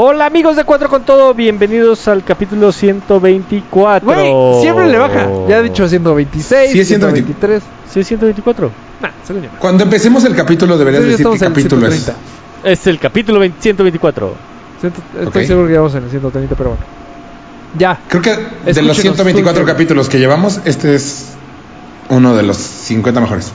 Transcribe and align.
Hola 0.00 0.26
amigos 0.26 0.54
de 0.54 0.62
Cuatro 0.62 0.88
con 0.88 1.02
Todo, 1.02 1.34
bienvenidos 1.34 2.06
al 2.06 2.22
capítulo 2.22 2.70
124. 2.70 4.06
Güey, 4.06 4.62
siempre 4.62 4.86
le 4.86 4.96
baja. 4.96 5.26
Ya 5.48 5.56
ha 5.56 5.62
dicho 5.62 5.88
126, 5.88 6.70
Sí, 6.70 6.78
es 6.80 6.86
123. 6.86 7.60
¿Sí 7.90 7.98
es 7.98 8.06
124? 8.06 8.70
Nah, 9.00 9.08
se 9.26 9.34
lo 9.34 9.40
llama. 9.40 9.58
Cuando 9.58 9.82
empecemos 9.82 10.22
el 10.24 10.36
capítulo 10.36 10.78
deberías 10.78 11.02
Sí, 11.02 11.08
decir 11.10 11.26
qué 11.32 11.38
capítulo 11.40 11.88
es. 11.88 11.94
130. 12.04 12.70
Es 12.70 12.86
el 12.86 13.00
capítulo 13.00 13.40
20 13.40 13.60
124. 13.60 14.34
Ciento- 14.80 15.00
Estoy 15.20 15.42
Ok. 15.42 15.48
seguro 15.48 15.66
que 15.66 15.76
vamos 15.76 15.94
en 15.96 16.04
el 16.04 16.10
130, 16.10 16.54
pero 16.54 16.70
bueno. 16.70 16.84
Ya. 17.76 17.98
Creo 18.08 18.22
que 18.22 18.30
de 18.72 18.82
los 18.82 18.96
124 18.98 19.62
escúchenos. 19.62 19.66
capítulos 19.66 20.08
que 20.08 20.20
llevamos, 20.20 20.60
este 20.64 20.94
es 20.94 21.30
uno 22.08 22.36
de 22.36 22.44
los 22.44 22.56
50 22.56 23.20
mejores. 23.20 23.50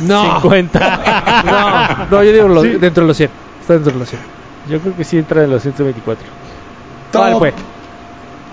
No. 0.00 0.40
50. 0.40 2.00
No, 2.10 2.16
no, 2.18 2.24
yo 2.24 2.32
digo 2.32 2.48
lo- 2.48 2.62
Sí. 2.62 2.70
dentro 2.70 3.04
de 3.04 3.06
los 3.06 3.16
100. 3.16 3.30
Está 3.60 3.74
dentro 3.74 3.92
de 3.92 3.98
los 4.00 4.08
100. 4.08 4.39
Yo 4.68 4.80
creo 4.80 4.96
que 4.96 5.04
sí 5.04 5.18
entra 5.18 5.44
en 5.44 5.50
los 5.50 5.62
124. 5.62 6.26
Top. 7.12 7.20
¿Cuál 7.20 7.38
fue? 7.38 7.54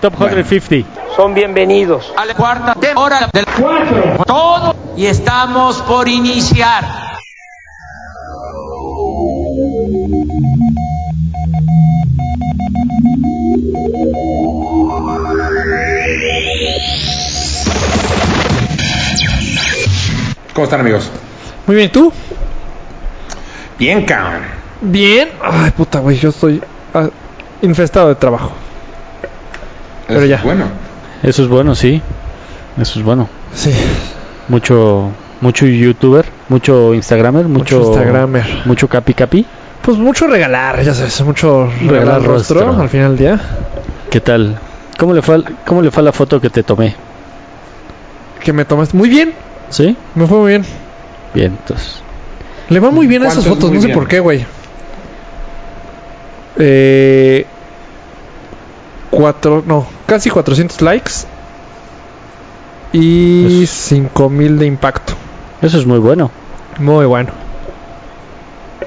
Top 0.00 0.16
Bueno. 0.16 0.34
150. 0.44 0.88
son 1.16 1.34
bienvenidos 1.34 2.12
a 2.16 2.24
la 2.24 2.34
cuarta 2.34 2.74
hora 2.96 3.28
del 3.32 3.44
cuatro. 3.46 4.24
Todo 4.24 4.76
y 4.96 5.06
estamos 5.06 5.82
por 5.82 6.08
iniciar. 6.08 6.84
¿Cómo 20.54 20.64
están, 20.64 20.80
amigos? 20.80 21.10
Muy 21.66 21.76
bien, 21.76 21.92
¿tú? 21.92 22.12
Bien, 23.78 24.04
cabrón. 24.04 24.57
Bien. 24.80 25.30
Ay, 25.42 25.70
puta, 25.72 26.00
güey, 26.00 26.16
yo 26.18 26.28
estoy 26.30 26.60
ah, 26.94 27.08
infestado 27.62 28.08
de 28.08 28.14
trabajo. 28.14 28.52
Pero 30.06 30.20
Eso 30.20 30.28
ya. 30.28 30.36
es 30.36 30.42
Bueno, 30.44 30.64
Eso 31.22 31.42
es 31.42 31.48
bueno, 31.48 31.74
sí. 31.74 32.00
Eso 32.80 32.98
es 32.98 33.04
bueno. 33.04 33.28
Sí. 33.54 33.72
Mucho 34.48 35.10
mucho 35.40 35.66
youtuber, 35.66 36.24
mucho 36.48 36.94
instagramer, 36.94 37.46
mucho, 37.46 37.78
Mucho 37.78 37.88
instagramer. 37.90 38.44
mucho 38.64 38.88
capi 38.88 39.14
capi. 39.14 39.46
Pues 39.82 39.96
mucho 39.98 40.26
regalar, 40.26 40.82
ya 40.82 40.92
sabes, 40.94 41.20
mucho 41.22 41.66
regalar, 41.80 41.90
Regalar 42.00 42.22
rostro, 42.22 42.60
rostro. 42.62 42.82
al 42.82 42.88
final 42.88 43.16
del 43.16 43.18
día. 43.18 43.40
¿Qué 44.10 44.20
tal? 44.20 44.58
¿Cómo 44.98 45.14
le 45.14 45.22
fue 45.22 45.36
al- 45.36 45.56
cómo 45.66 45.80
le 45.82 45.90
fue 45.90 46.00
a 46.00 46.04
la 46.04 46.12
foto 46.12 46.40
que 46.40 46.50
te 46.50 46.62
tomé? 46.64 46.94
Que 48.42 48.52
me 48.52 48.64
tomaste 48.64 48.96
muy 48.96 49.08
bien, 49.08 49.32
¿Sí? 49.70 49.96
me 50.14 50.26
fue 50.26 50.38
muy 50.38 50.48
bien. 50.50 50.64
Bien, 51.34 51.56
entonces. 51.60 52.02
Le 52.70 52.80
va 52.80 52.90
muy 52.90 53.06
bien 53.06 53.22
a 53.22 53.26
esas 53.26 53.44
¿Cuánto 53.44 53.50
es 53.50 53.56
fotos, 53.60 53.72
no 53.74 53.80
sé 53.80 53.86
bien? 53.86 53.98
por 53.98 54.08
qué, 54.08 54.18
güey. 54.20 54.44
Eh, 56.58 57.46
cuatro, 59.10 59.62
no, 59.66 59.86
casi 60.06 60.28
400 60.30 60.80
likes 60.82 61.12
y 62.92 63.62
Es- 63.64 63.70
5000 63.70 64.58
de 64.58 64.66
impacto. 64.66 65.14
Eso 65.62 65.78
es 65.78 65.86
muy 65.86 65.98
bueno. 65.98 66.30
Muy 66.78 67.06
bueno. 67.06 67.30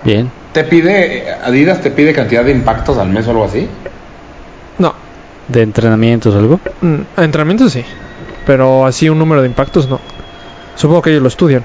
Bien. 0.03 0.31
¿te 0.53 0.63
pide, 0.65 1.31
Adidas 1.43 1.81
te 1.81 1.91
pide 1.91 2.13
cantidad 2.13 2.43
de 2.43 2.51
impactos 2.51 2.97
al 2.97 3.09
mes 3.09 3.25
o 3.27 3.31
algo 3.31 3.45
así? 3.45 3.67
No, 4.79 4.93
¿De 5.47 5.61
entrenamientos 5.61 6.33
o 6.35 6.39
algo? 6.39 6.59
mm, 6.81 6.95
a 7.15 7.23
entrenamiento 7.23 7.69
sí, 7.69 7.83
pero 8.45 8.85
así 8.85 9.07
un 9.09 9.19
número 9.19 9.41
de 9.41 9.47
impactos 9.47 9.87
no. 9.87 9.99
Supongo 10.75 11.01
que 11.03 11.11
ellos 11.11 11.21
lo 11.21 11.27
estudian. 11.27 11.63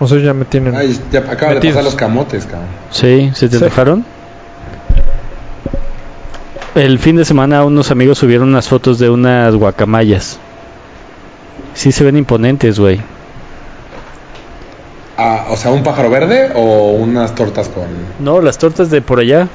O 0.00 0.06
sea, 0.06 0.18
ya 0.20 0.32
me 0.34 0.44
tienen. 0.44 0.74
Ay, 0.74 0.98
ya 1.10 1.20
acaba 1.20 1.54
de 1.54 1.60
pasar 1.68 1.84
los 1.84 1.94
camotes, 1.94 2.44
cabrón. 2.46 2.68
Sí, 2.90 3.30
¿se 3.34 3.48
te 3.48 3.58
Sí. 3.58 3.64
antojaron? 3.64 4.04
El 6.74 6.98
fin 6.98 7.16
de 7.16 7.24
semana 7.24 7.64
unos 7.64 7.90
amigos 7.90 8.18
subieron 8.18 8.48
unas 8.48 8.68
fotos 8.68 8.98
de 8.98 9.08
unas 9.08 9.54
guacamayas. 9.54 10.38
Sí 11.74 11.92
se 11.92 12.04
ven 12.04 12.16
imponentes, 12.16 12.78
güey. 12.80 13.00
Ah, 15.16 15.46
o 15.50 15.56
sea, 15.56 15.70
un 15.70 15.84
pájaro 15.84 16.10
verde 16.10 16.50
o 16.54 16.90
unas 16.92 17.34
tortas 17.36 17.68
con... 17.68 17.84
No, 18.18 18.40
las 18.40 18.58
tortas 18.58 18.90
de 18.90 19.00
por 19.02 19.20
allá. 19.20 19.46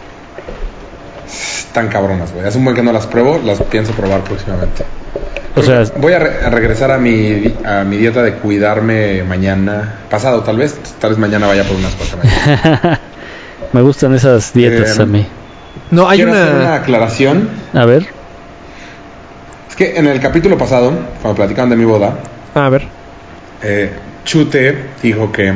Tan 1.73 1.89
cabronas, 1.89 2.31
güey. 2.33 2.45
Hace 2.45 2.57
un 2.57 2.63
buen 2.63 2.75
que 2.75 2.81
no 2.83 2.93
las 2.93 3.07
pruebo, 3.07 3.39
las 3.43 3.61
pienso 3.63 3.91
probar 3.91 4.21
próximamente. 4.21 4.85
O 5.57 5.61
sea, 5.61 5.83
Voy 5.97 6.13
a, 6.13 6.19
re- 6.19 6.45
a 6.45 6.49
regresar 6.49 6.91
a 6.91 6.97
mi, 6.97 7.53
a 7.65 7.83
mi 7.83 7.97
dieta 7.97 8.23
de 8.23 8.35
cuidarme 8.35 9.23
mañana, 9.23 9.95
pasado 10.09 10.41
tal 10.43 10.57
vez, 10.57 10.77
tal 10.99 11.09
vez 11.09 11.19
mañana 11.19 11.47
vaya 11.47 11.65
por 11.65 11.75
unas 11.75 11.93
guacamayas. 11.97 12.99
me 13.73 13.81
gustan 13.81 14.15
esas 14.15 14.53
dietas 14.53 14.97
Eh, 14.97 15.01
a 15.01 15.05
mí. 15.05 15.27
No, 15.91 16.07
hay 16.09 16.17
Quiero 16.19 16.31
hacer 16.33 16.55
una 16.55 16.63
una. 16.65 16.75
aclaración. 16.75 17.49
A 17.73 17.85
ver. 17.85 18.07
Es 19.69 19.75
que 19.75 19.97
en 19.97 20.07
el 20.07 20.19
capítulo 20.19 20.57
pasado, 20.57 20.91
cuando 21.21 21.35
platicaban 21.35 21.69
de 21.69 21.75
mi 21.75 21.85
boda, 21.85 22.15
a 22.55 22.69
ver. 22.69 22.83
eh, 23.63 23.91
Chute 24.25 24.89
dijo 25.01 25.31
que, 25.31 25.53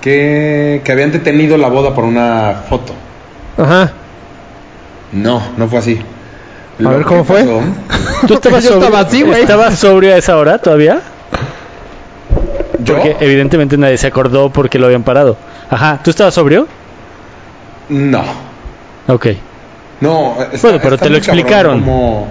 que 0.00 0.80
que 0.84 0.92
habían 0.92 1.12
detenido 1.12 1.56
la 1.56 1.68
boda 1.68 1.94
por 1.94 2.04
una 2.04 2.62
foto. 2.68 2.92
Ajá. 3.56 3.92
No, 5.12 5.42
no 5.56 5.68
fue 5.68 5.78
así. 5.78 6.00
A 6.84 6.88
ver, 6.90 7.02
¿cómo 7.02 7.24
fue? 7.24 7.44
¿Tú 8.26 8.34
estabas 8.34 8.62
Yo 8.62 8.70
sobrio, 8.72 8.86
estaba 8.86 9.00
así, 9.06 9.22
güey. 9.22 9.40
¿Estabas 9.42 9.78
sobrio 9.78 10.14
a 10.14 10.16
esa 10.18 10.36
hora 10.36 10.58
todavía? 10.58 11.00
¿Yo? 12.80 12.94
Porque 12.94 13.16
evidentemente 13.20 13.76
nadie 13.76 13.96
se 13.98 14.06
acordó 14.06 14.50
porque 14.50 14.78
lo 14.78 14.86
habían 14.86 15.02
parado. 15.02 15.36
Ajá, 15.70 15.98
¿tú 16.04 16.10
estabas 16.10 16.34
sobrio? 16.34 16.68
No. 17.88 18.22
Ok. 19.08 19.26
No, 20.00 20.36
está- 20.52 20.58
Bueno, 20.68 20.78
pero 20.82 20.94
está 20.94 21.06
te 21.06 21.10
lo 21.10 21.16
explicaron. 21.16 21.80
como- 21.80 22.28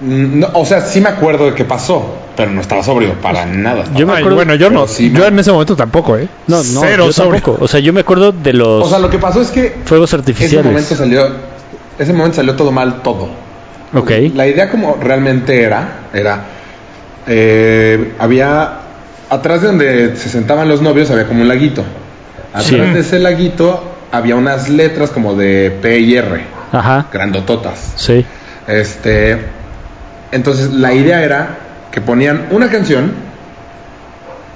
Mm, 0.00 0.40
No, 0.40 0.48
o 0.54 0.66
sea, 0.66 0.80
sí 0.80 1.00
me 1.00 1.08
acuerdo 1.08 1.46
de 1.46 1.54
qué 1.54 1.64
pasó, 1.64 2.04
pero 2.36 2.50
no 2.50 2.60
estaba 2.60 2.82
sobrio 2.82 3.14
para 3.14 3.46
nada. 3.46 3.84
Yo 3.94 4.06
me 4.06 4.14
acuerdo- 4.14 4.34
bueno, 4.36 4.54
yo 4.56 4.68
no. 4.68 4.86
sí 4.88 5.08
me- 5.08 5.20
yo 5.20 5.26
en 5.26 5.38
ese 5.38 5.52
momento 5.52 5.76
tampoco, 5.76 6.16
¿eh? 6.18 6.28
No, 6.48 6.56
no, 6.58 6.80
Cero 6.80 7.06
yo 7.06 7.12
tampoco. 7.12 7.56
O 7.64 7.68
sea, 7.68 7.78
yo 7.80 7.92
me 7.92 8.00
acuerdo 8.00 8.32
de 8.32 8.52
los 8.52 8.86
O 8.86 8.88
sea, 8.90 8.98
lo 8.98 9.08
que 9.08 9.18
pasó 9.18 9.40
es 9.40 9.50
que 9.50 9.76
fuegos 9.84 10.10
ese 10.10 10.16
artificiales. 10.16 10.66
momento 10.66 10.96
salió, 10.96 11.26
ese 11.98 12.12
momento 12.12 12.36
salió 12.36 12.54
todo 12.56 12.72
mal, 12.72 13.02
todo. 13.02 13.28
Ok. 13.94 14.10
La 14.34 14.46
idea 14.48 14.68
como 14.68 14.98
realmente 15.00 15.62
era, 15.62 16.00
era, 16.12 16.40
eh, 17.28 18.14
había, 18.18 18.80
atrás 19.30 19.60
de 19.62 19.66
donde 19.68 20.16
se 20.16 20.28
sentaban 20.28 20.68
los 20.68 20.82
novios 20.82 21.08
había 21.10 21.26
como 21.28 21.42
un 21.42 21.48
laguito. 21.48 21.82
Atrás 22.52 22.66
Sí. 22.66 22.76
de 22.76 22.98
ese 23.00 23.20
laguito 23.20 23.93
había 24.16 24.36
unas 24.36 24.68
letras 24.68 25.10
como 25.10 25.34
de 25.34 25.76
P 25.82 25.98
y 25.98 26.16
R, 26.16 26.44
Ajá. 26.72 27.06
grandototas. 27.12 27.92
Sí. 27.96 28.24
Este, 28.66 29.38
entonces 30.32 30.72
la 30.72 30.92
idea 30.92 31.22
era 31.22 31.58
que 31.90 32.00
ponían 32.00 32.46
una 32.50 32.70
canción, 32.70 33.12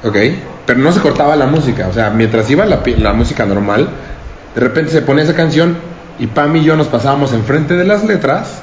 ok, 0.02 0.16
pero 0.66 0.80
no 0.80 0.92
se 0.92 1.00
cortaba 1.00 1.36
la 1.36 1.46
música, 1.46 1.88
o 1.88 1.92
sea, 1.92 2.10
mientras 2.10 2.48
iba 2.50 2.66
la, 2.66 2.80
la 2.98 3.12
música 3.12 3.46
normal, 3.46 3.88
de 4.54 4.60
repente 4.60 4.90
se 4.90 5.02
ponía 5.02 5.24
esa 5.24 5.34
canción 5.34 5.76
y 6.18 6.26
Pam 6.26 6.56
y 6.56 6.64
yo 6.64 6.76
nos 6.76 6.88
pasábamos 6.88 7.32
enfrente 7.32 7.74
de 7.74 7.84
las 7.84 8.04
letras 8.04 8.60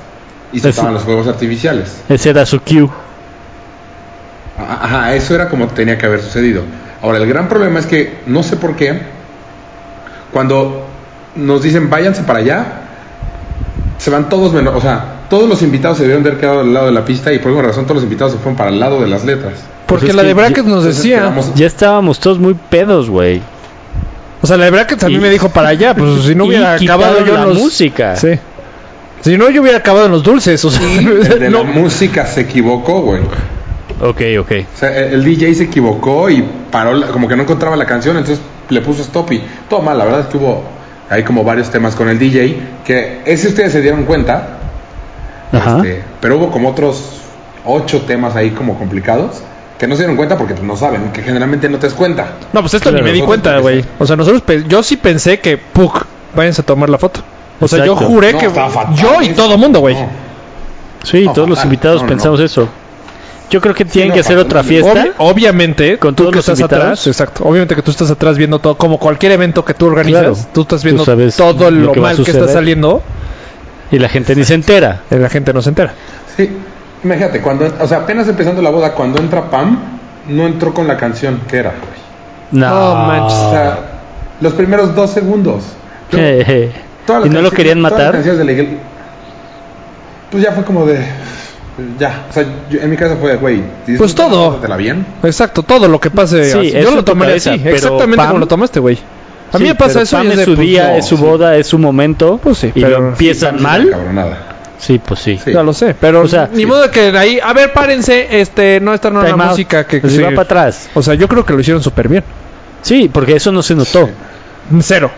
y 0.51 0.65
estaban 0.65 0.93
los 0.93 1.03
juegos 1.03 1.27
artificiales. 1.27 1.97
Ese 2.09 2.29
era 2.29 2.45
su 2.45 2.59
cue. 2.61 2.89
Ajá, 4.57 5.13
eso 5.15 5.35
era 5.35 5.49
como 5.49 5.67
tenía 5.67 5.97
que 5.97 6.05
haber 6.05 6.21
sucedido. 6.21 6.63
Ahora, 7.01 7.17
el 7.17 7.27
gran 7.27 7.47
problema 7.49 7.79
es 7.79 7.85
que 7.85 8.19
no 8.25 8.41
sé 8.41 8.55
por 8.55 8.75
qué, 8.75 9.01
cuando 10.35 10.83
nos 11.37 11.63
dicen 11.63 11.89
váyanse 11.89 12.23
para 12.23 12.39
allá, 12.39 12.65
se 13.97 14.09
van 14.09 14.27
todos 14.27 14.51
menos, 14.51 14.75
o 14.75 14.81
sea, 14.81 15.21
todos 15.29 15.47
los 15.47 15.61
invitados 15.61 15.95
se 15.95 16.03
debieron 16.03 16.23
de 16.23 16.31
haber 16.31 16.41
quedado 16.41 16.59
al 16.59 16.73
lado 16.73 16.87
de 16.87 16.91
la 16.91 17.05
pista 17.05 17.31
y 17.31 17.39
por 17.39 17.47
alguna 17.47 17.69
razón 17.69 17.85
todos 17.85 17.95
los 17.95 18.03
invitados 18.03 18.33
se 18.33 18.39
fueron 18.39 18.57
para 18.57 18.69
el 18.69 18.77
lado 18.77 18.99
de 18.99 19.07
las 19.07 19.23
letras. 19.23 19.53
Porque 19.85 20.07
Pues 20.07 20.09
es 20.09 20.15
la 20.17 20.23
de 20.23 20.33
Brackets 20.33 20.67
nos 20.67 20.83
decía. 20.83 21.19
quedamos- 21.19 21.55
Ya 21.55 21.67
estábamos 21.67 22.19
todos 22.19 22.37
muy 22.37 22.53
pedos, 22.53 23.09
güey. 23.09 23.41
O 24.41 24.45
sea, 24.47 24.57
la 24.57 24.65
de 24.65 24.71
Brackets 24.71 25.05
a 25.05 25.07
mí 25.07 25.19
me 25.19 25.29
dijo 25.29 25.47
para 25.47 25.69
allá. 25.69 25.93
Pues 25.95 26.23
si 26.25 26.35
no 26.35 26.43
hubiera 26.47 26.73
acabado 26.73 27.23
yo 27.25 27.33
en 27.35 27.39
la 27.39 27.45
los. 27.45 27.57
música. 27.57 28.17
Sí. 28.17 28.31
Si 29.21 29.37
no, 29.37 29.49
yo 29.49 29.61
hubiera 29.61 29.77
acabado 29.77 30.07
en 30.07 30.11
los 30.11 30.21
dulces. 30.21 30.65
O 30.65 30.69
sea, 30.69 30.81
El 30.99 31.39
de 31.39 31.49
no. 31.49 31.63
la 31.63 31.69
música 31.71 32.25
se 32.25 32.41
equivocó, 32.41 32.99
güey. 33.03 33.21
Ok, 34.01 34.21
ok. 34.41 34.51
O 34.75 34.77
sea, 34.77 34.95
el 34.97 35.13
el 35.13 35.23
DJ 35.23 35.55
se 35.55 35.63
equivocó 35.63 36.29
y 36.29 36.43
paró, 36.69 36.93
la- 36.93 37.07
como 37.07 37.29
que 37.29 37.37
no 37.37 37.43
encontraba 37.43 37.77
la 37.77 37.85
canción, 37.85 38.17
entonces 38.17 38.43
le 38.69 38.81
puso 38.81 39.01
stop 39.01 39.31
y 39.31 39.43
todo 39.69 39.81
mal. 39.81 39.97
La 39.97 40.05
verdad 40.05 40.19
es 40.21 40.25
que 40.27 40.37
hubo 40.37 40.63
hay 41.09 41.23
como 41.23 41.43
varios 41.43 41.69
temas 41.69 41.95
con 41.95 42.09
el 42.09 42.17
DJ 42.17 42.57
que 42.85 43.21
ese 43.25 43.49
ustedes 43.49 43.71
se 43.71 43.81
dieron 43.81 44.05
cuenta, 44.05 44.57
Ajá. 45.51 45.77
este, 45.77 46.03
pero 46.19 46.37
hubo 46.37 46.49
como 46.51 46.69
otros 46.69 47.21
ocho 47.65 48.01
temas 48.01 48.35
ahí 48.35 48.51
como 48.51 48.77
complicados 48.77 49.41
que 49.77 49.87
no 49.87 49.95
se 49.95 50.01
dieron 50.03 50.15
cuenta 50.15 50.37
porque 50.37 50.53
pues, 50.53 50.65
no 50.65 50.75
saben, 50.77 51.11
que 51.11 51.21
generalmente 51.21 51.67
no 51.69 51.77
te 51.77 51.87
das 51.87 51.93
cuenta. 51.95 52.27
No, 52.53 52.61
pues 52.61 52.73
esto 52.75 52.89
Claro, 52.89 53.03
ni 53.03 53.11
me 53.11 53.13
di 53.17 53.21
cuenta, 53.21 53.57
güey. 53.59 53.83
O 53.99 54.05
sea, 54.07 54.15
nosotros. 54.15 54.41
pe- 54.41 54.63
Yo 54.67 54.81
sí 54.83 54.95
pensé 54.95 55.39
que. 55.41 55.57
¡Puc! 55.57 56.05
Váyanse 56.33 56.61
a 56.61 56.65
tomar 56.65 56.89
la 56.89 56.97
foto. 56.97 57.19
O 57.59 57.67
sea, 57.67 57.85
yo 57.85 57.95
juré 57.95 58.31
No, 58.33 58.39
que. 58.39 58.49
fatal 58.49 58.95
Yo 58.95 59.21
y 59.21 59.29
todo 59.29 59.57
mundo, 59.57 59.79
güey. 59.81 59.95
No. 59.95 60.07
Sí, 61.03 61.25
No, 61.25 61.33
todos 61.33 61.49
los 61.49 61.63
invitados 61.65 62.03
pensamos 62.03 62.39
no. 62.39 62.45
eso. 62.45 62.69
Yo 63.49 63.61
creo 63.61 63.75
que 63.75 63.85
tienen 63.85 64.09
no, 64.09 64.13
que 64.15 64.21
hacer 64.21 64.37
otra 64.37 64.63
fiesta. 64.63 65.05
Obvi- 65.05 65.11
obviamente, 65.19 65.97
Con 65.99 66.15
tú 66.15 66.25
que 66.29 66.37
los 66.37 66.39
estás 66.39 66.59
invitados. 66.59 66.83
atrás, 66.85 67.07
exacto. 67.07 67.43
Obviamente 67.45 67.75
que 67.75 67.81
tú 67.81 67.91
estás 67.91 68.09
atrás 68.09 68.37
viendo 68.37 68.59
todo, 68.59 68.75
como 68.75 68.97
cualquier 68.97 69.33
evento 69.33 69.63
que 69.63 69.73
tú 69.73 69.85
organizas, 69.85 70.21
Claro. 70.21 70.37
tú 70.53 70.61
estás 70.61 70.81
Tú 70.81 70.85
viendo 70.85 71.05
sabes 71.05 71.35
todo 71.35 71.69
lo 71.69 71.85
lo, 71.87 71.91
que 71.91 71.99
mal 72.01 72.15
que 72.15 72.31
está 72.31 72.47
saliendo, 72.47 73.01
Y 73.91 73.99
la 73.99 74.09
gente 74.09 74.35
ni 74.35 74.43
se 74.43 74.55
entera. 74.55 75.01
y 75.11 75.15
la 75.15 75.29
gente 75.29 75.53
no 75.53 75.61
se 75.61 75.69
entera. 75.69 75.93
Sí, 76.35 76.49
imagínate, 77.03 77.39
cuando, 77.41 77.71
o 77.79 77.87
sea, 77.87 77.99
apenas 77.99 78.27
empezando 78.27 78.61
la 78.61 78.71
boda, 78.71 78.93
cuando 78.93 79.19
entra 79.19 79.49
Pam, 79.49 79.79
no 80.27 80.47
entró 80.47 80.73
con 80.73 80.87
la 80.87 80.97
canción 80.97 81.41
que 81.47 81.57
era, 81.57 81.69
güey. 81.69 82.05
No, 82.51 82.67
No 82.69 82.95
manches. 83.07 83.37
O 83.37 83.51
sea, 83.51 83.79
los 84.41 84.53
primeros 84.53 84.95
dos 84.95 85.11
segundos. 85.11 85.63
Yo- 86.11 86.17
¿Y 87.25 87.29
no 87.29 87.41
lo 87.41 87.51
querían 87.51 87.77
todas 87.77 87.91
las 87.91 87.99
matar? 87.99 88.11
canciones 88.13 88.39
de 88.39 88.45
la 88.45 88.51
iglesia- 88.53 88.77
pues 90.31 90.43
ya 90.43 90.51
fue 90.51 90.63
como 90.65 90.85
de. 90.87 91.05
Ya. 91.99 92.25
O 92.29 92.33
sea, 92.33 92.45
yo- 92.69 92.79
en 92.79 92.89
mi 92.89 92.95
casa 92.97 93.17
fue, 93.17 93.35
güey. 93.35 93.61
Pues 93.97 94.15
todo. 94.15 94.61
Exacto, 95.23 95.63
todo 95.63 95.87
lo 95.87 95.99
que 95.99 96.09
pase. 96.09 96.49
Sí, 96.51 96.71
Yo 96.71 96.91
lo 96.91 97.03
cabeza, 97.03 97.51
así, 97.53 97.61
exactamente 97.67 98.17
Pam- 98.17 98.27
como 98.27 98.39
lo 98.39 98.47
tomaste, 98.47 98.79
güey. 98.79 98.97
A 99.51 99.57
mí 99.57 99.65
Sí, 99.65 99.69
me 99.71 99.75
pasa 99.75 100.01
eso 100.01 100.23
y 100.23 100.27
es 100.27 100.39
su 100.45 100.55
pues, 100.55 100.59
día, 100.59 100.97
es 100.97 101.05
su 101.05 101.17
sí. 101.17 101.23
boda, 101.23 101.55
es 101.57 101.67
su 101.67 101.77
momento. 101.77 102.39
Pues 102.41 102.57
sí, 102.57 102.71
y 102.73 102.81
pero- 102.81 102.99
lo 103.01 103.07
empiezan 103.09 103.57
Sí, 103.57 103.63
mal. 103.63 103.89
Sí, 104.77 105.01
pues 105.05 105.19
sí. 105.19 105.39
Sí. 105.43 105.51
Ya 105.53 105.63
lo 105.63 105.73
sé, 105.73 105.95
pero 105.99 106.21
O 106.21 106.27
sea, 106.27 106.49
ni 106.51 106.59
sí. 106.61 106.65
modo 106.65 106.81
de 106.83 106.89
que 106.91 107.17
ahí, 107.17 107.39
a 107.41 107.53
ver, 107.53 107.71
párense, 107.73 108.39
este, 108.41 108.79
no 108.81 108.93
está 108.93 109.09
no 109.09 109.21
la 109.21 109.35
música 109.35 109.85
que 109.85 109.99
Pues 109.99 110.13
sí. 110.13 110.21
va 110.21 110.29
para 110.29 110.41
atrás. 110.41 110.89
O 110.93 111.01
sea, 111.01 111.13
yo 111.13 111.27
creo 111.27 111.45
que 111.45 111.53
lo 111.53 111.59
hicieron 111.59 111.81
súper 111.83 112.07
bien. 112.09 112.23
Sí, 112.81 113.09
porque 113.11 113.35
eso 113.35 113.51
no 113.51 113.61
se 113.63 113.75
notó. 113.75 114.09
Cero. 114.81 115.09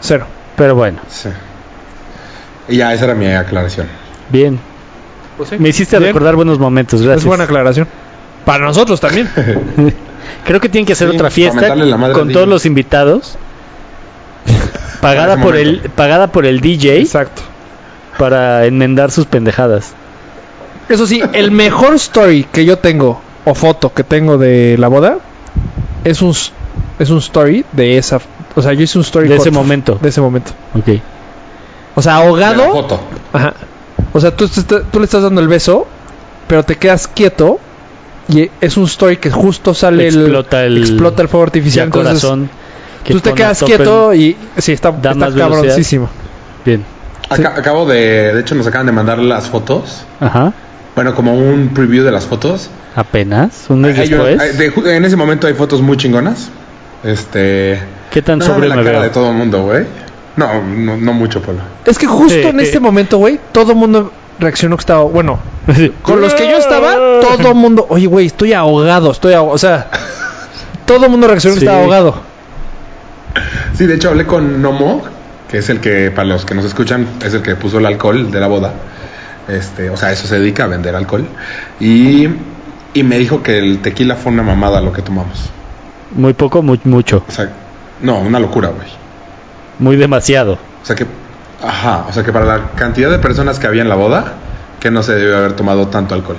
Cero. 0.00 0.26
Pero 0.56 0.74
bueno, 0.74 0.98
Sí. 1.08 1.28
Y 2.68 2.76
ya, 2.76 2.92
esa 2.94 3.04
era 3.06 3.14
mi 3.14 3.26
aclaración. 3.32 3.86
bien. 4.30 4.58
Me 5.58 5.68
hiciste 5.70 5.98
Bien. 5.98 6.08
recordar 6.10 6.36
buenos 6.36 6.58
momentos, 6.58 7.02
gracias. 7.02 7.22
Es 7.22 7.26
buena 7.26 7.44
aclaración. 7.44 7.88
Para 8.44 8.64
nosotros 8.64 9.00
también. 9.00 9.28
Creo 10.44 10.60
que 10.60 10.68
tienen 10.68 10.86
que 10.86 10.92
hacer 10.92 11.08
Sí, 11.10 11.14
otra 11.16 11.30
fiesta 11.30 11.74
con 12.12 12.32
todos 12.32 12.48
los 12.48 12.66
invitados. 12.66 13.36
pagada 15.00 15.40
por 15.40 15.56
el 15.56 15.80
pagada 15.94 16.28
por 16.28 16.46
el 16.46 16.60
DJ 16.60 17.00
Exacto. 17.00 17.42
para 18.18 18.66
enmendar 18.66 19.10
sus 19.10 19.26
pendejadas. 19.26 19.94
Eso 20.88 21.06
sí, 21.06 21.22
el 21.32 21.50
mejor 21.50 21.94
story 21.94 22.44
que 22.44 22.64
yo 22.64 22.78
tengo 22.78 23.20
o 23.44 23.54
foto 23.54 23.92
que 23.92 24.04
tengo 24.04 24.38
de 24.38 24.76
la 24.78 24.88
boda 24.88 25.18
es 26.04 26.22
un 26.22 26.34
es 26.98 27.10
un 27.10 27.18
story 27.18 27.64
de 27.72 27.98
esa, 27.98 28.20
o 28.54 28.62
sea, 28.62 28.72
yo 28.74 28.82
hice 28.82 28.98
un 28.98 29.02
story 29.04 29.28
De 29.28 29.36
ese 29.36 29.50
momento. 29.50 29.98
de 30.00 30.08
ese 30.08 30.20
momento. 30.20 30.52
Ok. 30.74 30.88
O 31.94 32.02
sea, 32.02 32.14
De 32.18 32.20
la 32.20 32.26
ahogado. 32.26 32.72
foto. 32.72 33.00
Ajá. 33.32 33.54
O 34.12 34.20
sea, 34.20 34.34
tú, 34.36 34.48
le 34.98 35.04
estás 35.04 35.22
dando 35.22 35.40
el 35.40 35.48
beso, 35.48 35.86
pero 36.46 36.62
te 36.64 36.76
quedas 36.76 37.08
quieto 37.08 37.58
y 38.28 38.50
es 38.60 38.76
un 38.76 38.84
story 38.84 39.16
que 39.16 39.30
justo 39.30 39.74
sale 39.74 40.06
Explota 40.06 40.64
el- 40.64 40.78
explota 40.78 41.22
el 41.22 41.28
fuego 41.28 41.44
artificial, 41.44 41.86
entonces 41.86 42.20
corazón. 42.22 42.50
que 43.04 43.14
tú 43.14 43.20
te 43.20 43.32
quedas 43.34 43.62
quieto 43.62 44.12
y 44.14 44.36
sí 44.58 44.72
está, 44.72 44.90
está 44.90 45.32
cabroncísimo. 45.34 46.08
Bien. 46.64 46.84
Acá- 47.30 47.54
acabo 47.56 47.86
de. 47.86 48.34
De 48.34 48.40
hecho, 48.40 48.54
nos 48.54 48.66
acaban 48.66 48.86
de 48.86 48.92
mandar 48.92 49.18
las 49.18 49.46
fotos. 49.48 50.02
Ajá. 50.20 50.52
Bueno, 50.94 51.14
como 51.14 51.34
un 51.34 51.70
preview 51.72 52.04
de 52.04 52.10
las 52.12 52.26
fotos. 52.26 52.68
Apenas. 52.94 53.64
Un 53.70 53.80
mes 53.80 53.98
Hay- 53.98 54.08
después. 54.08 54.38
hay- 54.38 54.52
de 54.56 54.70
ju- 54.74 54.86
en 54.86 55.04
ese 55.06 55.16
momento 55.16 55.46
hay 55.46 55.54
fotos 55.54 55.80
muy 55.80 55.96
chingonas. 55.96 56.50
Este. 57.02 57.80
¿Qué 58.10 58.20
tan 58.20 58.38
No, 58.40 58.44
sobre 58.44 58.68
la 58.68 58.76
me 58.76 58.84
cara 58.84 58.98
veo? 58.98 59.08
de 59.08 59.10
todo 59.14 59.30
el 59.30 59.36
mundo, 59.36 59.62
güey. 59.62 59.84
No, 60.36 60.62
no, 60.62 60.96
no 60.96 61.12
mucho, 61.12 61.42
Polo. 61.42 61.58
Es 61.84 61.98
que 61.98 62.06
justo 62.06 62.34
Sí, 62.34 62.42
en 62.42 62.58
sí. 62.58 62.64
este 62.64 62.80
momento, 62.80 63.18
güey, 63.18 63.38
todo 63.52 63.72
el 63.72 63.78
mundo 63.78 64.12
reaccionó 64.38 64.76
que 64.76 64.80
estaba, 64.80 65.02
bueno, 65.04 65.38
con 66.02 66.20
los 66.20 66.32
que 66.34 66.48
yo 66.50 66.56
estaba, 66.56 66.94
todo 67.20 67.48
el 67.50 67.54
mundo, 67.54 67.86
oye, 67.90 68.06
güey, 68.06 68.26
estoy 68.26 68.52
ahogado, 68.54 69.10
estoy 69.12 69.34
ahogado, 69.34 69.54
o 69.54 69.58
sea, 69.58 69.88
todo 70.86 71.04
el 71.04 71.10
mundo 71.10 71.28
reaccionó 71.28 71.54
Sí. 71.54 71.60
que 71.60 71.66
estaba 71.66 71.82
ahogado. 71.82 72.14
Sí, 73.74 73.86
de 73.86 73.94
hecho 73.94 74.08
hablé 74.10 74.26
con 74.26 74.60
Nomo, 74.62 75.02
que 75.50 75.58
es 75.58 75.68
el 75.70 75.80
que, 75.80 76.10
para 76.10 76.28
los 76.28 76.44
que 76.44 76.54
nos 76.54 76.64
escuchan, 76.64 77.06
es 77.24 77.34
el 77.34 77.42
que 77.42 77.54
puso 77.56 77.78
el 77.78 77.86
alcohol 77.86 78.30
de 78.30 78.40
la 78.40 78.46
boda. 78.46 78.72
Este, 79.48 79.90
o 79.90 79.96
sea, 79.96 80.12
eso 80.12 80.26
se 80.26 80.38
dedica 80.38 80.64
a 80.64 80.66
vender 80.66 80.94
alcohol. 80.94 81.26
Y, 81.80 82.28
y 82.94 83.02
me 83.02 83.18
dijo 83.18 83.42
que 83.42 83.58
el 83.58 83.80
tequila 83.80 84.16
fue 84.16 84.32
una 84.32 84.42
mamada 84.42 84.80
lo 84.80 84.92
que 84.92 85.02
tomamos. 85.02 85.50
Muy 86.14 86.32
poco, 86.34 86.62
muy, 86.62 86.80
mucho. 86.84 87.24
O 87.28 87.32
sea, 87.32 87.50
no, 88.00 88.18
una 88.20 88.38
locura, 88.38 88.68
güey. 88.68 88.88
Muy 89.78 89.96
demasiado. 89.96 90.58
O 90.82 90.86
sea 90.86 90.96
que, 90.96 91.06
ajá, 91.62 92.06
o 92.08 92.12
sea 92.12 92.22
que 92.22 92.32
para 92.32 92.44
la 92.44 92.70
cantidad 92.76 93.10
de 93.10 93.18
personas 93.18 93.58
que 93.58 93.66
había 93.66 93.82
en 93.82 93.88
la 93.88 93.94
boda, 93.94 94.34
que 94.80 94.90
no 94.90 95.02
se 95.02 95.14
debió 95.14 95.36
haber 95.38 95.52
tomado 95.54 95.88
tanto 95.88 96.14
alcohol. 96.14 96.36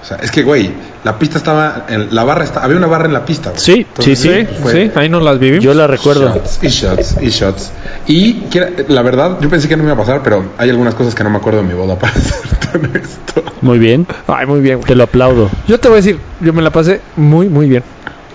O 0.00 0.04
sea, 0.04 0.18
es 0.22 0.30
que, 0.30 0.44
güey, 0.44 0.70
la 1.02 1.18
pista 1.18 1.38
estaba, 1.38 1.84
en, 1.88 2.14
la 2.14 2.22
barra 2.22 2.44
está, 2.44 2.60
había 2.62 2.76
una 2.76 2.86
barra 2.86 3.06
en 3.06 3.12
la 3.12 3.24
pista. 3.24 3.50
güey. 3.50 3.60
Sí, 3.60 3.86
sí, 3.98 4.14
sí. 4.16 4.28
Sí, 4.28 4.46
fue- 4.62 4.72
sí, 4.72 4.90
ahí 4.94 5.08
nos 5.08 5.22
las 5.24 5.40
vivimos. 5.40 5.64
Yo 5.64 5.74
la 5.74 5.88
recuerdo. 5.88 6.28
Shots 6.34 6.58
y 6.62 6.68
shots 6.68 7.16
y 7.20 7.28
shots. 7.30 7.72
Y 8.06 8.34
quiera- 8.42 8.70
la 8.86 9.02
verdad, 9.02 9.38
yo 9.40 9.48
pensé 9.50 9.68
que 9.68 9.76
no 9.76 9.82
me 9.82 9.88
iba 9.90 9.94
a 10.00 10.04
pasar, 10.04 10.22
pero 10.22 10.52
hay 10.56 10.70
algunas 10.70 10.94
cosas 10.94 11.16
que 11.16 11.24
no 11.24 11.30
me 11.30 11.38
acuerdo 11.38 11.62
de 11.62 11.66
mi 11.68 11.74
boda, 11.74 11.98
para 11.98 12.12
ser 12.14 12.76
honesto. 12.76 13.42
Muy 13.60 13.80
bien. 13.80 14.06
Ay, 14.28 14.46
muy 14.46 14.60
bien, 14.60 14.76
güey. 14.76 14.86
Te 14.86 14.94
lo 14.94 15.02
aplaudo. 15.02 15.50
Yo 15.66 15.80
te 15.80 15.88
voy 15.88 15.96
a 15.96 16.00
decir, 16.00 16.18
yo 16.40 16.52
me 16.52 16.62
la 16.62 16.70
pasé 16.70 17.00
muy, 17.16 17.48
muy 17.48 17.68
bien. 17.68 17.82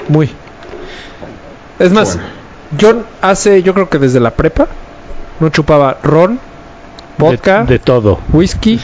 Muy. 0.10 0.30
Es 1.80 1.92
más, 1.94 2.16
Bueno. 2.18 2.30
Yo 2.78 3.04
hace, 3.22 3.64
yo 3.64 3.74
creo 3.74 3.90
que 3.90 4.00
desde 4.00 4.20
la 4.20 4.32
prepa, 4.32 4.68
no 5.40 5.50
chupaba 5.50 5.98
ron, 6.04 6.40
vodka, 7.18 7.64
De, 7.64 7.74
de 7.74 7.80
todo. 7.80 8.20
whisky, 8.32 8.80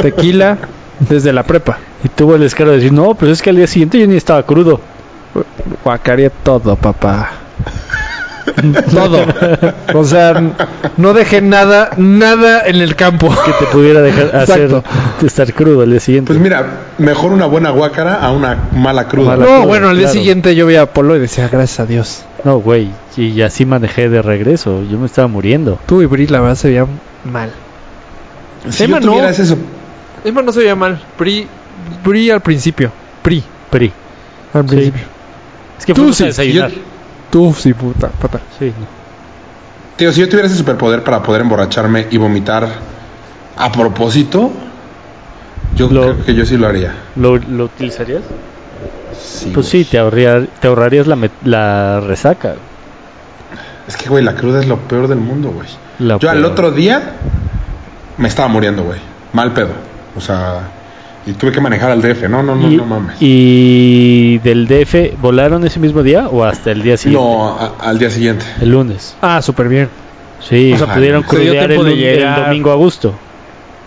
tequila, 0.00 0.58
desde 1.00 1.32
la 1.32 1.42
prepa. 1.42 1.78
Y 2.04 2.08
tuvo 2.08 2.34
el 2.34 2.40
descaro 2.40 2.70
de 2.70 2.76
decir, 2.76 2.92
no, 2.92 3.14
pero 3.14 3.32
es 3.32 3.42
que 3.42 3.50
al 3.50 3.56
día 3.56 3.66
siguiente 3.66 3.98
yo 3.98 4.06
ni 4.06 4.16
estaba 4.16 4.42
crudo. 4.44 4.80
Guacareé 5.84 6.30
todo, 6.30 6.76
papá. 6.76 7.30
todo. 8.92 9.24
O 9.94 10.04
sea, 10.04 10.42
no 10.96 11.12
dejé 11.14 11.40
nada, 11.42 11.90
nada 11.96 12.62
en 12.66 12.76
el 12.76 12.94
campo. 12.96 13.28
Que 13.44 13.52
te 13.52 13.66
pudiera 13.72 14.00
dejar 14.00 14.34
hacer 14.36 14.62
Exacto. 14.62 15.26
estar 15.26 15.52
crudo 15.54 15.82
al 15.82 15.90
día 15.90 16.00
siguiente. 16.00 16.28
Pues 16.28 16.40
mira, 16.40 16.66
mejor 16.98 17.32
una 17.32 17.46
buena 17.46 17.70
guácara 17.70 18.16
a 18.16 18.30
una 18.32 18.56
mala 18.74 19.08
cruda. 19.08 19.30
Mala. 19.36 19.44
No, 19.44 19.50
cruda, 19.52 19.66
bueno, 19.66 19.88
al 19.88 19.96
día 19.96 20.06
claro. 20.06 20.18
siguiente 20.18 20.54
yo 20.54 20.66
veía 20.66 20.82
a 20.82 20.86
Polo 20.86 21.16
y 21.16 21.20
decía, 21.20 21.48
gracias 21.48 21.80
a 21.80 21.86
Dios. 21.86 22.24
No, 22.44 22.58
güey. 22.58 22.90
Y 23.16 23.40
así 23.42 23.64
manejé 23.66 24.08
de 24.08 24.22
regreso. 24.22 24.82
Yo 24.90 24.98
me 24.98 25.06
estaba 25.06 25.28
muriendo. 25.28 25.78
Tú 25.86 26.02
y 26.02 26.06
Bri, 26.06 26.26
la 26.26 26.40
verdad, 26.40 26.56
se 26.56 26.68
veían 26.68 26.86
mal. 27.24 27.50
Si 28.70 28.84
Emma 28.84 29.00
yo 29.00 29.06
no. 29.06 29.28
eso, 29.28 29.56
Emma 30.24 30.42
no 30.42 30.52
se 30.52 30.60
veía 30.60 30.74
mal. 30.76 31.00
Bri, 31.18 31.46
Bri 32.04 32.30
al 32.30 32.40
principio. 32.40 32.90
Bri 33.24 33.42
Pri. 33.70 33.92
al 34.54 34.62
Sí. 34.68 34.68
principio. 34.76 35.02
Es 35.78 35.86
que 35.86 35.94
Tú 35.94 36.00
fuimos 36.02 36.16
sí, 36.16 36.22
a 36.24 36.26
desayunar. 36.26 36.70
yo- 36.70 36.78
Tú 37.32 37.52
sí, 37.58 37.72
puta, 37.74 38.08
pata. 38.08 38.38
Sí, 38.58 38.72
tío, 39.96 40.12
si 40.12 40.20
yo 40.20 40.28
tuviera 40.28 40.46
ese 40.46 40.56
superpoder 40.56 41.02
para 41.02 41.22
poder 41.22 41.40
emborracharme 41.40 42.06
y 42.10 42.18
vomitar 42.18 42.68
a 43.56 43.72
propósito, 43.72 44.50
yo 45.74 45.88
Lo- 45.88 46.02
creo 46.02 46.24
que 46.26 46.34
yo 46.34 46.44
sí 46.44 46.58
lo 46.58 46.66
haría. 46.68 46.92
¿Lo, 47.16 47.38
lo 47.38 47.64
utilizarías? 47.64 48.20
Sí, 49.18 49.50
Pues 49.54 49.66
sí, 49.66 49.84
te, 49.86 49.98
ahorría- 49.98 50.46
te 50.60 50.68
ahorrarías 50.68 51.06
la, 51.06 52.00
resaca. 52.00 52.54
Es 53.88 53.96
que, 53.96 54.10
güey, 54.10 54.22
la 54.22 54.34
cruda 54.34 54.60
es 54.60 54.68
lo 54.68 54.76
peor 54.80 55.08
del 55.08 55.18
mundo, 55.18 55.50
güey. 55.52 55.68
La 56.00 56.18
Yo 56.18 56.28
al 56.30 56.44
otro 56.44 56.70
día 56.70 57.14
me 58.18 58.28
estaba 58.28 58.48
muriendo, 58.48 58.82
güey. 58.84 59.00
Mal 59.32 59.52
pedo. 59.52 59.70
O 60.16 60.20
sea, 60.20 60.68
y 61.26 61.32
tuve 61.32 61.52
que 61.52 61.60
manejar 61.60 61.90
al 61.90 62.02
DF. 62.02 62.28
No, 62.28 62.42
no, 62.42 62.54
no, 62.56 62.70
y, 62.70 62.76
no 62.76 62.84
mames. 62.86 63.16
y 63.20 64.38
del 64.38 64.66
DF, 64.66 65.16
¿volaron 65.20 65.64
ese 65.66 65.78
mismo 65.80 66.02
día 66.02 66.28
o 66.28 66.44
hasta 66.44 66.70
el 66.72 66.82
día 66.82 66.96
siguiente? 66.96 67.24
no, 67.24 67.48
a- 67.58 67.74
al 67.80 67.98
día 67.98 68.10
siguiente. 68.10 68.44
El 68.60 68.70
lunes. 68.70 69.14
Ah, 69.22 69.40
súper 69.42 69.68
bien. 69.68 69.88
Sí, 70.40 70.72
o 70.72 70.78
sea, 70.78 70.92
pudieron 70.92 71.22
crudear 71.22 71.70
el, 71.70 71.86
el 71.86 72.34
domingo 72.34 72.72
a 72.72 72.74
gusto. 72.74 73.14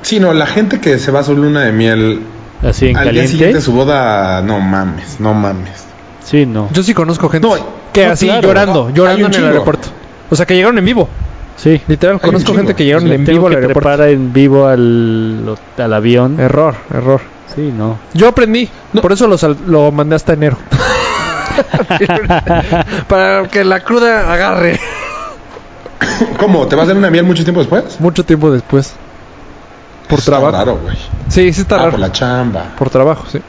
Sí, 0.02 0.20
no, 0.20 0.34
la 0.34 0.46
gente 0.46 0.80
que 0.80 0.98
se 1.00 1.12
va 1.12 1.20
a 1.20 1.24
su 1.24 1.36
luna 1.36 1.62
de 1.62 1.72
miel 1.74 2.22
Así 2.64 2.88
en 2.88 2.96
al 2.96 3.04
día 3.04 3.10
caliente. 3.10 3.32
siguiente 3.32 3.56
de 3.58 3.62
su 3.62 3.74
boda, 3.74 4.42
no 4.42 4.60
mames, 4.62 5.20
no 5.20 5.34
mames. 5.34 5.84
Sí, 6.24 6.46
no. 6.46 6.70
Yo 6.72 6.82
sí 6.84 6.94
conozco 6.94 7.28
gente 7.30 7.48
No, 7.48 7.56
que 7.92 8.06
no, 8.08 8.14
así 8.14 8.26
claro. 8.28 8.48
llorando, 8.48 8.88
Hay 8.88 8.94
llorando 8.94 9.28
en 9.28 9.34
el 9.34 9.46
aeropuerto. 9.46 9.90
O 10.30 10.36
sea, 10.36 10.46
que 10.46 10.56
llegaron 10.56 10.78
en 10.78 10.86
vivo. 10.86 11.10
Sí. 11.58 11.82
Literal, 11.88 12.20
conozco 12.20 12.54
gente 12.54 12.76
que 12.76 12.86
llegaron 12.86 13.12
en 13.12 13.26
vivo 13.26 13.48
al 13.48 13.54
aeropuerto. 13.56 13.90
trepar 13.90 14.10
en 14.10 14.34
vivo 14.34 14.68
al, 14.68 15.56
al 15.78 15.94
avión. 15.94 16.40
Error, 16.40 16.76
error. 16.94 17.22
Sí, 17.56 17.72
no. 17.76 17.98
Yo 18.14 18.28
aprendí, 18.28 18.70
por 19.02 19.12
eso 19.14 19.28
lo, 19.28 19.38
sal- 19.38 19.58
lo 19.68 19.92
mandé 19.92 20.16
hasta 20.16 20.34
enero. 20.34 20.58
Para 23.08 23.48
que 23.48 23.64
la 23.64 23.80
cruda 23.82 24.34
agarre. 24.34 24.80
¿Cómo? 26.38 26.68
¿Te 26.68 26.76
vas 26.76 26.86
a 26.86 26.88
dar 26.90 26.98
una 26.98 27.10
miel 27.10 27.24
mucho 27.26 27.44
tiempo 27.44 27.62
después? 27.62 28.00
Mucho 28.00 28.24
tiempo 28.26 28.52
después. 28.52 28.94
Por 30.10 30.20
Está 30.20 30.34
trabajo. 30.34 30.58
raro, 30.58 30.78
güey. 30.84 30.98
Sí, 31.30 31.52
sí 31.54 31.62
está 31.62 31.76
Ah, 31.76 31.80
raro. 31.80 31.92
por 31.92 32.00
la 32.00 32.12
chamba. 32.12 32.66
Por 32.78 32.90
trabajo, 32.90 33.26
sí. 33.32 33.40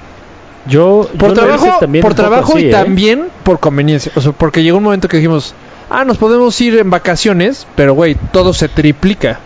Yo, 0.66 1.08
Por 1.18 1.28
yo 1.30 1.34
trabajo, 1.34 1.78
por 2.02 2.14
trabajo 2.14 2.52
así, 2.56 2.66
y 2.66 2.68
¿eh? 2.68 2.72
también 2.72 3.28
por 3.44 3.60
conveniencia. 3.60 4.10
O 4.16 4.20
sea, 4.20 4.32
porque 4.32 4.62
llegó 4.62 4.78
un 4.78 4.84
momento 4.84 5.06
que 5.06 5.16
dijimos, 5.18 5.54
ah, 5.90 6.04
nos 6.04 6.18
podemos 6.18 6.60
ir 6.60 6.78
en 6.78 6.90
vacaciones, 6.90 7.66
pero 7.76 7.94
güey, 7.94 8.16
todo 8.32 8.52
se 8.52 8.68
triplica. 8.68 9.38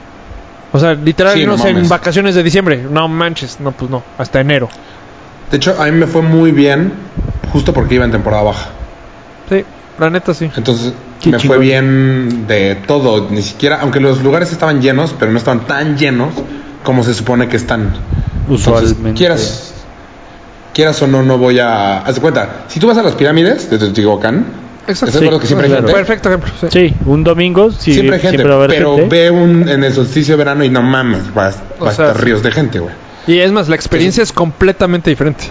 O 0.72 0.78
sea, 0.78 0.94
literal, 0.94 1.34
Sí, 1.34 1.44
no 1.44 1.54
irnos 1.54 1.64
en 1.66 1.88
vacaciones 1.88 2.34
de 2.34 2.42
diciembre. 2.42 2.86
No 2.88 3.08
manches, 3.08 3.58
no, 3.60 3.72
pues 3.72 3.90
no, 3.90 4.02
hasta 4.18 4.40
enero. 4.40 4.68
De 5.50 5.56
hecho, 5.56 5.74
a 5.80 5.86
mí 5.86 5.92
me 5.92 6.06
fue 6.06 6.22
muy 6.22 6.52
bien 6.52 6.92
justo 7.52 7.72
porque 7.72 7.96
iba 7.96 8.04
en 8.04 8.12
temporada 8.12 8.44
baja. 8.44 8.68
Sí, 9.48 9.64
la 9.98 10.10
neta 10.10 10.32
sí. 10.32 10.48
Entonces 10.56 10.92
Qué 11.20 11.30
me 11.30 11.38
fue 11.40 11.58
bien 11.58 12.46
de 12.46 12.76
todo, 12.86 13.28
ni 13.30 13.42
siquiera, 13.42 13.80
aunque 13.80 13.98
los 13.98 14.22
lugares 14.22 14.52
estaban 14.52 14.80
llenos, 14.80 15.14
pero 15.18 15.32
no 15.32 15.38
estaban 15.38 15.66
tan 15.66 15.98
llenos 15.98 16.32
como 16.84 17.02
se 17.02 17.14
supone 17.14 17.48
que 17.48 17.56
están. 17.56 17.92
Entonces, 18.48 18.68
Usualmente. 18.68 19.18
quieras, 19.18 19.74
quieras 20.72 21.02
o 21.02 21.06
no, 21.08 21.22
no 21.22 21.36
voy 21.36 21.58
a. 21.58 21.98
Haz 21.98 22.14
de 22.14 22.20
cuenta, 22.20 22.64
si 22.68 22.78
tú 22.78 22.86
vas 22.86 22.96
a 22.96 23.02
las 23.02 23.14
pirámides 23.14 23.68
de 23.70 23.78
Teotihuacán, 23.78 24.46
Exacto. 24.86 25.06
¿estás 25.06 25.12
de 25.12 25.18
acuerdo 25.26 25.38
Sí, 25.38 25.40
que 25.40 25.46
siempre 25.46 25.66
hay 25.68 25.74
gente? 25.74 25.92
Perfecto 25.92 26.28
ejemplo. 26.28 26.50
sí. 26.60 26.66
Sí, 26.70 26.94
un 27.06 27.24
domingo 27.24 27.70
sí, 27.70 27.92
siempre 27.92 28.16
hay 28.16 28.22
gente, 28.22 28.44
va 28.44 28.52
a 28.54 28.56
haber 28.56 28.70
pero 28.70 28.96
gente. 28.96 29.14
ve 29.14 29.30
un 29.30 29.68
en 29.68 29.84
el 29.84 29.92
solsticio 29.92 30.34
de 30.34 30.38
verano 30.38 30.64
y 30.64 30.70
no 30.70 30.82
mames, 30.82 31.22
va, 31.36 31.50
va 31.82 31.90
a 31.90 31.92
sea, 31.92 32.08
estar 32.08 32.24
ríos 32.24 32.42
de 32.42 32.50
gente, 32.52 32.78
güey. 32.78 32.94
Y 33.26 33.38
es 33.38 33.52
más, 33.52 33.68
la 33.68 33.76
experiencia 33.76 34.22
es 34.22 34.32
completamente 34.32 35.10
diferente. 35.10 35.44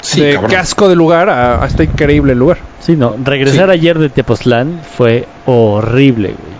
Sí, 0.00 0.20
de 0.20 0.34
cabrón. 0.34 0.50
casco 0.50 0.88
de 0.88 0.96
lugar 0.96 1.28
a, 1.28 1.62
a 1.62 1.66
este 1.66 1.84
increíble 1.84 2.34
lugar. 2.34 2.58
Sí, 2.80 2.96
no, 2.96 3.14
regresar 3.24 3.66
Sí. 3.68 3.72
ayer 3.72 3.98
de 3.98 4.08
Tepoztlán 4.08 4.80
fue 4.96 5.26
horrible, 5.46 6.28
güey. 6.28 6.56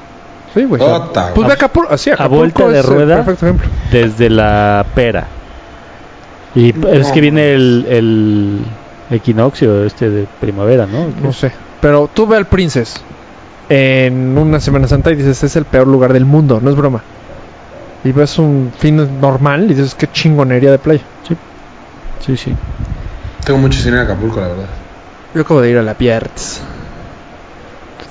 Sí, 0.54 0.64
güey. 0.64 0.82
Ota, 0.82 1.26
pues 1.26 1.34
güey. 1.34 1.46
ve 1.48 1.52
Acapulco. 1.52 1.92
Así, 1.92 2.10
A 2.16 2.26
vuelta 2.28 2.66
de 2.68 2.82
rueda. 2.82 3.16
Perfecto 3.16 3.46
ejemplo. 3.46 3.68
Desde 3.92 4.30
la 4.30 4.84
pera. 4.94 5.26
Y 6.54 6.74
es 6.88 7.08
que 7.08 7.20
viene 7.20 7.52
el, 7.52 7.86
el 7.88 8.58
equinoccio 9.10 9.84
este 9.84 10.08
de 10.08 10.26
primavera, 10.40 10.86
¿no? 10.86 11.08
No 11.22 11.32
sé. 11.32 11.52
Pero 11.80 12.08
tú 12.12 12.26
ve 12.26 12.36
al 12.36 12.46
Princess 12.46 12.96
en 13.68 14.36
una 14.38 14.60
Semana 14.60 14.86
Santa 14.88 15.10
y 15.10 15.16
dices, 15.16 15.42
es 15.44 15.56
el 15.56 15.64
peor 15.64 15.86
lugar 15.86 16.12
del 16.12 16.24
mundo, 16.24 16.60
no 16.62 16.70
es 16.70 16.76
broma. 16.76 17.02
Y 18.04 18.12
ves 18.12 18.38
un 18.38 18.72
fin 18.78 19.20
normal 19.20 19.64
y 19.70 19.74
dices, 19.74 19.94
qué 19.94 20.06
chingonería 20.10 20.70
de 20.70 20.78
playa. 20.78 21.02
Sí, 22.24 22.36
sí. 22.36 22.54
Tengo 23.44 23.58
mucho 23.60 23.78
cine 23.80 23.96
en 23.96 24.02
Acapulco, 24.02 24.40
la 24.40 24.48
verdad. 24.48 24.66
Yo 25.34 25.42
acabo 25.42 25.60
de 25.60 25.70
ir 25.70 25.78
a 25.78 25.82
la 25.82 25.94
Pierts. 25.94 26.60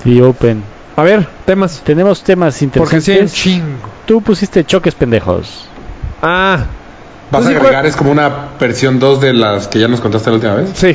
Sí, 0.02 0.20
Open. 0.20 0.62
A 0.96 1.02
ver, 1.02 1.26
temas. 1.44 1.82
Tenemos 1.84 2.22
temas 2.22 2.62
Porque 2.74 3.00
sí 3.00 3.10
hay 3.12 3.18
un 3.18 3.24
interesantes. 3.24 3.32
chingo. 3.32 3.88
Tú 4.06 4.22
pusiste 4.22 4.64
choques 4.64 4.94
pendejos. 4.94 5.66
Ah, 6.22 6.64
¿Vas 7.30 7.42
Pues 7.42 7.46
a 7.46 7.48
sí, 7.48 7.54
agregar? 7.56 7.72
¿cuál- 7.82 7.86
Es 7.86 7.96
como 7.96 8.12
una 8.12 8.30
versión 8.58 8.98
2 8.98 9.20
de 9.20 9.32
las 9.34 9.66
que 9.68 9.80
ya 9.80 9.88
nos 9.88 10.00
contaste 10.00 10.30
la 10.30 10.36
última 10.36 10.54
vez. 10.54 10.70
sí. 10.74 10.94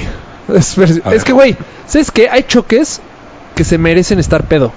Es, 0.56 0.78
es 0.78 1.24
que, 1.24 1.32
güey, 1.34 1.56
¿sabes 1.88 2.12
qué? 2.12 2.30
Hay 2.30 2.44
choques 2.44 3.02
que 3.56 3.64
se 3.64 3.78
merecen 3.78 4.20
estar 4.20 4.44
pedo. 4.44 4.72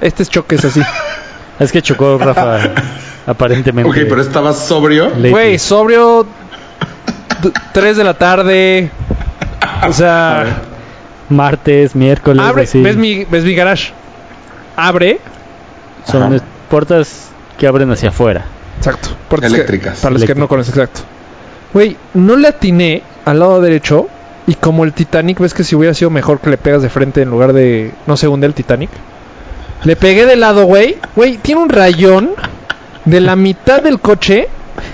Este 0.00 0.22
es 0.22 0.30
choques 0.30 0.64
así. 0.64 0.80
Es 1.58 1.72
que 1.72 1.82
chocó 1.82 2.18
Rafa, 2.18 2.60
aparentemente. 3.26 3.90
Ok, 3.90 3.96
pero 4.08 4.20
estabas 4.22 4.58
sobrio. 4.64 5.10
Güey, 5.10 5.58
sobrio. 5.58 6.24
3 7.72 7.96
de 7.96 8.04
la 8.04 8.14
tarde. 8.14 8.90
O 9.88 9.92
sea, 9.92 10.44
Martes, 11.28 11.96
miércoles, 11.96 12.40
abre. 12.44 12.62
así. 12.62 12.80
¿ves, 12.80 12.96
mi, 12.96 13.24
¿Ves 13.24 13.42
mi 13.44 13.54
garage? 13.56 13.92
Abre. 14.76 15.18
Son 16.06 16.22
Ajá. 16.22 16.36
es- 16.36 16.42
puertas 16.70 17.28
que 17.58 17.66
abren 17.66 17.90
hacia 17.90 18.10
afuera. 18.10 18.44
Exacto. 18.78 19.08
puertas 19.28 19.50
que- 19.50 19.56
Eléctricas. 19.56 19.98
para 19.98 20.12
los 20.14 20.24
que 20.24 20.36
no 20.36 20.46
conocen, 20.46 20.74
exacto. 20.74 21.00
Güey, 21.74 21.96
no 22.14 22.36
le 22.36 22.46
atiné 22.46 23.02
al 23.24 23.40
lado 23.40 23.60
derecho. 23.60 24.06
Y 24.48 24.54
como 24.54 24.82
el 24.84 24.92
Titanic, 24.94 25.38
ves 25.38 25.54
que 25.54 25.62
si 25.62 25.76
hubiera 25.76 25.94
sido 25.94 26.10
mejor 26.10 26.40
que 26.40 26.50
le 26.50 26.56
pegas 26.58 26.82
de 26.82 26.88
frente 26.88 27.22
en 27.22 27.30
lugar 27.30 27.52
de. 27.52 27.92
No 28.08 28.16
se 28.16 28.26
hunde 28.26 28.46
el 28.48 28.54
Titanic. 28.54 28.90
Le 29.84 29.94
pegué 29.94 30.26
de 30.26 30.34
lado, 30.34 30.64
güey. 30.64 30.96
Güey, 31.14 31.36
tiene 31.36 31.60
un 31.60 31.68
rayón 31.68 32.30
de 33.04 33.20
la 33.20 33.36
mitad 33.36 33.80
del 33.82 34.00
coche 34.00 34.48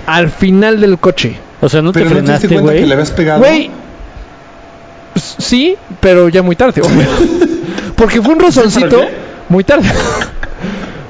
al 0.05 0.29
final 0.29 0.79
del 0.81 0.99
coche. 0.99 1.37
O 1.61 1.69
sea, 1.69 1.81
no 1.81 1.91
Pero 1.93 2.09
te 2.09 2.15
no 2.15 2.15
te 2.19 2.23
frenaste, 2.23 2.47
cuenta 2.49 2.71
que 2.73 2.77
güey. 2.79 2.85
le 2.87 2.93
habías 2.93 3.11
pegado. 3.11 3.39
Güey. 3.39 3.71
Sí, 5.15 5.77
pero 6.01 6.27
ya 6.29 6.41
muy 6.43 6.55
tarde. 6.55 6.81
Porque 7.95 8.21
fue 8.21 8.33
un 8.33 8.39
rozoncito 8.41 9.01
muy 9.49 9.63
tarde. 9.63 9.89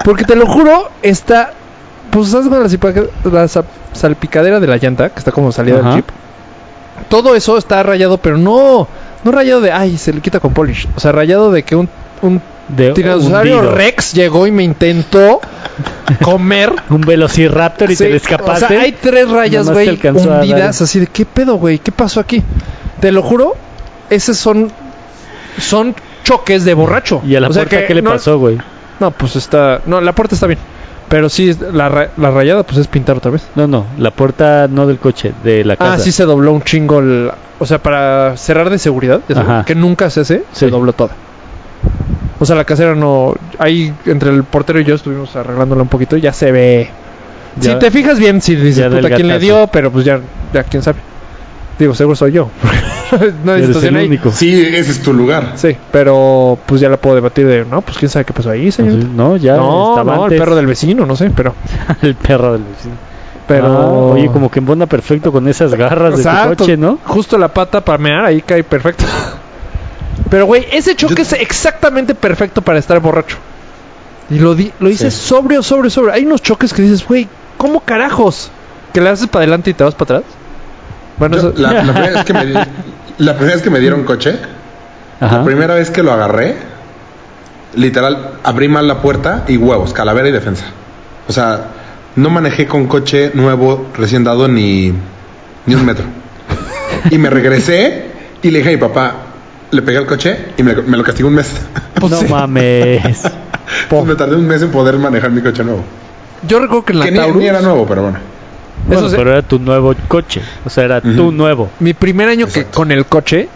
Porque 0.03 0.23
te 0.23 0.35
lo 0.35 0.45
juro, 0.45 0.89
está. 1.01 1.51
Pues 2.11 2.29
sabes 2.29 2.47
con 2.47 2.61
la, 2.61 3.39
la 3.41 3.47
sa- 3.47 3.65
salpicadera 3.93 4.59
de 4.59 4.67
la 4.67 4.77
llanta, 4.77 5.09
que 5.09 5.17
está 5.19 5.31
como 5.31 5.51
salida 5.51 5.77
del 5.77 5.85
Ajá. 5.87 5.95
Todo 7.09 7.35
eso 7.35 7.57
está 7.57 7.83
rayado, 7.83 8.17
pero 8.17 8.37
no. 8.37 8.87
No 9.23 9.31
rayado 9.31 9.61
de. 9.61 9.71
Ay, 9.71 9.97
se 9.97 10.13
le 10.13 10.21
quita 10.21 10.39
con 10.39 10.53
polish. 10.53 10.87
O 10.95 10.99
sea, 10.99 11.11
rayado 11.11 11.51
de 11.51 11.63
que 11.63 11.75
un. 11.75 11.89
Un 12.21 12.41
De 12.69 12.91
tiranosaurio 12.91 13.57
hundido. 13.59 13.75
Rex 13.75 14.13
llegó 14.13 14.47
y 14.47 14.51
me 14.51 14.63
intentó 14.63 15.41
comer. 16.23 16.73
Un 16.89 17.01
velociraptor 17.01 17.91
y 17.91 17.95
Sí, 17.95 18.03
te 18.05 18.09
le 18.09 18.17
escapaste. 18.17 18.65
O 18.65 18.67
sea, 18.69 18.81
hay 18.81 18.91
tres 18.93 19.29
rayas, 19.29 19.69
güey, 19.69 19.89
hundidas, 19.89 20.81
así 20.81 20.99
de 20.99 21.07
qué 21.07 21.25
pedo, 21.25 21.55
güey, 21.55 21.79
qué 21.79 21.91
pasó 21.91 22.19
aquí. 22.19 22.41
Te 22.99 23.11
lo 23.11 23.21
juro, 23.21 23.55
esos 24.09 24.37
son 24.37 24.71
son 25.59 25.95
choques 26.23 26.65
de 26.65 26.73
borracho. 26.73 27.21
¿Y 27.25 27.35
a 27.35 27.39
la 27.41 27.49
O 27.49 27.53
sea 27.53 27.63
puerta 27.63 27.81
que 27.81 27.87
qué 27.87 27.95
le 27.95 28.01
no- 28.01 28.11
pasó, 28.11 28.39
güey? 28.39 28.57
No, 28.99 29.11
pues 29.11 29.35
está, 29.35 29.81
no, 29.85 29.99
la 30.01 30.13
puerta 30.13 30.35
está 30.35 30.47
bien. 30.47 30.59
Pero 31.09 31.29
sí, 31.29 31.55
la, 31.71 32.09
la 32.17 32.31
rayada, 32.31 32.63
pues 32.63 32.77
es 32.79 32.87
pintar 32.87 33.17
otra 33.17 33.29
vez. 33.31 33.47
No, 33.55 33.67
no, 33.67 33.85
la 33.99 34.11
puerta 34.11 34.67
no 34.67 34.87
del 34.87 34.97
coche, 34.97 35.33
de 35.43 35.63
la 35.63 35.77
casa. 35.77 35.93
Ah, 35.93 35.97
sí 35.99 36.11
se 36.11 36.23
dobló 36.25 36.51
un 36.51 36.63
chingo. 36.63 36.99
el- 36.99 37.31
o 37.59 37.65
sea, 37.65 37.77
para 37.77 38.35
cerrar 38.37 38.69
de 38.69 38.77
seguridad, 38.79 39.21
que 39.65 39.75
nunca 39.75 40.09
se 40.09 40.21
hace, 40.21 40.43
se 40.51 40.65
Sí. 40.65 40.71
dobló 40.71 40.93
toda. 40.93 41.11
O 42.39 42.45
sea, 42.45 42.55
la 42.55 42.65
casera 42.65 42.95
no. 42.95 43.33
Ahí 43.59 43.93
entre 44.05 44.29
el 44.31 44.43
portero 44.43 44.79
y 44.79 44.83
yo 44.83 44.95
estuvimos 44.95 45.33
arreglándola 45.35 45.83
un 45.83 45.87
poquito 45.87 46.17
y 46.17 46.21
ya 46.21 46.33
se 46.33 46.51
ve. 46.51 46.89
Ya- 47.61 47.73
si 47.73 47.79
te 47.79 47.91
fijas 47.91 48.19
bien, 48.19 48.41
si 48.41 48.55
dices, 48.55 48.87
puta, 48.93 49.09
¿quién 49.11 49.27
le 49.29 49.39
dio? 49.39 49.67
Pero 49.67 49.91
pues 49.91 50.03
ya, 50.03 50.19
ya 50.53 50.63
quién 50.63 50.83
sabe. 50.83 50.97
Digo, 51.79 51.93
seguro 51.93 52.15
soy 52.15 52.31
yo. 52.33 52.49
no 53.43 53.51
hay 53.51 53.57
Eres 53.57 53.67
situación 53.67 53.95
el 53.95 54.01
ahí. 54.01 54.07
único. 54.07 54.31
Sí, 54.31 54.61
ese 54.61 54.91
es 54.91 55.01
tu 55.01 55.13
lugar. 55.13 55.53
Sí, 55.55 55.75
pero 55.91 56.57
pues 56.65 56.81
ya 56.81 56.89
la 56.89 56.97
puedo 56.97 57.15
debatir 57.15 57.45
de, 57.47 57.65
no, 57.65 57.81
pues 57.81 57.97
quién 57.97 58.09
sabe 58.09 58.25
qué 58.25 58.33
pasó 58.33 58.49
ahí, 58.51 58.71
señor. 58.71 58.93
No, 59.05 59.37
ya 59.37 59.55
no, 59.57 59.91
estaba 59.91 60.15
no, 60.15 60.23
antes. 60.23 60.37
el 60.37 60.43
perro 60.43 60.55
del 60.55 60.67
vecino, 60.67 61.05
no 61.05 61.15
sé, 61.15 61.29
pero. 61.35 61.53
el 62.01 62.15
perro 62.15 62.53
del 62.53 62.63
vecino. 62.63 62.95
pero 63.47 63.65
Ah, 63.67 64.13
oye, 64.13 64.27
como 64.31 64.49
que 64.49 64.59
embona 64.59 64.85
perfecto 64.87 65.31
con 65.31 65.47
esas 65.47 65.73
garras 65.75 66.17
de 66.17 66.23
tu 66.23 66.29
Exacto. 66.29 66.55
coche, 66.63 66.77
¿no? 66.77 66.99
Justo 67.05 67.37
la 67.37 67.47
pata 67.49 67.81
para 67.83 67.97
mear, 67.97 68.25
ahí 68.25 68.41
cae 68.41 68.63
perfecto. 68.63 69.05
Pero, 70.29 70.45
güey, 70.45 70.65
ese 70.71 70.95
choque 70.95 71.15
Yo- 71.17 71.21
es 71.23 71.33
exactamente 71.33 72.15
perfecto 72.15 72.61
para 72.61 72.79
estar 72.79 72.99
borracho. 72.99 73.37
Y 74.29 74.39
lo, 74.39 74.55
di 74.55 74.71
lo 74.79 74.89
hice 74.89 75.11
Sí. 75.11 75.17
sobrio, 75.27 75.61
sobrio, 75.61 75.89
sobrio. 75.91 76.13
Hay 76.13 76.25
unos 76.25 76.41
choques 76.41 76.73
que 76.73 76.81
dices, 76.81 77.05
güey, 77.07 77.27
¿cómo 77.57 77.79
carajos? 77.81 78.49
¿Que 78.91 79.01
le 79.01 79.09
haces 79.09 79.27
para 79.27 79.43
adelante 79.43 79.69
y 79.69 79.73
te 79.75 79.83
vas 79.83 79.93
para 79.93 80.17
atrás? 80.19 80.31
Bueno, 81.19 81.35
Yo, 81.37 81.49
eso... 81.49 81.53
la, 81.61 81.73
la 81.73 81.81
primera 81.93 82.09
vez 82.09 82.25
que 82.25 82.33
me, 82.33 82.45
di- 82.47 82.53
la 83.17 83.33
primera 83.35 83.55
vez 83.55 83.63
que 83.63 83.69
me 83.69 83.79
dieron 83.79 84.03
coche, 84.03 84.37
Ajá. 85.19 85.37
la 85.39 85.43
primera 85.43 85.73
vez 85.75 85.89
que 85.91 86.03
lo 86.03 86.11
agarré, 86.11 86.55
literal, 87.75 88.31
abrí 88.43 88.67
mal 88.67 88.87
la 88.87 89.01
puerta 89.01 89.43
y 89.47 89.57
huevos, 89.57 89.93
calavera 89.93 90.27
y 90.29 90.31
defensa. 90.31 90.65
O 91.27 91.33
sea, 91.33 91.65
no 92.15 92.29
manejé 92.29 92.67
con 92.67 92.87
coche 92.87 93.31
nuevo 93.33 93.87
recién 93.97 94.23
dado 94.23 94.47
ni, 94.47 94.93
ni 95.65 95.75
un 95.75 95.85
metro. 95.85 96.05
Y 97.11 97.17
me 97.19 97.29
regresé 97.29 98.05
y 98.41 98.49
le 98.51 98.59
dije 98.59 98.69
a 98.69 98.73
mi 98.73 98.79
papá, 98.79 99.13
le 99.71 99.81
pegué 99.81 99.97
al 99.99 100.05
coche 100.07 100.37
y 100.57 100.63
me, 100.63 100.73
me 100.75 100.97
lo 100.97 101.03
castigó 101.03 101.29
un 101.29 101.35
mes. 101.35 101.51
pues 101.99 102.11
no 102.11 102.19
sí. 102.21 102.27
mames. 102.27 103.21
Pues 103.89 104.05
me 104.05 104.13
tardé 104.15 104.35
un 104.35 104.45
mes 104.47 104.61
en 104.61 104.69
poder 104.69 104.97
manejar 104.99 105.31
mi 105.31 105.41
coche 105.41 105.63
nuevo. 105.63 105.83
Yo 106.47 106.59
recuerdo 106.59 106.85
que 106.85 106.93
en 106.93 106.99
la 106.99 107.05
Que 107.05 107.11
ni, 107.11 107.17
Taurus, 107.17 107.37
ni 107.41 107.47
era 107.47 107.61
nuevo, 107.61 107.85
pero 107.87 108.03
bueno. 108.03 108.19
Bueno, 108.87 109.01
Eso 109.01 109.09
sí. 109.09 109.15
pero 109.17 109.31
era 109.31 109.41
tu 109.41 109.59
nuevo 109.59 109.93
coche. 110.07 110.41
O 110.65 110.69
sea, 110.69 110.83
era 110.85 111.01
tu 111.01 111.31
nuevo. 111.31 111.69
mi 111.79 111.93
primer 111.93 112.29
año 112.29 112.47
que 112.47 112.65
con 112.65 112.91
el 112.91 113.05
coche, 113.05 113.47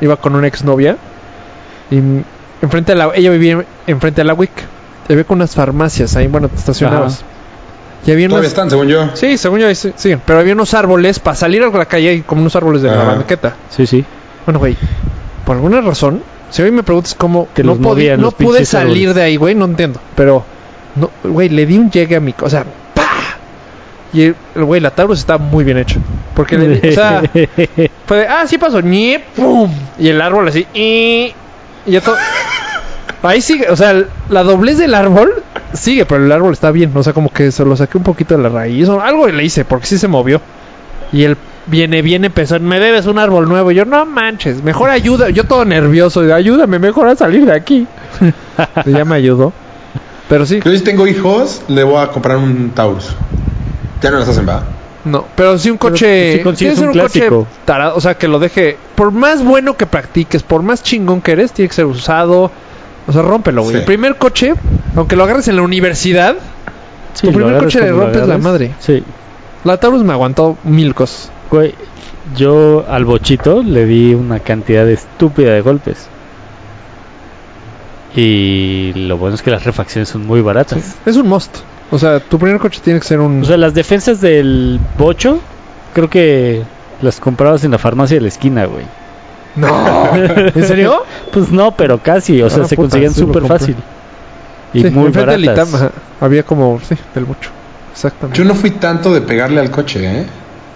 iba 0.00 0.16
con 0.16 0.34
una 0.34 0.46
exnovia 0.46 0.96
y 1.90 1.98
enfrente 2.62 2.92
a 2.92 2.94
la... 2.94 3.10
Ella 3.14 3.30
vivía 3.30 3.64
enfrente 3.86 4.20
a 4.20 4.24
la 4.24 4.34
WIC. 4.34 4.50
Había 5.08 5.24
con 5.24 5.38
unas 5.38 5.54
farmacias 5.54 6.16
ahí, 6.16 6.28
bueno, 6.28 6.48
te 6.48 6.56
estacionabas. 6.56 7.24
Y 8.06 8.12
había 8.12 8.28
Todavía 8.28 8.48
están, 8.48 8.70
según 8.70 8.86
yo. 8.88 9.10
Sí, 9.14 9.36
según 9.36 9.58
yo, 9.60 9.66
ahí 9.66 9.74
sí, 9.74 9.92
siguen. 9.96 10.22
Pero 10.24 10.38
había 10.38 10.54
unos 10.54 10.72
árboles 10.72 11.18
para 11.18 11.36
salir 11.36 11.62
a 11.62 11.68
la 11.68 11.84
calle, 11.84 12.08
hay 12.08 12.20
como 12.22 12.40
unos 12.40 12.56
árboles 12.56 12.80
de 12.82 12.88
la 12.90 13.04
banqueta. 13.04 13.56
Sí, 13.70 13.86
sí. 13.86 14.04
Bueno, 14.46 14.58
güey, 14.60 14.76
por 15.44 15.56
alguna 15.56 15.80
razón, 15.82 16.22
si 16.48 16.62
hoy 16.62 16.70
me 16.70 16.82
preguntas 16.82 17.14
cómo 17.14 17.48
Que 17.54 17.62
no, 17.62 17.72
los 17.72 17.78
podí- 17.78 17.82
movían 17.82 18.20
no 18.22 18.30
pude 18.30 18.64
salir 18.64 19.08
árboles. 19.08 19.14
de 19.16 19.22
ahí, 19.22 19.36
güey, 19.36 19.54
no 19.54 19.66
entiendo. 19.66 20.00
Pero, 20.16 20.44
no, 20.96 21.10
güey, 21.24 21.48
le 21.50 21.66
di 21.66 21.76
un 21.76 21.90
llegue 21.90 22.16
a 22.16 22.20
mi. 22.20 22.34
O 22.40 22.48
sea. 22.48 22.64
Y 24.12 24.22
el 24.22 24.34
güey, 24.56 24.80
la 24.80 24.90
Taurus 24.90 25.20
está 25.20 25.38
muy 25.38 25.64
bien 25.64 25.78
hecho. 25.78 26.00
Porque 26.34 26.58
le 26.58 26.90
o 26.90 26.92
sea, 26.92 27.22
fue 28.06 28.18
de, 28.18 28.28
ah, 28.28 28.46
sí 28.46 28.58
pasó, 28.58 28.80
ñe, 28.80 29.22
pum. 29.36 29.70
Y 29.98 30.08
el 30.08 30.20
árbol 30.20 30.48
así, 30.48 30.66
y, 30.74 31.32
y 31.86 31.90
ya 31.90 32.00
todo. 32.00 32.16
Ahí 33.22 33.42
sigue, 33.42 33.68
o 33.68 33.76
sea, 33.76 34.04
la 34.30 34.42
doblez 34.42 34.78
del 34.78 34.94
árbol 34.94 35.42
sigue, 35.74 36.06
pero 36.06 36.24
el 36.24 36.32
árbol 36.32 36.52
está 36.52 36.70
bien. 36.70 36.90
O 36.94 37.02
sea, 37.02 37.12
como 37.12 37.30
que 37.30 37.52
se 37.52 37.64
lo 37.64 37.76
saqué 37.76 37.98
un 37.98 38.04
poquito 38.04 38.36
de 38.36 38.42
la 38.42 38.48
raíz. 38.48 38.88
o 38.88 39.00
algo 39.00 39.28
le 39.28 39.44
hice, 39.44 39.64
porque 39.64 39.86
sí 39.86 39.98
se 39.98 40.08
movió. 40.08 40.40
Y 41.12 41.24
él 41.24 41.36
viene, 41.66 42.02
viene, 42.02 42.28
empezó, 42.28 42.58
me 42.60 42.80
debes 42.80 43.06
un 43.06 43.18
árbol 43.18 43.48
nuevo. 43.48 43.70
Y 43.70 43.74
yo, 43.74 43.84
no 43.84 44.06
manches, 44.06 44.62
mejor 44.62 44.90
ayuda. 44.90 45.30
Yo 45.30 45.44
todo 45.44 45.64
nervioso, 45.64 46.20
ayúdame 46.34 46.78
mejor 46.78 47.08
a 47.08 47.16
salir 47.16 47.44
de 47.44 47.52
aquí. 47.52 47.86
y 48.86 48.92
ya 48.92 49.04
me 49.04 49.16
ayudó. 49.16 49.52
Pero 50.28 50.46
sí. 50.46 50.60
Yo 50.64 50.72
si 50.72 50.80
tengo 50.80 51.06
hijos, 51.06 51.62
le 51.68 51.84
voy 51.84 52.02
a 52.02 52.08
comprar 52.08 52.38
un 52.38 52.70
Taurus. 52.70 53.14
Ya 54.02 54.10
no 54.10 54.18
las 54.18 54.28
hacen, 54.28 54.46
¿verdad? 54.46 54.62
No, 55.04 55.24
pero 55.34 55.58
si 55.58 55.70
un 55.70 55.78
Pero, 55.78 55.92
coche. 55.92 56.40
pues, 56.42 56.58
si 56.58 56.66
un 56.68 56.92
clásico. 56.92 57.38
coche 57.44 57.50
tarado, 57.64 57.96
o 57.96 58.00
sea, 58.00 58.16
que 58.18 58.28
lo 58.28 58.38
deje. 58.38 58.76
Por 58.94 59.12
más 59.12 59.42
bueno 59.42 59.76
que 59.76 59.86
practiques, 59.86 60.42
por 60.42 60.62
más 60.62 60.82
chingón 60.82 61.20
que 61.22 61.32
eres, 61.32 61.52
tiene 61.52 61.68
que 61.68 61.74
ser 61.74 61.86
usado. 61.86 62.50
O 63.06 63.12
sea, 63.12 63.22
rómpelo, 63.22 63.62
güey. 63.62 63.74
Sí. 63.74 63.78
El 63.80 63.84
primer 63.86 64.16
coche, 64.16 64.54
aunque 64.96 65.16
lo 65.16 65.24
agarres 65.24 65.48
en 65.48 65.56
la 65.56 65.62
universidad, 65.62 66.36
Sí, 67.14 67.26
Tu 67.26 67.32
primer 67.32 67.58
coche 67.58 67.80
le 67.80 67.90
rompes 67.92 68.26
la 68.28 68.38
madre. 68.38 68.72
Sí. 68.78 69.02
la 69.64 69.78
Taurus 69.78 70.04
me 70.04 70.12
aguantó 70.12 70.56
mil 70.64 70.94
cosas. 70.94 71.32
Güey, 71.50 71.74
yo 72.36 72.84
al 72.88 73.04
bochito 73.04 73.62
le 73.64 73.84
di 73.86 74.14
una 74.14 74.38
cantidad 74.38 74.88
estúpida 74.88 75.52
de 75.52 75.60
golpes. 75.62 76.06
Y 78.14 78.92
lo 78.94 79.16
bueno 79.18 79.34
es 79.34 79.42
que 79.42 79.50
las 79.50 79.64
refacciones 79.64 80.08
son 80.08 80.26
muy 80.26 80.40
baratas. 80.40 80.96
Es 81.06 81.16
un 81.16 81.28
must. 81.28 81.56
O 81.90 81.98
sea, 81.98 82.20
tu 82.20 82.38
primer 82.38 82.58
coche 82.60 82.80
tiene 82.82 83.00
que 83.00 83.06
ser 83.06 83.20
un. 83.20 83.42
O 83.42 83.44
sea, 83.44 83.56
las 83.56 83.74
defensas 83.74 84.20
del 84.20 84.78
bocho, 84.98 85.40
creo 85.92 86.08
que 86.08 86.62
las 87.02 87.18
comprabas 87.20 87.64
en 87.64 87.72
la 87.72 87.78
farmacia 87.78 88.16
de 88.16 88.20
la 88.22 88.28
esquina, 88.28 88.64
güey. 88.66 88.84
no. 89.56 90.14
¿En 90.54 90.64
serio? 90.66 91.02
Pues 91.32 91.50
no, 91.50 91.72
pero 91.72 91.98
casi. 91.98 92.40
O 92.42 92.50
sea, 92.50 92.62
Ah, 92.64 92.68
se 92.68 92.76
puta, 92.76 92.84
conseguían 92.88 93.14
súper 93.14 93.44
fácil. 93.46 93.76
Y 94.72 94.82
Sí, 94.82 94.90
muy 94.90 95.10
del 95.10 95.26
baratas. 95.26 95.68
Itam, 95.68 95.74
ajá. 95.74 95.90
Había 96.20 96.42
como. 96.44 96.80
Sí, 96.86 96.94
del 97.14 97.26
mucho. 97.26 97.50
Exactamente. 97.92 98.38
Yo 98.38 98.44
no 98.44 98.54
fui 98.54 98.70
tanto 98.70 99.12
de 99.12 99.20
pegarle 99.20 99.60
al 99.60 99.70
coche, 99.70 100.20
¿eh? 100.20 100.26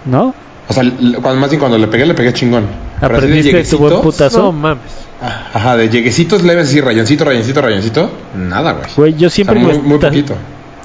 ¿No? 0.07 0.35
O 0.69 0.73
sea, 0.73 0.83
cuando, 1.23 1.41
más 1.41 1.51
bien 1.51 1.61
cuando 1.61 1.79
le 1.79 1.87
pegué, 1.87 2.07
le 2.07 2.15
pegué 2.15 2.33
chingón. 2.33 2.67
¿Aprendiste 3.01 3.63
tu 3.65 3.79
buen 3.79 4.01
putazo? 4.01 4.39
No 4.39 4.53
mames. 4.53 4.83
Ah, 5.23 5.51
Ajá, 5.55 5.77
de 5.77 5.89
lleguecitos 5.89 6.43
leves 6.43 6.69
así, 6.69 6.81
rayoncito, 6.81 7.25
rayoncito, 7.25 7.61
rayoncito. 7.63 8.11
Nada, 8.37 8.73
güey. 8.73 8.87
Güey, 8.97 9.13
yo 9.13 9.29
O 9.29 9.31
sea, 9.31 9.31
siempre 9.31 9.61
muy, 9.61 9.99
poquito. 9.99 10.35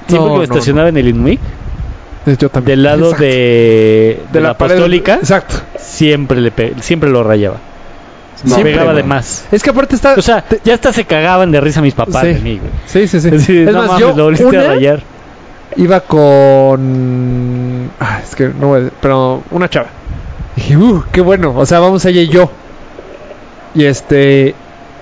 Siempre 0.09 0.27
No, 0.29 0.33
que 0.35 0.41
me 0.41 0.47
no, 0.47 0.53
estacionaba 0.53 0.89
en 0.89 0.97
el 0.97 1.07
Inumic, 1.07 1.39
Yo 2.37 2.49
también. 2.49 2.77
del 2.77 2.83
lado 2.83 3.03
Exacto. 3.05 3.23
de, 3.23 4.21
de, 4.33 4.39
la, 4.41 4.57
pared- 4.57 4.71
apostólica, 4.73 5.15
Exacto. 5.15 5.55
siempre 5.79 6.41
le 6.41 6.51
pe- 6.51 6.73
siempre 6.81 7.09
lo 7.09 7.23
rayaba. 7.23 7.57
No, 8.43 8.55
Se 8.55 8.61
pegaba 8.63 8.93
de 8.93 9.03
más. 9.03 9.45
Es 9.51 9.61
que 9.63 9.69
aparte 9.71 9.95
está. 9.95 10.13
O 10.17 10.21
sea, 10.21 10.45
ya 10.63 10.73
hasta 10.73 10.93
se 10.93 11.03
cagaban 11.05 11.51
de 11.51 11.59
risa 11.61 11.81
mis 11.81 11.93
papás 11.93 12.21
Sí. 12.21 12.27
de 12.33 12.39
mí, 12.39 12.57
güey. 12.59 12.71
sí, 12.85 13.07
sí, 13.07 13.19
sí. 13.19 13.29
Sí, 13.39 13.57
es 13.59 13.65
no 13.71 13.79
más, 13.79 13.87
mames, 13.87 13.99
yo 14.01 14.15
lo 14.15 14.23
volviste 14.25 14.57
a 14.57 14.63
rayar. 14.67 14.99
iba 15.75 15.99
con. 15.99 17.89
Ah, 17.99 18.19
es 18.23 18.35
que 18.35 18.47
no 18.47 18.67
voy 18.67 18.87
a- 18.87 18.89
Pero 19.01 19.43
una 19.51 19.69
chava. 19.69 19.87
Dije, 20.55 20.77
uh, 20.77 21.03
qué 21.11 21.21
bueno. 21.21 21.53
O 21.55 21.65
sea, 21.65 21.79
vamos 21.79 22.05
ella 22.05 22.21
y 22.21 22.27
yo. 22.29 22.49
Y 23.75 23.83
este. 23.85 24.55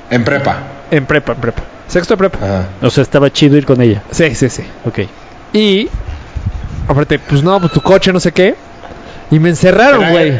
En 0.10 0.24
prepa. 0.24 0.58
En 0.92 1.06
prepa, 1.06 1.34
en 1.34 1.40
prepa. 1.42 1.62
Sexto 1.88 2.13
de 2.15 2.17
prepa. 2.17 2.38
Ajá. 2.46 2.65
O 2.82 2.89
sea, 2.89 3.03
estaba 3.03 3.32
chido 3.32 3.56
ir 3.58 3.65
con 3.65 3.82
ella. 3.82 4.03
Sí, 4.12 4.34
sí, 4.36 4.50
sí. 4.50 4.63
Ok. 4.86 5.00
Y. 5.53 5.89
Aparte, 6.88 7.20
pues 7.20 7.44
no, 7.44 7.60
pues 7.60 7.72
tu 7.72 7.82
coche, 7.82 8.12
no 8.13 8.20
sé 8.20 8.32
qué. 8.32 8.56
Y 9.32 9.39
me 9.39 9.50
encerraron, 9.50 10.10
güey. 10.10 10.39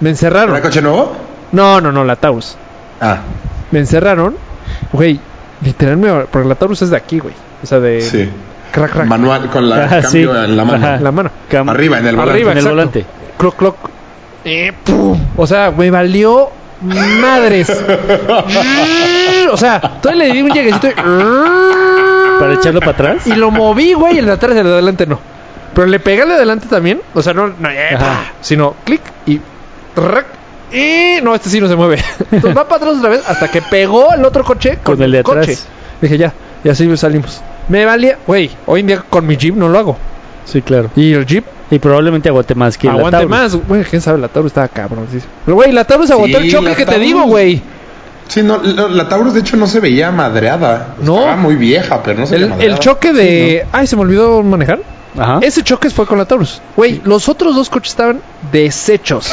Me 0.00 0.10
encerraron. 0.10 0.50
¿Era 0.54 0.62
coche 0.62 0.80
nuevo? 0.82 1.16
No, 1.52 1.80
no, 1.80 1.90
no, 1.92 2.04
la 2.04 2.16
Taurus. 2.16 2.56
Ah, 3.00 3.18
Me 3.70 3.80
encerraron. 3.80 4.36
Güey, 4.92 5.18
literalmente. 5.62 6.26
Porque 6.30 6.48
la 6.48 6.54
Taurus 6.54 6.82
es 6.82 6.90
de 6.90 6.96
aquí, 6.96 7.18
güey. 7.18 7.34
O 7.62 7.66
sea, 7.66 7.80
de. 7.80 8.00
sí. 8.00 8.28
Crack, 8.72 8.90
crack. 8.92 9.06
Manual 9.06 9.50
con 9.50 9.68
la 9.68 9.84
Ajá, 9.84 10.02
cambio 10.02 10.10
sí. 10.34 10.40
en 10.44 10.56
la 10.56 10.64
mano. 10.64 10.86
Ajá. 10.86 10.96
La 11.00 11.12
mano. 11.12 11.30
Cam- 11.50 11.70
Arriba, 11.70 11.98
en 11.98 12.06
el 12.08 12.16
volante. 12.16 12.32
Arriba, 12.32 12.52
en 12.52 12.58
el 12.58 12.64
volante. 12.68 13.06
Cloc, 13.38 13.56
cloc. 13.56 13.76
Eh, 14.44 14.72
pum. 14.84 15.18
O 15.36 15.46
sea, 15.46 15.70
me 15.70 15.90
valió 15.90 16.50
madres. 16.82 17.70
o 19.50 19.56
sea, 19.56 19.80
todavía 20.00 20.26
le 20.26 20.32
di 20.32 20.42
un 20.42 20.50
lleguecito 20.50 20.88
y... 20.88 20.92
Para 20.94 22.54
echarlo 22.54 22.80
para 22.80 22.92
atrás. 22.92 23.26
Y 23.26 23.34
lo 23.34 23.50
moví, 23.50 23.92
güey, 23.94 24.18
el 24.18 24.26
de 24.26 24.32
atrás 24.32 24.54
y 24.56 24.58
el 24.58 24.64
de 24.64 24.72
adelante 24.72 25.06
no. 25.06 25.20
Pero 25.74 25.86
le 25.86 26.00
pegué 26.00 26.22
al 26.22 26.28
de 26.28 26.34
adelante 26.34 26.66
también. 26.68 27.00
O 27.14 27.22
sea, 27.22 27.32
no, 27.32 27.48
no 27.48 27.68
sino 28.40 28.74
clic 28.84 29.00
y... 29.26 29.40
y 30.72 31.20
no, 31.22 31.34
este 31.34 31.48
sí 31.50 31.60
no 31.60 31.68
se 31.68 31.76
mueve. 31.76 32.02
Entonces 32.30 32.56
va 32.56 32.64
para 32.68 32.76
atrás 32.76 32.98
otra 32.98 33.10
vez 33.10 33.22
hasta 33.26 33.48
que 33.48 33.62
pegó 33.62 34.12
el 34.14 34.24
otro 34.24 34.44
coche 34.44 34.78
con, 34.82 34.96
Con 34.96 35.02
el 35.04 35.12
de 35.12 35.18
atrás. 35.20 35.46
coche. 35.46 35.58
Dije, 36.00 36.18
ya, 36.18 36.32
y 36.62 36.68
así 36.68 36.96
salimos. 36.96 37.40
Me 37.68 37.84
valía, 37.84 38.18
güey, 38.26 38.50
hoy 38.66 38.80
en 38.80 38.86
día 38.88 39.02
con 39.08 39.26
mi 39.26 39.36
Jeep 39.36 39.54
no 39.54 39.68
lo 39.68 39.78
hago. 39.78 39.96
Sí, 40.44 40.60
claro. 40.60 40.90
Y 40.96 41.12
el 41.14 41.24
Jeep 41.24 41.44
Y 41.70 41.78
probablemente 41.78 42.28
aguante 42.28 42.54
más 42.54 42.76
que 42.76 42.86
la 42.86 42.92
Aguante 42.94 43.26
más, 43.26 43.56
güey. 43.56 43.82
¿Quién 43.84 44.02
sabe? 44.02 44.18
La 44.18 44.28
Taurus 44.28 44.50
estaba 44.50 44.68
cabrón. 44.68 45.06
sí. 45.10 45.18
Pero, 45.44 45.54
güey, 45.56 45.72
la 45.72 45.84
Taurus 45.84 46.10
aguantó 46.10 46.38
Sí, 46.38 46.44
el 46.46 46.50
choque 46.52 46.74
que 46.74 46.86
te 46.86 46.98
digo, 46.98 47.22
güey. 47.24 47.62
Sí, 48.28 48.42
no, 48.42 48.62
la, 48.62 48.88
la 48.88 49.08
Taurus 49.08 49.34
de 49.34 49.40
hecho 49.40 49.56
no 49.56 49.66
se 49.66 49.80
veía 49.80 50.10
madreada. 50.10 50.94
No. 51.02 51.18
Estaba 51.18 51.36
muy 51.36 51.56
vieja, 51.56 52.02
pero 52.02 52.20
no 52.20 52.26
se 52.26 52.34
veía 52.34 52.44
El, 52.46 52.50
madreada. 52.50 52.74
el 52.74 52.80
choque 52.80 53.12
de. 53.12 53.66
Ay, 53.72 53.86
se 53.86 53.96
me 53.96 54.02
olvidó 54.02 54.42
manejar. 54.42 54.80
Ajá. 55.16 55.38
Ese 55.42 55.62
choque 55.62 55.90
fue 55.90 56.06
con 56.06 56.18
la 56.18 56.24
Taurus. 56.24 56.60
Güey, 56.76 57.00
los 57.04 57.28
otros 57.28 57.54
dos 57.54 57.70
coches 57.70 57.90
estaban 57.92 58.20
deshechos. 58.50 59.30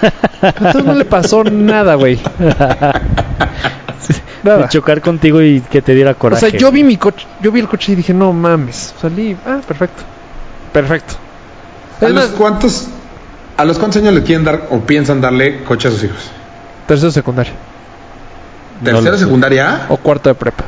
Entonces 0.42 0.84
no 0.84 0.94
le 0.94 1.04
pasó 1.04 1.44
nada, 1.44 1.94
güey. 1.94 2.18
De 4.42 4.48
Nada. 4.50 4.68
chocar 4.70 5.02
contigo 5.02 5.42
y 5.42 5.60
que 5.60 5.82
te 5.82 5.94
diera 5.94 6.12
O 6.12 6.16
coraje. 6.16 6.50
sea, 6.50 6.58
yo 6.58 6.72
vi 6.72 6.82
mi 6.82 6.96
coche, 6.96 7.26
yo 7.42 7.52
vi 7.52 7.60
el 7.60 7.68
coche 7.68 7.92
y 7.92 7.96
dije, 7.96 8.14
no 8.14 8.32
mames. 8.32 8.94
Salí, 8.98 9.36
ah, 9.46 9.58
perfecto. 9.68 10.02
Perfecto. 10.72 11.14
¿A 12.00 12.08
los 12.08 12.26
cuántos 12.30 12.88
a 13.56 13.64
los 13.64 13.78
cuántos 13.78 14.00
años 14.02 14.14
le 14.14 14.22
quieren 14.22 14.44
dar 14.44 14.68
o 14.70 14.80
piensan 14.80 15.20
darle 15.20 15.62
coche 15.64 15.88
a 15.88 15.90
sus 15.90 16.04
hijos? 16.04 16.30
tercero 16.86 17.10
secundaria. 17.12 17.52
¿Tercero 18.82 19.16
secundaria? 19.18 19.86
O 19.88 19.96
cuarto 19.96 20.28
de 20.28 20.34
prepa. 20.34 20.64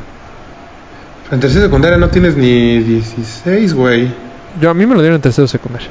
En 1.31 1.39
tercero 1.39 1.65
secundaria 1.65 1.97
no 1.97 2.09
tienes 2.09 2.35
ni 2.37 2.79
16, 2.79 3.73
güey. 3.73 4.13
Yo 4.61 4.69
a 4.69 4.73
mí 4.73 4.85
me 4.85 4.93
lo 4.95 5.01
dieron 5.01 5.15
en 5.15 5.21
tercero 5.21 5.47
secundaria. 5.47 5.87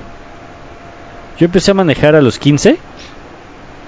Yo 1.39 1.45
empecé 1.47 1.73
a 1.73 1.75
manejar 1.75 2.15
a 2.15 2.23
los 2.23 2.39
15. 2.39 2.79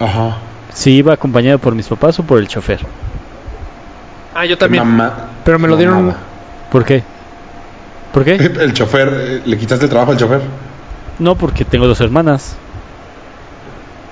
Ajá. 0.00 0.38
Si 0.72 0.90
iba 0.90 1.12
acompañado 1.14 1.58
por 1.60 1.74
mis 1.76 1.86
papás 1.86 2.18
o 2.18 2.24
por 2.24 2.38
el 2.40 2.48
chofer. 2.48 2.80
Ah, 4.34 4.44
yo 4.44 4.58
Qué 4.58 4.68
mamá- 4.68 5.14
Pero 5.44 5.58
me 5.60 5.68
lo 5.68 5.76
dieron- 5.76 5.94
mamada. 5.94 6.18
¿Por 6.72 6.84
qué? 6.84 7.04
¿Por 8.12 8.24
qué? 8.24 8.34
El 8.60 8.72
chofer, 8.72 9.08
eh, 9.12 9.42
¿le 9.44 9.56
quitaste 9.56 9.84
el 9.84 9.90
trabajo 9.90 10.10
al 10.12 10.16
chofer? 10.18 10.40
No, 11.18 11.35
porque 11.37 11.64
tengo 11.64 11.87
dos 11.87 12.00
hermanas. 12.00 12.57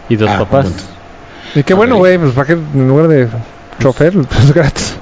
Y 0.09 0.17
dos 0.17 0.31
Ah, 0.31 0.39
papás. 0.41 0.67
punto. 0.67 0.83
Y 1.55 1.63
qué 1.65 1.75
bueno, 1.75 1.97
güey, 1.97 2.19
pues 2.19 2.33
para 2.33 2.47
qué 2.47 2.53
en 2.55 2.89
lugar 2.89 3.09
de 3.09 3.29
chofer, 3.81 4.13
pues 4.29 4.53
gratis. 4.53 4.97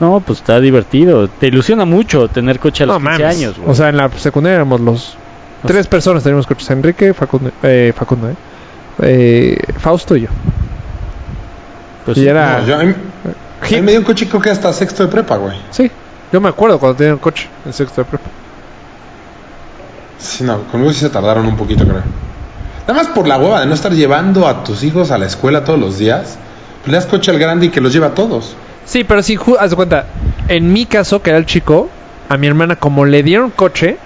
No, 0.00 0.20
pues 0.20 0.38
está 0.38 0.58
divertido. 0.60 1.28
Te 1.28 1.48
ilusiona 1.48 1.84
mucho 1.84 2.28
tener 2.28 2.58
coche 2.58 2.84
a 2.84 2.86
los 2.86 3.00
No 3.02 3.08
15 3.08 3.22
mames. 3.22 3.36
años, 3.36 3.58
güey. 3.58 3.70
O 3.70 3.74
sea, 3.74 3.90
en 3.90 3.96
la 3.98 4.08
secundaria 4.10 4.56
éramos 4.56 4.80
los 4.80 5.16
tres 5.66 5.86
personas 5.86 6.22
teníamos 6.22 6.46
coches. 6.46 6.70
Enrique, 6.70 7.12
Facundo, 7.12 7.50
eh, 7.62 7.92
Facundo, 7.94 8.30
eh. 8.30 8.34
Eh, 9.02 9.58
Fausto 9.78 10.16
y 10.16 10.22
yo. 10.22 10.28
Pues 12.06 12.16
y 12.16 12.22
sí. 12.22 12.28
era- 12.28 12.60
No, 12.60 12.66
yo, 12.66 12.78
a, 12.80 12.84
mí, 12.84 12.94
a 12.94 13.70
mí 13.70 13.82
me 13.82 13.90
dio 13.92 14.00
un 14.00 14.06
coche 14.06 14.26
creo 14.26 14.40
que 14.40 14.50
hasta 14.50 14.72
sexto 14.72 15.04
de 15.04 15.10
prepa, 15.12 15.36
güey. 15.36 15.56
Sí, 15.70 15.90
yo 16.32 16.40
me 16.40 16.48
acuerdo 16.48 16.78
cuando 16.78 16.96
tenía 16.96 17.12
un 17.12 17.18
coche 17.18 17.48
en 17.66 17.72
sexto 17.74 18.00
de 18.02 18.06
prepa. 18.06 18.28
Sí, 20.20 20.44
no, 20.44 20.62
conmigo 20.64 20.92
sí 20.92 21.00
se 21.00 21.10
tardaron 21.10 21.46
un 21.46 21.56
poquito, 21.56 21.84
creo. 21.84 22.02
Nada 22.86 22.94
más 22.94 23.08
por 23.08 23.26
la 23.26 23.38
hueva 23.38 23.60
de 23.60 23.66
no 23.66 23.74
estar 23.74 23.92
llevando 23.92 24.46
a 24.46 24.62
tus 24.64 24.82
hijos 24.82 25.10
a 25.10 25.18
la 25.18 25.26
escuela 25.26 25.64
todos 25.64 25.78
los 25.78 25.98
días. 25.98 26.36
pues 26.82 26.92
le 26.92 26.96
das 26.98 27.06
coche 27.06 27.30
al 27.30 27.38
grande 27.38 27.66
y 27.66 27.68
que 27.70 27.80
los 27.80 27.92
lleva 27.92 28.08
a 28.08 28.14
todos. 28.14 28.54
Sí, 28.84 29.04
pero 29.04 29.22
sí, 29.22 29.38
haz 29.58 29.70
de 29.70 29.76
cuenta, 29.76 30.06
en 30.48 30.72
mi 30.72 30.86
caso, 30.86 31.22
que 31.22 31.30
era 31.30 31.38
el 31.38 31.46
chico, 31.46 31.88
a 32.28 32.36
mi 32.36 32.46
hermana, 32.46 32.76
como 32.76 33.04
le 33.04 33.22
dieron 33.22 33.50
coche 33.50 33.96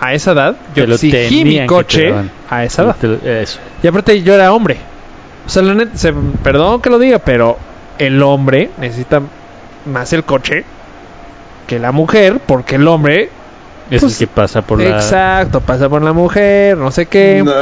a 0.00 0.12
esa 0.14 0.32
edad, 0.32 0.56
yo 0.74 0.86
Te 0.86 0.92
exigí 0.94 1.44
mi 1.44 1.66
coche 1.66 2.12
a 2.48 2.64
esa 2.64 2.82
edad. 2.82 2.96
Te 2.96 3.42
Eso. 3.42 3.58
Y 3.82 3.86
aparte 3.86 4.22
yo 4.22 4.34
era 4.34 4.52
hombre. 4.52 4.76
O 5.46 5.48
sea, 5.50 5.62
la 5.62 5.74
neta, 5.74 5.96
se- 5.96 6.12
perdón 6.42 6.80
que 6.80 6.90
lo 6.90 6.98
diga, 6.98 7.18
pero 7.18 7.58
el 7.98 8.22
hombre 8.22 8.70
necesita 8.78 9.20
más 9.86 10.12
el 10.12 10.22
coche 10.24 10.64
que 11.66 11.78
la 11.78 11.90
mujer, 11.90 12.40
porque 12.46 12.76
el 12.76 12.86
hombre, 12.86 13.30
Es 13.90 14.00
Pues, 14.02 14.12
el 14.12 14.18
que 14.18 14.26
pasa 14.34 14.60
por 14.62 14.80
la... 14.80 14.90
exacto, 14.96 15.60
pasa 15.60 15.88
por 15.88 16.02
la 16.02 16.12
mujer, 16.12 16.76
no 16.76 16.90
sé 16.90 17.06
qué. 17.06 17.42
No, 17.44 17.52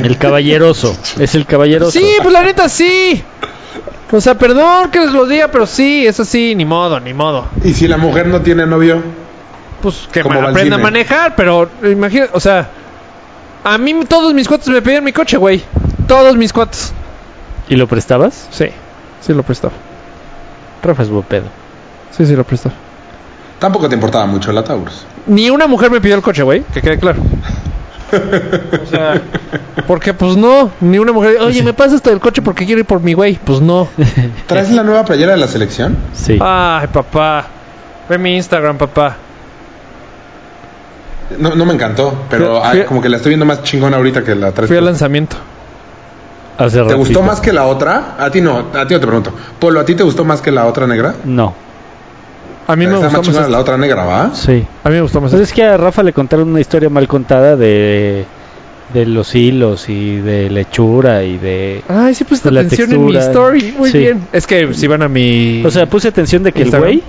El 0.00 0.16
caballeroso. 0.16 0.96
es 1.18 1.34
el 1.34 1.44
caballeroso. 1.44 1.90
Sí, 1.98 2.06
pues 2.22 2.32
la 2.32 2.42
neta 2.42 2.68
sí. 2.68 3.22
O 4.10 4.20
sea, 4.20 4.34
perdón 4.36 4.90
que 4.90 5.00
les 5.00 5.12
lo 5.12 5.26
diga, 5.26 5.48
pero 5.48 5.66
sí, 5.66 6.06
es 6.06 6.18
así, 6.20 6.54
ni 6.54 6.64
modo, 6.64 6.98
ni 7.00 7.12
modo. 7.12 7.46
y 7.62 7.74
si 7.74 7.86
la 7.86 7.98
mujer 7.98 8.26
no 8.26 8.40
tiene 8.40 8.66
novio, 8.66 9.02
Pues 9.82 10.08
que 10.10 10.22
¿Cómo 10.22 10.36
ma- 10.36 10.40
va 10.40 10.46
el 10.46 10.54
aprenda 10.56 10.76
a 10.76 10.78
manejar, 10.78 11.36
pero 11.36 11.68
imagínate, 11.84 12.30
o 12.34 12.40
sea, 12.40 12.68
a 13.64 13.76
mí 13.76 13.94
todos 14.08 14.32
mis 14.32 14.48
cuates 14.48 14.68
me 14.68 14.80
pedían 14.80 15.04
mi 15.04 15.12
coche, 15.12 15.36
güey. 15.36 15.62
Todos 16.06 16.36
mis 16.38 16.52
cuates. 16.54 16.92
¿Y 17.68 17.76
lo 17.76 17.86
prestabas? 17.86 18.48
Sí, 18.50 18.68
sí 19.20 19.34
lo 19.34 19.42
prestaba. 19.42 19.74
Rafa 20.82 21.02
es 21.02 21.10
buen 21.10 21.24
pedo. 21.24 21.44
Sí, 22.16 22.24
sí 22.24 22.34
lo 22.34 22.44
prestaba. 22.44 22.74
tampoco 23.58 23.88
te 23.90 23.94
importaba 23.96 24.24
mucho 24.24 24.50
la 24.52 24.64
Taurus. 24.64 25.04
Ni 25.28 25.50
una 25.50 25.66
mujer 25.66 25.90
me 25.90 26.00
pidió 26.00 26.16
el 26.16 26.22
coche, 26.22 26.42
güey, 26.42 26.62
que 26.72 26.80
quede 26.82 26.98
claro. 26.98 27.20
o 28.82 28.86
sea, 28.86 29.20
porque 29.86 30.14
pues 30.14 30.36
no, 30.36 30.70
ni 30.80 30.98
una 30.98 31.12
mujer, 31.12 31.36
oye, 31.40 31.62
me 31.62 31.74
pasas 31.74 32.00
todo 32.02 32.14
el 32.14 32.20
coche 32.20 32.40
porque 32.42 32.64
quiero 32.64 32.80
ir 32.80 32.86
por 32.86 33.00
mi 33.00 33.12
güey. 33.12 33.38
Pues 33.44 33.60
no. 33.60 33.88
¿Traes 34.46 34.70
la 34.70 34.82
nueva 34.82 35.04
playera 35.04 35.32
de 35.32 35.38
la 35.38 35.48
selección? 35.48 35.96
Sí. 36.14 36.38
Ay, 36.40 36.86
papá. 36.88 37.44
Ve 38.08 38.16
mi 38.18 38.34
Instagram, 38.36 38.78
papá. 38.78 39.16
No, 41.38 41.54
no 41.54 41.66
me 41.66 41.74
encantó, 41.74 42.24
pero 42.30 42.62
Fui- 42.62 42.80
ah, 42.80 42.86
como 42.86 43.02
que 43.02 43.08
la 43.10 43.16
estoy 43.18 43.30
viendo 43.30 43.44
más 43.44 43.62
chingona 43.62 43.98
ahorita 43.98 44.24
que 44.24 44.34
la 44.34 44.52
tres. 44.52 44.68
Fui 44.68 44.78
al 44.78 44.86
lanzamiento. 44.86 45.36
Hace 46.56 46.82
¿Te 46.82 46.94
gustó 46.94 47.22
más 47.22 47.40
que 47.40 47.52
la 47.52 47.66
otra? 47.66 48.16
A 48.18 48.30
ti 48.30 48.40
no, 48.40 48.64
a 48.74 48.86
ti 48.86 48.94
no 48.94 49.00
te 49.00 49.06
pregunto. 49.06 49.32
Polo, 49.60 49.78
¿a 49.78 49.84
ti 49.84 49.94
te 49.94 50.02
gustó 50.02 50.24
más 50.24 50.40
que 50.40 50.50
la 50.50 50.66
otra 50.66 50.86
negra? 50.86 51.14
No, 51.24 51.54
A 52.68 52.76
mí 52.76 52.86
me 52.86 52.94
Está 52.94 53.16
gustó 53.18 53.32
más 53.32 53.50
la 53.50 53.58
otra 53.58 53.76
negra, 53.76 54.04
¿va? 54.04 54.30
sí. 54.34 54.64
A 54.84 54.88
mí 54.90 54.94
me 54.96 55.00
gustó 55.02 55.20
más. 55.20 55.30
Pues 55.32 55.42
es 55.42 55.52
que 55.52 55.64
a 55.64 55.76
Rafa 55.76 56.02
le 56.02 56.12
contaron 56.12 56.48
una 56.48 56.60
historia 56.60 56.88
mal 56.90 57.08
contada 57.08 57.56
de, 57.56 58.24
de 58.92 59.06
los 59.06 59.34
hilos 59.34 59.88
y 59.88 60.16
de 60.18 60.50
lechura 60.50 61.24
y 61.24 61.38
de... 61.38 61.82
Ay, 61.88 62.14
sí 62.14 62.24
la 62.44 62.60
atención 62.60 62.92
en 62.92 63.06
mi 63.06 63.12
textura. 63.14 63.32
story. 63.32 63.74
Muy 63.76 63.90
Sí. 63.90 63.98
bien. 63.98 64.20
Es 64.32 64.46
que 64.46 64.74
si 64.74 64.86
van 64.86 65.02
a 65.02 65.08
mi. 65.08 65.64
O 65.64 65.70
sea, 65.70 65.86
puse 65.86 66.08
atención 66.08 66.42
de 66.42 66.52
que 66.52 66.62
el 66.62 66.70
güey 66.70 67.02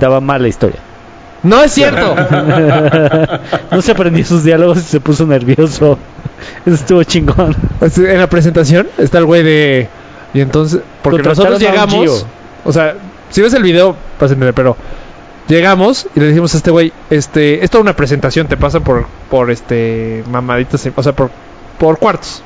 daba 0.00 0.20
mal 0.20 0.40
la 0.42 0.48
historia. 0.48 0.80
no 1.42 1.62
es 1.62 1.72
cierto. 1.72 2.14
no 3.70 3.82
se 3.82 3.92
aprendió 3.92 4.24
sus 4.24 4.44
diálogos 4.44 4.78
y 4.78 4.82
se 4.82 5.00
puso 5.00 5.26
nervioso. 5.26 5.98
Eso 6.66 6.74
estuvo 6.74 7.02
chingón. 7.04 7.54
En 7.80 8.18
la 8.18 8.28
presentación 8.28 8.88
está 8.98 9.18
el 9.18 9.26
güey 9.26 9.42
de. 9.42 9.88
Y 10.34 10.40
entonces. 10.40 10.80
Porque 11.02 11.22
nosotros 11.22 11.60
llegamos. 11.60 12.26
O 12.64 12.72
sea, 12.72 12.94
si 13.30 13.42
ves 13.42 13.52
el 13.54 13.62
video, 13.62 13.94
entender, 14.20 14.54
pero. 14.54 14.76
Llegamos 15.48 16.06
y 16.14 16.20
le 16.20 16.28
dijimos 16.28 16.54
a 16.54 16.56
este 16.56 16.70
güey, 16.70 16.92
este, 17.10 17.64
es 17.64 17.70
toda 17.70 17.82
una 17.82 17.96
presentación, 17.96 18.46
te 18.46 18.56
pasan 18.56 18.82
por, 18.82 19.06
por 19.30 19.50
este, 19.50 20.22
mamaditas, 20.30 20.88
o 20.94 21.02
sea, 21.02 21.12
por, 21.12 21.30
por 21.78 21.98
cuartos. 21.98 22.42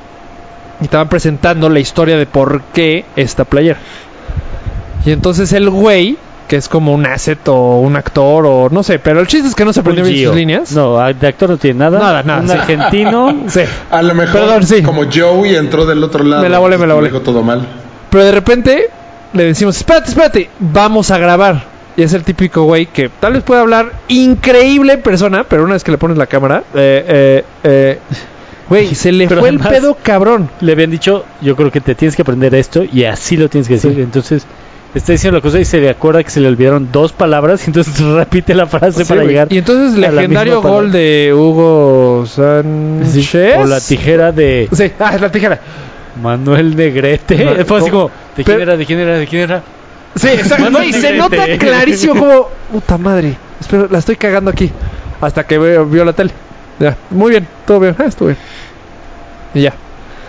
Y 0.81 0.85
estaban 0.85 1.07
presentando 1.07 1.69
la 1.69 1.79
historia 1.79 2.17
de 2.17 2.25
por 2.25 2.61
qué 2.73 3.05
esta 3.15 3.45
playera. 3.45 3.79
Y 5.05 5.11
entonces 5.11 5.53
el 5.53 5.69
güey, 5.69 6.17
que 6.47 6.55
es 6.55 6.67
como 6.67 6.93
un 6.93 7.05
asset 7.05 7.47
o 7.47 7.79
un 7.79 7.95
actor 7.95 8.45
o 8.45 8.69
no 8.69 8.83
sé, 8.83 8.99
pero 8.99 9.19
el 9.19 9.27
chiste 9.27 9.47
es 9.47 9.55
que 9.55 9.63
no 9.63 9.73
se 9.73 9.79
aprendió 9.81 10.03
bien 10.03 10.27
sus 10.27 10.35
líneas. 10.35 10.71
No, 10.73 10.97
de 10.97 11.27
actor 11.27 11.49
no 11.49 11.57
tiene 11.57 11.79
nada. 11.79 11.99
Nada, 11.99 12.23
nada, 12.23 12.41
Un 12.41 12.47
sí. 12.49 12.53
argentino. 12.53 13.37
Sí. 13.47 13.61
A 13.91 14.01
lo 14.01 14.13
mejor, 14.15 14.41
Perdón, 14.41 14.63
sí. 14.63 14.81
como 14.83 15.03
Joey 15.11 15.55
entró 15.55 15.85
del 15.85 16.03
otro 16.03 16.23
lado. 16.23 16.43
Me 16.43 16.49
la 16.49 16.59
volé, 16.59 16.77
me 16.77 16.87
la 16.87 16.95
volé. 16.95 17.07
Dijo 17.09 17.21
todo 17.21 17.41
mal. 17.43 17.65
Pero 18.09 18.23
de 18.25 18.31
repente 18.31 18.89
le 19.33 19.43
decimos, 19.45 19.77
espérate, 19.77 20.09
espérate, 20.09 20.49
vamos 20.59 21.11
a 21.11 21.17
grabar. 21.17 21.76
Y 21.97 22.03
es 22.03 22.13
el 22.13 22.23
típico 22.23 22.63
güey 22.63 22.85
que 22.85 23.09
tal 23.09 23.33
vez 23.33 23.43
puede 23.43 23.59
hablar 23.59 23.91
increíble 24.07 24.93
en 24.93 25.01
persona, 25.01 25.43
pero 25.43 25.63
una 25.63 25.73
vez 25.73 25.83
que 25.83 25.89
le 25.89 25.97
pones 25.97 26.15
la 26.15 26.27
cámara, 26.27 26.63
eh, 26.75 27.03
eh, 27.07 27.43
eh, 27.63 27.99
güey, 28.69 28.93
se 28.95 29.11
le 29.11 29.27
Pero 29.27 29.41
fue 29.41 29.49
el 29.49 29.59
pedo 29.59 29.97
cabrón. 30.01 30.47
Le 30.61 30.73
habían 30.73 30.91
dicho, 30.91 31.25
yo 31.41 31.55
creo 31.55 31.71
que 31.71 31.81
te 31.81 31.95
tienes 31.95 32.15
que 32.15 32.21
aprender 32.21 32.53
esto 32.53 32.83
y 32.83 33.05
así 33.05 33.35
lo 33.35 33.49
tienes 33.49 33.67
que 33.67 33.73
decir. 33.73 33.95
Sí. 33.95 34.01
Entonces, 34.01 34.45
está 34.93 35.11
diciendo 35.11 35.39
la 35.39 35.41
cosa 35.41 35.59
y 35.59 35.65
se 35.65 35.79
le 35.79 35.89
acuerda 35.89 36.23
que 36.23 36.29
se 36.29 36.39
le 36.39 36.47
olvidaron 36.47 36.89
dos 36.91 37.13
palabras 37.13 37.63
y 37.63 37.65
entonces 37.71 37.99
repite 37.99 38.53
la 38.53 38.67
frase 38.67 39.03
Sí, 39.03 39.09
para 39.09 39.23
llegar. 39.23 39.47
Y 39.51 39.57
entonces 39.57 39.97
legendario 39.97 40.61
gol 40.61 40.91
de 40.91 41.33
Hugo 41.35 42.25
Sí, 42.27 43.23
Sánchez. 43.23 43.57
o 43.57 43.65
la 43.65 43.79
tijera 43.79 44.31
de 44.31 44.69
Sí, 44.71 44.91
ah, 44.99 45.17
la 45.19 45.31
tijera. 45.31 45.59
Manuel 46.21 46.75
Negrete. 46.75 47.43
No, 47.43 47.55
Fue 47.65 47.79
así 47.79 47.89
como, 47.89 48.11
¿de 48.35 48.43
quién 48.43 48.61
era? 48.61 48.77
¿De 48.77 48.85
quién 48.85 48.99
era? 48.99 49.17
¿De 49.17 49.25
quién 49.25 49.41
era? 49.41 49.63
Sí, 50.17 50.27
exacto. 50.27 50.69
No, 50.69 50.83
y 50.83 50.93
se 50.93 51.13
nota 51.13 51.45
clarísimo 51.57 52.15
como, 52.15 52.49
puta 52.71 52.97
madre, 52.97 53.37
espero, 53.59 53.87
la 53.89 53.99
estoy 53.99 54.15
cagando 54.15 54.51
aquí. 54.51 54.71
Hasta 55.19 55.45
que 55.45 55.57
veo, 55.57 55.85
vio 55.85 56.05
la 56.05 56.13
tele. 56.13 56.31
Ya, 56.79 56.95
muy 57.09 57.31
bien, 57.31 57.47
todo 57.65 57.79
bien, 57.79 57.95
ah, 57.97 58.05
estuvo 58.05 58.27
bien. 58.27 58.37
Y 59.53 59.61
ya. 59.61 59.73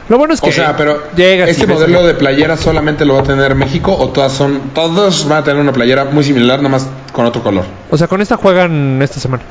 Lo 0.09 0.17
bueno 0.17 0.33
es 0.33 0.41
que 0.41 0.49
O 0.49 0.53
sea, 0.53 0.75
pero 0.75 1.03
¿este 1.17 1.67
modelo 1.67 2.07
de 2.07 2.15
playera 2.15 2.57
solamente 2.57 3.05
lo 3.05 3.15
va 3.15 3.21
a 3.21 3.25
tener 3.25 3.55
México 3.55 3.95
o 3.95 4.09
todas 4.09 4.33
son 4.33 4.71
todos 4.75 5.29
van 5.29 5.39
a 5.39 5.45
tener 5.45 5.61
una 5.61 5.73
playera 5.73 6.07
muy 6.07 6.25
similar, 6.25 6.63
nomás 6.63 6.89
con 7.13 7.27
otro 7.27 7.43
color? 7.43 7.65
O 7.91 7.99
sea, 7.99 8.09
con 8.09 8.23
esta 8.23 8.39
juegan 8.39 9.03
esta 9.03 9.21
semana. 9.21 9.43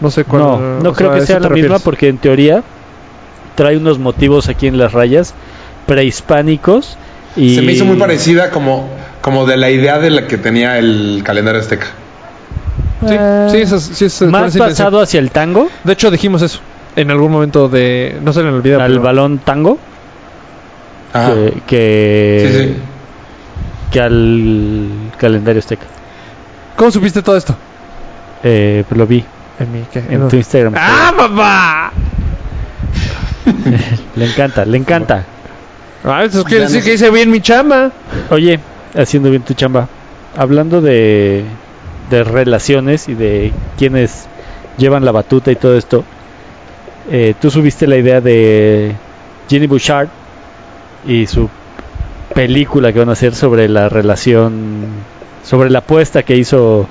No 0.00 0.10
sé 0.10 0.24
cuál. 0.24 0.42
No, 0.82 0.92
creo 0.94 1.10
sea, 1.10 1.18
que 1.18 1.22
¿a 1.22 1.26
sea 1.26 1.40
la 1.40 1.50
misma 1.50 1.78
porque 1.78 2.08
en 2.08 2.16
teoría 2.16 2.62
trae 3.56 3.76
unos 3.76 3.98
motivos 3.98 4.48
aquí 4.48 4.66
en 4.66 4.78
las 4.78 4.92
rayas 4.92 5.34
prehispánicos 5.86 6.96
y 7.36 7.54
Se 7.54 7.62
me 7.62 7.72
hizo 7.72 7.84
muy 7.84 7.96
parecida 7.96 8.50
como, 8.50 8.88
como 9.26 9.44
de 9.44 9.56
la 9.56 9.70
idea 9.70 9.98
de 9.98 10.10
la 10.10 10.28
que 10.28 10.38
tenía 10.38 10.78
el 10.78 11.22
calendario 11.24 11.60
azteca. 11.60 11.86
Sí, 13.06 13.06
Eh, 13.18 13.48
sí, 13.50 13.56
eso, 13.58 13.80
sí, 13.80 14.04
eso 14.04 14.26
más 14.28 14.56
pasado 14.56 15.00
hacia 15.00 15.18
el 15.18 15.32
tango. 15.32 15.68
De 15.82 15.94
hecho, 15.94 16.12
dijimos 16.12 16.42
eso 16.42 16.60
en 16.94 17.10
algún 17.10 17.32
momento 17.32 17.68
de. 17.68 18.18
No 18.22 18.32
se 18.32 18.44
le 18.44 18.50
olvida. 18.50 18.76
al 18.84 18.92
pero- 18.92 19.02
balón 19.02 19.38
tango, 19.38 19.78
Ajá. 21.12 21.34
que, 21.34 21.54
que, 21.66 22.48
Sí, 22.52 22.58
sí. 22.74 22.76
que 23.90 24.00
al 24.00 24.88
calendario 25.18 25.58
azteca. 25.58 25.86
¿Cómo 26.76 26.92
supiste 26.92 27.20
todo 27.20 27.36
esto? 27.36 27.56
Eh, 28.44 28.84
pues 28.88 28.96
lo 28.96 29.08
vi 29.08 29.24
En 29.58 29.72
mi. 29.72 29.80
¿qué? 29.92 30.04
en 30.08 30.28
tu 30.28 30.36
Instagram. 30.36 30.74
¡Ah, 30.76 31.12
papá! 31.16 31.92
Le 34.16 34.24
encanta, 34.24 34.64
le 34.64 34.76
encanta. 34.78 35.24
Ah, 36.04 36.22
eso 36.24 36.44
quiere 36.44 36.64
decir 36.64 36.78
no 36.80 36.84
que 36.84 36.94
hice 36.94 37.10
bien 37.10 37.30
mi 37.30 37.40
chamba. 37.40 37.90
Oye, 38.30 38.60
haciendo 38.96 39.30
bien 39.30 39.42
tu 39.42 39.54
chamba, 39.54 39.88
hablando 40.36 40.80
de, 40.80 41.44
de 42.10 42.24
relaciones 42.24 43.08
y 43.08 43.14
de 43.14 43.52
quienes 43.78 44.26
llevan 44.78 45.04
la 45.04 45.12
batuta 45.12 45.50
y 45.52 45.56
todo 45.56 45.76
esto, 45.76 46.04
eh, 47.10 47.34
tú 47.40 47.50
subiste 47.50 47.86
la 47.86 47.96
idea 47.96 48.20
de 48.20 48.92
Jenny 49.48 49.66
Bouchard 49.66 50.08
y 51.06 51.26
su 51.26 51.48
película 52.34 52.92
que 52.92 52.98
van 52.98 53.08
a 53.08 53.12
hacer 53.12 53.34
sobre 53.34 53.68
la 53.68 53.88
relación, 53.88 54.86
sobre 55.44 55.70
la 55.70 55.78
apuesta 55.78 56.22
que 56.22 56.36
hizo 56.36 56.86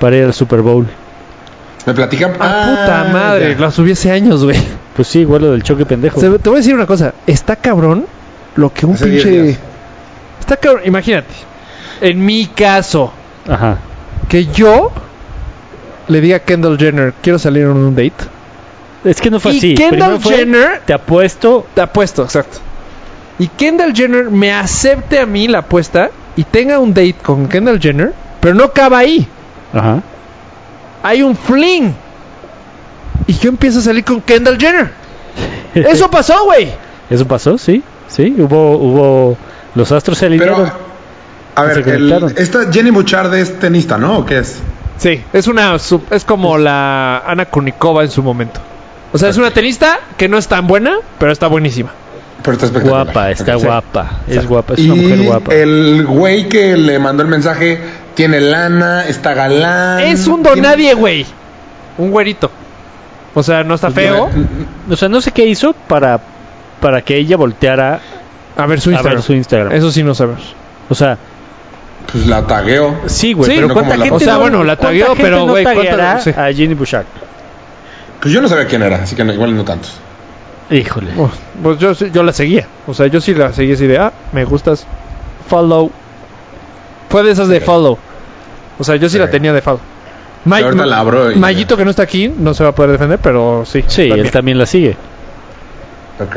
para 0.00 0.16
ir 0.16 0.24
al 0.24 0.34
Super 0.34 0.60
Bowl. 0.62 0.86
Me 1.86 1.94
platican. 1.94 2.32
Ah, 2.38 2.66
puta 2.68 3.12
madre. 3.12 3.54
ya. 3.54 3.60
La 3.60 3.70
subí 3.70 3.92
hace 3.92 4.10
años, 4.10 4.44
güey. 4.44 4.56
Pues 4.94 5.08
sí, 5.08 5.20
igual 5.20 5.42
lo 5.42 5.52
del 5.52 5.62
choque 5.62 5.86
pendejo. 5.86 6.20
Se- 6.20 6.38
Te 6.38 6.48
voy 6.48 6.56
a 6.56 6.60
decir 6.60 6.74
una 6.74 6.86
cosa. 6.86 7.14
Está 7.26 7.56
cabrón 7.56 8.04
lo 8.56 8.72
que 8.72 8.84
un 8.86 8.94
Hace 8.94 9.06
diez 9.06 9.24
pinche. 9.24 9.58
Días. 10.42 10.50
Está 10.50 10.56
cabrón. 10.56 10.82
Imagínate. 10.86 11.34
En 12.00 12.24
mi 12.24 12.46
caso, 12.46 13.12
Ajá. 13.48 13.78
que 14.28 14.46
yo 14.46 14.90
le 16.08 16.20
diga 16.20 16.36
a 16.36 16.40
Kendall 16.40 16.78
Jenner, 16.78 17.14
quiero 17.22 17.38
salir 17.38 17.62
en 17.62 17.70
un 17.70 17.94
date. 17.94 18.12
Es 19.04 19.20
que 19.20 19.30
no 19.30 19.40
fue 19.40 19.54
y 19.54 19.58
así. 19.58 19.74
Kendall 19.74 20.20
fue, 20.20 20.36
Jenner, 20.36 20.82
te 20.84 20.92
apuesto, 20.92 21.66
te 21.74 21.80
apuesto, 21.80 22.22
exacto. 22.22 22.58
Y 23.38 23.48
Kendall 23.48 23.94
Jenner 23.94 24.30
me 24.30 24.52
acepte 24.52 25.18
a 25.18 25.26
mí 25.26 25.48
la 25.48 25.58
apuesta 25.58 26.10
y 26.36 26.44
tenga 26.44 26.78
un 26.78 26.90
date 26.94 27.16
con 27.22 27.48
Kendall 27.48 27.80
Jenner, 27.80 28.12
pero 28.40 28.54
no 28.54 28.64
acaba 28.64 28.98
ahí. 28.98 29.26
ajá. 29.72 30.02
Hay 31.04 31.22
un 31.22 31.36
fling. 31.36 31.92
Y 33.26 33.32
yo 33.34 33.48
empiezo 33.48 33.80
a 33.80 33.82
salir 33.82 34.04
con 34.04 34.20
Kendall 34.20 34.56
Jenner. 34.58 34.92
Eso 35.74 36.08
pasó, 36.10 36.44
güey. 36.44 36.68
Eso 37.10 37.26
pasó, 37.26 37.58
sí, 37.58 37.82
sí. 38.08 38.34
Hubo, 38.38 38.76
hubo, 38.76 39.36
los 39.74 39.92
astros 39.92 40.18
se 40.18 40.26
alinearon. 40.26 40.64
Pero, 40.64 40.72
a 41.54 41.62
ver, 41.64 41.88
el- 41.88 42.34
esta 42.36 42.70
Jenny 42.72 42.90
Bouchard 42.90 43.34
es 43.34 43.58
tenista, 43.58 43.98
¿no? 43.98 44.18
¿O 44.18 44.26
qué 44.26 44.38
es? 44.38 44.58
Sí, 44.98 45.22
es 45.32 45.46
una 45.48 45.78
sub- 45.78 46.06
es 46.10 46.24
como 46.24 46.56
la 46.58 47.18
Ana 47.26 47.46
Kurnikova 47.46 48.02
en 48.04 48.10
su 48.10 48.22
momento. 48.22 48.60
O 49.12 49.18
sea, 49.18 49.28
es 49.28 49.36
una 49.36 49.50
tenista 49.50 49.98
que 50.16 50.28
no 50.28 50.38
es 50.38 50.48
tan 50.48 50.66
buena, 50.66 50.96
pero 51.18 51.32
está 51.32 51.46
buenísima. 51.48 51.90
Pero 52.42 52.54
está 52.54 52.66
espectacular. 52.66 53.04
Guapa, 53.04 53.30
está 53.30 53.54
guapa, 53.54 54.10
es 54.26 54.46
guapa, 54.46 54.74
es 54.74 54.80
y 54.80 54.90
una 54.90 55.02
mujer 55.02 55.22
guapa. 55.22 55.54
el 55.54 56.04
güey 56.06 56.48
que 56.48 56.76
le 56.76 56.98
mandó 56.98 57.22
el 57.22 57.28
mensaje 57.28 57.78
tiene 58.14 58.40
lana, 58.40 59.06
está 59.06 59.34
galán. 59.34 60.00
Es 60.00 60.26
un 60.26 60.42
tiene- 60.42 60.62
donadie, 60.62 60.94
güey. 60.94 61.26
Un 61.98 62.10
güerito. 62.10 62.50
O 63.34 63.42
sea, 63.42 63.62
no 63.64 63.74
está 63.74 63.90
feo. 63.90 64.28
O 64.90 64.96
sea, 64.96 65.08
no 65.08 65.20
sé 65.20 65.30
qué 65.30 65.46
hizo 65.46 65.72
para, 65.72 66.20
para 66.80 67.02
que 67.02 67.16
ella 67.16 67.36
volteara 67.36 68.00
A 68.56 68.66
ver 68.66 68.80
su 68.80 68.90
a 68.90 68.92
Instagram. 68.92 69.14
ver 69.16 69.22
su 69.22 69.32
Instagram. 69.32 69.72
Eso 69.72 69.90
sí 69.92 70.02
no 70.02 70.14
sabemos. 70.14 70.54
O 70.88 70.94
sea, 70.94 71.16
Pues 72.10 72.26
la 72.26 72.46
tagueo. 72.46 72.96
sí, 73.06 73.32
güey, 73.32 73.48
Sí, 73.50 73.56
pero 73.56 73.68
no 73.68 73.74
¿cuánta 73.74 73.90
como 73.92 73.98
la- 73.98 74.04
gente 74.04 74.16
O 74.16 74.20
sea, 74.26 74.34
no- 74.34 74.40
bueno, 74.40 74.64
la 74.64 74.76
cuánta 74.76 75.06
gente 75.06 75.22
pero, 75.22 75.36
no 75.38 75.46
güey, 75.46 75.64
¿cuánta- 75.64 75.82
tagueará 75.82 76.20
sí. 76.20 76.30
a 76.30 76.52
Jenny 76.52 76.74
Bouchard? 76.74 77.06
Pues 78.20 78.32
yo 78.34 78.40
no 78.42 78.48
sabía 78.48 78.66
quién 78.66 78.82
era, 78.82 78.96
así 79.02 79.16
que 79.16 79.24
no- 79.24 79.32
igual 79.32 79.56
no 79.56 79.64
tantos. 79.64 79.94
Híjole. 80.70 81.08
Oh, 81.18 81.30
pues 81.62 81.78
yo, 81.78 81.92
yo 81.92 82.22
la 82.22 82.32
seguía. 82.32 82.66
O 82.86 82.94
sea, 82.94 83.06
yo 83.06 83.20
sí 83.20 83.34
la 83.34 83.52
seguía 83.52 83.74
así 83.74 83.86
de, 83.86 83.98
ah, 83.98 84.12
me 84.32 84.44
gustas. 84.44 84.86
Follow. 85.48 85.90
Fue 87.08 87.22
de 87.22 87.32
esas 87.32 87.48
de 87.48 87.58
Ok. 87.58 87.64
follow. 87.64 87.98
O 88.78 88.84
sea, 88.84 88.96
yo 88.96 89.08
sí 89.08 89.18
la 89.18 89.24
Ok. 89.26 89.30
tenía 89.32 89.52
de 89.52 89.60
follow. 89.60 89.80
May- 90.44 90.62
ahorita 90.64 90.86
la 90.86 90.98
abro 90.98 91.30
y- 91.30 91.36
Mayito 91.36 91.76
que 91.76 91.84
no 91.84 91.90
está 91.90 92.02
aquí 92.02 92.28
no 92.36 92.52
se 92.54 92.64
va 92.64 92.70
a 92.70 92.74
poder 92.74 92.92
defender, 92.92 93.18
pero 93.22 93.64
sí. 93.66 93.84
Sí, 93.86 94.08
también. 94.08 94.26
él 94.26 94.32
también 94.32 94.58
la 94.58 94.66
sigue. 94.66 94.96
Ok. 96.20 96.36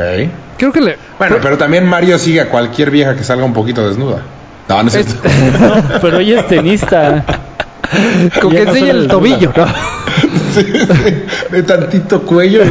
Creo 0.58 0.72
que 0.72 0.82
le. 0.82 0.98
Bueno, 1.18 1.38
pero 1.42 1.58
también 1.58 1.86
Mario 1.86 2.18
sigue 2.18 2.42
a 2.42 2.50
cualquier 2.50 2.92
vieja 2.92 3.16
que 3.16 3.24
salga 3.24 3.44
un 3.46 3.54
poquito 3.54 3.88
desnuda. 3.88 4.22
No, 4.70 4.82
no 4.82 4.88
es 4.88 4.94
cierto. 4.94 5.14
No, 5.60 6.00
pero 6.02 6.20
ella 6.20 6.40
es 6.42 6.48
tenista. 6.48 7.24
Con 8.42 8.52
Ya 8.52 8.64
que 8.64 8.70
enseñe 8.70 8.90
el 8.90 9.08
tobillo, 9.08 9.54
¿no? 9.56 9.66
de 11.52 11.64
tantito 11.64 12.22
cuello. 12.24 12.64
y. 12.66 12.70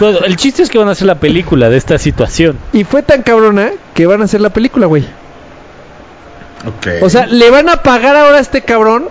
Bueno, 0.00 0.18
el 0.24 0.36
chiste 0.36 0.62
es 0.62 0.70
que 0.70 0.78
van 0.78 0.88
a 0.88 0.92
hacer 0.92 1.06
la 1.06 1.16
película 1.16 1.68
de 1.68 1.76
esta 1.76 1.98
situación. 1.98 2.56
Y 2.72 2.84
fue 2.84 3.02
tan 3.02 3.22
cabrona 3.22 3.70
que 3.94 4.06
van 4.06 4.22
a 4.22 4.24
hacer 4.24 4.40
la 4.40 4.50
película, 4.50 4.86
güey. 4.86 5.02
ok. 6.66 7.02
O 7.02 7.10
sea, 7.10 7.26
le 7.26 7.50
van 7.50 7.68
a 7.68 7.82
pagar 7.82 8.16
ahora 8.16 8.38
a 8.38 8.40
este 8.40 8.62
cabrón 8.62 9.04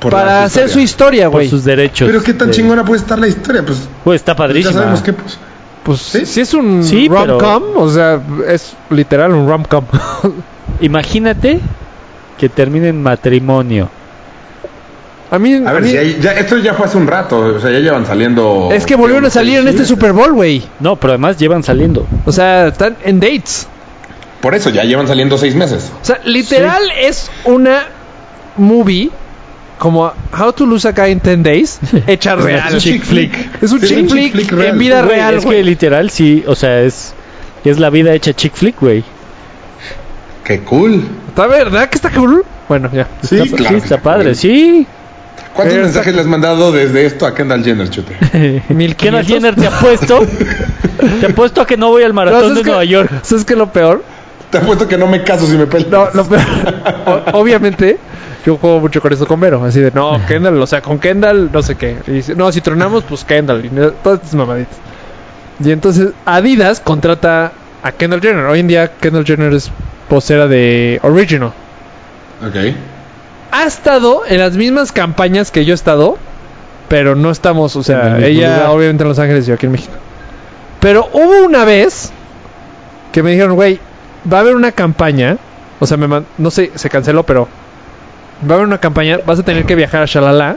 Por 0.00 0.10
para 0.12 0.44
hacer 0.44 0.68
su 0.70 0.78
historia. 0.78 0.84
historia, 0.84 1.24
Por 1.26 1.32
güey. 1.40 1.48
sus 1.50 1.64
derechos. 1.64 2.08
Pero 2.08 2.22
qué 2.22 2.32
tan 2.32 2.48
de- 2.48 2.54
chingona 2.54 2.84
puede 2.84 3.00
estar 3.02 3.18
la 3.18 3.28
historia, 3.28 3.62
pues. 3.64 3.88
Pues 4.04 4.20
está 4.22 4.32
Ya 4.32 4.36
padrísima. 4.36 4.72
sabemos 4.72 5.02
que, 5.02 5.12
pues. 5.12 5.38
Pues 5.86 6.00
Sí. 6.00 6.26
si 6.26 6.40
es 6.40 6.52
un 6.52 6.82
Sí, 6.84 7.08
pero- 7.08 7.38
rom-com, 7.38 7.62
o 7.82 7.88
sea, 7.88 8.20
es 8.48 8.74
literal 8.90 9.32
un 9.32 9.48
rom-com. 9.48 9.84
Imagínate 10.80 11.60
que 12.38 12.48
termine 12.48 12.88
en 12.88 13.02
matrimonio. 13.02 13.88
a 15.30 15.38
mí, 15.40 15.54
A 15.54 15.70
a 15.70 15.72
ver, 15.72 15.82
mí- 15.82 15.90
si 15.90 15.96
hay- 15.96 16.18
ya, 16.20 16.32
esto 16.32 16.56
ya 16.58 16.74
fue 16.74 16.86
hace 16.86 16.96
un 16.98 17.06
rato, 17.06 17.38
o 17.38 17.60
sea, 17.60 17.70
ya 17.70 17.78
llevan 17.80 18.04
saliendo. 18.06 18.68
es 18.72 18.84
que 18.86 18.94
volvieron 18.94 19.24
a 19.24 19.30
salir 19.30 19.58
en 19.58 19.66
este 19.68 19.84
Super 19.84 20.12
Bowl, 20.12 20.32
güey. 20.34 20.62
No, 20.80 20.96
pero 20.96 21.12
además 21.14 21.36
llevan 21.38 21.62
saliendo. 21.64 22.06
O 22.24 22.32
sea, 22.32 22.68
están 22.68 22.96
en 23.04 23.18
dates. 23.20 23.66
Por 24.40 24.54
eso, 24.54 24.70
ya 24.70 24.84
llevan 24.84 25.08
saliendo 25.08 25.36
seis 25.38 25.54
meses. 25.56 25.90
O 26.00 26.04
sea, 26.04 26.20
literal 26.24 26.82
es 27.00 27.28
una 27.44 27.86
movie 28.56 29.10
como 29.78 30.12
How 30.38 30.52
to 30.52 30.64
Lose 30.66 30.88
a 30.88 30.92
Guy 30.92 31.10
in 31.12 31.20
10 31.20 31.42
Days 31.42 31.78
hecha 32.06 32.34
real. 32.36 32.68
Es 32.68 32.74
un 32.74 32.80
chick 32.80 33.02
flick. 33.04 33.62
Es 33.62 33.72
un 33.72 33.80
Sí, 33.80 34.06
chick 34.06 34.32
flick, 34.32 34.52
en 34.52 34.78
vida 34.78 35.02
Güey, 35.02 35.16
real, 35.16 35.34
es 35.34 35.40
que 35.40 35.46
güey. 35.46 35.62
literal 35.62 36.10
sí, 36.10 36.44
o 36.46 36.54
sea, 36.54 36.80
es 36.82 37.14
es 37.64 37.78
la 37.80 37.90
vida 37.90 38.12
hecha 38.14 38.32
chick 38.32 38.54
flick, 38.54 38.80
güey. 38.80 39.02
Qué 40.44 40.60
cool. 40.60 41.02
¿Está 41.28 41.46
verdad 41.46 41.88
que 41.88 41.96
está 41.96 42.10
cool? 42.10 42.44
Bueno, 42.68 42.88
ya. 42.92 43.08
Sí, 43.22 43.36
está, 43.38 43.56
claro 43.56 43.74
sí, 43.74 43.80
que 43.80 43.82
está 43.84 43.94
está 43.96 44.02
padre, 44.02 44.24
cool. 44.26 44.34
sí. 44.36 44.86
¿Cuántos 45.52 45.72
Pero 45.74 45.86
mensajes 45.86 46.14
le 46.14 46.20
has 46.20 46.26
mandado 46.26 46.70
desde 46.70 47.06
esto 47.06 47.26
a 47.26 47.34
Kendall 47.34 47.64
Jenner, 47.64 47.88
chute? 47.90 48.62
¿Mil 48.68 48.94
Kendall? 48.94 49.24
Jenner 49.26 49.54
te 49.56 49.66
apuesto, 49.66 50.20
te 51.20 51.26
apuesto 51.26 51.62
a 51.62 51.66
que 51.66 51.76
no 51.78 51.88
voy 51.88 52.02
al 52.02 52.12
maratón 52.12 52.40
¿sabes 52.50 52.56
de? 52.56 52.62
Nueva 52.64 52.84
York. 52.84 53.10
¿Sabes 53.22 53.44
qué 53.44 53.54
es 53.54 53.58
lo 53.58 53.72
peor? 53.72 54.04
Te 54.50 54.58
apuesto 54.58 54.86
que 54.86 54.96
no 54.96 55.06
me 55.06 55.22
caso 55.24 55.46
si 55.46 55.56
me 55.56 55.66
pelas. 55.66 55.88
No, 55.88 56.08
lo 56.14 56.24
peor. 56.24 56.42
o- 57.06 57.38
obviamente, 57.38 57.98
yo 58.44 58.56
juego 58.56 58.80
mucho 58.80 59.00
con 59.00 59.12
eso 59.12 59.26
con 59.26 59.40
Vero. 59.40 59.64
Así 59.64 59.80
de, 59.80 59.90
no, 59.90 60.20
Kendall, 60.26 60.60
o 60.62 60.66
sea, 60.66 60.80
con 60.82 60.98
Kendall, 60.98 61.50
no 61.52 61.62
sé 61.62 61.74
qué. 61.74 61.96
Y 62.06 62.12
dice, 62.12 62.34
no, 62.36 62.50
si 62.52 62.60
tronamos, 62.60 63.04
pues 63.04 63.24
Kendall. 63.24 63.64
Y 63.64 63.70
no- 63.70 63.90
todas 63.90 64.20
estas 64.20 64.34
mamaditas. 64.34 64.76
Y 65.62 65.70
entonces, 65.72 66.10
Adidas 66.24 66.80
contrata 66.80 67.52
a 67.82 67.92
Kendall 67.92 68.20
Jenner. 68.20 68.44
Hoy 68.46 68.60
en 68.60 68.68
día, 68.68 68.92
Kendall 69.00 69.24
Jenner 69.24 69.52
es 69.52 69.70
posera 70.08 70.46
de 70.46 71.00
Original. 71.02 71.52
Ok. 72.46 72.74
Ha 73.52 73.64
estado 73.64 74.22
en 74.28 74.38
las 74.38 74.56
mismas 74.56 74.92
campañas 74.92 75.50
que 75.50 75.64
yo 75.64 75.72
he 75.72 75.74
estado, 75.74 76.18
pero 76.88 77.16
no 77.16 77.30
estamos, 77.30 77.74
o 77.74 77.82
sea, 77.82 78.18
ella 78.18 78.56
lugar. 78.58 78.70
obviamente 78.70 79.02
en 79.02 79.08
Los 79.08 79.18
Ángeles 79.18 79.44
y 79.44 79.48
yo 79.48 79.54
aquí 79.54 79.66
en 79.66 79.72
México. 79.72 79.94
Pero 80.80 81.08
hubo 81.12 81.44
una 81.44 81.64
vez 81.64 82.10
que 83.12 83.22
me 83.22 83.30
dijeron, 83.30 83.54
güey, 83.54 83.80
va 84.32 84.38
a 84.38 84.40
haber 84.40 84.54
una 84.56 84.72
campaña, 84.72 85.36
o 85.80 85.86
sea, 85.86 85.96
me 85.96 86.06
man- 86.08 86.26
no 86.38 86.50
sé, 86.50 86.72
se 86.74 86.88
canceló, 86.90 87.22
pero 87.24 87.48
va 88.48 88.52
a 88.52 88.54
haber 88.54 88.66
una 88.66 88.78
campaña, 88.78 89.18
vas 89.26 89.38
a 89.38 89.42
tener 89.42 89.64
que 89.64 89.74
viajar 89.74 90.02
a 90.02 90.06
Shalala. 90.06 90.56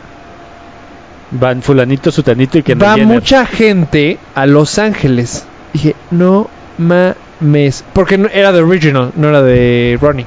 Van 1.31 1.61
fulanito, 1.61 2.11
sutanito 2.11 2.57
y 2.57 2.63
Kendall 2.63 2.87
Va 2.89 2.93
Jenner. 2.95 3.07
mucha 3.07 3.45
gente 3.45 4.17
a 4.33 4.47
Los 4.47 4.79
Ángeles. 4.79 5.45
Dije, 5.73 5.95
no 6.09 6.49
mames, 6.79 7.83
porque 7.93 8.17
no- 8.17 8.29
era 8.33 8.51
de 8.51 8.61
Original, 8.63 9.11
no 9.15 9.29
era 9.29 9.43
de 9.43 9.97
Ronnie. 10.01 10.25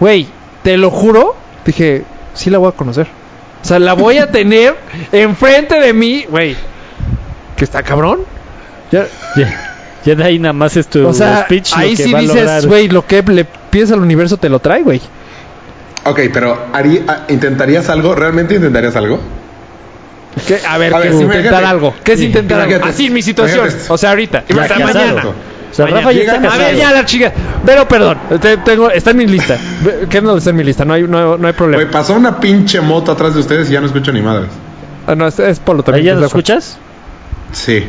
Güey, 0.00 0.26
te 0.64 0.76
lo 0.78 0.90
juro, 0.90 1.36
dije, 1.64 2.02
sí 2.34 2.50
la 2.50 2.58
voy 2.58 2.70
a 2.70 2.72
conocer. 2.72 3.06
O 3.62 3.64
sea, 3.64 3.78
la 3.78 3.92
voy 3.94 4.18
a 4.18 4.28
tener 4.32 4.74
enfrente 5.12 5.78
de 5.78 5.92
mí, 5.92 6.24
güey. 6.28 6.56
Que 7.56 7.64
está 7.64 7.84
cabrón. 7.84 8.20
Ya, 8.90 9.06
Ya, 9.36 9.75
ya 10.06 10.14
de 10.14 10.24
ahí 10.24 10.38
nada 10.38 10.54
más 10.54 10.74
es 10.78 10.86
tu 10.86 11.06
o 11.06 11.12
sea, 11.12 11.42
speech 11.44 11.72
lo 11.72 11.76
ahí 11.76 11.94
que 11.96 12.04
sí 12.04 12.12
va 12.12 12.20
dices, 12.20 12.64
güey, 12.66 12.88
lo 12.88 13.04
que 13.06 13.22
le 13.22 13.44
pides 13.44 13.92
al 13.92 14.00
universo 14.00 14.38
te 14.38 14.48
lo 14.48 14.58
trae, 14.60 14.82
güey. 14.82 15.00
Ok, 16.04 16.20
pero 16.32 16.66
harí- 16.72 17.02
ah, 17.08 17.24
¿intentarías 17.28 17.90
algo? 17.90 18.14
¿Realmente 18.14 18.54
intentarías 18.54 18.96
algo? 18.96 19.18
¿Qué? 20.46 20.58
A 20.68 20.78
ver, 20.78 20.94
A 20.94 20.98
¿qué 20.98 21.08
ver, 21.08 21.14
es 21.16 21.20
intentar 21.20 21.40
imagínate. 21.44 21.66
algo? 21.66 21.94
¿Qué 22.04 22.12
es 22.12 22.20
Sí, 22.20 22.26
intentar 22.26 22.60
algo? 22.60 22.84
Así 22.84 23.06
en 23.06 23.12
mi 23.14 23.22
situación. 23.22 23.60
Imagínate. 23.66 23.92
O 23.92 23.98
sea, 23.98 24.10
ahorita. 24.10 24.44
Ya 24.48 24.62
Hasta 24.62 24.74
casado. 24.76 24.94
mañana. 24.94 25.22
O 25.28 25.74
sea, 25.74 25.84
Mañana. 25.86 26.00
Rafa 26.00 26.12
ya 26.12 26.18
Llega 26.20 26.34
está 26.36 26.54
a 26.54 26.58
ver, 26.58 26.76
ya 26.76 26.92
la 26.92 27.04
chica. 27.04 27.32
Pero 27.66 27.88
perdón, 27.88 28.18
te- 28.40 28.56
tengo, 28.58 28.90
está 28.90 29.10
en 29.10 29.16
mi 29.16 29.26
lista. 29.26 29.58
Kendall 30.08 30.38
está 30.38 30.50
en 30.50 30.56
mi 30.56 30.64
lista, 30.64 30.84
no 30.84 30.94
hay, 30.94 31.02
no, 31.02 31.36
no 31.36 31.46
hay 31.46 31.52
problema. 31.54 31.82
Güey, 31.82 31.90
pasó 31.92 32.14
una 32.14 32.38
pinche 32.38 32.80
moto 32.80 33.12
atrás 33.12 33.34
de 33.34 33.40
ustedes 33.40 33.68
y 33.68 33.72
ya 33.72 33.80
no 33.80 33.86
escucho 33.86 34.12
ni 34.12 34.22
madres. 34.22 34.48
Ah, 35.06 35.14
no, 35.14 35.26
es, 35.26 35.38
es 35.40 35.58
Polo 35.58 35.80
¿Ahí 35.80 35.84
también. 35.84 36.06
ya 36.06 36.14
lo 36.14 36.26
escuchas? 36.26 36.78
Sí. 37.52 37.84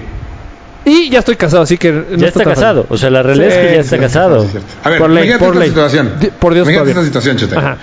Y 0.89 1.09
ya 1.09 1.19
estoy 1.19 1.35
casado, 1.35 1.63
así 1.63 1.77
que. 1.77 1.91
no 1.91 2.17
ya 2.17 2.27
está 2.27 2.43
tan 2.43 2.53
casado. 2.53 2.85
O 2.89 2.97
sea, 2.97 3.09
la 3.09 3.21
realidad 3.21 3.49
es 3.49 3.55
que 3.57 3.73
ya 3.75 3.81
está 3.81 3.95
Sí, 3.97 4.01
casado. 4.01 4.41
sí, 4.43 4.49
sí, 4.53 4.57
sí. 4.59 4.63
A 4.83 4.89
ver, 4.89 4.99
Por 4.99 5.09
ley, 5.09 5.23
imagínate 5.27 5.45
por 5.45 5.53
esta 5.53 5.59
ley. 5.59 5.69
situación. 5.69 6.07
Por 6.39 6.53
Dios, 6.53 6.67
Imagínate 6.67 6.73
todavía. 6.73 6.91
esta 6.93 7.03
situación, 7.05 7.37
fácil. 7.49 7.65
Ajá, 7.67 7.77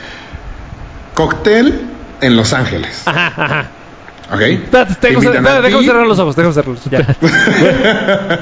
Cóctel 1.14 1.80
en 2.20 2.36
Los 2.36 2.52
Ángeles. 2.52 3.02
ajá, 3.04 3.32
ajá. 3.36 3.66
¿Ok? 4.32 4.40
Espérate, 4.40 4.94
tengo, 5.00 5.20
Te 5.20 5.28
déjame 5.62 5.84
cerrar 5.84 6.06
los 6.06 6.18
ojos, 6.18 6.34
déjame 6.34 6.54
cerrar 6.54 6.68
los 6.70 6.86
ojos. 6.86 6.90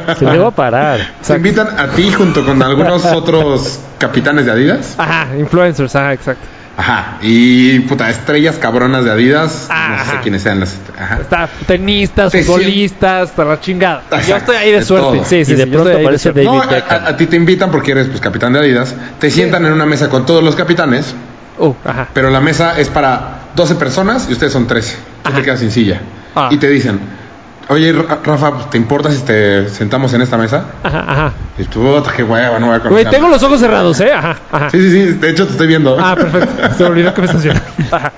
Ya. 0.08 0.14
Se 0.16 0.24
a 0.46 0.50
parar. 0.52 1.00
Te 1.26 1.34
invitan 1.34 1.68
a 1.78 1.88
ti 1.88 2.12
junto 2.12 2.44
con 2.46 2.62
algunos 2.62 3.04
otros 3.12 3.80
capitanes 3.98 4.46
de 4.46 4.52
Adidas. 4.52 4.94
Ajá, 4.96 5.36
influencers, 5.36 5.94
ajá, 5.96 6.12
exacto. 6.12 6.46
Ajá. 6.76 7.18
Y 7.20 7.80
puta, 7.80 8.08
estrellas 8.08 8.56
cabronas 8.56 9.04
de 9.04 9.10
Adidas. 9.10 9.66
No 9.68 9.74
Ajá. 9.74 10.10
sé 10.12 10.16
quiénes 10.22 10.42
sean 10.42 10.60
las. 10.60 10.74
Ajá. 10.98 11.18
Está 11.20 11.48
tenistas, 11.66 12.32
Te 12.32 12.42
futbolistas, 12.44 13.28
hasta 13.30 13.44
la 13.44 13.60
chingada. 13.60 14.02
Yo 14.26 14.36
estoy 14.36 14.56
ahí 14.56 14.72
de 14.72 14.78
de 14.78 14.84
suerte. 14.84 15.06
todo. 15.18 15.24
Sí, 15.24 15.44
sí, 15.44 15.52
Y 15.52 15.54
de 15.56 15.64
sí, 15.64 15.70
pronto 15.70 15.90
aparece 15.90 16.18
suerte. 16.22 16.44
No, 16.44 16.56
David 16.58 16.68
a, 16.70 16.74
Beckham. 16.74 17.04
a- 17.04 17.08
a 17.08 17.16
ti 17.16 17.26
te 17.26 17.36
invitan 17.36 17.70
porque 17.70 17.90
eres 17.92 18.06
pues 18.08 18.20
capitán 18.20 18.54
de 18.54 18.60
Adidas. 18.60 18.94
Te 19.18 19.30
sientan 19.30 19.66
en 19.66 19.72
una 19.72 19.84
mesa 19.86 20.08
con 20.08 20.24
todos 20.24 20.42
los 20.42 20.56
capitanes, 20.56 21.14
Uh, 21.58 21.74
ajá. 21.84 22.08
pero 22.14 22.30
la 22.30 22.40
mesa 22.40 22.78
es 22.80 22.88
para 22.88 23.40
12 23.54 23.74
personas 23.74 24.26
y 24.30 24.32
ustedes 24.32 24.52
son 24.54 24.66
13. 24.66 24.96
Tú 25.22 25.28
Ajá. 25.28 25.38
te 25.38 25.44
quedas 25.44 25.60
sin 25.60 25.70
silla. 25.70 26.00
Ah. 26.34 26.48
Y 26.50 26.56
te 26.56 26.68
dicen, 26.70 26.98
oye 27.68 27.92
Ra- 27.92 28.20
Rafa, 28.24 28.70
¿te 28.70 28.76
importa 28.78 29.10
si 29.10 29.22
te 29.22 29.68
sentamos 29.68 30.12
en 30.14 30.22
esta 30.22 30.36
mesa? 30.36 30.64
Ajá, 30.82 31.04
ajá. 31.06 31.32
Y 31.58 31.64
tú, 31.64 31.80
puta, 31.82 32.12
qué 32.16 32.22
hueva, 32.22 32.58
no 32.58 32.66
voy 32.66 32.76
a 32.76 32.78
Güey, 32.78 33.04
tengo 33.06 33.28
los 33.28 33.42
ojos 33.42 33.60
cerrados, 33.60 34.00
¿eh? 34.00 34.12
Ajá, 34.12 34.36
ajá. 34.50 34.70
Sí, 34.70 34.78
sí, 34.80 34.90
sí, 34.90 35.12
de 35.18 35.30
hecho 35.30 35.46
te 35.46 35.52
estoy 35.52 35.66
viendo. 35.66 35.96
Ah, 35.98 36.14
perfecto. 36.14 36.74
Se 36.76 36.84
olvidó 36.84 37.12
que 37.14 37.20
me 37.20 37.26
estás 37.26 37.42
viendo. 37.42 37.60
Ajá. 37.90 38.12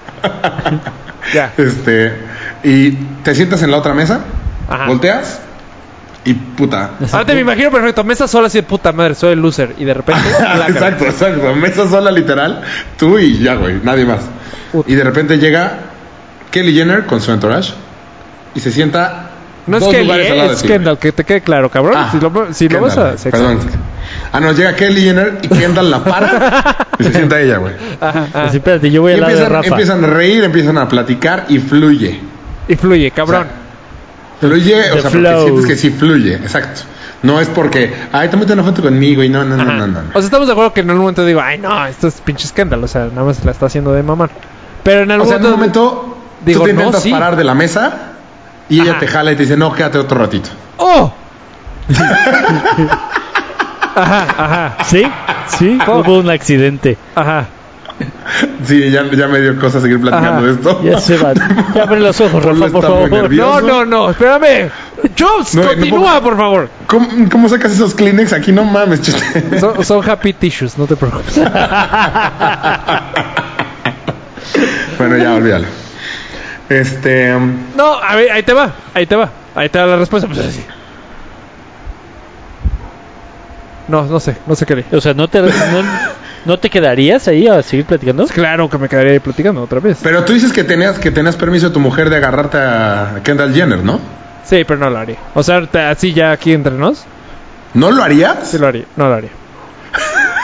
Ya. 1.33 1.52
Este, 1.57 2.12
y 2.62 2.90
te 3.22 3.35
sientas 3.35 3.62
en 3.62 3.70
la 3.70 3.78
otra 3.78 3.94
mesa, 3.94 4.20
Ajá. 4.68 4.87
volteas 4.87 5.40
y 6.24 6.35
puta. 6.35 6.92
Ahora 7.12 7.24
te 7.26 7.35
me 7.35 7.40
imagino 7.40 7.70
perfecto. 7.70 8.04
Mesa 8.04 8.26
sola 8.28 8.46
así 8.46 8.59
de 8.59 8.62
puta 8.62 8.92
madre, 8.92 9.14
soy 9.14 9.33
el 9.33 9.40
loser. 9.40 9.74
Y 9.78 9.85
de 9.85 9.94
repente. 9.94 10.22
exacto, 10.68 11.04
exacto. 11.04 11.54
Mesa 11.54 11.88
sola 11.88 12.11
literal, 12.11 12.62
tú 12.98 13.18
y 13.18 13.38
ya, 13.38 13.54
güey, 13.54 13.80
nadie 13.83 14.04
más. 14.04 14.20
Puta. 14.72 14.90
Y 14.90 14.94
de 14.94 15.04
repente 15.04 15.38
llega 15.38 15.78
Kelly 16.50 16.74
Jenner 16.74 17.07
con 17.07 17.20
su 17.20 17.33
entourage 17.33 17.72
y 18.54 18.61
se 18.61 18.70
sienta 18.70 19.23
No 19.66 19.79
es 19.79 19.85
dos 19.85 19.94
lado 19.94 20.48
de 20.48 20.53
es 20.53 20.62
Kendall, 20.62 20.98
que 20.98 21.12
te 21.12 21.24
quede 21.24 21.40
claro, 21.40 21.70
cabrón. 21.70 21.94
Ah, 21.96 22.09
si 22.12 22.20
lo, 22.20 22.53
si 22.53 22.68
lo 22.68 22.81
vas 22.81 22.98
a. 22.98 23.16
sí, 23.16 23.31
Perdón. 23.31 23.59
Ah, 24.33 24.40
no, 24.40 24.53
llega 24.53 24.74
Kelly 24.74 25.03
Jenner 25.03 25.38
y 25.42 25.48
Kendall 25.48 25.90
la 25.90 26.05
para 26.05 26.77
y 26.98 27.05
se 27.05 27.12
sienta 27.12 27.40
ella, 27.40 27.59
güey. 27.59 27.74
Así, 28.00 28.59
espérate, 28.59 28.90
yo 28.90 29.03
voy 29.03 29.12
de 29.12 29.18
empiezan, 29.18 29.50
Rafa. 29.50 29.68
empiezan 29.68 30.05
a 30.05 30.07
reír, 30.09 30.44
empiezan 30.44 30.79
a 30.79 30.88
platicar 30.88 31.46
y 31.48 31.59
fluye. 31.59 32.20
Y 32.68 32.77
fluye, 32.77 33.11
cabrón. 33.11 33.46
Fluye, 34.40 34.92
o 34.92 35.00
sea, 35.00 35.11
flow. 35.11 35.22
porque 35.22 35.42
sientes 35.42 35.66
que 35.66 35.77
sí 35.77 35.90
fluye, 35.90 36.35
exacto. 36.35 36.83
No 37.22 37.40
es 37.40 37.48
porque, 37.48 37.90
ay, 38.12 38.29
tómate 38.29 38.53
una 38.53 38.64
foto 38.64 38.83
conmigo 38.83 39.22
y 39.22 39.31
no, 39.31 39.44
no, 39.44 39.57
no, 39.57 39.64
no, 39.64 39.87
no. 39.87 39.87
no. 39.87 40.00
O 40.11 40.12
sea, 40.12 40.24
estamos 40.24 40.46
de 40.46 40.53
acuerdo 40.53 40.74
que 40.74 40.81
en 40.81 40.90
algún 40.90 41.05
momento 41.05 41.24
digo, 41.24 41.40
ay, 41.40 41.59
no, 41.59 41.87
esto 41.87 42.09
es 42.09 42.20
pinche 42.20 42.44
escándalo. 42.44 42.85
O 42.85 42.88
sea, 42.88 43.07
nada 43.07 43.24
más 43.24 43.42
la 43.44 43.53
está 43.53 43.66
haciendo 43.66 43.94
de 43.94 44.03
mamar. 44.03 44.31
Pero 44.83 45.05
en 45.05 45.11
O 45.11 45.14
algún 45.14 45.29
sea, 45.29 45.38
en 45.38 45.46
un 45.46 45.53
momento 45.53 46.18
digo, 46.44 46.61
tú 46.61 46.66
te 46.66 46.72
no, 46.74 46.81
intentas 46.81 47.03
sí. 47.03 47.11
parar 47.11 47.37
de 47.37 47.44
la 47.44 47.55
mesa 47.55 48.13
y 48.68 48.81
ella 48.81 48.92
Ajá. 48.92 49.00
te 49.00 49.07
jala 49.09 49.33
y 49.33 49.37
te 49.37 49.42
dice, 49.42 49.57
no, 49.57 49.72
quédate 49.72 49.98
otro 49.98 50.18
ratito. 50.18 50.50
¡Oh! 50.79 51.12
ajá, 53.94 54.27
ajá, 54.38 54.77
¿Sí? 54.85 55.03
Sí, 55.48 55.79
hubo 55.87 56.18
un 56.18 56.31
accidente. 56.31 56.96
ajá. 57.14 57.46
Sí, 58.66 58.90
ya, 58.90 59.05
ya 59.12 59.29
me 59.29 59.40
dio 59.40 59.57
cosa 59.61 59.81
seguir 59.81 60.00
platicando 60.00 60.38
Ajá. 60.38 60.42
de 60.46 60.53
esto. 60.55 60.83
Ya 60.83 60.98
se 60.98 61.16
va. 61.16 61.33
Ya 61.33 61.85
abre 61.85 62.00
los 62.00 62.20
ojos, 62.20 62.44
Rafa, 62.44 62.66
por 62.66 62.83
favor. 62.83 63.31
No, 63.33 63.61
no, 63.61 63.85
no, 63.85 64.11
espérame. 64.11 64.68
Jobs, 65.16 65.55
No, 65.55 65.62
continúa, 65.62 66.20
por 66.20 66.37
favor. 66.37 66.68
¿Cómo, 66.88 67.07
cómo 67.31 67.48
sacas 67.48 67.70
esos 67.70 67.94
Kleenex 67.94 68.33
aquí? 68.33 68.50
No 68.50 68.64
mames, 68.64 69.00
chute. 69.00 69.59
Son, 69.61 69.85
son 69.85 70.11
happy 70.11 70.33
tissues, 70.33 70.77
no 70.77 70.87
te 70.88 70.96
preocupes. 70.96 71.37
bueno, 74.98 75.16
ya, 75.16 75.35
olvídalo. 75.35 75.66
Este. 76.68 77.33
No, 77.77 77.94
a 77.94 78.16
ver, 78.16 78.31
ahí 78.33 78.42
te 78.42 78.53
va, 78.53 78.72
ahí 78.94 79.07
te 79.07 79.16
va. 79.16 79.29
Ahí 79.55 79.68
te 79.68 79.79
va 79.79 79.87
la 79.87 79.96
respuesta. 79.96 80.27
Pues 80.29 80.40
así. 80.40 80.64
No, 83.87 84.05
no 84.07 84.18
sé, 84.18 84.35
no 84.46 84.57
sé 84.57 84.64
qué 84.64 84.72
haré. 84.72 84.85
O 84.92 85.00
sea, 85.00 85.12
¿no 85.12 85.29
te, 85.29 85.42
no, 85.42 85.50
¿no 86.46 86.59
te 86.59 86.70
quedarías 86.70 87.29
ahí 87.29 87.46
a 87.46 87.62
seguir 87.62 87.85
platicando? 87.85 88.27
Claro 88.27 88.68
que 88.70 88.79
me 88.79 88.88
quedaría 88.88 89.12
ahí 89.12 89.18
platicando 89.20 89.62
otra 89.62 89.79
vez. 89.81 89.98
Pero 90.03 90.24
tú 90.24 90.33
dices 90.33 90.53
que 90.55 90.64
tenías, 90.64 90.98
que 90.98 91.11
tenías 91.11 91.37
permiso 91.37 91.68
de 91.68 91.74
tu 91.74 91.81
mujer 91.81 92.09
de 92.09 92.16
agarrarte 92.16 92.57
a 92.59 93.20
Kendall 93.22 93.53
Jenner, 93.55 93.85
¿no? 93.85 94.00
Sí, 94.44 94.64
pero 94.66 94.81
no 94.81 94.88
lo 94.90 94.98
haría. 94.98 95.18
O 95.35 95.42
sea, 95.42 95.64
te- 95.66 95.81
así 95.83 96.14
ya 96.14 96.33
aquí 96.33 96.53
entre 96.55 96.72
nos, 96.72 97.05
¿No 97.74 97.90
lo 97.90 98.03
harías? 98.03 98.48
sí 98.48 98.57
lo 98.59 98.68
haría. 98.68 98.85
No 98.96 99.09
lo 99.09 99.14
haría. 99.16 99.31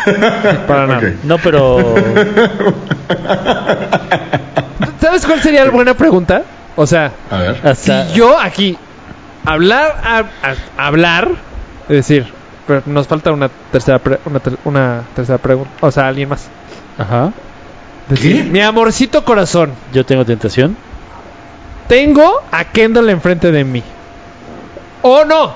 Para 0.67 0.87
nada. 0.87 0.99
Ok. 0.99 1.05
No, 1.25 1.39
pero. 1.39 1.95
¿Sabes 5.01 5.27
cuál 5.27 5.41
sería 5.41 5.65
la 5.65 5.71
buena 5.71 5.95
pregunta? 5.95 6.43
O 6.77 6.87
sea, 6.87 7.13
A 7.31 7.37
ver. 7.39 7.61
Hasta- 7.65 8.07
si 8.09 8.15
yo 8.15 8.39
aquí 8.39 8.77
hablar 9.45 10.01
a, 10.05 10.19
a- 10.19 10.87
hablar, 10.87 11.31
es 11.89 11.97
decir, 11.97 12.27
pero 12.67 12.83
nos 12.87 13.07
falta 13.07 13.33
una 13.33 13.49
tercera 13.73 13.99
pre- 13.99 14.21
una, 14.25 14.41
ter- 14.41 14.59
una 14.65 15.03
tercera 15.15 15.39
pregunta, 15.39 15.71
o 15.81 15.91
sea, 15.91 16.09
alguien 16.09 16.29
más. 16.29 16.49
Ajá. 16.99 17.33
¿Qué? 18.21 18.43
Mi 18.45 18.61
amorcito 18.61 19.25
corazón, 19.25 19.73
Yo 19.93 20.05
tengo 20.05 20.25
tentación. 20.25 20.77
tengo 21.89 22.43
a 22.51 22.65
Kendall 22.65 23.09
enfrente 23.11 23.51
de 23.53 23.65
mí. 23.65 23.83
¿O 25.03 25.25
no? 25.25 25.55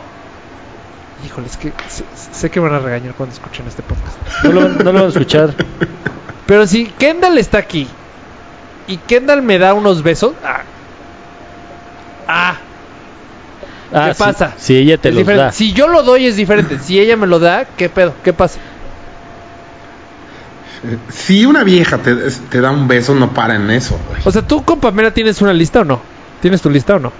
Híjole, 1.26 1.46
es 1.46 1.56
que 1.56 1.72
sé, 1.88 2.04
sé 2.32 2.50
que 2.50 2.60
van 2.60 2.74
a 2.74 2.78
regañar 2.78 3.14
cuando 3.14 3.34
escuchen 3.34 3.66
este 3.66 3.82
podcast. 3.82 4.16
No 4.44 4.52
lo, 4.52 4.68
no 4.68 4.84
lo 4.84 4.92
van 4.92 5.04
a 5.04 5.08
escuchar. 5.08 5.54
Pero 6.46 6.66
si 6.66 6.86
Kendall 6.86 7.38
está 7.38 7.58
aquí 7.58 7.88
y 8.88 8.96
Kendall 8.98 9.42
me 9.42 9.58
da 9.58 9.74
unos 9.74 10.02
besos, 10.02 10.32
ah, 10.44 10.62
ah, 12.28 12.54
Ah, 13.96 14.08
¿Qué 14.08 14.14
pasa? 14.16 14.54
Si 14.56 14.76
ella 14.76 14.98
te 14.98 15.10
es 15.10 15.14
los 15.14 15.20
diferente. 15.20 15.44
da. 15.44 15.52
Si 15.52 15.72
yo 15.72 15.86
lo 15.86 16.02
doy 16.02 16.26
es 16.26 16.34
diferente. 16.34 16.80
Si 16.80 16.98
ella 16.98 17.16
me 17.16 17.28
lo 17.28 17.38
da, 17.38 17.64
¿qué 17.76 17.88
pedo? 17.88 18.12
¿Qué 18.24 18.32
pasa? 18.32 18.58
Si 21.10 21.46
una 21.46 21.62
vieja 21.64 21.98
te, 21.98 22.14
te 22.50 22.60
da 22.60 22.70
un 22.72 22.88
beso, 22.88 23.14
no 23.14 23.32
para 23.32 23.54
en 23.56 23.70
eso, 23.70 23.98
güey. 24.08 24.20
O 24.24 24.30
sea, 24.32 24.42
¿tú 24.42 24.64
con 24.64 24.80
Pamela 24.80 25.12
tienes 25.12 25.40
una 25.40 25.52
lista 25.52 25.80
o 25.80 25.84
no? 25.84 26.00
¿Tienes 26.42 26.60
tu 26.60 26.68
lista 26.70 26.96
o 26.96 26.98
no? 26.98 27.12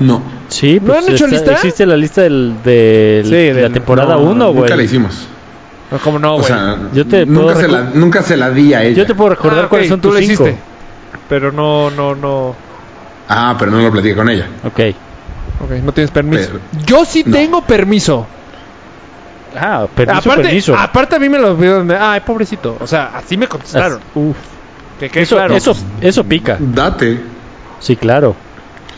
No. 0.00 0.20
Sí, 0.48 0.78
¿No 0.80 0.88
pues 0.92 0.98
han 1.06 1.14
hecho 1.14 1.24
está- 1.26 1.36
lista? 1.36 1.52
existe 1.52 1.86
la 1.86 1.96
lista 1.96 2.22
del, 2.22 2.54
del- 2.64 3.24
Sí, 3.24 3.30
de 3.30 3.62
la 3.62 3.70
temporada 3.70 4.14
No, 4.16 4.22
1, 4.22 4.46
güey. 4.48 4.60
Nunca 4.62 4.76
la 4.76 4.82
hicimos. 4.82 5.26
No, 5.90 5.98
¿Cómo 5.98 6.18
no, 6.18 6.32
o 6.34 6.36
güey? 6.38 6.46
sea, 6.48 6.76
Yo 6.92 7.06
te 7.06 7.24
nunca, 7.24 7.54
se 7.56 7.68
la, 7.68 7.82
nunca 7.94 8.22
se 8.22 8.36
la 8.36 8.50
di 8.50 8.74
a 8.74 8.82
ella. 8.82 8.96
Yo 8.98 9.06
te 9.06 9.14
puedo 9.14 9.30
recordar 9.30 9.60
Ah, 9.60 9.64
ok, 9.64 9.70
cuáles 9.70 9.88
son 9.88 10.00
tú 10.00 10.08
tus 10.10 10.20
lo 10.20 10.26
cinco. 10.26 10.44
hiciste. 10.48 10.60
Pero 11.28 11.52
no, 11.52 11.90
no, 11.90 12.14
no. 12.14 12.54
Ah, 13.28 13.54
pero 13.58 13.70
no 13.70 13.78
lo 13.80 13.90
platiqué 13.92 14.14
con 14.14 14.28
ella. 14.30 14.46
Ok. 14.64 14.80
Ok, 15.64 15.70
no 15.82 15.92
tienes 15.92 16.10
permiso. 16.10 16.50
Pero- 16.72 16.84
Yo 16.86 17.04
sí 17.04 17.22
no. 17.26 17.36
tengo 17.36 17.62
permiso. 17.62 18.26
Ah, 19.56 19.86
permiso, 19.94 20.18
aparte, 20.30 20.42
permiso. 20.44 20.76
aparte 20.76 21.16
a 21.16 21.18
mí 21.18 21.28
me 21.28 21.38
lo 21.38 21.56
vieron 21.56 21.88
de, 21.88 21.96
ay, 21.96 22.20
pobrecito. 22.20 22.76
O 22.80 22.86
sea, 22.86 23.12
así 23.16 23.36
me 23.36 23.48
contestaron. 23.48 24.00
Uf. 24.14 24.36
Que 25.00 25.10
Eso, 25.22 25.36
claro. 25.36 25.54
eso, 25.54 25.76
eso 26.00 26.24
pica. 26.24 26.56
Date. 26.58 27.20
Sí, 27.80 27.96
claro. 27.96 28.34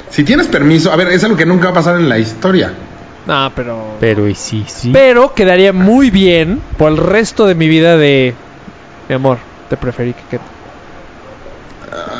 Si 0.08 0.24
tienes 0.24 0.48
permiso, 0.48 0.90
a 0.92 0.96
ver, 0.96 1.08
es 1.08 1.22
algo 1.24 1.36
que 1.36 1.46
nunca 1.46 1.66
va 1.66 1.70
a 1.70 1.74
pasar 1.74 1.96
en 1.96 2.08
la 2.08 2.18
historia. 2.18 2.72
No, 3.26 3.52
pero... 3.54 3.96
Pero 4.00 4.26
y 4.26 4.34
sí, 4.34 4.64
sí. 4.66 4.90
Pero 4.92 5.34
quedaría 5.34 5.72
muy 5.72 6.10
bien 6.10 6.60
por 6.78 6.90
el 6.90 6.96
resto 6.96 7.46
de 7.46 7.54
mi 7.54 7.68
vida 7.68 7.96
de... 7.96 8.34
Mi 9.08 9.14
amor, 9.14 9.38
te 9.68 9.76
preferí 9.76 10.14
que... 10.14 10.22
que- 10.38 10.59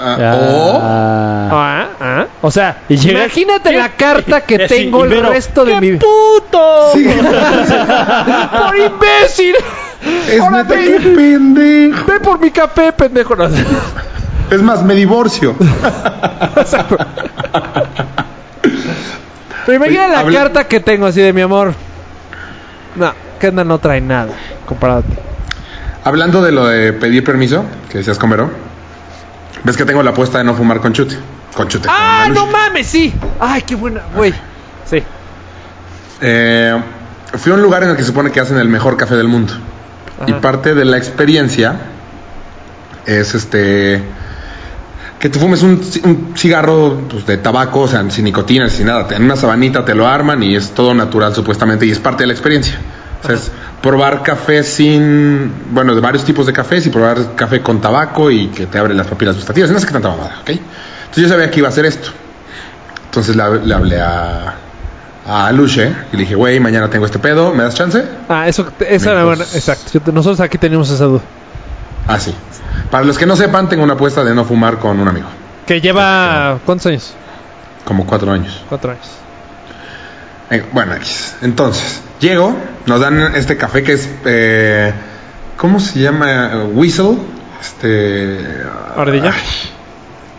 Ah, 0.02 0.16
O 0.34 0.80
Ah. 0.82 1.48
Ah, 1.52 1.86
ah. 2.00 2.26
O 2.42 2.50
sea, 2.50 2.78
llega- 2.88 3.20
imagínate 3.24 3.72
la 3.72 3.90
carta 3.90 4.40
que 4.42 4.60
tengo 4.60 5.04
el 5.04 5.22
resto 5.26 5.64
de 5.64 5.74
¡Qué 5.74 5.80
mi 5.80 5.90
vida. 5.92 6.00
puto! 6.00 6.92
Sí. 6.94 7.04
¡Por 8.64 8.76
imbécil! 8.78 9.54
es 10.30 10.40
Ahora 10.40 10.62
neta, 10.62 10.74
ve- 10.74 10.84
qué 10.86 11.00
pendejo. 11.10 12.06
Ve 12.06 12.20
por 12.20 12.40
mi 12.40 12.50
café, 12.50 12.92
pendejo. 12.92 13.36
No. 13.36 13.44
Es 14.50 14.62
más, 14.62 14.82
me 14.82 14.94
divorcio. 14.94 15.54
Pero 19.66 19.76
imagina 19.76 20.04
Oye, 20.06 20.12
la 20.12 20.20
habla- 20.20 20.38
carta 20.40 20.64
que 20.68 20.80
tengo 20.80 21.06
así 21.06 21.20
de 21.20 21.32
mi 21.32 21.40
amor. 21.42 21.74
No, 22.96 23.12
Kendall 23.38 23.68
no 23.68 23.78
trae 23.78 24.00
nada 24.00 24.32
comparado 24.66 25.00
a 25.00 25.02
ti. 25.02 25.12
Hablando 26.04 26.42
de 26.42 26.52
lo 26.52 26.66
de 26.66 26.92
pedir 26.94 27.22
permiso, 27.22 27.64
que 27.90 27.98
decías 27.98 28.18
con 28.18 28.30
Vero, 28.30 28.50
ves 29.64 29.76
que 29.76 29.84
tengo 29.84 30.02
la 30.02 30.10
apuesta 30.10 30.38
de 30.38 30.44
no 30.44 30.54
fumar 30.54 30.80
con 30.80 30.92
chute. 30.92 31.16
Con 31.54 31.68
chute. 31.68 31.88
¡Ah, 31.90 32.28
no 32.32 32.46
mames! 32.46 32.86
Sí. 32.86 33.12
¡Ay, 33.38 33.62
qué 33.62 33.74
buena! 33.74 34.02
Güey. 34.14 34.32
Sí. 34.84 35.02
Eh, 36.20 36.82
fui 37.38 37.52
a 37.52 37.54
un 37.54 37.62
lugar 37.62 37.82
en 37.82 37.90
el 37.90 37.96
que 37.96 38.02
se 38.02 38.08
supone 38.08 38.30
que 38.30 38.40
hacen 38.40 38.58
el 38.58 38.68
mejor 38.68 38.96
café 38.96 39.16
del 39.16 39.28
mundo. 39.28 39.52
Y 40.26 40.32
parte 40.34 40.74
de 40.74 40.84
la 40.84 40.98
experiencia 40.98 41.80
es 43.06 43.34
este 43.34 44.02
que 45.18 45.28
te 45.28 45.38
fumes 45.38 45.62
un, 45.62 45.82
un 46.04 46.32
cigarro 46.34 47.02
pues, 47.08 47.26
de 47.26 47.36
tabaco, 47.36 47.80
o 47.80 47.88
sea, 47.88 48.08
sin 48.10 48.24
nicotina, 48.24 48.68
sin 48.70 48.86
nada. 48.86 49.06
En 49.14 49.24
una 49.24 49.36
sabanita 49.36 49.84
te 49.84 49.94
lo 49.94 50.06
arman 50.06 50.42
y 50.42 50.56
es 50.56 50.70
todo 50.70 50.94
natural 50.94 51.34
supuestamente 51.34 51.84
y 51.84 51.90
es 51.90 51.98
parte 51.98 52.22
de 52.22 52.28
la 52.28 52.32
experiencia. 52.32 52.78
O 53.22 53.26
sea, 53.26 53.36
es 53.36 53.52
probar 53.82 54.22
café 54.22 54.62
sin, 54.62 55.52
bueno, 55.72 55.94
de 55.94 56.00
varios 56.00 56.24
tipos 56.24 56.46
de 56.46 56.52
cafés 56.52 56.86
y 56.86 56.90
probar 56.90 57.34
café 57.34 57.62
con 57.62 57.80
tabaco 57.80 58.30
y 58.30 58.48
que 58.48 58.66
te 58.66 58.78
abre 58.78 58.94
las 58.94 59.06
papilas 59.06 59.36
gustativas. 59.36 59.70
No 59.70 59.78
sé 59.78 59.86
qué 59.86 59.92
tanta 59.92 60.08
mamada, 60.08 60.38
¿ok? 60.42 60.50
Entonces 60.50 61.22
yo 61.22 61.28
sabía 61.28 61.50
que 61.50 61.58
iba 61.60 61.68
a 61.68 61.70
hacer 61.70 61.86
esto. 61.86 62.10
Entonces 63.06 63.34
le, 63.34 63.66
le 63.66 63.74
hablé 63.74 64.00
a, 64.00 64.54
a 65.26 65.52
Luche 65.52 65.92
y 66.12 66.16
le 66.16 66.22
dije, 66.22 66.34
güey, 66.34 66.60
mañana 66.60 66.88
tengo 66.88 67.06
este 67.06 67.18
pedo, 67.18 67.52
¿me 67.54 67.62
das 67.62 67.74
chance? 67.74 68.04
Ah, 68.28 68.46
eso, 68.46 68.66
esa 68.80 69.10
era 69.12 69.24
buena. 69.24 69.44
Exacto. 69.44 70.12
Nosotros 70.12 70.40
aquí 70.40 70.58
tenemos 70.58 70.90
esa 70.90 71.04
duda. 71.06 71.22
Ah, 72.06 72.18
sí. 72.18 72.34
Para 72.90 73.04
los 73.04 73.18
que 73.18 73.26
no 73.26 73.36
sepan, 73.36 73.68
tengo 73.68 73.82
una 73.82 73.94
apuesta 73.94 74.22
de 74.24 74.34
no 74.34 74.44
fumar 74.44 74.78
con 74.78 75.00
un 75.00 75.08
amigo. 75.08 75.26
Que 75.66 75.80
lleva. 75.80 76.58
¿Cuántos 76.66 76.86
años? 76.86 77.14
Como 77.84 78.06
cuatro 78.06 78.30
años. 78.32 78.62
Cuatro 78.68 78.90
años. 78.90 79.06
Bueno. 80.72 80.94
Entonces, 81.42 82.02
llego, 82.20 82.56
nos 82.86 83.00
dan 83.00 83.34
este 83.36 83.56
café 83.56 83.82
que 83.82 83.92
es. 83.92 84.08
eh, 84.24 84.92
¿Cómo 85.56 85.78
se 85.80 86.00
llama? 86.00 86.64
Whistle. 86.72 87.18
Este. 87.60 88.38
¿Ardilla? 88.96 89.32
ay, 89.34 89.42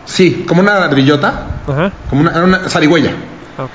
sí, 0.04 0.44
como 0.46 0.60
una 0.60 0.84
ardillota. 0.84 1.46
Ajá. 1.66 1.92
Como 2.10 2.22
una, 2.22 2.42
una 2.44 2.68
zarigüeya. 2.68 3.12
Ah, 3.58 3.64
ok. 3.64 3.70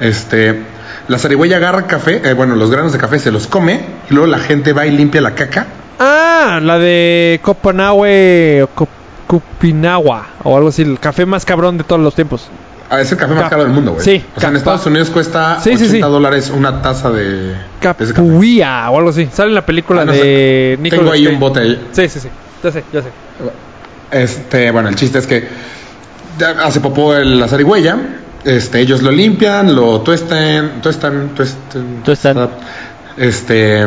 Este. 0.00 0.62
La 1.08 1.18
zarigüeya 1.18 1.56
agarra 1.56 1.86
café, 1.88 2.22
eh, 2.24 2.32
bueno, 2.32 2.54
los 2.54 2.70
granos 2.70 2.92
de 2.92 2.98
café 2.98 3.18
se 3.18 3.32
los 3.32 3.48
come 3.48 3.80
y 4.08 4.14
luego 4.14 4.28
la 4.28 4.38
gente 4.38 4.72
va 4.72 4.86
y 4.86 4.92
limpia 4.92 5.20
la 5.20 5.34
caca. 5.34 5.66
Ah, 5.98 6.60
la 6.62 6.78
de 6.78 7.40
Copenhague 7.42 8.62
o 8.62 8.68
Cop- 8.74 8.88
Cupinagua 9.26 10.26
o 10.44 10.56
algo 10.56 10.68
así. 10.68 10.82
El 10.82 10.98
café 11.00 11.26
más 11.26 11.44
cabrón 11.44 11.76
de 11.78 11.84
todos 11.84 12.00
los 12.00 12.14
tiempos. 12.14 12.48
Ah, 12.94 13.00
es 13.00 13.10
el 13.10 13.16
café 13.16 13.32
más 13.32 13.44
Cap- 13.44 13.50
caro 13.52 13.62
del 13.64 13.72
mundo, 13.72 13.92
güey. 13.92 14.04
sí, 14.04 14.22
O 14.36 14.40
sea, 14.40 14.50
en 14.50 14.56
Estados 14.56 14.84
Unidos 14.84 15.08
cuesta 15.08 15.58
Sí, 15.60 15.70
sí, 15.78 15.84
80 15.84 15.90
sí. 15.92 16.00
dólares 16.12 16.52
una 16.54 16.82
taza 16.82 17.10
de. 17.10 17.54
Capuía 17.80 18.90
o 18.90 18.98
algo 18.98 19.08
así. 19.10 19.28
Sale 19.32 19.48
en 19.48 19.54
la 19.54 19.64
película 19.64 20.02
Ah, 20.02 20.04
no 20.04 20.12
de. 20.12 20.76
Nicolas 20.78 21.00
Tengo 21.00 21.12
ahí 21.12 21.26
un 21.26 21.40
bote 21.40 21.60
ahí. 21.60 21.88
Sí, 21.92 22.08
sí, 22.08 22.20
sí. 22.20 22.28
Ya 22.62 22.70
sé, 22.70 22.84
ya 22.92 23.00
sé. 23.02 23.08
Este, 24.10 24.70
bueno, 24.70 24.88
el 24.90 24.94
chiste 24.94 25.18
es 25.18 25.26
que 25.26 25.48
ya 26.38 26.50
hace 26.64 26.80
popó 26.80 27.14
el- 27.16 27.40
la 27.40 27.48
zarigüeya. 27.48 27.96
Este, 28.44 28.80
ellos 28.80 29.02
lo 29.02 29.10
limpian, 29.10 29.74
lo 29.74 30.00
tuestan, 30.02 30.82
tuestan, 30.82 31.30
tuestan, 31.34 32.02
Tuestan. 32.04 32.48
Este, 33.16 33.86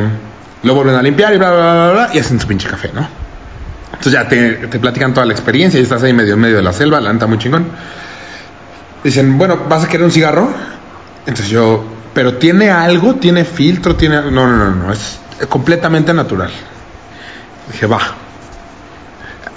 lo 0.63 0.73
vuelven 0.73 0.95
a 0.95 1.01
limpiar 1.01 1.33
y 1.33 1.37
bla, 1.37 1.51
bla, 1.51 1.73
bla, 1.73 1.91
bla, 1.91 2.09
y 2.13 2.19
hacen 2.19 2.39
su 2.39 2.47
pinche 2.47 2.67
café, 2.69 2.89
¿no? 2.93 3.07
Entonces 3.91 4.13
ya 4.13 4.27
te, 4.27 4.53
te 4.67 4.79
platican 4.79 5.13
toda 5.13 5.25
la 5.25 5.33
experiencia 5.33 5.79
y 5.79 5.83
estás 5.83 6.01
ahí 6.03 6.13
medio 6.13 6.33
en 6.35 6.39
medio 6.39 6.55
de 6.57 6.61
la 6.63 6.73
selva, 6.73 6.99
la 7.01 7.11
neta 7.13 7.27
muy 7.27 7.37
chingón. 7.37 7.67
Dicen, 9.05 9.37
bueno, 9.37 9.59
¿vas 9.69 9.83
a 9.83 9.87
querer 9.87 10.03
un 10.03 10.11
cigarro? 10.11 10.49
Entonces 11.27 11.47
yo, 11.49 11.83
pero 12.13 12.37
tiene 12.37 12.71
algo, 12.71 13.15
tiene 13.15 13.45
filtro, 13.45 13.95
tiene... 13.95 14.15
No, 14.15 14.31
no, 14.31 14.47
no, 14.57 14.71
no, 14.71 14.91
es 14.91 15.19
completamente 15.47 16.11
natural. 16.11 16.49
Dije, 17.71 17.85
va. 17.85 17.99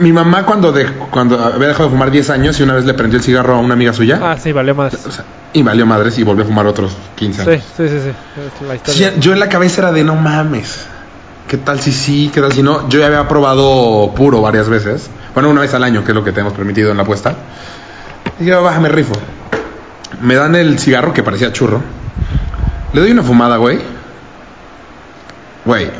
Mi 0.00 0.12
mamá 0.12 0.44
cuando, 0.44 0.70
de, 0.70 0.84
cuando 1.10 1.42
había 1.42 1.68
dejado 1.68 1.84
de 1.88 1.90
fumar 1.92 2.10
10 2.10 2.28
años 2.30 2.60
y 2.60 2.62
una 2.62 2.74
vez 2.74 2.84
le 2.84 2.92
prendió 2.92 3.18
el 3.18 3.24
cigarro 3.24 3.54
a 3.56 3.58
una 3.58 3.72
amiga 3.74 3.92
suya 3.92 4.20
Ah, 4.22 4.36
sí, 4.38 4.52
valió 4.52 4.76
o 4.78 4.90
sea, 4.90 5.24
y 5.54 5.62
valió 5.62 5.86
madres 5.86 6.16
y 6.18 6.22
volvió 6.24 6.44
a 6.44 6.46
fumar 6.46 6.66
otros 6.66 6.92
15 7.16 7.42
Sí, 7.44 7.50
años. 7.50 7.64
sí, 7.76 7.88
sí, 7.88 7.98
sí. 8.04 8.64
La 8.66 8.78
Sí, 8.92 9.06
yo 9.18 9.32
en 9.32 9.40
la 9.40 9.48
cabeza 9.48 9.80
era 9.80 9.92
de 9.92 10.04
no 10.04 10.14
mames. 10.14 10.84
¿Qué 11.48 11.56
tal 11.56 11.80
si 11.80 11.92
sí? 11.92 12.30
¿Qué 12.32 12.40
tal 12.42 12.52
si 12.52 12.62
no? 12.62 12.86
Yo 12.90 13.00
ya 13.00 13.06
había 13.06 13.26
probado 13.26 14.12
puro 14.14 14.42
varias 14.42 14.68
veces. 14.68 15.08
Bueno, 15.32 15.48
una 15.48 15.62
vez 15.62 15.72
al 15.72 15.82
año, 15.82 16.04
que 16.04 16.12
es 16.12 16.14
lo 16.14 16.22
que 16.22 16.32
tenemos 16.32 16.52
permitido 16.52 16.90
en 16.90 16.98
la 16.98 17.02
apuesta. 17.04 17.34
Y 18.38 18.44
yo, 18.44 18.62
bájame 18.62 18.90
rifo. 18.90 19.14
Me 20.20 20.34
dan 20.34 20.54
el 20.54 20.78
cigarro 20.78 21.12
que 21.12 21.22
parecía 21.22 21.52
churro. 21.52 21.80
Le 22.92 23.00
doy 23.00 23.12
una 23.12 23.22
fumada, 23.22 23.56
güey. 23.56 23.78
Güey. 25.64 25.90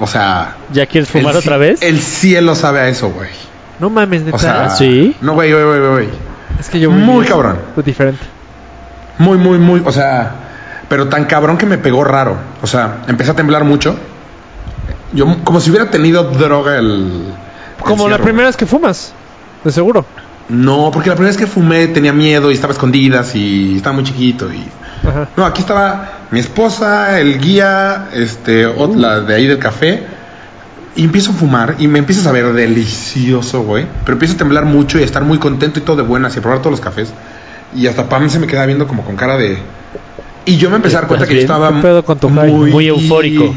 O 0.00 0.06
sea. 0.06 0.56
¿Ya 0.72 0.86
quieres 0.86 1.10
fumar 1.10 1.36
otra 1.36 1.56
vez? 1.56 1.82
El 1.82 2.00
cielo 2.00 2.54
sabe 2.54 2.80
a 2.80 2.88
eso, 2.88 3.10
güey. 3.10 3.30
No 3.78 3.90
mames, 3.90 4.22
neta. 4.22 4.36
O 4.36 4.38
sea. 4.38 4.70
¿Sí? 4.70 5.14
No, 5.20 5.34
güey, 5.34 5.52
güey, 5.52 5.64
güey, 5.64 5.80
güey. 5.80 6.08
es 6.58 6.68
que 6.68 6.80
yo 6.80 6.90
muy 6.90 7.26
cabrón. 7.26 7.58
Pues 7.74 7.86
diferente. 7.86 8.24
Muy, 9.18 9.38
muy, 9.38 9.58
muy. 9.58 9.82
O 9.84 9.92
sea. 9.92 10.32
Pero 10.88 11.08
tan 11.08 11.24
cabrón 11.24 11.56
que 11.56 11.66
me 11.66 11.78
pegó 11.78 12.04
raro. 12.04 12.36
O 12.62 12.66
sea, 12.66 13.02
empecé 13.08 13.30
a 13.30 13.34
temblar 13.34 13.64
mucho. 13.64 13.96
Yo, 15.12 15.44
como 15.44 15.60
si 15.60 15.70
hubiera 15.70 15.90
tenido 15.90 16.24
droga 16.24 16.78
el. 16.78 16.86
el 16.86 17.84
Como 17.84 18.04
la 18.04 18.16
cigarro, 18.16 18.24
primera 18.24 18.48
vez 18.48 18.56
que 18.56 18.66
fumas. 18.66 19.12
De 19.62 19.72
seguro. 19.72 20.04
No, 20.48 20.90
porque 20.92 21.08
la 21.08 21.14
primera 21.16 21.30
vez 21.30 21.38
que 21.38 21.46
fumé 21.46 21.86
tenía 21.88 22.12
miedo 22.12 22.50
y 22.50 22.54
estaba 22.54 22.72
escondidas 22.72 23.34
y 23.34 23.76
estaba 23.76 23.94
muy 23.94 24.04
chiquito 24.04 24.52
y... 24.52 24.62
Ajá. 25.06 25.28
No, 25.36 25.44
aquí 25.44 25.60
estaba 25.60 26.26
mi 26.30 26.40
esposa, 26.40 27.18
el 27.20 27.38
guía, 27.38 28.08
este, 28.12 28.66
ot- 28.66 28.94
la 28.96 29.20
de 29.20 29.34
ahí 29.34 29.46
del 29.46 29.58
café 29.58 30.02
Y 30.96 31.04
empiezo 31.04 31.30
a 31.32 31.34
fumar 31.34 31.76
y 31.78 31.88
me 31.88 31.98
empieza 31.98 32.20
a 32.22 32.24
saber 32.24 32.52
delicioso, 32.52 33.62
güey. 33.62 33.86
Pero 34.04 34.12
empiezo 34.12 34.34
a 34.34 34.38
temblar 34.38 34.64
mucho 34.64 34.98
y 34.98 35.02
a 35.02 35.04
estar 35.04 35.22
muy 35.24 35.38
contento 35.38 35.78
y 35.78 35.82
todo 35.82 35.96
de 35.96 36.02
buenas 36.02 36.34
y 36.36 36.38
a 36.38 36.42
probar 36.42 36.60
todos 36.60 36.72
los 36.72 36.80
cafés. 36.80 37.12
Y 37.74 37.86
hasta 37.86 38.08
Pam 38.08 38.28
se 38.30 38.38
me 38.38 38.46
queda 38.46 38.64
viendo 38.66 38.86
como 38.86 39.02
con 39.04 39.16
cara 39.16 39.36
de... 39.36 39.58
Y 40.46 40.56
yo 40.58 40.68
me 40.70 40.76
empecé 40.76 40.96
a 40.96 41.00
dar 41.00 41.08
cuenta 41.08 41.24
¿Estás 41.24 41.28
que 41.34 41.34
yo 41.36 41.40
estaba 41.40 41.74
¿Qué 41.74 41.80
pedo 41.82 42.04
con 42.04 42.18
tu 42.18 42.28
high? 42.28 42.52
Muy 42.52 42.86
eufórico. 42.86 43.54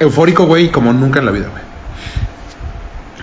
Eufórico, 0.00 0.44
güey, 0.44 0.70
como 0.70 0.92
nunca 0.92 1.20
en 1.20 1.26
la 1.26 1.30
vida, 1.32 1.46
güey. 1.50 1.62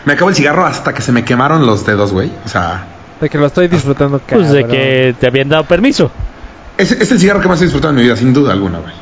Me 0.06 0.14
acabo 0.14 0.30
el 0.30 0.36
cigarro 0.36 0.66
hasta 0.66 0.94
que 0.94 1.02
se 1.02 1.12
me 1.12 1.24
quemaron 1.24 1.66
los 1.66 1.86
dedos, 1.86 2.12
güey. 2.12 2.32
O 2.46 2.50
sea, 2.50 2.88
De 3.24 3.30
que 3.30 3.38
lo 3.38 3.46
estoy 3.48 3.68
disfrutando, 3.70 4.20
Pues 4.20 4.52
de 4.52 4.62
cabrón. 4.62 4.78
que 4.78 5.16
te 5.20 5.28
habían 5.28 5.48
dado 5.50 5.64
permiso. 5.64 6.12
es, 6.78 6.92
es 6.92 7.12
el 7.12 7.20
cigarro 7.20 7.40
que 7.42 7.48
más 7.48 7.60
he 7.62 7.64
disfrutado 7.66 7.92
en 7.92 7.96
mi 7.98 8.04
vida, 8.04 8.16
sin 8.16 8.34
duda 8.34 8.52
alguna, 8.54 8.80
güey. 8.80 8.94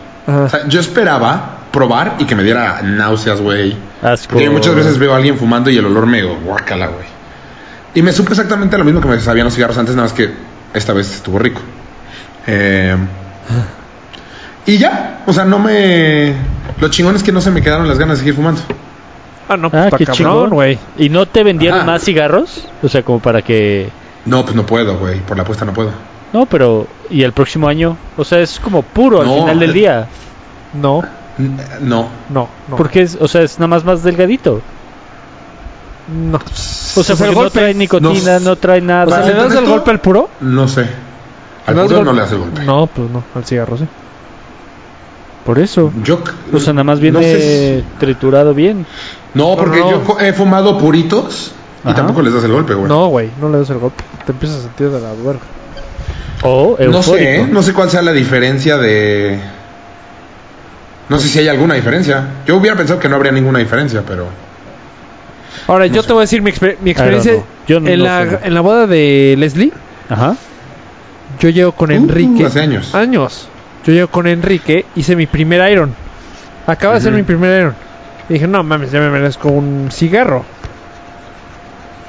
O 0.45 0.47
sea, 0.49 0.67
yo 0.67 0.79
esperaba 0.79 1.57
probar 1.71 2.15
y 2.19 2.25
que 2.25 2.35
me 2.35 2.43
diera 2.43 2.81
náuseas, 2.83 3.41
güey. 3.41 3.75
Asco. 4.03 4.33
Porque 4.33 4.49
muchas 4.49 4.75
veces 4.75 4.97
veo 4.99 5.13
a 5.13 5.17
alguien 5.17 5.37
fumando 5.37 5.69
y 5.71 5.77
el 5.77 5.85
olor 5.85 6.05
me 6.05 6.21
guácala, 6.23 6.87
güey. 6.87 7.05
Y 7.95 8.01
me 8.03 8.11
supe 8.13 8.29
exactamente 8.31 8.77
lo 8.77 8.83
mismo 8.85 9.01
que 9.01 9.07
me 9.07 9.19
sabían 9.19 9.45
los 9.45 9.55
cigarros 9.55 9.77
antes, 9.77 9.95
nada 9.95 10.07
más 10.07 10.13
que 10.13 10.29
esta 10.73 10.93
vez 10.93 11.11
estuvo 11.15 11.39
rico. 11.39 11.61
Eh, 12.47 12.95
y 14.65 14.77
ya, 14.77 15.23
o 15.25 15.33
sea, 15.33 15.43
no 15.45 15.59
me... 15.59 16.33
Lo 16.79 16.89
chingón 16.89 17.15
es 17.15 17.23
que 17.23 17.31
no 17.31 17.41
se 17.41 17.51
me 17.51 17.61
quedaron 17.61 17.87
las 17.87 17.97
ganas 17.97 18.17
de 18.17 18.19
seguir 18.19 18.35
fumando. 18.35 18.61
Ah, 19.49 19.57
no, 19.57 19.69
pues 19.69 19.83
Ah, 19.91 19.97
qué 19.97 20.05
cabrón, 20.05 20.15
chingón. 20.17 20.49
güey. 20.51 20.77
¿Y 20.97 21.09
no 21.09 21.25
te 21.25 21.43
vendieron 21.43 21.79
Ajá. 21.79 21.87
más 21.87 22.03
cigarros? 22.03 22.67
O 22.83 22.87
sea, 22.87 23.01
como 23.03 23.19
para 23.19 23.41
que... 23.41 23.89
No, 24.25 24.43
pues 24.43 24.55
no 24.55 24.65
puedo, 24.65 24.97
güey. 24.97 25.19
Por 25.21 25.35
la 25.37 25.43
apuesta 25.43 25.65
no 25.65 25.73
puedo. 25.73 25.91
No, 26.33 26.45
pero... 26.45 26.87
¿Y 27.09 27.23
el 27.23 27.33
próximo 27.33 27.67
año? 27.67 27.97
O 28.17 28.23
sea, 28.23 28.39
es 28.39 28.59
como 28.59 28.81
puro 28.83 29.23
No. 29.23 29.33
al 29.33 29.39
final 29.41 29.59
del 29.59 29.73
día. 29.73 30.07
No, 30.73 31.01
No. 31.81 32.07
no, 32.29 32.47
no. 32.69 32.75
Porque 32.77 33.01
es, 33.01 33.17
o 33.19 33.27
sea, 33.27 33.41
es 33.41 33.57
nada 33.59 33.67
más 33.67 33.83
más 33.83 34.03
delgadito. 34.03 34.61
No. 36.13 36.37
O 36.37 37.03
sea, 37.03 37.15
el 37.15 37.33
porque 37.33 37.35
no 37.43 37.49
trae 37.49 37.73
nicotina, 37.73 38.39
no- 38.39 38.45
no, 38.51 38.55
trae 38.55 38.81
nada. 38.81 39.05
O 39.05 39.23
sea, 39.23 39.33
¿le 39.33 39.33
das 39.33 39.55
el 39.55 39.65
golpe 39.65 39.91
al 39.91 39.99
puro? 40.01 40.29
No 40.41 40.67
sé. 40.67 40.87
Al 41.65 41.75
¿Le 41.75 41.81
das 41.81 41.89
puro 41.91 42.03
no 42.05 42.13
le 42.13 42.21
hace 42.21 42.35
el 42.35 42.41
golpe. 42.41 42.63
No, 42.63 42.87
pues 42.87 43.09
no, 43.09 43.23
al 43.35 43.45
cigarro 43.45 43.77
sí. 43.77 43.85
Por 45.45 45.57
eso. 45.59 45.91
Yo... 46.03 46.19
O 46.53 46.59
sea, 46.59 46.73
nada 46.73 46.83
más 46.83 46.99
viene 46.99 47.17
no 47.19 47.23
sé 47.23 47.81
si- 47.81 47.97
triturado 47.99 48.53
bien. 48.53 48.85
No, 49.33 49.55
porque 49.55 49.79
No. 49.79 49.91
yo 50.05 50.19
he 50.19 50.33
fumado 50.33 50.77
puritos 50.77 51.51
y 51.85 51.93
tampoco 51.93 52.21
les 52.21 52.33
das 52.33 52.43
el 52.43 52.51
golpe, 52.51 52.73
güey. 52.73 52.87
No, 52.87 53.07
güey, 53.07 53.29
no 53.39 53.49
le 53.49 53.57
das 53.59 53.69
el 53.69 53.77
golpe. 53.79 54.03
Te 54.25 54.31
empiezas 54.31 54.59
a 54.59 54.61
sentir 54.63 54.89
de 54.89 54.99
la 55.01 55.09
verga. 55.13 55.39
O 56.43 56.75
eufórico. 56.79 56.91
No 56.91 57.03
sé, 57.03 57.35
¿eh? 57.41 57.47
no 57.49 57.61
sé 57.63 57.73
cuál 57.73 57.89
sea 57.89 58.01
la 58.01 58.11
diferencia 58.13 58.77
de... 58.77 59.39
No 61.09 61.19
sé 61.19 61.27
si 61.27 61.39
hay 61.39 61.47
alguna 61.49 61.75
diferencia. 61.75 62.25
Yo 62.45 62.55
hubiera 62.57 62.75
pensado 62.77 62.99
que 62.99 63.09
no 63.09 63.15
habría 63.15 63.31
ninguna 63.31 63.59
diferencia, 63.59 64.03
pero... 64.07 64.27
Ahora, 65.67 65.87
No 65.87 65.93
yo 65.93 66.01
sé. 66.01 66.07
te 66.07 66.13
voy 66.13 66.21
a 66.21 66.23
decir 66.23 66.41
mi, 66.41 66.51
exper- 66.51 66.77
mi 66.81 66.91
experiencia. 66.91 67.33
Yo 67.67 67.79
no 67.79 67.89
en, 67.89 68.03
la, 68.03 68.29
sé. 68.29 68.39
en 68.43 68.53
la 68.53 68.61
boda 68.61 68.87
de 68.87 69.35
Leslie, 69.37 69.71
Ajá. 70.09 70.35
yo 71.39 71.49
llego 71.49 71.73
con 71.73 71.91
Uh, 71.91 71.95
Enrique. 71.95 72.45
hace 72.45 72.61
años. 72.61 72.95
Años. 72.95 73.47
Yo 73.85 73.93
llego 73.93 74.07
con 74.07 74.27
Enrique, 74.27 74.85
hice 74.95 75.15
mi 75.15 75.25
primer 75.27 75.69
Iron. 75.71 75.93
Acaba 76.67 76.99
de 76.99 77.07
Ujú. 77.09 77.17
mi 77.17 77.23
primer 77.23 77.59
Iron. 77.59 77.75
Y 78.29 78.33
dije, 78.33 78.47
no 78.47 78.63
mames, 78.63 78.91
ya 78.91 78.99
me 78.99 79.09
merezco 79.09 79.49
un 79.49 79.89
cigarro. 79.91 80.45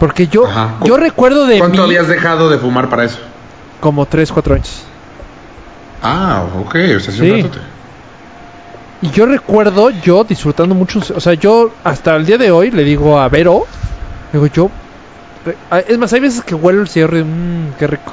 Porque 0.03 0.27
yo, 0.27 0.49
Ajá. 0.49 0.79
yo 0.83 0.97
recuerdo 0.97 1.47
de 1.47 1.61
¿Cuánto 1.61 1.83
mí 1.83 1.85
habías 1.95 2.09
dejado 2.09 2.49
de 2.51 2.59
fumar 2.59 2.89
para 2.89 3.05
eso? 3.05 3.19
como 3.81 4.05
3, 4.05 4.33
4 4.33 4.55
años. 4.57 4.83
Ah, 6.03 6.43
ok, 6.59 6.75
o 6.97 6.99
sea, 6.99 7.13
sí, 7.13 7.19
Sí. 7.21 7.31
un 7.31 7.37
ratote. 7.45 7.59
Y 9.03 9.11
yo 9.11 9.27
recuerdo 9.27 9.91
yo 9.91 10.25
disfrutando 10.25 10.75
mucho, 10.75 10.99
o 11.15 11.21
sea, 11.21 11.35
yo 11.35 11.73
hasta 11.85 12.17
el 12.17 12.27
día 12.27 12.37
de 12.37 12.51
hoy 12.51 12.73
le 12.73 12.83
digo 12.83 13.21
a 13.21 13.29
Vero, 13.29 13.65
digo 14.33 14.47
yo, 14.49 14.71
es 15.87 15.99
más, 15.99 16.13
hay 16.13 16.19
veces 16.19 16.43
que 16.43 16.57
huelo 16.57 16.81
el 16.83 16.89
cigarro 16.89 17.19
y 17.19 17.23
mmm, 17.23 17.75
qué 17.79 17.87
rico. 17.87 18.13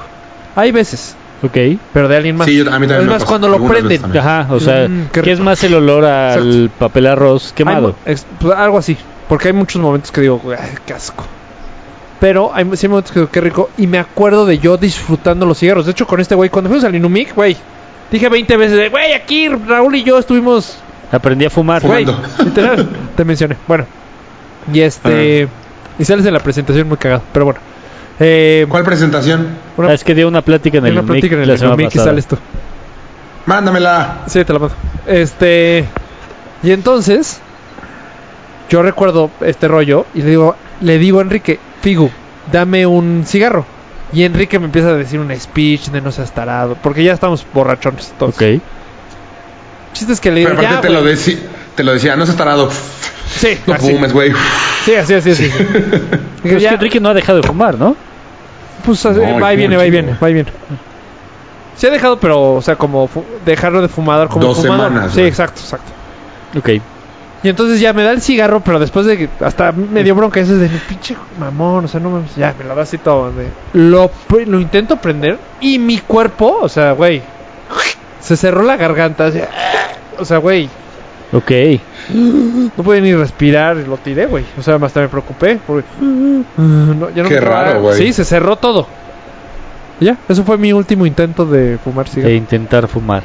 Hay 0.55 0.71
veces, 0.71 1.15
Ok. 1.41 1.57
pero 1.91 2.07
de 2.07 2.17
alguien 2.17 2.35
más. 2.37 2.45
Sí, 2.45 2.57
yo- 2.57 2.71
a 2.71 2.77
mí 2.77 2.85
también 2.85 3.01
Es 3.01 3.07
más, 3.07 3.25
cuando 3.25 3.47
lo 3.47 3.63
prenden. 3.67 4.15
Ajá, 4.15 4.45
o 4.51 4.59
sea, 4.59 4.87
Mm, 4.87 5.07
qué 5.11 5.21
¿qué 5.23 5.31
es 5.31 5.39
más 5.39 5.63
el 5.63 5.73
olor 5.73 6.05
al 6.05 6.65
Exacto. 6.65 6.75
papel 6.85 7.07
arroz 7.07 7.47
Hay 7.47 7.53
quemado? 7.55 7.95
ex- 8.05 8.27
pues, 8.39 8.55
algo 8.55 8.77
así, 8.77 8.95
porque 9.27 9.47
hay 9.47 9.53
muchos 9.55 9.81
momentos 9.81 10.11
que 10.11 10.21
digo, 10.21 10.39
"Ay, 10.55 10.69
qué 10.85 10.93
asco. 10.93 11.25
Pero 12.19 12.51
hay 12.53 12.65
sí 12.73 12.87
momentos 12.87 13.11
que 13.11 13.19
digo, 13.19 13.31
qué 13.31 13.41
rico. 13.41 13.69
Y 13.77 13.87
me 13.87 13.97
acuerdo 13.97 14.45
de 14.45 14.59
yo 14.59 14.77
disfrutando 14.77 15.45
los 15.45 15.57
cigarros. 15.57 15.85
De 15.85 15.91
hecho, 15.91 16.05
con 16.05 16.19
este 16.19 16.35
güey, 16.35 16.49
cuando 16.49 16.69
fuimos 16.69 16.83
al 16.83 16.95
Inumic, 16.95 17.33
güey, 17.33 17.55
dije 18.11 18.27
20 18.27 18.57
veces, 18.57 18.77
de, 18.77 18.89
güey, 18.89 19.13
aquí 19.13 19.47
Raúl 19.47 19.95
y 19.95 20.03
yo 20.03 20.17
estuvimos 20.17 20.79
Aprendí 21.11 21.45
a 21.45 21.49
fumar. 21.49 21.81
Güey, 21.81 22.05
Fumando. 22.05 22.27
literal, 22.43 22.89
te 23.15 23.25
mencioné. 23.25 23.57
Bueno, 23.67 23.85
y 24.71 24.81
este. 24.81 25.47
Y 25.97 26.05
sales 26.05 26.25
en 26.25 26.33
la 26.33 26.39
presentación 26.39 26.87
muy 26.87 26.97
cagado, 26.97 27.23
pero 27.33 27.45
bueno. 27.45 27.59
Eh, 28.19 28.65
¿Cuál 28.69 28.83
presentación? 28.83 29.47
una, 29.77 29.89
Ah, 29.89 29.93
es 29.93 30.03
que 30.03 30.13
dio 30.13 30.27
una 30.27 30.41
plática 30.41 30.77
en 30.77 30.85
el 30.85 30.93
una 30.93 31.03
plática 31.03 31.35
en 31.35 31.43
el 31.43 31.57
Inumic 31.57 31.95
y 31.95 31.99
sales 31.99 32.27
tú. 32.27 32.37
Mándamela. 33.45 34.19
Sí, 34.27 34.43
te 34.43 34.53
la 34.53 34.59
mando. 34.59 34.75
Este. 35.07 35.85
Y 36.63 36.71
entonces. 36.71 37.41
Yo 38.69 38.83
recuerdo 38.83 39.31
este 39.41 39.67
rollo 39.67 40.05
y 40.13 40.21
le 40.21 40.29
digo, 40.29 40.55
le 40.81 40.99
digo 40.99 41.17
a 41.17 41.21
Enrique, 41.23 41.59
Figu, 41.81 42.09
dame 42.51 42.85
un 42.85 43.23
cigarro. 43.25 43.65
Y 44.11 44.23
Enrique 44.23 44.57
me 44.59 44.65
empieza 44.65 44.89
a 44.89 44.93
decir 44.93 45.19
un 45.19 45.33
speech 45.39 45.89
de 45.89 46.01
no 46.01 46.11
seas 46.11 46.31
tarado, 46.31 46.75
porque 46.81 47.03
ya 47.03 47.13
estamos 47.13 47.45
borrachones 47.53 48.13
todos. 48.17 48.35
Ok. 48.35 48.43
Chiste 49.93 50.13
es 50.13 50.19
que 50.19 50.31
le 50.31 50.43
Pero 50.43 50.55
digo, 50.55 50.67
aparte 50.67 50.75
ya, 50.75 50.81
te, 50.81 50.89
lo 50.93 51.01
güey". 51.01 51.13
deci- 51.15 51.39
te 51.75 51.83
lo 51.83 51.93
decía, 51.93 52.15
no 52.15 52.25
seas 52.25 52.37
tarado. 52.37 52.69
Sí, 53.29 53.57
No 53.67 53.75
así. 53.75 53.91
fumes, 53.93 54.11
güey. 54.13 54.31
Sí, 54.85 54.95
así, 54.95 55.13
así, 55.13 55.31
así. 55.31 55.43
Dije, 55.43 55.65
Pero 56.43 56.57
es 56.57 56.63
ya, 56.63 56.69
que 56.69 56.75
Enrique 56.75 56.99
no 56.99 57.09
ha 57.09 57.13
dejado 57.13 57.41
de 57.41 57.47
fumar, 57.47 57.77
¿no? 57.77 57.95
Pues 58.85 59.05
así, 59.05 59.19
No, 59.19 59.39
va 59.39 59.53
y 59.53 59.57
viene, 59.57 59.77
va 59.77 59.85
y 59.85 59.91
viene, 59.91 60.15
va 60.21 60.29
y 60.29 60.33
viene. 60.33 60.51
Se 61.77 61.87
ha 61.87 61.91
dejado, 61.91 62.19
pero, 62.19 62.53
o 62.55 62.61
sea, 62.61 62.75
como 62.75 63.07
fu- 63.07 63.23
dejarlo 63.45 63.81
de 63.81 63.87
fumador 63.87 64.27
como 64.29 64.47
Dos 64.47 64.57
fumador. 64.57 64.87
semanas, 64.89 65.13
Sí, 65.13 65.21
exacto, 65.21 65.61
exacto. 65.61 65.91
Ok. 66.57 66.69
Y 67.41 67.47
entonces 67.49 67.79
ya 67.79 67.93
me 67.93 68.03
da 68.03 68.11
el 68.11 68.21
cigarro, 68.21 68.59
pero 68.59 68.79
después 68.79 69.05
de 69.05 69.17
que 69.17 69.29
hasta 69.39 69.71
me 69.71 70.03
dio 70.03 70.13
bronca 70.13 70.39
ese 70.41 70.55
de 70.55 70.67
pinche 70.89 71.15
mamón, 71.39 71.85
o 71.85 71.87
sea, 71.87 71.99
no 72.01 72.09
mames, 72.09 72.35
ya 72.35 72.53
me 72.57 72.65
lo 72.65 72.75
da 72.75 72.81
así 72.83 72.97
todo. 72.97 73.31
de- 73.31 73.47
lo, 73.73 74.11
lo 74.45 74.59
intento 74.59 74.97
prender 74.97 75.39
y 75.61 75.79
mi 75.79 75.99
cuerpo, 75.99 76.57
o 76.61 76.67
sea, 76.67 76.91
güey, 76.91 77.21
se 78.19 78.35
cerró 78.35 78.63
la 78.63 78.75
garganta, 78.75 79.27
así, 79.27 79.39
o 80.17 80.25
sea, 80.25 80.37
güey, 80.39 80.67
Ok. 81.31 81.51
no 82.75 82.83
pude 82.83 82.99
ni 83.01 83.13
respirar, 83.15 83.77
lo 83.77 83.97
tiré, 83.97 84.25
güey. 84.25 84.43
O 84.57 84.61
sea, 84.63 84.75
hasta 84.75 84.99
me 84.99 85.07
preocupé. 85.09 85.59
Porque, 85.65 85.87
no, 86.01 87.09
ya 87.11 87.23
no 87.23 87.29
Qué 87.29 87.35
me- 87.35 87.41
raro, 87.41 87.81
güey. 87.83 87.95
Sí, 87.97 88.13
se 88.13 88.25
cerró 88.25 88.55
todo. 88.55 88.87
Y 90.01 90.05
ya, 90.05 90.17
eso 90.27 90.43
fue 90.43 90.57
mi 90.57 90.73
último 90.73 91.05
intento 91.05 91.45
de 91.45 91.77
fumar 91.83 92.07
cigarro. 92.09 92.33
intentar 92.33 92.87
fumar. 92.87 93.21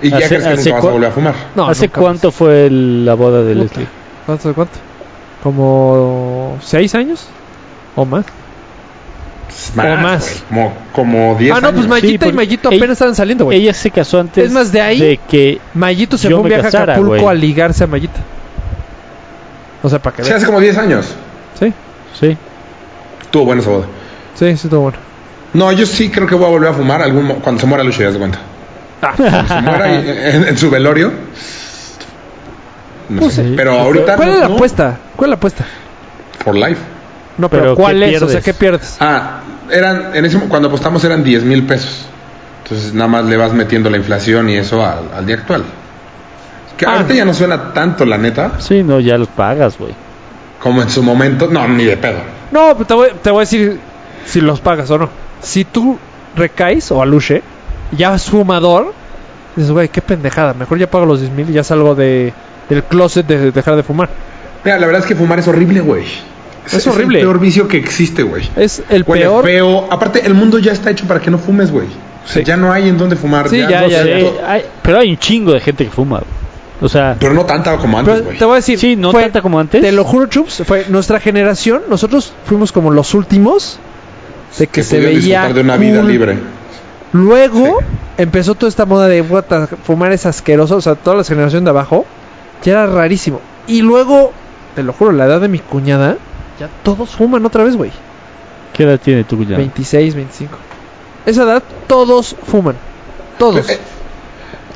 Y 0.00 0.10
ya 0.10 0.16
Hace- 0.18 0.28
crees 0.28 0.44
que 0.44 0.56
nunca 0.56 0.72
vas 0.76 0.84
a 0.84 0.90
volver 0.90 1.08
a 1.08 1.12
fumar. 1.12 1.34
No, 1.56 1.68
¿Hace 1.68 1.88
cuánto 1.88 2.30
fue 2.30 2.66
el- 2.66 3.04
la 3.04 3.14
boda 3.14 3.42
de 3.42 3.52
Puta. 3.54 3.64
Leslie? 3.64 3.86
¿Cuánto? 4.26 4.54
¿Cuánto? 4.54 4.74
¿Como 5.42 6.58
seis 6.62 6.94
años? 6.94 7.26
¿O 7.96 8.04
más? 8.04 8.24
O 9.76 9.82
más. 9.96 10.42
güey, 10.50 10.70
Como, 10.70 10.72
como 10.92 11.34
10 11.36 11.52
ah, 11.52 11.60
no, 11.60 11.68
pues 11.70 11.78
años. 11.80 11.88
Mayita 11.88 12.08
Sí, 12.08 12.14
y 12.14 12.18
porque 12.18 12.32
Mayito 12.32 12.68
ella- 12.68 12.78
apenas 12.78 12.92
estaban 12.94 13.14
saliendo, 13.14 13.44
güey. 13.46 13.58
Ella 13.60 13.74
se 13.74 13.90
casó 13.90 14.20
antes 14.20 14.46
Es 14.46 14.52
más, 14.52 14.70
de 14.72 14.80
ahí- 14.80 15.00
de 15.00 15.20
que... 15.28 15.60
Mayito 15.74 16.16
se 16.16 16.28
yo 16.28 16.36
fue 16.36 16.42
un 16.42 16.42
me 16.44 16.48
viaje 16.50 16.62
casara, 16.64 16.92
a 16.92 16.96
Acapulco 16.96 17.22
güey. 17.24 17.36
a 17.36 17.40
ligarse 17.40 17.84
a 17.84 17.86
Mayita. 17.86 18.20
O 19.82 19.88
sea, 19.88 20.00
para 20.00 20.16
que 20.16 20.22
Sí, 20.22 20.28
veas. 20.30 20.38
hace 20.38 20.46
como 20.46 20.60
10 20.60 20.76
años. 20.78 21.06
Sí, 21.58 21.72
Sí. 22.18 22.36
Estuvo 23.22 23.44
buena 23.44 23.62
esa 23.62 23.70
boda. 23.70 23.86
sí, 24.34 24.56
sí, 24.56 24.68
todo 24.68 24.80
bueno. 24.80 24.98
No, 25.54 25.72
yo 25.72 25.86
sí 25.86 26.10
creo 26.10 26.26
que 26.26 26.34
voy 26.34 26.46
a 26.46 26.50
volver 26.50 26.68
a 26.70 26.72
fumar 26.74 27.02
algún 27.02 27.24
mo- 27.26 27.34
cuando 27.36 27.60
se 27.60 27.66
muera 27.66 27.82
Lucio, 27.84 28.04
ya 28.06 28.12
se 28.12 28.18
cuenta. 28.18 28.38
Ah, 29.02 29.60
muera 29.62 29.92
y- 29.92 30.08
en, 30.08 30.48
en 30.48 30.58
su 30.58 30.70
velorio. 30.70 31.12
No 33.08 33.20
Pues 33.20 33.34
sé. 33.34 33.44
sí. 33.44 33.54
Pero 33.56 33.72
ahorita. 33.78 34.16
¿Cuál 34.16 34.28
no, 34.28 34.34
es 34.34 34.40
la 34.40 34.48
no, 34.48 34.54
apuesta? 34.54 34.98
¿Cuál 35.16 35.28
es 35.28 35.30
la 35.30 35.36
apuesta? 35.36 35.64
For 36.44 36.54
life. 36.54 36.80
No, 37.38 37.48
pero, 37.48 37.62
Pero, 37.62 37.76
¿cuál 37.76 38.00
¿qué 38.00 38.14
es? 38.16 38.22
O 38.22 38.28
sea, 38.28 38.40
pierdes? 38.40 38.44
¿qué 38.44 38.54
pierdes? 38.54 38.96
Ah, 39.00 39.40
eran. 39.70 40.10
En 40.14 40.24
ese, 40.24 40.38
cuando 40.40 40.68
apostamos 40.68 41.02
eran 41.04 41.22
10 41.24 41.44
mil 41.44 41.64
pesos. 41.64 42.06
Entonces 42.64 42.92
nada 42.92 43.08
más 43.08 43.24
le 43.24 43.36
vas 43.36 43.52
metiendo 43.54 43.88
la 43.88 43.96
inflación 43.96 44.50
y 44.50 44.56
eso 44.56 44.84
al, 44.84 45.04
al 45.16 45.24
día 45.26 45.36
actual. 45.36 45.64
Que 46.76 46.84
Ah. 46.86 46.92
ahorita 46.94 47.14
ya 47.14 47.24
no 47.24 47.32
suena 47.34 47.72
tanto, 47.72 48.04
la 48.04 48.18
neta, 48.18 48.52
Sí, 48.58 48.82
no, 48.82 49.00
ya 49.00 49.16
los 49.16 49.28
pagas, 49.28 49.78
güey. 49.78 49.94
como 50.62 50.82
en 50.82 50.90
su 50.90 51.02
momento. 51.02 51.48
No, 51.50 51.66
ni 51.66 51.84
de 51.84 51.96
pedo. 51.96 52.18
No, 52.50 52.72
pero 52.74 52.86
te 52.86 52.94
voy, 52.94 53.08
te 53.22 53.30
voy 53.30 53.38
a 53.38 53.40
decir 53.40 53.78
si 54.26 54.40
los 54.40 54.60
pagas 54.60 54.90
o 54.90 54.98
no. 54.98 55.08
Si 55.40 55.64
tú 55.64 55.98
recaes 56.36 56.90
o 56.92 57.00
aluche, 57.00 57.42
ya 57.96 58.14
es 58.14 58.24
fumador, 58.24 58.92
dices, 59.56 59.70
güey, 59.70 59.88
qué 59.88 60.00
pendejada. 60.02 60.54
Mejor 60.54 60.78
ya 60.78 60.90
pago 60.90 61.06
los 61.06 61.20
10 61.20 61.32
mil 61.32 61.50
y 61.50 61.52
ya 61.54 61.64
salgo 61.64 61.94
de, 61.94 62.32
del 62.68 62.82
closet 62.84 63.26
de 63.26 63.50
dejar 63.52 63.76
de 63.76 63.82
fumar. 63.82 64.08
Mira, 64.64 64.78
la 64.78 64.86
verdad 64.86 65.02
es 65.02 65.06
que 65.08 65.14
fumar 65.14 65.38
es 65.38 65.48
horrible, 65.48 65.80
güey. 65.80 66.04
Es 66.70 66.86
horrible. 66.86 67.20
el 67.20 67.24
peor 67.24 67.40
vicio 67.40 67.66
que 67.66 67.78
existe, 67.78 68.22
güey. 68.22 68.46
Es 68.56 68.82
el 68.90 69.02
Huele 69.06 69.24
peor. 69.24 69.44
feo. 69.44 69.86
Aparte, 69.90 70.26
el 70.26 70.34
mundo 70.34 70.58
ya 70.58 70.72
está 70.72 70.90
hecho 70.90 71.06
para 71.06 71.20
que 71.20 71.30
no 71.30 71.38
fumes, 71.38 71.70
güey. 71.70 71.86
O 71.86 72.28
sea, 72.30 72.42
Sí. 72.42 72.44
Ya 72.44 72.58
no 72.58 72.70
hay 72.70 72.88
en 72.90 72.98
dónde 72.98 73.16
fumar. 73.16 73.48
Sí, 73.48 73.56
ya, 73.66 73.80
no 73.82 73.88
ya, 73.88 74.02
to- 74.04 74.40
Hay- 74.46 74.64
pero 74.82 74.98
hay 74.98 75.10
un 75.12 75.16
chingo 75.16 75.52
de 75.52 75.60
gente 75.60 75.84
que 75.86 75.90
fuma. 75.90 76.20
O 76.80 76.88
sea, 76.88 77.16
Pero 77.18 77.32
no 77.32 77.46
tanta 77.46 77.76
como 77.78 77.98
antes, 77.98 78.22
güey. 78.22 78.36
te 78.38 78.44
voy 78.44 78.52
a 78.52 78.56
decir, 78.56 78.78
Sí, 78.78 78.96
no 78.96 79.12
fue- 79.12 79.22
tanta 79.22 79.40
como 79.40 79.58
antes. 79.58 79.80
Te 79.80 79.90
lo 79.92 80.04
juro, 80.04 80.26
Chups, 80.26 80.62
fue 80.66 80.84
nuestra 80.90 81.20
generación. 81.20 81.82
Nosotros 81.88 82.32
fuimos 82.44 82.70
como 82.70 82.90
los 82.90 83.14
últimos 83.14 83.78
de 84.58 84.66
que, 84.66 84.82
se 84.82 84.96
pudieron 84.96 85.14
veía 85.20 85.40
disfrutar 85.40 85.54
de 85.54 85.60
una 85.62 85.76
vida 85.78 86.00
cool. 86.02 86.10
libre. 86.12 86.38
Luego 87.12 87.78
empezó 88.16 88.54
toda 88.54 88.68
esta 88.68 88.84
moda 88.86 89.08
de 89.08 89.22
"Puta, 89.22 89.66
fumar 89.84 90.12
es 90.12 90.26
asqueroso. 90.26 90.76
O 90.76 90.80
sea, 90.80 90.94
toda 90.94 91.16
la 91.16 91.24
generación 91.24 91.64
de 91.64 91.70
abajo 91.70 92.04
ya 92.62 92.72
era 92.72 92.86
rarísimo. 92.86 93.40
Y 93.66 93.82
luego, 93.82 94.32
te 94.74 94.82
lo 94.82 94.92
juro, 94.92 95.12
la 95.12 95.26
edad 95.26 95.40
de 95.40 95.48
mi 95.48 95.58
cuñada, 95.58 96.16
ya 96.58 96.68
todos 96.82 97.10
fuman 97.10 97.44
otra 97.46 97.64
vez, 97.64 97.76
güey. 97.76 97.90
¿qué 98.72 98.84
edad 98.84 98.98
tiene 99.00 99.24
tu 99.24 99.36
cuñado? 99.36 99.56
26, 99.56 100.14
25. 100.14 100.56
Esa 101.26 101.42
edad, 101.42 101.62
todos 101.86 102.36
fuman. 102.46 102.76
Todos. 103.38 103.68
Eh, 103.70 103.78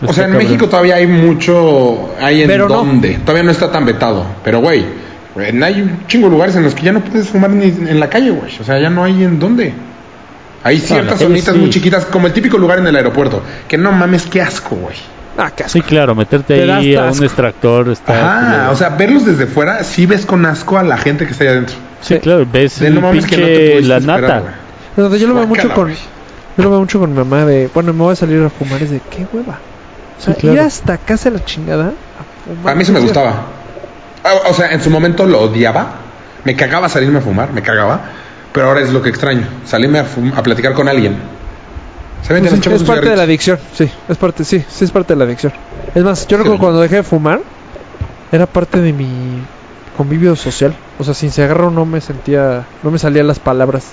O 0.00 0.06
Está 0.06 0.14
sea, 0.14 0.24
en 0.24 0.30
cabrón. 0.32 0.48
México 0.48 0.68
todavía 0.68 0.96
hay 0.96 1.06
mucho. 1.06 2.10
Hay 2.20 2.42
en 2.42 2.48
Pero 2.48 2.68
no. 2.68 2.74
dónde. 2.76 3.18
Todavía 3.24 3.44
no 3.44 3.52
está 3.52 3.70
tan 3.70 3.84
vetado. 3.86 4.24
Pero, 4.42 4.58
güey, 4.60 4.84
güey, 5.34 5.62
hay 5.62 5.80
un 5.82 6.04
chingo 6.08 6.26
de 6.26 6.32
lugares 6.32 6.56
en 6.56 6.64
los 6.64 6.74
que 6.74 6.82
ya 6.82 6.92
no 6.92 7.00
puedes 7.00 7.28
fumar 7.28 7.50
ni 7.50 7.66
en 7.66 8.00
la 8.00 8.10
calle, 8.10 8.30
güey. 8.30 8.50
O 8.60 8.64
sea, 8.64 8.80
ya 8.80 8.90
no 8.90 9.04
hay 9.04 9.22
en 9.22 9.38
dónde. 9.38 9.72
Hay 10.64 10.78
ciertas 10.78 11.14
calle 11.14 11.24
zonitas 11.26 11.54
sí. 11.54 11.60
muy 11.60 11.70
chiquitas, 11.70 12.04
como 12.06 12.26
el 12.26 12.32
típico 12.32 12.56
lugar 12.58 12.78
en 12.78 12.86
el 12.86 12.96
aeropuerto. 12.96 13.42
Que 13.68 13.76
no 13.78 13.90
mames, 13.92 14.26
qué 14.26 14.40
asco, 14.42 14.76
güey. 14.76 14.96
ah, 15.36 15.50
qué 15.54 15.64
asco. 15.64 15.72
Sí, 15.72 15.82
claro, 15.82 16.14
meterte 16.14 16.54
Te 16.54 16.70
ahí 16.72 16.94
hasta 16.94 17.08
a 17.08 17.12
un 17.12 17.24
extractor 17.24 17.88
está. 17.90 18.12
Ajá, 18.62 18.70
o 18.70 18.76
sea, 18.76 18.90
verlos 18.90 19.24
desde 19.26 19.46
fuera, 19.46 19.82
sí 19.84 20.06
ves 20.06 20.24
con 20.26 20.46
asco 20.46 20.78
a 20.78 20.82
la 20.82 20.96
gente 20.98 21.24
que 21.26 21.32
está 21.32 21.44
ahí 21.44 21.50
adentro. 21.50 21.76
sí, 22.00 22.18
claro, 22.18 22.46
ves 22.50 22.78
De 22.80 22.86
el 22.88 22.94
no 22.94 23.00
mames 23.00 23.26
que 23.26 23.36
no 23.36 23.46
te 23.46 23.82
la 23.82 23.96
esperar, 23.96 24.20
nata. 24.20 24.38
güey. 24.40 24.52
Entonces, 24.96 25.20
yo 25.20 25.28
lo 25.28 25.34
veo 25.34 25.46
mucho 25.46 25.72
con. 25.74 25.90
Yo 25.90 26.64
lo 26.64 26.70
veo 26.70 26.80
mucho 26.80 27.00
con 27.00 27.10
mi 27.10 27.16
mamá 27.18 27.44
de. 27.46 27.68
Bueno, 27.72 27.92
me 27.94 28.00
voy 28.02 28.12
a 28.12 28.16
salir 28.16 28.42
a 28.44 28.50
fumar. 28.50 28.82
Es 28.82 28.90
de 28.90 29.00
qué 29.10 29.26
hueva. 29.32 29.58
O 30.18 30.22
sea, 30.22 30.34
Sí, 30.34 30.40
claro. 30.42 30.54
ir 30.54 30.60
hasta 30.60 30.98
casa 30.98 31.30
la 31.30 31.44
chingada 31.44 31.86
a 31.86 32.54
fumar. 32.54 32.72
A 32.72 32.76
mí 32.76 32.82
eso 32.82 32.92
me 32.92 32.98
o 32.98 33.00
sea, 33.02 33.06
gustaba. 33.08 33.42
Ah, 34.22 34.34
O 34.50 34.54
sea, 34.54 34.70
en 34.70 34.82
su 34.82 34.90
momento 34.90 35.26
lo 35.26 35.40
odiaba. 35.40 35.94
Me 36.44 36.54
cagaba 36.54 36.88
salirme 36.88 37.18
a 37.18 37.22
fumar, 37.22 37.52
me 37.52 37.62
cagaba. 37.62 38.00
Pero 38.52 38.66
ahora 38.68 38.80
es 38.80 38.92
lo 38.92 39.00
que 39.02 39.08
extraño. 39.08 39.46
Salirme 39.64 39.98
a, 39.98 40.04
fum- 40.04 40.32
a 40.36 40.42
platicar 40.42 40.74
con 40.74 40.88
alguien. 40.88 41.16
¿Se? 42.22 42.28
Pues 42.38 42.52
nos 42.52 42.66
es, 42.66 42.82
parte 42.84 43.08
de 43.10 43.16
la 43.16 43.24
adicción, 43.24 43.58
sí, 43.74 43.90
es 44.08 44.16
parte, 44.16 44.44
sí, 44.44 44.64
sí 44.70 44.84
es 44.84 44.90
parte 44.92 45.14
de 45.14 45.18
la 45.18 45.24
adicción. 45.24 45.52
Es 45.94 46.04
más, 46.04 46.26
yo 46.28 46.36
Sí. 46.36 46.42
recuerdo 46.42 46.58
cuando 46.60 46.80
dejé 46.80 46.96
de 46.96 47.02
fumar, 47.02 47.40
era 48.30 48.46
parte 48.46 48.80
de 48.80 48.92
mi 48.92 49.08
convivio 49.96 50.36
social. 50.36 50.72
O 51.00 51.04
sea, 51.04 51.14
sin 51.14 51.32
cigarro 51.32 51.70
no 51.72 51.84
me 51.84 52.00
sentía, 52.00 52.64
no 52.84 52.90
me 52.92 52.98
salían 53.00 53.26
las 53.26 53.40
palabras. 53.40 53.86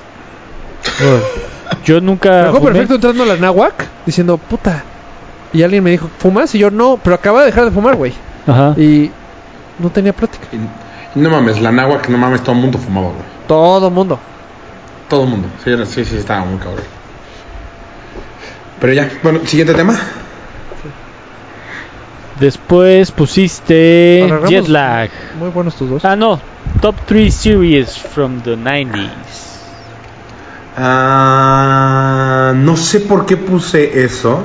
Yo 1.85 1.95
Me 1.95 2.01
nunca. 2.01 2.51
fumé. 2.51 2.65
perfecto 2.71 2.95
entrando 2.95 3.23
a 3.23 3.25
la 3.25 3.37
náhuac 3.37 3.87
diciendo, 4.05 4.37
puta. 4.37 4.83
Y 5.51 5.63
alguien 5.63 5.83
me 5.83 5.89
dijo, 5.91 6.07
¿fumas? 6.19 6.53
Y 6.53 6.59
yo, 6.59 6.69
no, 6.69 6.99
pero 7.03 7.15
acababa 7.15 7.41
de 7.41 7.47
dejar 7.47 7.65
de 7.65 7.71
fumar, 7.71 7.95
güey. 7.95 8.13
Ajá. 8.45 8.75
Y 8.77 9.09
no 9.79 9.89
tenía 9.89 10.13
plática. 10.13 10.45
Y 11.15 11.19
no 11.19 11.29
mames, 11.31 11.59
la 11.61 11.71
náhuatl, 11.71 12.03
que 12.05 12.11
no 12.11 12.17
mames, 12.19 12.41
todo 12.43 12.53
el 12.55 12.61
mundo 12.61 12.77
fumaba, 12.77 13.07
güey. 13.07 13.21
Todo 13.47 13.89
mundo. 13.89 14.19
Todo 15.09 15.23
el 15.23 15.29
mundo. 15.29 15.47
Sí, 15.63 15.71
era- 15.71 15.85
sí, 15.85 16.05
sí, 16.05 16.17
estaba 16.17 16.45
muy 16.45 16.59
cabrón. 16.59 16.83
Pero 18.79 18.93
ya, 18.93 19.09
bueno, 19.23 19.39
siguiente 19.45 19.73
tema. 19.73 19.97
Después 22.39 23.11
pusiste 23.11 24.21
Alargamos. 24.23 24.49
Jet 24.49 24.67
Lag. 24.69 25.09
Muy 25.37 25.49
buenos 25.49 25.75
tus 25.75 25.89
dos. 25.89 26.05
Ah, 26.05 26.15
no. 26.15 26.39
Top 26.81 26.95
3 27.05 27.33
series 27.33 27.97
from 27.97 28.39
the 28.41 28.55
90s. 28.55 29.57
Ah, 30.77 32.53
no 32.55 32.77
sé 32.77 33.01
por 33.01 33.25
qué 33.25 33.35
puse 33.35 34.03
eso. 34.03 34.43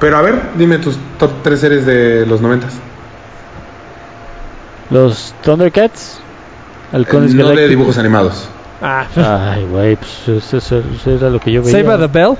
Pero 0.00 0.16
a 0.16 0.22
ver, 0.22 0.50
dime 0.56 0.78
tus 0.78 0.96
top 1.18 1.30
3 1.44 1.60
series 1.60 1.86
de 1.86 2.26
los 2.26 2.40
90 2.40 2.66
Los 4.90 5.32
Thundercats. 5.42 6.18
Halcones 6.92 7.30
No 7.30 7.36
de 7.36 7.42
Galácticos. 7.44 7.68
dibujos 7.70 7.98
animados. 7.98 8.48
Ah, 8.82 9.06
Ay, 9.54 9.64
güey, 9.70 9.96
pues 9.96 10.28
eso, 10.44 10.56
eso- 10.56 10.82
era 11.10 11.30
lo 11.30 11.38
que 11.38 11.52
yo 11.52 11.62
veía. 11.62 11.72
Save 11.78 11.84
by 11.96 11.98
the 11.98 12.06
Bell. 12.18 12.36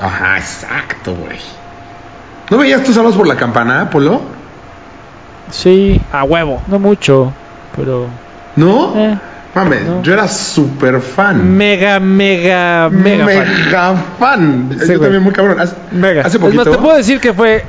Ajá, 0.00 0.36
exacto, 0.38 1.14
güey. 1.14 1.38
¿No 2.50 2.58
veías 2.58 2.82
tú 2.84 2.92
Salvados 2.92 3.16
por 3.16 3.26
la 3.26 3.36
Campana, 3.36 3.88
Polo? 3.90 4.20
Sí, 5.50 6.00
A 6.12 6.24
huevo. 6.24 6.62
no 6.66 6.78
mucho, 6.78 7.32
pero... 7.76 8.06
¿No? 8.56 8.92
Eh, 8.96 9.18
Mames, 9.54 9.82
no. 9.86 10.02
yo 10.02 10.12
era 10.12 10.28
súper 10.28 11.00
fan. 11.00 11.56
Mega, 11.56 11.98
mega, 12.00 12.88
mega, 12.90 13.26
fan. 13.26 13.64
Mega 13.64 13.94
fan. 14.18 14.68
Sí, 14.72 14.78
yo 14.80 14.86
güey. 14.86 14.98
también 15.00 15.22
muy 15.22 15.32
cabrón. 15.32 15.58
Hace, 15.60 15.74
Mega. 15.90 16.20
hace 16.22 16.36
Es 16.36 16.42
más, 16.42 16.52
poquito. 16.52 16.70
te 16.70 16.78
puedo 16.78 16.96
decir 16.96 17.20
que 17.20 17.32
fue 17.32 17.64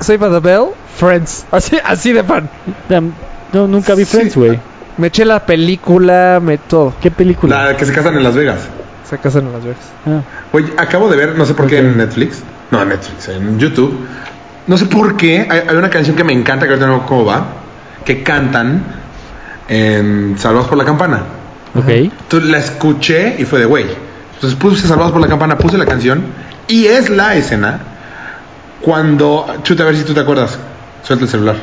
Save 0.00 0.18
by 0.18 0.30
the 0.30 0.40
Bell, 0.40 0.66
Friends. 0.96 1.44
Así, 1.52 1.78
así 1.84 2.12
de 2.12 2.24
fan. 2.24 2.48
dam- 2.88 3.12
no, 3.52 3.66
nunca 3.68 3.94
vi 3.94 4.04
Sí. 4.04 4.16
Friends, 4.16 4.36
güey. 4.36 4.58
Me 4.98 5.06
eché 5.08 5.24
la 5.24 5.46
película, 5.46 6.40
me 6.42 6.58
todo. 6.58 6.92
¿Qué 7.00 7.10
película? 7.10 7.64
La 7.64 7.76
que 7.76 7.84
se 7.84 7.92
casan 7.92 8.16
en 8.16 8.22
Las 8.24 8.34
Vegas. 8.34 8.60
Se 9.08 9.16
casan 9.18 9.46
en 9.46 9.52
Las 9.52 9.64
Vegas. 9.64 9.78
Ah, 10.06 10.20
Oye, 10.52 10.72
acabo 10.76 11.08
de 11.08 11.16
ver, 11.16 11.36
no 11.36 11.46
sé 11.46 11.54
por 11.54 11.66
qué 11.66 11.78
en 11.78 11.96
Netflix. 11.96 12.42
No, 12.70 12.82
en 12.82 12.90
Netflix, 12.90 13.28
en 13.28 13.58
YouTube. 13.58 13.96
No 14.66 14.76
sé 14.76 14.86
por 14.86 15.16
qué. 15.16 15.46
Hay, 15.50 15.62
hay 15.68 15.76
una 15.76 15.88
canción 15.88 16.14
que 16.16 16.24
me 16.24 16.32
encanta, 16.32 16.66
que 16.66 16.72
ahorita 16.72 16.86
no 16.86 16.98
me 16.98 17.02
acuerdo 17.04 17.24
cómo 17.24 17.30
va. 17.30 17.46
Que 18.04 18.22
cantan 18.22 18.82
en 19.68 20.36
Salvados 20.38 20.68
por 20.68 20.76
la 20.78 20.84
Campana. 20.84 21.22
ok. 21.74 21.88
Entonces 21.88 22.50
la 22.50 22.58
escuché 22.58 23.36
y 23.38 23.44
fue 23.44 23.60
de 23.60 23.64
güey. 23.66 23.86
Entonces 24.34 24.58
puse 24.58 24.86
Salvados 24.86 25.12
por 25.12 25.20
la 25.20 25.28
Campana, 25.28 25.56
puse 25.56 25.78
la 25.78 25.86
canción. 25.86 26.22
Y 26.66 26.86
es 26.86 27.08
la 27.08 27.34
escena 27.36 27.80
cuando. 28.82 29.46
Chuta, 29.62 29.84
a 29.84 29.86
ver 29.86 29.96
si 29.96 30.04
tú 30.04 30.12
te 30.12 30.20
acuerdas. 30.20 30.58
Suelta 31.02 31.24
el 31.24 31.30
celular. 31.30 31.56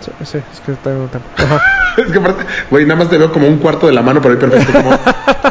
Sí, 0.00 0.10
sí, 0.24 0.38
es 0.38 0.60
que 0.60 0.72
tengo 0.72 1.06
tiempo. 1.06 1.28
Ajá. 1.36 1.60
Es 1.96 2.12
que 2.12 2.18
aparte, 2.18 2.44
güey, 2.70 2.86
nada 2.86 3.00
más 3.00 3.10
te 3.10 3.18
veo 3.18 3.32
como 3.32 3.48
un 3.48 3.58
cuarto 3.58 3.86
de 3.88 3.92
la 3.92 4.00
mano, 4.00 4.22
pero 4.22 4.34
ahí 4.34 4.40
perfecto. 4.40 4.72
Como, 4.72 4.96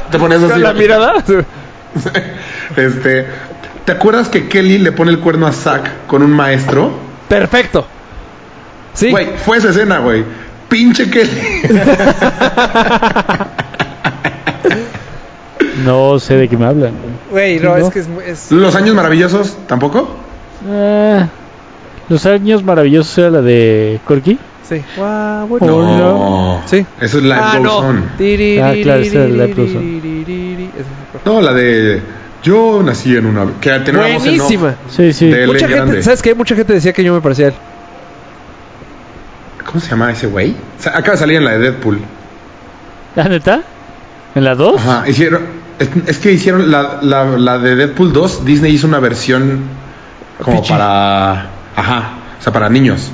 te 0.10 0.18
pones 0.18 0.42
así. 0.42 0.60
¿La 0.60 0.74
mirada? 0.74 1.24
Este, 2.76 3.28
¿te 3.86 3.92
acuerdas 3.92 4.30
que 4.30 4.48
Kelly 4.48 4.78
le 4.78 4.92
pone 4.92 5.12
el 5.12 5.20
cuerno 5.20 5.48
a 5.48 5.52
Zack 5.52 6.08
con 6.08 6.24
un 6.24 6.32
maestro? 6.32 6.92
Perfecto. 7.28 7.86
Sí. 8.94 9.12
Güey, 9.12 9.38
fue 9.38 9.58
esa 9.58 9.70
escena, 9.70 10.00
güey. 10.00 10.24
Pinche 10.70 11.10
Kelly. 11.10 11.42
No 15.84 16.20
sé 16.20 16.36
de 16.36 16.48
qué 16.48 16.58
me 16.58 16.66
hablan. 16.66 16.94
Güey, 17.32 17.60
no, 17.60 17.78
¿No? 17.78 17.88
es 17.88 17.94
que 17.94 18.00
es, 18.00 18.52
Los 18.52 18.76
años 18.76 18.96
maravillosos, 18.96 19.58
¿tampoco? 19.68 20.10
Ah, 20.70 21.28
Los 22.10 22.26
años 22.26 22.64
maravillosos 22.64 23.18
era 23.18 23.30
la 23.30 23.42
de 23.42 24.00
Corky. 24.06 24.38
Sí. 24.68 24.82
Guau, 24.98 25.48
bueno. 25.48 25.98
No. 25.98 26.62
Sí. 26.66 26.86
Eso 27.00 27.18
es 27.18 27.24
Life 27.24 27.36
Ah, 27.42 27.52
Goes 27.58 27.64
no. 27.64 27.78
On. 27.78 27.98
Ah, 27.98 28.74
claro. 28.84 29.02
Ese 29.02 29.26
es 29.26 29.30
mejor. 29.32 29.82
No, 31.26 31.42
la 31.42 31.54
de 31.54 32.02
Yo 32.44 32.82
nací 32.84 33.16
en 33.16 33.26
una. 33.26 33.46
Que 33.60 33.72
voz 33.80 33.88
en 33.88 33.96
Buenísima. 33.96 34.76
Sí, 34.90 35.14
sí. 35.14 35.28
de 35.30 35.48
Mucha 35.48 35.68
gente. 35.68 36.04
¿sabes 36.04 36.22
qué? 36.22 36.36
Mucha 36.36 36.56
gente 36.56 36.74
decía 36.74 36.94
que 36.94 37.04
yo 37.04 37.14
me 37.14 37.22
parecía 37.22 37.48
él. 37.48 37.54
¿Cómo 39.66 39.80
se 39.80 39.90
llama 39.90 40.12
ese 40.12 40.28
güey? 40.28 40.52
O 40.80 40.82
sea, 40.82 40.94
acaba 40.98 41.12
de 41.12 41.18
salir 41.18 41.38
en 41.38 41.46
la 41.46 41.52
de 41.52 41.60
Deadpool. 41.60 42.00
¿La 43.16 43.24
neta? 43.26 43.62
¿En 44.36 44.44
la 44.44 44.56
2? 44.56 44.76
Ajá, 44.80 45.10
hicieron. 45.10 45.44
Es, 45.78 45.90
es 46.08 46.18
que 46.18 46.32
hicieron 46.32 46.72
la, 46.72 47.00
la, 47.02 47.26
la 47.38 47.58
de 47.60 47.76
Deadpool 47.76 48.12
2. 48.14 48.46
Disney 48.46 48.74
hizo 48.74 48.88
una 48.88 49.00
versión 49.00 49.62
como 50.42 50.62
Pichi. 50.62 50.74
para. 50.74 51.50
Ajá, 51.80 52.10
o 52.40 52.44
sea, 52.44 52.52
para 52.54 52.70
niños. 52.70 53.12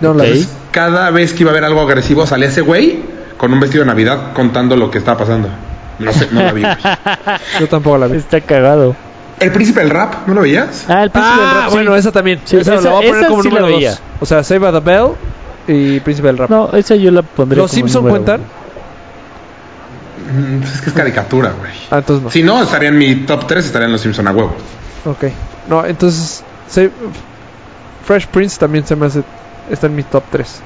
No, 0.00 0.14
la 0.14 0.24
Ok. 0.24 0.28
de- 0.30 0.46
Cada 0.70 1.10
vez 1.10 1.32
que 1.32 1.42
iba 1.42 1.50
a 1.50 1.52
haber 1.52 1.64
algo 1.64 1.80
agresivo, 1.80 2.26
salía 2.26 2.48
ese 2.48 2.60
güey 2.60 3.00
con 3.36 3.52
un 3.52 3.60
vestido 3.60 3.82
de 3.82 3.88
Navidad 3.88 4.32
contando 4.34 4.76
lo 4.76 4.90
que 4.90 4.98
estaba 4.98 5.18
pasando. 5.18 5.48
No 5.98 6.12
sé, 6.12 6.28
no 6.30 6.42
la 6.42 6.52
vi. 6.52 6.62
Yo 7.60 7.68
tampoco 7.68 7.98
la 7.98 8.06
vi. 8.06 8.18
Está 8.18 8.40
cagado. 8.40 8.94
El 9.40 9.50
príncipe 9.52 9.80
del 9.80 9.90
rap, 9.90 10.26
¿no 10.28 10.34
lo 10.34 10.42
veías? 10.42 10.84
Ah, 10.88 11.02
el 11.02 11.10
príncipe 11.10 11.36
del 11.40 11.46
Ah, 11.48 11.54
rap. 11.62 11.68
sí. 11.70 11.74
bueno, 11.74 11.96
esa 11.96 12.12
también. 12.12 12.40
Sí, 12.44 12.56
esa, 12.58 12.74
esa- 12.74 12.84
la 12.84 12.90
voy 12.90 13.06
a 13.06 13.10
poner 13.10 13.26
como 13.28 13.42
sí 13.42 13.48
número 13.48 13.66
veía. 13.66 13.90
dos. 13.90 14.00
O 14.20 14.26
sea, 14.26 14.44
Save 14.44 14.58
by 14.60 14.72
the 14.72 14.80
Bell 14.80 15.08
y 15.66 16.00
Príncipe 16.00 16.28
del 16.28 16.38
Rap. 16.38 16.50
No, 16.50 16.70
esa 16.72 16.94
yo 16.94 17.10
la 17.10 17.22
pondría. 17.22 17.62
¿Los 17.62 17.70
como 17.70 17.80
Simpson 17.80 18.02
número 18.04 18.24
cuentan? 18.24 18.40
uno. 18.40 18.60
Mm, 20.56 20.60
pues 20.60 20.74
es 20.74 20.80
que 20.82 20.90
es 20.90 20.96
caricatura, 20.96 21.52
güey. 21.58 21.72
Ah, 21.90 21.98
entonces 21.98 22.22
no. 22.24 22.30
Si 22.30 22.42
no, 22.42 22.62
estaría 22.62 22.88
en 22.90 22.98
mi 22.98 23.14
top 23.26 23.46
3, 23.46 23.64
estaría 23.66 23.86
en 23.86 23.92
Los 23.92 24.00
Simpson 24.02 24.28
a 24.28 24.32
huevo. 24.32 24.52
Ok. 25.04 25.24
No, 25.68 25.84
entonces. 25.84 26.44
Save- 26.68 26.92
Fresh 28.10 28.26
Prince 28.26 28.58
también 28.58 28.84
se 28.84 28.96
me 28.96 29.06
hace. 29.06 29.22
Está 29.70 29.86
en 29.86 29.94
mi 29.94 30.02
top 30.02 30.24
3. 30.32 30.60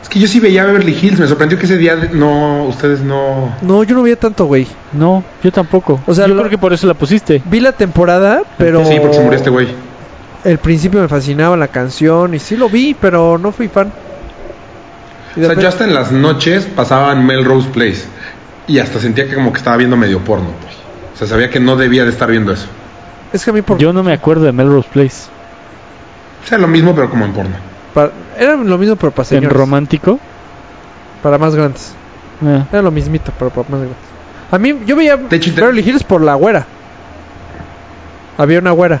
Es 0.00 0.08
que 0.08 0.20
yo 0.20 0.28
sí 0.28 0.38
veía 0.38 0.64
Beverly 0.64 0.96
Hills, 1.02 1.18
me 1.18 1.26
sorprendió 1.26 1.58
que 1.58 1.66
ese 1.66 1.76
día 1.76 1.96
no, 2.12 2.66
ustedes 2.66 3.00
no... 3.00 3.52
No, 3.62 3.82
yo 3.82 3.96
no 3.96 4.02
veía 4.04 4.14
tanto, 4.14 4.44
güey. 4.44 4.64
No, 4.92 5.24
yo 5.42 5.50
tampoco. 5.50 6.00
O 6.06 6.14
sea, 6.14 6.28
yo 6.28 6.34
lo- 6.34 6.42
creo 6.42 6.50
que 6.50 6.58
por 6.58 6.72
eso 6.72 6.86
la 6.86 6.94
pusiste. 6.94 7.42
Vi 7.46 7.58
la 7.58 7.72
temporada, 7.72 8.42
pero. 8.58 8.84
Sí, 8.84 8.96
porque 9.00 9.16
se 9.16 9.22
murió 9.22 9.36
este 9.38 9.50
güey. 9.50 9.66
El 10.44 10.58
principio 10.58 11.00
me 11.00 11.08
fascinaba 11.08 11.56
la 11.56 11.66
canción 11.66 12.32
y 12.32 12.38
sí 12.38 12.56
lo 12.56 12.68
vi, 12.68 12.94
pero 12.94 13.38
no 13.38 13.50
fui 13.50 13.66
fan. 13.66 13.90
Y 15.34 15.42
O 15.42 15.46
sea, 15.46 15.54
yo 15.60 15.66
hasta 15.68 15.82
en 15.84 15.94
las 15.94 16.12
noches 16.12 16.64
pasaba 16.66 17.12
en 17.12 17.26
Melrose 17.26 17.68
Place 17.70 18.04
y 18.68 18.78
hasta 18.78 19.00
sentía 19.00 19.26
que 19.26 19.34
como 19.34 19.50
que 19.52 19.58
estaba 19.58 19.76
viendo 19.76 19.96
medio 19.96 20.20
porno, 20.20 20.50
pues. 20.62 20.74
O 21.12 21.18
sea, 21.18 21.26
sabía 21.26 21.50
que 21.50 21.58
no 21.58 21.74
debía 21.74 22.04
de 22.04 22.10
estar 22.10 22.30
viendo 22.30 22.52
eso. 22.52 22.66
Es 23.32 23.44
que 23.44 23.50
a 23.50 23.52
mí 23.52 23.62
por, 23.62 23.78
Yo 23.78 23.92
no 23.92 24.04
me 24.04 24.12
acuerdo 24.12 24.44
de 24.44 24.52
Melrose 24.52 24.88
Place. 24.92 25.24
O 26.44 26.46
sea, 26.46 26.58
lo 26.58 26.68
mismo, 26.68 26.94
pero 26.94 27.10
como 27.10 27.24
en 27.24 27.32
porno. 27.32 27.56
Para- 27.94 28.12
era 28.38 28.54
lo 28.56 28.78
mismo, 28.78 28.96
pero 28.96 29.12
para 29.12 29.28
En 29.36 29.48
romántico. 29.50 30.18
Para 31.22 31.38
más 31.38 31.54
grandes. 31.54 31.94
Ah, 32.44 32.64
Era 32.72 32.82
lo 32.82 32.90
mismito, 32.90 33.32
pero 33.38 33.50
para 33.50 33.68
más 33.68 33.80
grandes. 33.80 33.98
A 34.50 34.58
mí, 34.58 34.74
yo 34.86 34.94
veía 34.96 35.16
De 35.16 35.36
hecho, 35.36 35.52
Beverly 35.54 35.80
Hills 35.82 36.04
por 36.04 36.22
la 36.22 36.34
güera. 36.34 36.64
Había 38.36 38.58
una 38.60 38.70
güera. 38.70 39.00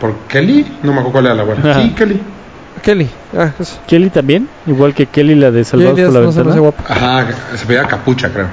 ¿Por 0.00 0.14
Kelly? 0.28 0.64
No 0.82 0.92
me 0.92 1.00
acuerdo 1.00 1.12
cuál 1.12 1.26
era 1.26 1.34
la 1.34 1.42
buena. 1.42 1.70
Ajá. 1.70 1.82
Sí, 1.82 1.90
Kelly. 1.90 2.20
Kelly. 2.82 3.10
Ah, 3.36 3.50
eso. 3.58 3.80
Kelly 3.88 4.08
también, 4.10 4.48
igual 4.66 4.94
que 4.94 5.06
Kelly 5.06 5.34
la 5.34 5.50
de 5.50 5.64
Salvados 5.64 5.96
Kelly 5.96 6.06
por 6.06 6.14
la 6.14 6.20
no 6.26 6.32
se 6.32 6.38
Ventana. 6.38 6.60
guapa. 6.60 6.84
Ajá, 6.88 7.26
se 7.56 7.64
veía 7.66 7.84
capucha, 7.84 8.30
creo. 8.32 8.46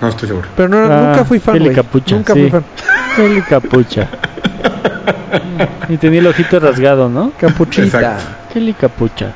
No 0.00 0.08
estoy 0.08 0.28
seguro. 0.28 0.48
Pero 0.56 0.68
no, 0.68 0.78
Ah, 0.92 1.06
nunca 1.10 1.24
fui 1.24 1.38
fan, 1.38 1.52
Kelly 1.54 1.66
güey. 1.66 1.76
Capucha, 1.76 2.16
Nunca 2.16 2.34
sí. 2.34 2.40
fui 2.40 2.50
fan. 2.50 2.64
Kelly 3.14 3.42
Capucha. 3.42 4.08
Y 5.88 5.96
tenía 5.96 6.20
el 6.20 6.26
ojito 6.26 6.60
rasgado, 6.60 7.08
¿no? 7.08 7.32
Capuchita. 7.38 7.84
Exacto. 7.84 8.24
Kelly 8.52 8.72
Capucha. 8.74 9.32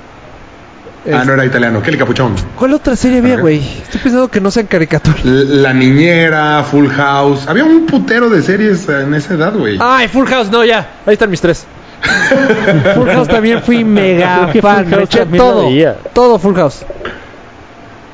Ah, 1.12 1.22
no 1.25 1.35
era 1.35 1.45
italiano. 1.45 1.83
Kelly 1.83 1.99
Capuchón. 1.99 2.35
¿Cuál 2.59 2.75
otra 2.75 2.97
serie 2.97 3.18
había, 3.18 3.37
güey? 3.37 3.59
Estoy 3.59 4.01
pensando 4.01 4.29
que 4.29 4.41
no 4.41 4.51
sean 4.51 4.66
caricaturas. 4.66 5.22
La 5.25 5.75
niñera, 5.75 6.64
Full 6.64 6.89
House. 6.89 7.47
Había 7.47 7.64
un 7.64 7.85
putero 7.85 8.31
de 8.31 8.41
series 8.41 8.89
en 8.89 9.12
esa 9.12 9.35
edad, 9.35 9.55
güey. 9.55 9.77
Ay, 9.81 10.09
Full 10.09 10.27
House, 10.27 10.51
no, 10.51 10.64
ya. 10.64 10.89
Ahí 11.05 11.12
están 11.12 11.31
mis 11.31 11.43
tres. 11.43 11.66
Full 12.95 13.09
House 13.09 13.29
también 13.29 13.62
fui 13.62 13.85
mega 13.85 14.49
fan. 14.61 14.89
Me 14.89 15.03
eché 15.03 15.27
todo. 15.27 15.68
Todo 16.14 16.39
Full 16.39 16.55
House. 16.55 16.85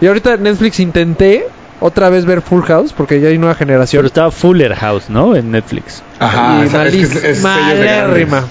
Y 0.00 0.06
ahorita 0.06 0.36
Netflix 0.38 0.80
intenté 0.80 1.46
otra 1.80 2.08
vez 2.10 2.24
ver 2.26 2.42
Full 2.42 2.62
House 2.64 2.92
porque 2.92 3.20
ya 3.20 3.28
hay 3.28 3.38
nueva 3.38 3.54
generación. 3.54 4.00
Pero 4.00 4.06
estaba 4.08 4.30
Fuller 4.30 4.74
House, 4.74 5.08
¿no? 5.08 5.34
En 5.36 5.50
Netflix. 5.50 6.02
Ajá, 6.18 6.60
y 6.62 6.66
esa- 6.66 6.86
es 6.86 6.92
que 6.94 7.00
es- 7.02 7.24
es 7.24 7.42
malérrima. 7.42 8.44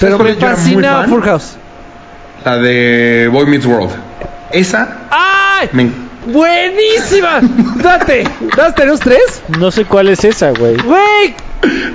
Pero 0.00 0.18
me 0.18 0.34
fan? 0.34 0.56
Full 1.08 1.22
House. 1.22 1.52
La 2.44 2.56
de 2.58 3.28
Boy 3.30 3.46
Meets 3.46 3.66
World. 3.66 3.90
Esa 4.50 4.98
¡Ay! 5.10 5.68
me 5.72 5.90
¡Buenísima! 6.26 7.40
¡Date! 7.82 8.24
¿Das 8.56 8.74
tenemos 8.74 9.00
tres? 9.00 9.42
No 9.58 9.70
sé 9.70 9.84
cuál 9.84 10.08
es 10.08 10.24
esa, 10.24 10.50
güey. 10.52 10.76
¡Güey! 10.76 11.34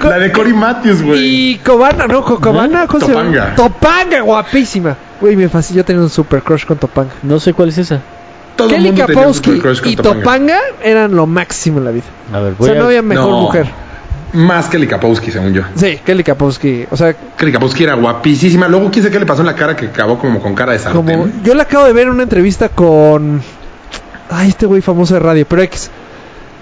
Co- 0.01 0.09
La 0.09 0.19
de 0.19 0.31
Cory 0.31 0.53
Matthews, 0.53 1.01
güey. 1.01 1.51
Y 1.53 1.57
Cobana, 1.59 2.07
¿no? 2.07 2.23
Co- 2.23 2.39
Cobana, 2.39 2.87
¿cómo 2.87 3.05
se 3.05 3.13
llama? 3.13 3.29
Topanga. 3.31 3.55
Topanga, 3.55 4.21
guapísima. 4.21 4.95
Güey, 5.21 5.35
me 5.35 5.47
fascina. 5.49 5.77
Yo 5.77 5.85
tenía 5.85 6.01
un 6.01 6.09
super 6.09 6.41
crush 6.41 6.65
con 6.65 6.77
Topanga. 6.77 7.11
No 7.23 7.39
sé 7.39 7.53
cuál 7.53 7.69
es 7.69 7.77
esa. 7.77 8.01
Todo 8.57 8.67
Kelly 8.69 8.91
mundo 8.91 9.05
tenía 9.05 9.27
un 9.27 9.33
super 9.33 9.53
Kapowski 9.55 9.59
crush 9.61 9.81
con 9.81 9.91
y 9.91 9.95
Topanga. 9.95 10.19
Topanga 10.23 10.59
eran 10.83 11.15
lo 11.15 11.25
máximo 11.27 11.77
en 11.79 11.85
la 11.85 11.91
vida. 11.91 12.03
A 12.33 12.39
ver, 12.39 12.53
O 12.57 12.65
sea, 12.65 12.73
a... 12.73 12.77
no 12.77 12.85
había 12.85 13.01
mejor 13.01 13.29
No. 13.29 13.41
mujer. 13.41 13.67
Más 14.33 14.67
Kelly 14.67 14.87
Kapowski, 14.87 15.31
según 15.31 15.53
yo. 15.53 15.61
Sí, 15.75 15.99
Kelly 16.05 16.23
Kapowski. 16.23 16.85
O 16.91 16.97
sea, 16.97 17.13
Kelly 17.37 17.53
Kapowski 17.53 17.83
era 17.85 17.93
guapísima. 17.93 18.67
Luego, 18.67 18.91
quién 18.91 19.03
sabe 19.03 19.13
qué 19.13 19.19
le 19.19 19.25
pasó 19.25 19.39
en 19.41 19.45
la 19.47 19.55
cara 19.55 19.75
que 19.77 19.85
acabó 19.85 20.19
como 20.19 20.41
con 20.41 20.53
cara 20.53 20.73
de 20.73 20.79
sartén. 20.79 21.01
como. 21.01 21.29
Yo 21.43 21.53
la 21.55 21.63
acabo 21.63 21.85
de 21.85 21.93
ver 21.93 22.03
en 22.07 22.13
una 22.13 22.23
entrevista 22.23 22.67
con. 22.69 23.41
Ay, 24.29 24.49
este 24.49 24.65
güey 24.65 24.81
famoso 24.81 25.13
de 25.13 25.21
radio, 25.21 25.45
pero 25.47 25.61
X. 25.61 25.89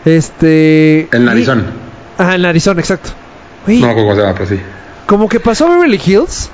Este. 0.05 1.07
El 1.11 1.25
narizón. 1.25 1.65
y- 2.17 2.21
Ajá, 2.21 2.35
el 2.35 2.41
narizón, 2.43 2.77
exacto. 2.79 3.09
Güey, 3.65 3.81
No 3.81 3.93
cómo 3.95 4.13
se 4.15 4.21
llama, 4.21 4.33
pero 4.35 4.45
sí. 4.47 4.59
como 5.07 5.27
que 5.27 5.39
pasó 5.39 5.65
a 5.65 5.69
Beverly 5.71 5.99
Hills 6.05 6.49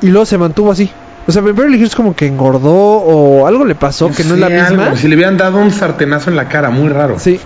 y 0.00 0.06
luego 0.06 0.24
se 0.24 0.38
mantuvo 0.38 0.70
así. 0.72 0.88
O 1.28 1.32
sea, 1.32 1.42
Beverly 1.42 1.76
Hills 1.78 1.94
como 1.94 2.16
que 2.16 2.26
engordó 2.26 2.72
o 2.72 3.46
algo 3.46 3.64
le 3.66 3.74
pasó 3.74 4.10
que 4.10 4.24
no 4.24 4.32
es 4.34 4.40
la 4.40 4.46
Sí, 4.48 4.52
misma. 4.54 4.84
algo, 4.86 4.96
Si 4.96 5.08
le 5.08 5.14
hubieran 5.14 5.36
dado 5.36 5.58
un 5.58 5.70
sartenazo 5.70 6.30
en 6.30 6.36
la 6.36 6.48
cara, 6.48 6.70
muy 6.70 6.88
raro. 6.88 7.18
Sí, 7.18 7.38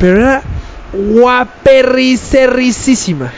pero 0.00 0.20
era 0.20 0.42
guaperricerricísima. 0.92 3.30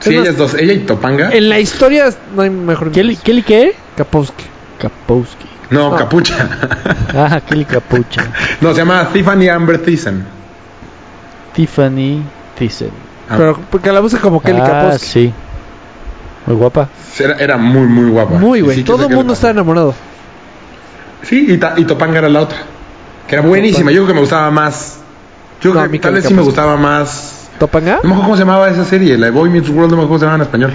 Sí, 0.00 0.10
Es 0.10 0.16
más, 0.16 0.24
ellas 0.26 0.36
dos, 0.38 0.54
ella 0.54 0.72
y 0.72 0.78
Topanga. 0.80 1.30
En 1.30 1.48
la 1.48 1.60
historia 1.60 2.10
no 2.34 2.42
hay 2.42 2.50
mejor. 2.50 2.90
¿Kelly, 2.90 3.16
¿Kelly 3.16 3.42
qué? 3.42 3.74
Kapowski. 3.96 4.44
Kapowski. 4.78 5.46
No, 5.70 5.90
No. 5.90 5.96
Capucha. 5.96 6.34
Ah, 7.14 7.40
Kelly 7.46 7.64
Capucha. 7.64 8.26
no, 8.60 8.72
se 8.72 8.78
llama 8.78 9.08
Tiffany 9.12 9.48
Amber 9.48 9.78
Thiessen. 9.78 10.24
Tiffany 11.54 12.22
Thyssen. 12.58 12.90
Ah, 13.28 13.34
Pero 13.38 13.58
porque 13.70 13.90
la 13.92 14.00
busca 14.00 14.18
como 14.20 14.40
Kelly 14.42 14.60
ah, 14.62 14.66
Kapowski. 14.66 15.06
sí. 15.06 15.32
Muy 16.46 16.56
guapa. 16.56 16.88
Era, 17.18 17.34
era 17.36 17.56
muy, 17.56 17.86
muy 17.86 18.10
guapa. 18.10 18.34
Muy 18.38 18.60
güey. 18.60 18.76
sí, 18.78 18.84
Todo 18.84 19.06
el 19.08 19.14
mundo 19.14 19.32
está 19.32 19.50
enamorado. 19.50 19.94
Sí, 21.22 21.46
y, 21.48 21.56
Ta- 21.58 21.74
y 21.76 21.84
Topanga 21.84 22.18
era 22.18 22.28
la 22.28 22.42
otra. 22.42 22.58
Que 23.26 23.36
era 23.36 23.46
buenísima. 23.46 23.90
Yo 23.90 23.98
creo 23.98 24.08
que 24.08 24.14
me 24.14 24.20
gustaba 24.20 24.50
más. 24.50 24.98
Yo 25.60 25.72
No, 25.72 25.80
a 25.80 25.82
creo 25.84 25.92
mí 25.92 25.98
que 25.98 26.02
tal 26.02 26.14
vez 26.14 26.24
sí 26.26 26.34
me 26.34 26.42
gustaba 26.42 26.76
más. 26.76 27.48
¿Topanga? 27.58 28.00
No 28.02 28.08
me 28.10 28.14
acuerdo 28.14 28.22
cómo 28.24 28.36
se 28.36 28.42
llamaba 28.42 28.68
esa 28.68 28.84
serie. 28.84 29.16
La 29.16 29.26
de 29.26 29.32
Boy 29.32 29.48
Meets 29.48 29.70
World, 29.70 29.90
no 29.92 29.96
me 29.96 30.02
acuerdo 30.04 30.08
cómo 30.08 30.18
se 30.18 30.24
llamaba 30.26 30.36
en 30.36 30.42
español. 30.42 30.72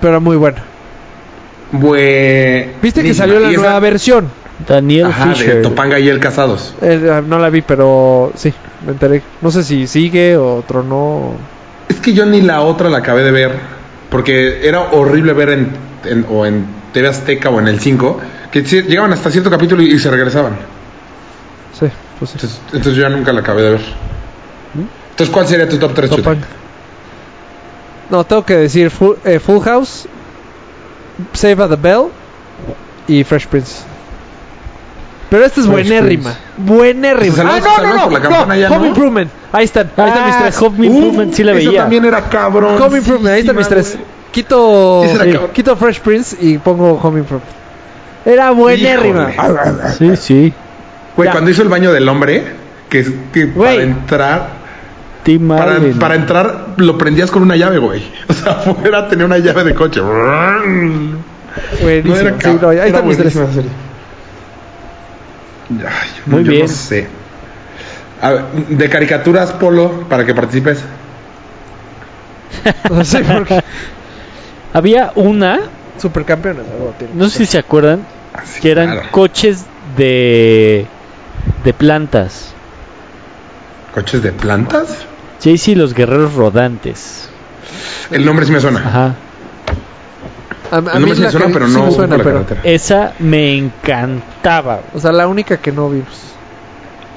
Pero 0.00 0.12
era 0.12 0.20
muy 0.20 0.36
buena. 0.36 0.62
Bue... 1.72 2.74
¿Viste 2.82 3.00
que 3.02 3.08
buenísima. 3.12 3.14
salió 3.26 3.40
la 3.40 3.50
esa- 3.50 3.60
nueva 3.60 3.80
versión? 3.80 4.28
Daniel 4.66 5.06
Ajá, 5.06 5.26
de 5.28 5.34
Fisher. 5.34 5.62
Topanga 5.62 5.98
y 5.98 6.08
él 6.08 6.20
casados. 6.20 6.74
Eh, 6.82 7.22
no 7.26 7.38
la 7.38 7.48
vi, 7.50 7.62
pero 7.62 8.32
sí, 8.34 8.52
me 8.84 8.92
enteré. 8.92 9.22
No 9.40 9.50
sé 9.50 9.62
si 9.64 9.86
sigue 9.86 10.36
o 10.36 10.62
tronó. 10.66 11.32
Es 11.88 11.96
que 11.96 12.12
yo 12.12 12.26
ni 12.26 12.40
la 12.42 12.60
otra 12.62 12.88
la 12.90 12.98
acabé 12.98 13.22
de 13.22 13.30
ver. 13.30 13.52
Porque 14.10 14.66
era 14.66 14.80
horrible 14.92 15.32
ver 15.32 15.50
en, 15.50 15.72
en- 16.04 16.26
o 16.28 16.44
en 16.46 16.66
TV 16.92 17.08
Azteca 17.08 17.48
o 17.50 17.60
en 17.60 17.68
el 17.68 17.78
5 17.80 18.20
que 18.50 18.62
llegaban 18.62 19.12
hasta 19.12 19.30
cierto 19.30 19.50
capítulo 19.50 19.82
y, 19.82 19.92
y 19.94 19.98
se 19.98 20.10
regresaban. 20.10 20.54
Sí, 21.78 21.86
pues 22.18 22.30
sí. 22.32 22.36
Entonces, 22.36 22.60
entonces 22.72 22.94
yo 22.96 23.02
ya 23.02 23.08
nunca 23.08 23.32
la 23.32 23.40
acabé 23.40 23.62
de 23.62 23.70
ver. 23.72 23.80
Entonces, 25.10 25.32
¿cuál 25.32 25.46
sería 25.46 25.68
tu 25.68 25.78
top 25.78 25.94
3, 25.94 26.10
Chute? 26.10 26.22
Topanga. 26.22 26.46
No, 28.10 28.24
tengo 28.24 28.44
que 28.44 28.56
decir 28.56 28.90
Full, 28.90 29.16
eh, 29.24 29.38
Full 29.38 29.60
House, 29.62 30.06
Save 31.32 31.62
at 31.62 31.68
the 31.70 31.76
Bell 31.76 32.06
y 33.06 33.22
Fresh 33.22 33.46
Prince. 33.46 33.82
Pero 35.28 35.44
esta 35.44 35.60
es 35.60 35.66
buenérrima. 35.68 36.34
Buenérrima. 36.64 37.36
Salvados- 37.36 37.62
Ah, 37.66 37.82
no, 37.82 37.88
no, 37.88 37.94
no. 38.06 38.10
la 38.10 38.18
no, 38.18 38.28
campana 38.28 38.56
ya, 38.56 38.68
Home 38.70 38.78
¿no? 38.80 38.86
Improvement. 38.86 39.30
Ahí 39.52 39.64
están. 39.64 39.90
Ahí 39.96 40.08
están 40.08 40.26
mis 40.26 40.34
Ah, 40.34 40.38
tres. 40.42 40.62
Home 40.62 40.86
Improvement 40.86 41.32
sí 41.34 41.44
la 41.44 41.52
Eso 41.52 41.68
veía. 41.70 41.80
también 41.82 42.04
era 42.04 42.22
cabrón. 42.28 42.80
Home 42.80 42.98
Improvement. 42.98 43.34
Ahí 43.34 43.40
están 43.40 43.56
mis 43.56 43.68
tres. 43.68 43.98
Quito, 44.32 45.02
sí, 45.06 45.16
cabrón. 45.18 45.50
quito 45.52 45.76
Fresh 45.76 46.00
Prince 46.00 46.36
y 46.40 46.58
pongo 46.58 46.92
Home 47.02 47.20
Improvement. 47.20 47.50
Era 48.24 48.50
buenérrima. 48.52 49.30
Sí, 49.98 50.16
sí. 50.16 50.52
Güey, 51.16 51.30
cuando 51.30 51.50
hizo 51.50 51.62
el 51.62 51.68
baño 51.68 51.92
del 51.92 52.08
hombre, 52.08 52.44
que, 52.88 53.04
que 53.32 53.46
para 53.48 53.72
entrar, 53.74 54.48
para, 55.48 55.78
para 55.98 56.14
entrar 56.14 56.66
lo 56.76 56.96
prendías 56.98 57.30
con 57.30 57.42
una 57.42 57.56
llave, 57.56 57.78
güey. 57.78 58.02
O 58.28 58.32
sea, 58.32 58.52
afuera 58.52 59.08
tenía 59.08 59.24
una 59.26 59.38
llave 59.38 59.64
de 59.64 59.74
coche. 59.74 60.00
No 60.00 61.18
Buenísimo. 61.82 62.14
era 62.16 62.30
Sí, 62.30 62.36
cabrón. 62.38 62.58
no, 62.62 62.68
ahí 62.68 62.88
Era 62.88 63.02
mis 63.02 63.16
tres. 63.16 63.34
buenísima 63.34 63.44
esa 63.44 63.52
serie. 63.54 63.70
Ay, 65.70 66.08
Muy 66.26 66.40
no- 66.40 66.46
yo 66.46 66.50
bien. 66.52 66.66
no 66.66 66.72
sé. 66.72 67.08
A 68.22 68.30
ver, 68.32 68.44
de 68.68 68.88
caricaturas, 68.90 69.52
Polo, 69.52 70.06
para 70.08 70.26
que 70.26 70.34
participes. 70.34 70.82
No 72.90 73.04
sé 73.04 73.20
por 73.24 73.46
qué. 73.46 73.60
Había 74.74 75.12
una, 75.14 75.60
Supercampeones. 75.98 76.64
algo 76.70 76.94
tiene. 76.98 77.14
no 77.14 77.28
sé 77.28 77.38
si 77.38 77.46
se 77.46 77.58
acuerdan, 77.58 78.00
Así, 78.34 78.60
que 78.60 78.70
eran 78.70 78.90
claro. 78.92 79.08
coches 79.10 79.64
de 79.96 80.86
de 81.64 81.72
plantas. 81.74 82.52
¿Coches 83.94 84.22
de 84.22 84.32
plantas? 84.32 84.98
Sí, 85.38 85.56
sí, 85.58 85.74
los 85.74 85.94
guerreros 85.94 86.34
rodantes. 86.34 87.28
El 88.10 88.24
nombre 88.24 88.44
sí 88.46 88.52
me 88.52 88.60
suena. 88.60 88.80
Ajá. 88.80 89.14
A, 90.70 90.76
a 90.76 91.00
mí 91.00 91.14
sí 91.14 91.22
la 91.22 91.30
suena, 91.30 91.48
pero 91.52 91.66
sí 91.66 91.74
no 91.74 91.84
me 91.86 91.90
suena, 91.92 92.16
pero. 92.18 92.44
Esa 92.62 93.12
me 93.18 93.56
encantaba. 93.56 94.80
O 94.94 95.00
sea, 95.00 95.12
la 95.12 95.26
única 95.26 95.56
que 95.58 95.72
no 95.72 95.90
vimos. 95.90 96.26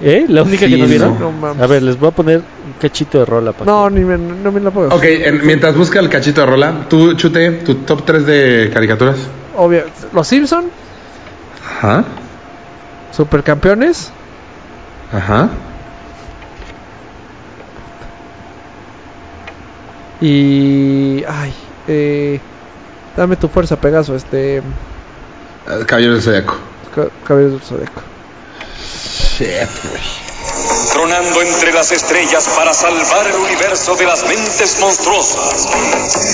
¿Eh? 0.02 0.26
La 0.28 0.42
única 0.44 0.66
Sí, 0.66 0.72
que 0.72 0.78
no 0.78 0.88
vieron. 0.88 1.18
no. 1.40 1.64
A 1.64 1.68
ver, 1.68 1.84
les 1.84 1.98
voy 1.98 2.10
a 2.10 2.12
poner 2.12 2.40
un 2.40 2.74
cachito 2.82 3.20
de 3.20 3.26
rola 3.26 3.54
para 3.54 3.72
No, 3.72 3.90
ni 3.90 4.02
me, 4.04 4.18
no 4.18 4.52
me 4.52 4.60
la 4.60 4.72
puedo. 4.72 4.90
Ok, 4.90 5.04
en- 5.04 5.46
mientras 5.46 5.78
busca 5.78 6.00
el 6.00 6.10
cachito 6.10 6.42
de 6.42 6.48
rola, 6.48 6.86
tú, 6.90 7.14
Chute, 7.14 7.52
tu 7.64 7.76
top 7.76 8.04
3 8.04 8.26
de 8.26 8.70
caricaturas. 8.74 9.18
Obvio. 9.56 9.84
Los 10.12 10.28
Simpson, 10.28 10.66
Ajá. 11.80 12.04
Supercampeones. 13.12 14.12
Ajá. 15.14 15.50
Y. 20.22 21.24
Ay. 21.28 21.54
Eh, 21.88 22.40
dame 23.16 23.36
tu 23.36 23.48
fuerza, 23.48 23.76
Pegaso. 23.76 24.16
Este. 24.16 24.58
Eh, 24.58 24.62
Caballero 25.86 26.14
del 26.14 26.22
Zodiaco. 26.22 26.56
ca- 26.94 27.08
Cabello 27.26 27.50
del 27.52 27.62
Zodíaco. 27.62 28.02
Shit, 29.38 29.70
güey. 29.90 30.24
tronando 30.92 31.42
entre 31.42 31.74
las 31.74 31.92
estrellas 31.92 32.44
para 32.56 32.72
salvar 32.74 33.26
el 33.28 33.34
universo 33.36 33.96
de 33.96 34.06
las 34.06 34.24
mentes 34.28 34.78
monstruosas. 34.80 35.68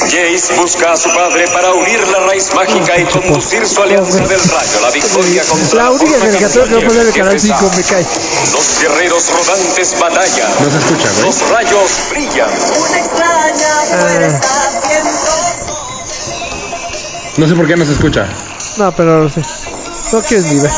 Jace 0.01 0.53
busca 0.59 0.91
a 0.93 0.97
su 0.97 1.09
padre 1.13 1.47
para 1.53 1.71
unir 1.73 2.05
la 2.07 2.19
raíz 2.27 2.53
mágica 2.53 2.97
y 2.97 3.05
conducir 3.05 3.65
su 3.67 3.81
alianza 3.81 4.17
del 4.17 4.39
rayo 4.39 4.77
a 4.79 4.81
la 4.81 4.91
victoria 4.91 5.43
contra 5.43 5.83
La 5.83 5.91
única 5.91 6.17
caricatura 6.19 6.65
que 6.65 6.73
voy 6.75 6.83
a 6.83 6.87
poner 6.87 7.07
el 7.07 7.13
canal 7.13 7.33
Jefe 7.39 7.47
5 7.47 7.71
me 7.77 7.83
cae. 7.83 8.05
Los 8.51 8.79
guerreros 8.81 9.23
rodantes 9.31 9.95
batallan. 9.99 10.51
No 10.59 10.69
se 10.71 10.77
escucha, 10.77 11.09
güey. 11.13 11.25
Los 11.25 11.49
rayos 11.49 11.91
brillan. 12.11 12.49
Una 12.81 12.99
extraña. 12.99 14.39
No 17.37 17.47
sé 17.47 17.55
por 17.55 17.67
qué 17.67 17.75
no 17.77 17.85
se 17.85 17.93
escucha. 17.93 18.25
No, 18.77 18.91
pero 18.91 19.29
sí. 19.29 19.41
No 20.11 20.19
quieres 20.21 20.45
ni 20.51 20.59
ver. 20.59 20.71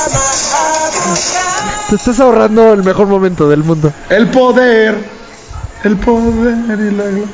Te 1.89 1.95
estás 1.95 2.19
ahorrando 2.19 2.73
el 2.73 2.83
mejor 2.83 3.07
momento 3.07 3.49
del 3.49 3.63
mundo. 3.63 3.91
El 4.09 4.27
poder. 4.29 5.03
El 5.83 5.97
poder 5.97 6.79
y 6.79 6.91
la 6.95 7.03
gloria. 7.03 7.25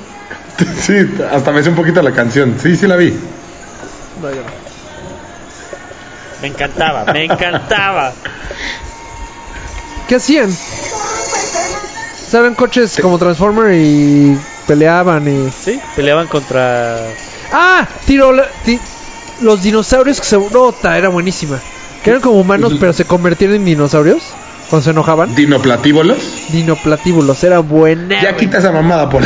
Sí, 0.82 0.96
hasta 1.32 1.52
me 1.52 1.60
hice 1.62 1.70
un 1.70 1.76
poquito 1.76 2.02
la 2.02 2.12
canción. 2.14 2.56
Sí, 2.62 2.76
sí 2.76 2.88
la 2.88 2.96
vi. 2.96 3.10
No, 4.22 4.30
yo 4.30 4.36
no. 4.38 4.68
Me 6.42 6.48
encantaba, 6.48 7.06
me 7.12 7.26
encantaba. 7.26 8.14
¿Qué 10.08 10.16
hacían? 10.16 10.56
Estaban 12.26 12.56
coches 12.56 12.98
como 13.02 13.18
Transformer 13.18 13.74
y 13.74 14.38
peleaban 14.66 15.28
y... 15.28 15.52
Sí, 15.52 15.80
peleaban 15.96 16.28
contra. 16.28 16.98
¡Ah! 17.52 17.88
Tiro... 18.06 18.32
la- 18.32 18.48
ti- 18.66 18.80
los 19.42 19.64
dinosaurios 19.64 20.20
que 20.20 20.26
se... 20.26 20.38
Nota, 20.38 20.98
era 20.98 21.10
buenísima. 21.10 21.60
Que 22.04 22.12
eran 22.12 22.22
como 22.22 22.40
humanos 22.40 22.74
pero 22.80 22.94
se 22.94 23.06
convertían 23.06 23.54
en 23.54 23.66
dinosaurios. 23.66 24.24
Cuando 24.70 24.84
se 24.84 24.90
enojaban. 24.92 25.34
Dinoplatíbolos. 25.34 26.18
Dinoplatíbulos, 26.50 27.42
era 27.44 27.60
buena. 27.60 28.22
Ya 28.22 28.36
quita 28.36 28.58
esa 28.58 28.72
mamada, 28.72 29.10
por 29.10 29.24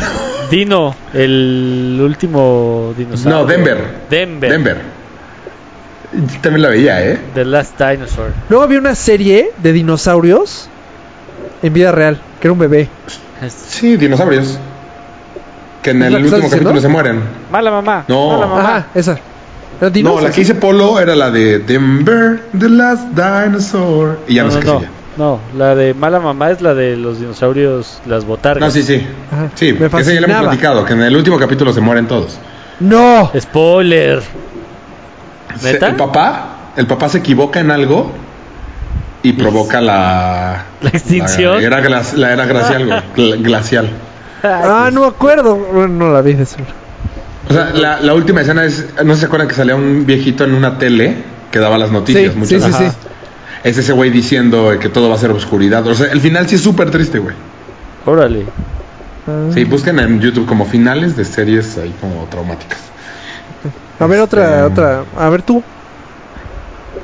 Dino, 0.52 0.94
el 1.14 2.00
último 2.04 2.94
dinosaurio. 2.96 3.40
No, 3.40 3.46
Denver. 3.46 4.02
Denver. 4.10 4.52
Denver. 4.52 4.82
Yo 6.14 6.42
También 6.42 6.62
la 6.62 6.70
veía, 6.70 7.02
¿eh? 7.04 7.20
The 7.34 7.46
Last 7.46 7.80
Dinosaur. 7.80 8.34
Luego 8.50 8.64
había 8.64 8.78
una 8.78 8.94
serie 8.96 9.52
de 9.58 9.72
dinosaurios 9.72 10.70
en 11.64 11.74
vida 11.74 11.92
real, 11.92 12.20
que 12.40 12.48
era 12.48 12.54
un 12.54 12.60
bebé. 12.60 12.90
Sí, 13.70 13.96
dinosaurios. 13.98 14.60
Que 15.82 15.92
en 15.92 16.04
¿Es 16.04 16.12
la 16.12 16.18
el 16.18 16.26
último 16.26 16.50
capítulo 16.50 16.82
se 16.82 16.88
mueren. 16.88 17.22
Mala 17.52 17.72
mamá. 17.72 18.06
No. 18.08 18.32
Mala 18.32 18.46
mamá. 18.46 18.62
Ajá, 18.62 18.88
esa. 18.94 19.20
No, 20.04 20.22
la 20.22 20.30
que 20.32 20.42
hice 20.42 20.54
Polo 20.56 21.00
era 21.00 21.16
la 21.16 21.32
de 21.32 21.58
Denver, 21.60 22.44
The 22.58 22.70
Last 22.70 23.08
Dinosaur. 23.16 24.20
Y 24.28 24.36
ya 24.36 24.44
no, 24.44 24.50
no, 24.50 24.54
sé 24.54 24.60
no, 24.60 24.64
qué 24.64 24.68
no, 24.72 24.80
sigue. 24.80 24.92
no, 25.18 25.40
la 25.58 25.76
de 25.76 25.94
mala 25.96 26.20
mamá 26.20 26.52
es 26.52 26.62
la 26.62 26.74
de 26.76 26.96
los 26.98 27.20
dinosaurios, 27.20 28.00
las 28.06 28.26
botargas. 28.26 28.62
No, 28.64 28.70
sí, 28.72 28.84
sí. 28.84 29.06
Ajá. 29.32 29.50
Sí, 29.56 29.74
Me 29.74 29.88
esa 29.88 30.02
ya 30.14 30.22
la 30.22 30.28
hemos 30.28 30.42
platicado, 30.44 30.86
que 30.86 30.94
en 30.94 31.02
el 31.02 31.16
último 31.16 31.40
capítulo 31.40 31.74
se 31.74 31.82
mueren 31.82 32.08
todos. 32.08 32.38
No. 32.80 33.32
Spoiler. 33.40 34.22
El 35.64 35.96
papá, 35.96 36.56
el 36.76 36.88
papá 36.88 37.10
se 37.10 37.18
equivoca 37.20 37.60
en 37.60 37.72
algo 37.72 38.12
y 39.24 39.34
provoca 39.34 39.82
la 39.82 40.64
¿La 40.82 40.90
extinción? 40.90 41.60
La 41.62 41.68
era, 41.68 41.82
glac- 41.84 42.14
la 42.14 42.34
era 42.34 42.46
glacial, 42.46 43.04
güey, 43.16 43.42
glacial. 43.44 43.90
Ah, 44.44 44.90
no 44.92 45.02
me 45.02 45.08
acuerdo. 45.08 45.56
Bueno, 45.56 45.88
no 45.90 46.14
la 46.14 46.22
vi 46.22 46.34
de 46.34 46.44
eso. 46.44 46.58
O 47.52 47.54
sea, 47.54 47.72
la, 47.74 48.00
la 48.00 48.14
última 48.14 48.42
escena 48.42 48.64
es, 48.64 48.86
no 49.04 49.16
se 49.16 49.26
acuerdan 49.26 49.48
que 49.48 49.56
salía 49.56 49.76
un 49.76 50.06
viejito 50.06 50.46
en 50.46 50.54
una 50.54 50.78
tele 50.78 51.18
que 51.52 51.60
daba 51.60 51.78
las 51.78 51.92
noticias 51.92 52.32
Sí, 52.32 52.40
muchas 52.40 52.64
sí, 52.64 52.72
sí. 52.72 52.86
Es 53.64 53.78
ese 53.78 53.92
güey 53.92 54.10
diciendo 54.10 54.74
que 54.80 54.88
todo 54.88 55.10
va 55.10 55.16
a 55.16 55.18
ser 55.20 55.32
oscuridad. 55.32 55.86
O 55.86 55.94
sea, 55.94 56.12
el 56.12 56.22
final 56.22 56.48
sí 56.48 56.56
es 56.56 56.62
súper 56.62 56.90
triste, 56.90 57.20
güey. 57.20 57.36
Órale. 58.06 58.46
Sí, 59.54 59.66
busquen 59.66 60.00
en 60.00 60.20
YouTube 60.20 60.48
como 60.48 60.66
finales 60.66 61.16
de 61.16 61.26
series 61.26 61.78
ahí 61.78 61.94
como 62.00 62.26
traumáticas. 62.30 62.80
A 64.00 64.08
ver, 64.08 64.22
otra, 64.22 64.46
Este, 64.46 64.62
otra. 64.64 65.04
A 65.18 65.30
ver 65.30 65.44
tú. 65.44 65.62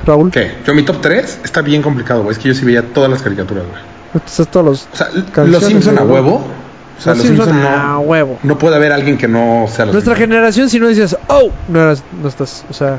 Raúl. 0.04 0.30
¿Qué? 0.30 0.56
Yo 0.66 0.74
mi 0.74 0.82
top 0.82 1.00
3 1.00 1.40
está 1.44 1.60
bien 1.60 1.82
complicado, 1.82 2.22
güey. 2.22 2.32
Es 2.32 2.38
que 2.38 2.48
yo 2.48 2.54
sí 2.54 2.64
veía 2.64 2.82
todas 2.82 3.10
las 3.10 3.22
caricaturas, 3.22 3.64
güey. 3.70 4.24
Estos 4.26 4.48
todos 4.48 4.66
los. 4.66 4.88
O 4.92 4.96
sea, 4.96 5.44
los 5.44 5.62
Simpson 5.62 5.98
a 5.98 6.02
huevo. 6.02 6.44
O 6.98 7.00
sea, 7.00 7.14
Los 7.14 7.18
los, 7.24 7.26
Simpson 7.28 7.46
Simpson, 7.54 7.66
a 7.72 7.82
no, 7.92 8.00
huevo. 8.00 8.38
no 8.42 8.58
puede 8.58 8.76
haber 8.76 8.92
alguien 8.92 9.16
que 9.16 9.28
no 9.28 9.66
sea 9.68 9.84
los 9.86 9.94
Nuestra 9.94 10.14
Simpson. 10.14 10.30
generación, 10.30 10.68
si 10.68 10.80
no 10.80 10.88
dices, 10.88 11.16
oh, 11.28 11.50
no, 11.68 11.80
eras, 11.82 12.02
no 12.20 12.28
estás. 12.28 12.64
O 12.68 12.72
sea, 12.72 12.98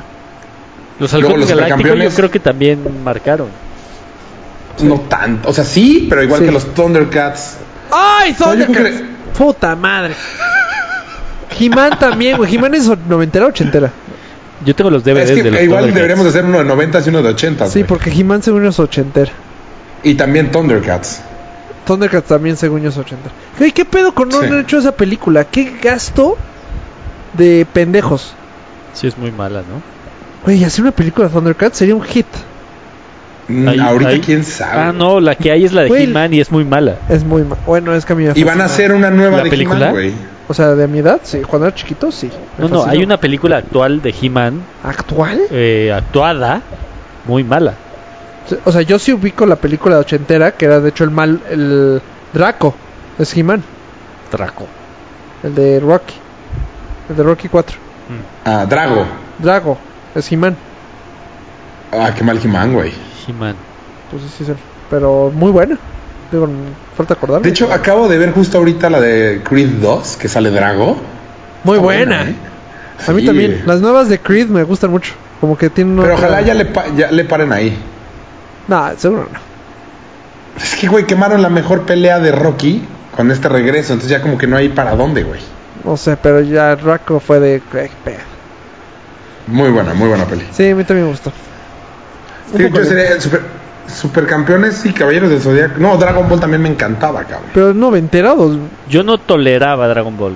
Los 1.00 1.12
Luego 1.14 1.28
halcones 1.28 1.50
los 1.50 1.60
galácticos 1.60 2.00
yo 2.04 2.10
creo 2.12 2.32
que 2.32 2.40
también 2.40 3.04
marcaron. 3.04 3.48
No 4.84 5.02
tanto. 5.02 5.50
O 5.50 5.54
sea, 5.54 5.66
sí, 5.66 6.08
pero 6.10 6.24
igual 6.24 6.40
Sí. 6.40 6.46
que 6.46 6.52
los 6.54 6.74
Thundercats. 6.74 7.58
¡Ay, 7.92 8.36
No, 8.40 8.46
Thundercats! 8.46 9.02
que- 9.02 9.06
Puta 9.38 9.76
madre. 9.76 10.14
He-Man 11.60 12.00
también, 12.00 12.38
güey. 12.38 12.54
He-Man 12.56 12.74
es 12.76 12.88
noventera 13.08 13.46
o 13.46 13.50
ochentera. 13.50 13.92
Yo 14.66 14.76
tengo 14.76 14.90
los 14.90 15.04
DVDs 15.04 15.30
Es 15.30 15.36
que 15.38 15.44
de 15.44 15.52
los 15.52 15.62
igual 15.62 15.94
deberíamos 15.94 16.26
de 16.26 16.30
hacer 16.30 16.46
uno 16.46 16.60
de 16.60 16.66
90 16.66 17.02
y 17.06 17.10
uno 17.10 17.22
de 17.22 17.30
80. 17.30 17.68
Sí, 17.68 17.84
porque 17.84 18.10
He-Man 18.12 18.44
según 18.44 18.66
es 18.66 18.80
ochentera. 18.80 19.32
Y 20.04 20.16
también 20.16 20.52
Thundercats. 20.52 21.22
Thundercats 21.86 22.28
también 22.28 22.56
según 22.58 22.82
yo 22.82 22.90
es 22.90 22.98
ochentera. 22.98 23.34
Güey, 23.58 23.72
¿qué 23.72 23.86
pedo 23.86 24.14
con 24.14 24.30
no 24.30 24.40
Sí. 24.40 24.46
haber 24.46 24.60
hecho 24.60 24.78
esa 24.78 24.92
película? 24.92 25.44
¿Qué 25.46 25.74
gasto 25.82 26.38
de 27.34 27.66
pendejos? 27.72 28.34
Sí, 28.94 29.08
es 29.08 29.18
muy 29.18 29.32
mala, 29.32 29.60
¿no? 29.62 29.82
Güey, 30.46 30.64
hacer 30.64 30.84
una 30.84 30.92
película 30.92 31.28
de 31.28 31.34
Thundercats 31.34 31.78
sería 31.78 31.96
un 31.96 32.04
hit. 32.04 32.26
Mm, 33.48 33.68
Ahí- 33.68 33.80
Ahorita 33.80 34.12
ahí- 34.12 34.22
quién 34.22 34.44
sabe. 34.44 34.80
Ah, 34.80 34.94
no, 34.94 35.20
la 35.20 35.36
que 35.36 35.52
hay 35.52 35.66
es 35.66 35.74
la 35.74 35.82
de. 35.84 36.04
He-Man 36.04 36.34
y 36.34 36.40
es 36.40 36.52
muy 36.52 36.64
mala. 36.64 36.98
Es 37.10 37.24
muy 37.24 37.44
ma- 37.44 37.58
Bueno, 37.66 37.94
es 37.96 38.06
que 38.06 38.14
a 38.14 38.16
mí 38.16 38.26
me 38.26 38.34
Y 38.36 38.44
van 38.44 38.62
a 38.62 38.66
hacer 38.66 38.92
una 38.94 39.10
nueva 39.10 39.38
¿La 39.38 39.44
de 39.44 39.50
película? 39.50 39.90
Güey. 39.92 40.14
O 40.48 40.54
sea, 40.54 40.70
de 40.76 40.88
mi 40.88 41.00
edad, 41.00 41.20
sí. 41.24 41.40
Cuando 41.42 41.68
era 41.68 41.76
chiquito, 41.76 42.12
sí. 42.12 42.28
Me 42.58 42.64
No, 42.64 42.70
no, 42.70 42.76
fascinó. 42.82 42.92
hay 42.92 43.04
una 43.04 43.18
película 43.18 43.58
actual 43.58 44.02
de 44.02 44.14
He-Man 44.22 44.62
¿Actual? 44.84 45.40
eh, 45.52 45.92
actuada 45.96 46.62
muy 47.26 47.44
mala. 47.44 47.74
O 48.66 48.72
sea, 48.72 48.82
yo 48.82 49.00
sí 49.00 49.14
ubico 49.14 49.46
la 49.46 49.56
película 49.56 49.96
de 49.96 50.02
ochentera, 50.02 50.52
que 50.52 50.66
era 50.66 50.80
de 50.80 50.90
hecho 50.90 51.04
el 51.04 51.12
mal, 51.12 51.40
el 51.50 52.02
Draco, 52.34 52.76
es 53.18 53.36
He-Man, 53.36 53.64
Draco. 54.32 54.68
el 55.44 55.56
de 55.56 55.80
Rocky, 55.80 56.16
el 57.10 57.16
de 57.16 57.24
Rocky 57.24 57.48
4. 57.50 57.78
Ah, 58.46 58.66
Drago. 58.68 59.06
Drago, 59.40 59.78
es 60.16 60.32
He-Man, 60.32 60.56
Ah, 61.92 62.14
qué 62.16 62.24
mal 62.24 62.40
He-Man, 62.44 62.74
güey. 62.74 62.92
He-Man. 63.28 63.56
pues 64.12 64.24
sí, 64.24 64.30
sí, 64.40 64.46
sí, 64.46 64.54
pero 64.90 65.32
muy 65.34 65.52
buena. 65.52 65.78
Digo, 66.32 66.48
falta 66.96 67.16
acordarme. 67.16 67.44
De 67.44 67.50
hecho, 67.50 67.72
acabo 67.74 68.08
de 68.08 68.18
ver 68.20 68.32
justo 68.32 68.60
ahorita 68.60 68.90
la 68.90 69.00
de 69.02 69.42
Creed 69.44 69.70
2, 69.82 70.18
que 70.18 70.28
sale 70.28 70.52
Drago. 70.52 70.98
muy 71.64 71.76
Está 71.78 71.84
buena. 71.84 72.24
¿eh? 72.24 72.36
A 73.08 73.12
mí 73.12 73.22
Sí. 73.22 73.28
también. 73.28 73.64
Las 73.66 73.82
nuevas 73.82 74.10
de 74.10 74.20
Creed 74.20 74.48
me 74.48 74.64
gustan 74.64 74.92
mucho. 74.92 75.14
Como 75.42 75.58
que 75.58 75.70
tienen 75.70 75.96
Pero 75.98 76.14
otra- 76.16 76.28
ojalá 76.28 76.42
ya 76.42 76.54
le, 76.54 76.66
pa- 76.66 76.88
ya 76.96 77.10
le 77.12 77.24
paren 77.26 77.52
ahí. 77.54 77.76
Nah, 78.70 78.92
seguro 78.98 79.28
no. 79.32 79.40
Es 80.64 80.76
que, 80.76 80.88
güey, 80.88 81.06
quemaron 81.06 81.42
la 81.42 81.50
mejor 81.50 81.84
pelea 81.86 82.20
de 82.20 82.32
Rocky 82.32 82.84
con 83.16 83.32
este 83.32 83.50
regreso. 83.50 83.94
Entonces 83.94 84.10
ya 84.18 84.22
como 84.22 84.38
que 84.38 84.48
no 84.48 84.56
hay 84.58 84.70
para 84.70 84.96
dónde, 84.96 85.24
güey. 85.24 85.42
No 85.84 85.98
sé, 85.98 86.16
pero 86.18 86.42
ya 86.42 86.76
Draco 86.76 87.20
fue 87.20 87.40
de... 87.40 87.62
qué 87.72 87.90
pedo. 88.04 88.18
Muy 89.48 89.70
buena, 89.70 89.94
muy 89.94 90.08
buena 90.10 90.26
peli. 90.26 90.46
Sí, 90.52 90.70
a 90.70 90.76
mí 90.76 90.84
también 90.84 91.06
me 91.08 91.12
gustó. 91.12 91.32
Sí, 92.56 92.68
yo 92.72 92.84
sería 92.86 93.20
super, 93.22 93.42
supercampeones 93.88 94.86
y 94.86 94.94
caballeros 94.94 95.30
del 95.30 95.42
Zodiaco. 95.42 95.80
No, 95.80 95.98
Dragon 95.98 96.28
Ball 96.28 96.40
también 96.40 96.62
me 96.62 96.70
encantaba, 96.70 97.24
cabrón. 97.24 97.50
Pero 97.54 97.68
no 97.74 97.88
noventera 97.88 98.34
o 98.34 98.36
dos- 98.50 98.58
Yo 98.90 99.04
no 99.04 99.18
toleraba 99.18 99.88
Dragon 99.88 100.16
Ball. 100.18 100.36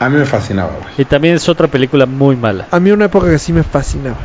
A 0.00 0.08
mí 0.08 0.18
me 0.18 0.24
fascinaba, 0.24 0.70
güey. 0.80 0.94
Y 0.98 1.04
también 1.04 1.34
es 1.36 1.48
otra 1.48 1.68
película 1.68 2.06
muy 2.06 2.34
mala. 2.36 2.66
A 2.70 2.80
mí 2.80 2.90
una 2.90 3.04
época 3.04 3.28
que 3.30 3.38
sí 3.38 3.52
me 3.52 3.62
fascinaba. 3.62 4.16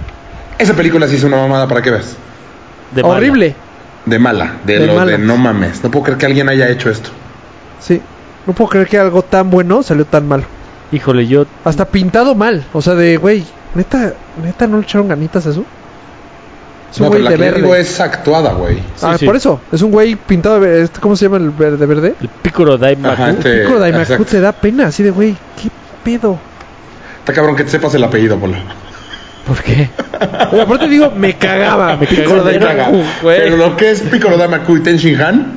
Esa 0.58 0.74
película 0.74 1.08
sí 1.08 1.18
es 1.18 1.24
una 1.24 1.38
mamada 1.38 1.68
para 1.68 1.82
que 1.82 1.92
veas. 1.92 2.16
De 2.92 3.04
mala. 3.04 3.16
Horrible. 3.16 3.56
De 4.06 4.20
mala, 4.20 4.54
de, 4.66 4.80
De 4.80 4.88
lo 4.88 4.96
mala. 4.96 5.12
de 5.12 5.18
no 5.18 5.38
mames. 5.38 5.84
No 5.84 5.92
puedo 5.92 6.06
creer 6.06 6.18
que 6.18 6.26
alguien 6.26 6.50
haya 6.50 6.70
hecho 6.70 6.90
esto. 6.90 7.10
Sí. 7.80 8.02
No 8.46 8.54
puedo 8.54 8.70
creer 8.70 8.88
que 8.88 8.98
algo 8.98 9.22
tan 9.22 9.50
bueno 9.50 9.84
salió 9.84 10.06
tan 10.06 10.28
mal. 10.28 10.44
Híjole, 10.92 11.28
yo 11.28 11.46
Hasta 11.66 11.86
pintado 11.86 12.34
mal. 12.34 12.64
O 12.72 12.82
sea, 12.82 12.96
de, 12.96 13.18
güey, 13.18 13.44
neta, 13.76 14.14
neta 14.42 14.68
no 14.68 14.78
le 14.78 14.84
echaron 14.84 15.10
ganitas 15.10 15.46
a 15.46 15.50
eso. 15.50 15.66
Es 16.90 17.00
un 17.00 17.04
No, 17.04 17.10
güey 17.10 17.22
pero 17.22 17.24
la 17.26 17.30
de 17.32 17.36
que 17.36 17.42
verde. 17.44 17.62
digo 17.62 17.76
es 17.76 18.00
actuada, 18.00 18.54
güey. 18.54 18.80
ah, 19.02 19.18
sí. 19.20 19.26
por 19.26 19.36
eso. 19.36 19.60
Es 19.74 19.82
un 19.82 19.92
güey 19.92 20.16
pintado 20.16 20.62
de 20.62 20.62
verde. 20.62 20.90
¿Cómo 21.02 21.18
se 21.18 21.26
llama 21.26 21.36
el 21.38 21.50
verde 21.50 21.86
verde? 21.86 22.16
el 22.22 22.30
Piccolo 22.30 22.78
Daimaku. 22.78 23.14
Ajá, 23.14 23.30
este- 23.32 23.58
Piccolo 23.64 23.80
Daimaku 23.80 24.02
exacto. 24.04 24.26
te 24.26 24.40
da 24.40 24.52
pena. 24.54 24.88
Así 24.88 25.04
de, 25.04 25.12
güey, 25.12 25.34
qué 25.62 25.70
pedo. 26.06 26.40
Está 27.20 27.34
cabrón 27.34 27.58
que 27.58 27.66
te 27.66 27.70
sepas 27.72 27.94
el 27.96 28.04
apellido, 28.06 28.38
Polo. 28.40 28.56
¿Por 29.48 29.64
qué? 29.64 29.90
Pero 30.52 30.62
aparte 30.64 30.88
digo, 30.90 31.12
me 31.16 31.34
cagaba. 31.38 31.96
Me 31.96 32.06
Piccolo 32.08 32.44
cagaba. 32.44 32.66
Daimaku. 32.74 33.04
güey. 33.22 33.40
Pero 33.44 33.58
lo 33.58 33.78
que 33.78 33.92
es 33.92 34.02
Piccolo 34.02 34.38
Daimaku 34.38 34.78
y 34.78 34.80
Ten 34.82 34.98
Shin 34.98 35.22
Han. 35.22 35.56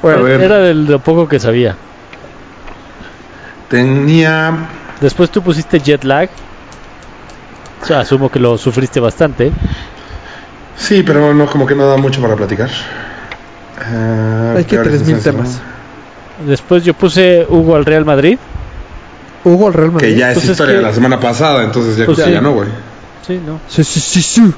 Bueno, 0.00 0.18
A 0.18 0.22
ver. 0.22 0.40
Era 0.42 0.58
de 0.58 0.74
lo 0.74 0.98
poco 0.98 1.28
que 1.28 1.38
sabía. 1.38 1.76
Tenía. 3.68 4.52
Después 5.00 5.30
tú 5.30 5.42
pusiste 5.42 5.80
jet 5.80 6.04
lag. 6.04 6.28
O 7.82 7.86
sea, 7.86 8.00
asumo 8.00 8.30
que 8.30 8.38
lo 8.38 8.58
sufriste 8.58 9.00
bastante. 9.00 9.50
Sí, 10.76 11.02
pero 11.02 11.34
no, 11.34 11.46
como 11.46 11.66
que 11.66 11.74
no 11.74 11.86
da 11.86 11.96
mucho 11.96 12.20
para 12.20 12.36
platicar. 12.36 12.70
Ah, 13.80 14.54
Hay 14.56 14.64
que 14.64 14.76
peores 14.76 14.92
3000 15.02 15.16
escenas, 15.16 15.22
temas. 15.22 15.60
Después 16.46 16.84
yo 16.84 16.94
puse 16.94 17.46
Hugo 17.48 17.76
al 17.76 17.84
Real 17.84 18.04
Madrid. 18.04 18.38
Hugo 19.44 19.68
el 19.68 19.74
Real 19.74 19.92
Madrid. 19.92 20.08
Que 20.08 20.16
ya 20.16 20.28
es 20.30 20.34
Pues 20.34 20.44
es 20.46 20.50
historia 20.52 20.74
que- 20.74 20.78
de 20.78 20.86
la 20.86 20.92
semana 20.92 21.18
pasada, 21.20 21.64
entonces 21.64 21.96
ya, 21.96 22.06
Pues 22.06 22.18
ya 22.18 22.26
sí. 22.26 22.38
no, 22.40 22.52
güey. 22.52 22.68
Sí, 23.26 23.40
¿no? 23.44 23.60
Sí, 23.68 23.82
sí, 23.84 24.00
sí, 24.00 24.22
sí. 24.22 24.54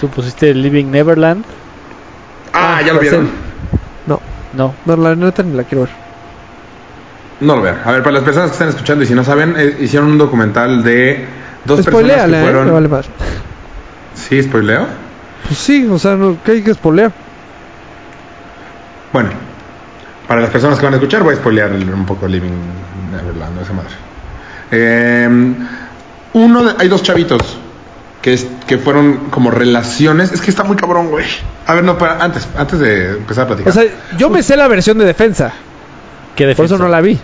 Tú 0.00 0.08
pusiste 0.08 0.52
Living 0.54 0.86
Neverland. 0.86 1.44
Ah, 2.52 2.80
ya 2.84 2.92
lo 2.92 3.00
vieron. 3.00 3.28
No, 4.06 4.20
No. 4.54 4.74
no, 4.84 4.96
la 4.96 5.14
neta 5.16 5.42
ni 5.42 5.56
la 5.56 5.64
quiero 5.64 5.82
ver. 5.84 5.90
No 7.40 7.56
lo 7.56 7.62
vean. 7.62 7.80
A 7.84 7.92
ver, 7.92 8.02
para 8.02 8.14
las 8.14 8.22
personas 8.24 8.50
que 8.50 8.54
están 8.54 8.68
escuchando 8.68 9.04
y 9.04 9.06
si 9.06 9.14
no 9.14 9.22
saben, 9.24 9.54
eh, 9.58 9.76
hicieron 9.80 10.10
un 10.10 10.18
documental 10.18 10.82
de 10.82 11.26
dos 11.64 11.84
personas 11.84 12.24
que 12.26 12.36
¿eh? 12.38 12.42
fueron. 12.42 12.66
Me 12.66 12.72
vale 12.72 12.88
más. 12.88 13.06
Sí, 14.14 14.42
spoileo. 14.42 14.86
Pues 15.46 15.58
sí, 15.58 15.86
o 15.90 15.98
sea, 15.98 16.16
no, 16.16 16.38
¿qué 16.44 16.52
hay 16.52 16.62
que 16.62 16.72
spoilear? 16.74 17.12
Bueno, 19.12 19.30
para 20.26 20.40
las 20.40 20.50
personas 20.50 20.78
que 20.78 20.84
van 20.84 20.94
a 20.94 20.96
escuchar, 20.96 21.22
voy 21.22 21.34
a 21.34 21.36
spoilear 21.36 21.70
un 21.72 22.06
poco 22.06 22.26
Living 22.26 22.50
Neverland, 23.10 23.60
esa 23.62 23.72
madre. 23.72 23.90
Eh, 24.70 25.28
uno 26.32 26.64
de- 26.64 26.74
hay 26.78 26.88
dos 26.88 27.02
chavitos 27.02 27.40
que, 28.22 28.32
es- 28.34 28.46
que 28.66 28.78
fueron 28.78 29.28
como 29.30 29.50
relaciones. 29.50 30.32
Es 30.32 30.40
que 30.40 30.50
está 30.50 30.64
muy 30.64 30.76
cabrón, 30.76 31.08
güey. 31.08 31.24
A 31.66 31.74
ver, 31.74 31.84
no, 31.84 31.96
para, 31.98 32.22
antes, 32.22 32.48
antes 32.56 32.78
de 32.80 33.10
empezar 33.10 33.44
a 33.44 33.46
platicar. 33.48 33.70
O 33.70 33.74
sea, 33.74 33.84
yo 34.18 34.28
me 34.30 34.42
sé 34.42 34.56
la 34.56 34.68
versión 34.68 34.98
de 34.98 35.04
defensa. 35.04 35.52
¿Qué 36.34 36.44
Por 36.44 36.48
defensa? 36.48 36.74
eso 36.74 36.82
no 36.84 36.88
la 36.90 37.00
vi. 37.00 37.14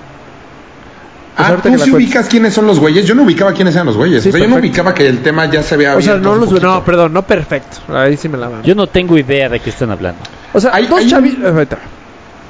pues 1.37 1.49
ah, 1.49 1.57
tú 1.63 1.71
que 1.73 1.79
sí 1.79 1.91
ubicas 1.91 2.29
quiénes 2.29 2.55
son 2.55 2.67
los 2.67 2.79
güeyes. 2.79 3.07
Yo 3.07 3.15
no 3.15 3.23
ubicaba 3.23 3.53
quiénes 3.53 3.75
eran 3.75 3.87
los 3.87 3.97
güeyes. 3.97 4.23
Sí, 4.23 4.29
o 4.29 4.33
sea, 4.33 4.41
yo 4.41 4.49
no 4.49 4.57
ubicaba 4.57 4.95
que 4.95 5.07
el 5.07 5.23
tema 5.23 5.47
ya 5.47 5.63
se 5.63 5.75
había 5.75 5.97
O 5.97 6.01
sea, 6.01 6.13
abierto 6.15 6.35
no 6.37 6.47
los. 6.47 6.63
No, 6.63 6.85
perdón, 6.85 7.13
no 7.13 7.23
perfecto. 7.23 7.79
Ahí 7.95 8.17
sí 8.17 8.29
me 8.29 8.39
la 8.39 8.49
van. 8.49 8.63
Yo 8.63 8.75
no 8.75 8.87
tengo 8.87 9.19
idea 9.19 9.49
de 9.49 9.61
qué 9.61 9.71
están 9.71 9.91
hablando. 9.91 10.21
O 10.53 10.61
sea, 10.61 10.71
Hay- 10.75 10.87
dos 10.87 11.07
chavitos. 11.07 11.53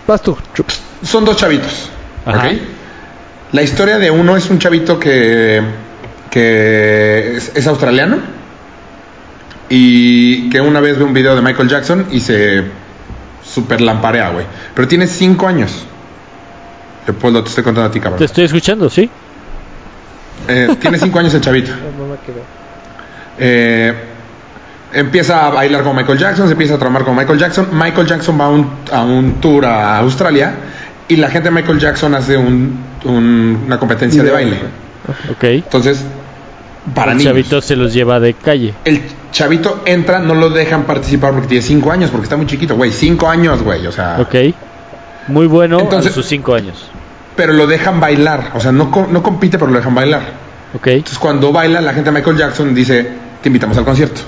Vas 0.07 0.21
tú. 0.23 0.37
Chup. 0.55 0.67
Son 1.03 1.25
dos 1.25 1.37
chavitos. 1.37 1.89
Ajá. 2.27 2.49
¿ok? 2.49 2.53
La 3.53 3.63
historia 3.63 3.99
de 3.99 4.11
uno 4.11 4.35
es 4.37 4.49
un 4.49 4.59
chavito 4.59 4.99
que, 4.99 5.61
que 6.31 7.37
es, 7.37 7.53
es 7.55 7.67
australiano 7.67 8.17
y 9.69 10.49
que 10.49 10.61
una 10.61 10.81
vez 10.81 10.99
ve 10.99 11.05
un 11.05 11.13
video 11.13 11.37
de 11.37 11.43
Michael 11.43 11.69
Jackson 11.69 12.07
y 12.11 12.21
se 12.21 12.65
super 13.45 13.83
lamparea, 13.83 14.31
güey. 14.31 14.47
Pero 14.75 14.89
tiene 14.89 15.07
cinco 15.07 15.47
años. 15.47 15.85
Leopoldo, 17.07 17.43
te 17.43 17.51
estoy 17.51 17.65
contando 17.65 17.89
a 17.89 17.93
ti, 17.93 18.01
cabrón. 18.01 18.19
Te 18.19 18.25
estoy 18.25 18.45
escuchando, 18.45 18.89
¿sí? 18.89 19.11
Eh, 20.49 20.77
tiene 20.81 20.99
cinco 20.99 21.19
años 21.19 21.35
el 21.35 21.41
chavito. 21.41 21.73
Eh, 23.39 23.95
empieza 24.93 25.47
a 25.47 25.51
bailar 25.51 25.83
con 25.83 25.97
Michael 25.97 26.19
Jackson, 26.19 26.47
se 26.47 26.53
empieza 26.53 26.75
a 26.75 26.79
traumar 26.79 27.03
con 27.03 27.17
Michael 27.17 27.39
Jackson. 27.39 27.69
Michael 27.73 28.07
Jackson 28.07 28.39
va 28.39 28.45
a 28.45 28.49
un, 28.51 28.71
a 28.93 29.03
un 29.03 29.41
tour 29.41 29.65
a 29.65 29.99
Australia 29.99 30.55
y 31.13 31.17
la 31.17 31.29
gente 31.29 31.49
de 31.51 31.55
Michael 31.55 31.79
Jackson 31.79 32.15
hace 32.15 32.37
un- 32.37 32.79
un- 33.05 33.63
una 33.67 33.79
competencia 33.79 34.23
de 34.23 34.31
baile. 34.31 34.57
Ok. 35.31 35.45
Entonces, 35.45 36.05
para 36.95 37.13
el 37.13 37.19
niños. 37.19 37.31
chavito 37.33 37.61
se 37.61 37.77
los 37.77 37.93
lleva 37.93 38.19
de 38.21 38.35
calle. 38.35 38.75
El 38.85 39.03
chavito 39.31 39.83
entra, 39.87 40.19
no 40.19 40.35
lo 40.35 40.51
dejan 40.51 40.85
participar 40.85 41.33
porque 41.33 41.49
tiene 41.49 41.63
cinco 41.63 41.91
años, 41.93 42.11
porque 42.11 42.25
está 42.25 42.37
muy 42.37 42.47
chiquito, 42.47 42.77
güey. 42.77 42.91
Cinco 42.91 43.29
años, 43.29 43.63
güey. 43.63 43.87
O 43.87 43.93
sea, 43.93 44.19
Ok. 44.21 44.35
Muy 45.29 45.47
bueno 45.47 45.79
Entonces- 45.79 46.11
a 46.11 46.15
sus 46.15 46.27
cinco 46.27 46.55
años. 46.55 46.87
pero 47.37 47.53
lo 47.53 47.67
dejan 47.67 48.01
bailar. 48.01 48.51
O 48.55 48.61
sea, 48.61 48.73
no, 48.73 48.91
co- 48.91 49.07
no 49.11 49.23
compite, 49.23 49.57
pero 49.59 49.71
lo 49.71 49.79
dejan 49.79 49.95
bailar. 49.95 50.23
Ok. 50.75 50.87
Entonces, 50.89 51.19
cuando 51.19 51.53
baila, 51.53 51.81
la 51.81 51.93
gente 51.95 52.11
de 52.11 52.17
Michael 52.19 52.37
Jackson 52.37 52.75
dice: 52.75 53.09
Te 53.43 53.49
invitamos 53.49 53.77
al 53.79 53.85
concierto. 53.85 54.21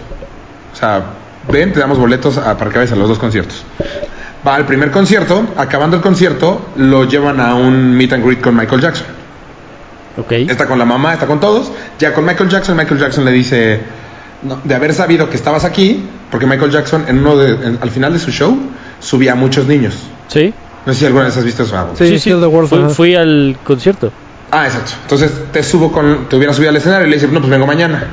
O 0.73 0.77
sea, 0.77 1.03
ven, 1.51 1.73
te 1.73 1.81
damos 1.81 1.99
boletos 1.99 2.37
a- 2.39 2.57
para 2.57 2.71
que 2.71 2.79
vayas 2.79 2.93
a 2.93 2.97
los 2.97 3.09
dos 3.09 3.19
conciertos. 3.19 3.63
Va 4.47 4.55
al 4.57 4.67
primer 4.67 4.91
concierto, 4.91 5.45
acabando 5.57 5.97
el 5.97 6.03
concierto, 6.03 6.61
lo 6.77 7.05
llevan 7.05 7.41
a 7.41 7.55
un 7.55 7.97
meet 7.97 8.13
and 8.13 8.25
greet 8.25 8.41
con 8.43 8.55
Michael 8.57 8.81
Jackson. 8.81 9.07
Ok. 10.19 10.33
Está 10.33 10.67
con 10.67 10.79
la 10.79 10.85
mamá, 10.85 11.15
está 11.15 11.27
con 11.27 11.41
todos. 11.41 11.71
Ya 11.99 12.13
con 12.13 12.25
Michael 12.25 12.51
Jackson, 12.51 12.77
Michael 12.77 13.01
Jackson 13.01 13.25
le 13.25 13.31
dice: 13.33 13.81
"No, 14.43 14.61
De 14.63 14.75
haber 14.75 14.93
sabido 14.93 15.31
que 15.31 15.37
estabas 15.37 15.65
aquí, 15.65 16.05
porque 16.31 16.47
Michael 16.47 16.71
Jackson, 16.71 17.05
en 17.09 17.19
uno 17.21 17.37
de, 17.37 17.53
en- 17.67 17.79
al 17.81 17.91
final 17.91 18.13
de 18.13 18.19
su 18.19 18.31
show, 18.31 18.57
subía 19.01 19.33
a 19.33 19.35
muchos 19.35 19.67
niños. 19.67 19.95
¿Sí? 20.29 20.53
No 20.87 20.93
sé 20.93 21.01
si 21.01 21.07
alguna 21.07 21.25
vez 21.25 21.37
has 21.37 21.45
visto 21.45 21.63
eso. 21.63 21.77
Agus. 21.79 21.99
Sí, 21.99 22.19
Kill 22.21 22.39
the 22.41 22.47
World, 22.47 22.69
Fui, 22.69 22.95
fui 22.95 23.15
al 23.15 23.57
concierto. 23.65 24.13
Ah, 24.51 24.67
exacto. 24.67 24.93
Entonces 25.03 25.33
te 25.53 25.63
subo 25.63 25.91
con, 25.91 26.29
te 26.29 26.37
hubiera 26.37 26.53
subido 26.53 26.69
al 26.71 26.77
escenario 26.77 27.07
y 27.07 27.11
le 27.11 27.17
dice, 27.17 27.27
no, 27.29 27.41
pues 27.41 27.51
vengo 27.51 27.67
mañana. 27.67 28.05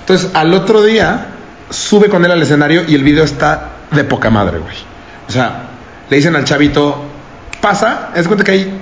Entonces 0.00 0.30
al 0.34 0.52
otro 0.54 0.82
día 0.82 1.28
sube 1.70 2.08
con 2.08 2.24
él 2.24 2.30
al 2.30 2.42
escenario 2.42 2.82
y 2.86 2.94
el 2.94 3.02
video 3.02 3.24
está 3.24 3.70
de 3.90 4.04
poca 4.04 4.30
madre, 4.30 4.58
güey. 4.58 4.76
O 5.28 5.32
sea, 5.32 5.68
le 6.08 6.16
dicen 6.16 6.36
al 6.36 6.44
chavito, 6.44 7.02
pasa, 7.60 8.10
es 8.14 8.26
cuenta 8.26 8.44
que 8.44 8.52
hay 8.52 8.80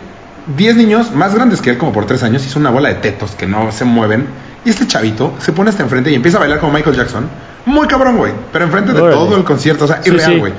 10 0.56 0.76
niños 0.76 1.10
más 1.12 1.34
grandes 1.34 1.60
que 1.60 1.70
él, 1.70 1.78
como 1.78 1.92
por 1.92 2.06
3 2.06 2.22
años, 2.24 2.44
hizo 2.44 2.58
una 2.58 2.70
bola 2.70 2.88
de 2.90 2.96
tetos 2.96 3.32
que 3.32 3.46
no 3.46 3.72
se 3.72 3.84
mueven. 3.84 4.26
Y 4.64 4.70
este 4.70 4.86
chavito 4.86 5.34
se 5.38 5.52
pone 5.52 5.70
hasta 5.70 5.82
enfrente 5.82 6.10
y 6.10 6.14
empieza 6.14 6.38
a 6.38 6.40
bailar 6.40 6.58
como 6.58 6.72
Michael 6.72 6.96
Jackson. 6.96 7.28
Muy 7.66 7.86
cabrón, 7.86 8.16
güey. 8.16 8.32
Pero 8.52 8.64
enfrente 8.64 8.92
de 8.92 9.00
Órale. 9.00 9.16
todo 9.18 9.36
el 9.36 9.44
concierto, 9.44 9.84
o 9.84 9.88
sea, 9.88 10.02
Sí, 10.02 10.10
irreal, 10.10 10.32
sí. 10.32 10.38
güey. 10.38 10.52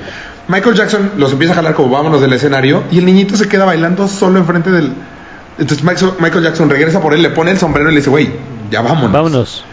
Michael 0.48 0.76
Jackson 0.76 1.10
los 1.16 1.32
empieza 1.32 1.54
a 1.54 1.56
jalar 1.56 1.74
como 1.74 1.90
vámonos 1.90 2.20
del 2.20 2.32
escenario 2.32 2.84
y 2.92 2.98
el 2.98 3.04
niñito 3.04 3.36
se 3.36 3.48
queda 3.48 3.64
bailando 3.64 4.06
solo 4.06 4.38
enfrente 4.38 4.70
del... 4.70 4.92
Entonces 5.58 5.82
Michael 5.84 6.12
Michael 6.20 6.44
Jackson 6.44 6.70
regresa 6.70 7.00
por 7.00 7.14
él, 7.14 7.22
le 7.22 7.30
pone 7.30 7.50
el 7.50 7.58
sombrero 7.58 7.88
y 7.90 7.92
le 7.94 7.98
dice, 7.98 8.10
güey, 8.10 8.30
ya 8.70 8.80
vámonos. 8.80 9.10
Vámonos. 9.10 9.64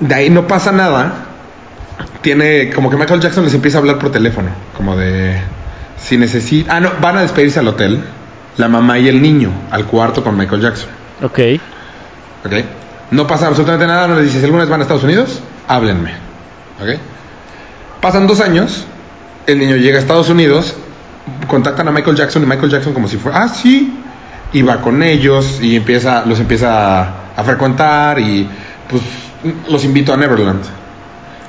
De 0.00 0.14
ahí 0.14 0.28
no 0.30 0.46
pasa 0.46 0.70
nada. 0.72 1.27
Tiene 2.20 2.70
como 2.70 2.90
que 2.90 2.96
Michael 2.96 3.20
Jackson 3.20 3.44
les 3.44 3.54
empieza 3.54 3.78
a 3.78 3.80
hablar 3.80 3.98
por 3.98 4.10
teléfono, 4.10 4.48
como 4.76 4.96
de 4.96 5.40
si 5.96 6.16
necesita... 6.16 6.76
Ah, 6.76 6.80
no, 6.80 6.92
van 7.00 7.16
a 7.16 7.22
despedirse 7.22 7.58
al 7.60 7.68
hotel, 7.68 8.02
la 8.56 8.68
mamá 8.68 8.98
y 8.98 9.08
el 9.08 9.20
niño, 9.20 9.50
al 9.70 9.84
cuarto 9.86 10.22
con 10.22 10.36
Michael 10.36 10.60
Jackson. 10.62 10.88
Ok. 11.22 11.38
¿Ok? 12.44 12.52
No 13.10 13.26
pasa 13.26 13.46
absolutamente 13.46 13.86
nada, 13.86 14.06
no 14.06 14.16
les 14.16 14.26
dice, 14.26 14.38
si 14.38 14.44
alguna 14.44 14.62
vez 14.62 14.70
van 14.70 14.80
a 14.80 14.82
Estados 14.82 15.04
Unidos, 15.04 15.40
háblenme. 15.66 16.12
¿Ok? 16.80 16.98
Pasan 18.00 18.26
dos 18.26 18.40
años, 18.40 18.84
el 19.46 19.58
niño 19.58 19.76
llega 19.76 19.98
a 19.98 20.00
Estados 20.00 20.28
Unidos, 20.28 20.76
contactan 21.46 21.88
a 21.88 21.90
Michael 21.90 22.16
Jackson 22.16 22.42
y 22.42 22.46
Michael 22.46 22.70
Jackson 22.70 22.92
como 22.92 23.08
si 23.08 23.16
fuera, 23.16 23.42
ah, 23.42 23.48
sí, 23.48 23.98
y 24.52 24.62
va 24.62 24.80
con 24.80 25.02
ellos 25.02 25.58
y 25.60 25.76
empieza, 25.76 26.24
los 26.24 26.38
empieza 26.40 27.00
a, 27.00 27.14
a 27.36 27.44
frecuentar 27.44 28.18
y 28.18 28.48
pues 28.88 29.02
los 29.68 29.84
invito 29.84 30.12
a 30.12 30.16
Neverland. 30.16 30.62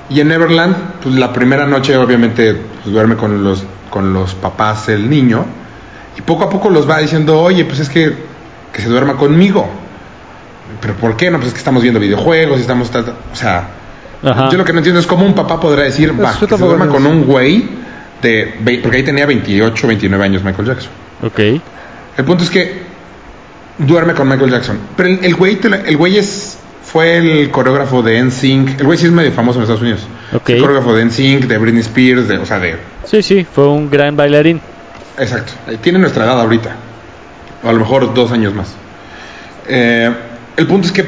Y 0.10 0.20
en 0.22 0.28
Neverland, 0.30 0.76
pues 1.04 1.16
la 1.16 1.32
primera 1.34 1.66
noche 1.68 1.96
obviamente 1.98 2.54
pues, 2.84 2.94
duerme 2.94 3.16
con 3.16 3.44
los, 3.44 3.64
con 3.90 4.14
los 4.14 4.34
papás 4.36 4.90
el 4.90 5.10
niño 5.10 5.46
y 6.18 6.22
poco 6.22 6.44
a 6.46 6.50
poco 6.50 6.70
los 6.70 6.90
va 6.90 6.98
diciendo, 7.00 7.40
oye, 7.40 7.64
pues 7.66 7.80
es 7.80 7.90
que, 7.90 8.14
que 8.74 8.82
se 8.82 8.90
duerma 8.90 9.16
conmigo. 9.18 9.70
¿Pero 10.82 10.94
por 10.96 11.16
qué? 11.18 11.30
No, 11.32 11.38
pues 11.38 11.48
es 11.50 11.54
que 11.54 11.60
estamos 11.60 11.82
viendo 11.82 12.00
videojuegos, 12.00 12.60
estamos... 12.60 12.90
ta- 12.92 13.04
ta- 13.06 13.14
O 13.32 13.36
sea, 13.36 13.68
Ajá. 14.24 14.50
yo 14.50 14.58
lo 14.58 14.66
que 14.66 14.74
no 14.74 14.80
entiendo 14.80 15.00
es 15.00 15.08
cómo 15.08 15.26
un 15.26 15.34
papá 15.34 15.60
podrá 15.60 15.84
decir, 15.84 16.14
Pues 16.14 16.28
va, 16.28 16.40
que 16.40 16.48
se 16.58 16.64
duerma 16.64 16.88
con 16.88 17.06
un 17.06 17.24
güey 17.26 17.70
de... 18.22 18.80
Porque 18.82 18.98
ahí 18.98 19.04
tenía 19.04 19.26
28, 19.26 19.88
29 19.88 20.24
años 20.26 20.44
Michael 20.44 20.68
Jackson. 20.68 20.92
Ok. 21.24 21.40
El 22.18 22.26
punto 22.26 22.44
es 22.44 22.50
que 22.50 22.82
duerme 23.78 24.14
con 24.14 24.28
Michael 24.28 24.52
Jackson. 24.52 24.78
Pero 24.96 25.10
el, 25.10 25.20
el 25.24 25.36
güey, 25.36 25.56
te 25.56 25.70
la- 25.70 25.78
el 25.78 25.98
güey 25.98 26.18
es, 26.18 26.58
fue 26.92 27.18
el 27.18 27.52
coreógrafo 27.52 28.02
de 28.02 28.22
NSYNC. 28.24 28.80
El 28.80 28.86
güey 28.86 28.98
sí 28.98 29.06
es 29.06 29.12
medio 29.12 29.32
famoso 29.32 29.60
en 29.60 29.64
Estados 29.64 29.82
Unidos. 29.82 30.02
Ok. 30.34 30.50
El 30.50 30.62
coreógrafo 30.62 30.96
de 30.96 31.06
NSYNC, 31.06 31.46
de 31.46 31.58
Britney 31.58 31.82
Spears, 31.82 32.28
de, 32.28 32.38
o 32.38 32.46
sea, 32.46 32.60
de... 32.60 32.78
Sí, 33.06 33.22
sí, 33.22 33.46
fue 33.46 33.68
un 33.68 33.90
gran 33.90 34.16
bailarín. 34.16 34.60
Exacto. 35.18 35.54
Tiene 35.82 36.00
nuestra 36.00 36.26
edad 36.26 36.40
ahorita. 36.40 36.76
O 37.64 37.70
a 37.70 37.74
lo 37.74 37.80
mejor 37.80 38.14
dos 38.14 38.32
años 38.32 38.56
más. 38.56 38.74
Eh, 39.68 40.12
el 40.58 40.68
punto 40.68 40.88
es 40.88 40.94
que 40.94 41.08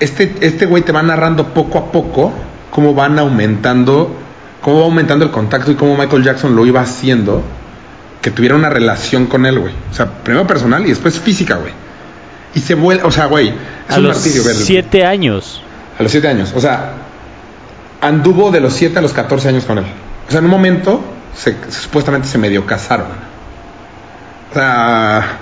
este, 0.00 0.34
este 0.40 0.66
güey 0.66 0.82
te 0.82 0.90
va 0.90 1.02
narrando 1.02 1.48
poco 1.48 1.78
a 1.78 1.92
poco 1.92 2.32
cómo 2.70 2.92
van 2.92 3.18
aumentando, 3.18 4.16
cómo 4.60 4.80
va 4.80 4.84
aumentando 4.86 5.24
el 5.24 5.30
contacto 5.30 5.70
y 5.70 5.76
cómo 5.76 5.96
Michael 5.96 6.24
Jackson 6.24 6.56
lo 6.56 6.66
iba 6.66 6.80
haciendo 6.80 7.42
que 8.20 8.32
tuviera 8.32 8.56
una 8.56 8.70
relación 8.70 9.26
con 9.26 9.46
él, 9.46 9.60
güey. 9.60 9.74
O 9.90 9.94
sea, 9.94 10.06
primero 10.06 10.46
personal 10.46 10.84
y 10.84 10.88
después 10.88 11.18
física, 11.20 11.56
güey. 11.56 11.72
Y 12.54 12.60
se 12.60 12.74
vuelve, 12.74 13.02
o 13.04 13.10
sea, 13.10 13.26
güey, 13.26 13.48
es 13.48 13.94
a 13.94 13.98
un 13.98 14.04
los 14.04 14.16
martirio 14.16 14.44
verlo. 14.44 14.60
siete 14.64 15.04
años. 15.04 15.62
A 15.98 16.02
los 16.02 16.12
siete 16.12 16.28
años. 16.28 16.52
O 16.54 16.60
sea, 16.60 16.92
anduvo 18.00 18.50
de 18.50 18.60
los 18.60 18.72
7 18.72 18.98
a 18.98 19.02
los 19.02 19.12
14 19.12 19.48
años 19.48 19.64
con 19.64 19.78
él. 19.78 19.84
O 20.26 20.30
sea, 20.30 20.38
en 20.40 20.46
un 20.46 20.50
momento 20.50 21.00
se, 21.36 21.54
supuestamente 21.70 22.26
se 22.28 22.36
medio 22.38 22.66
casaron. 22.66 23.06
O 24.50 24.54
sea, 24.54 25.38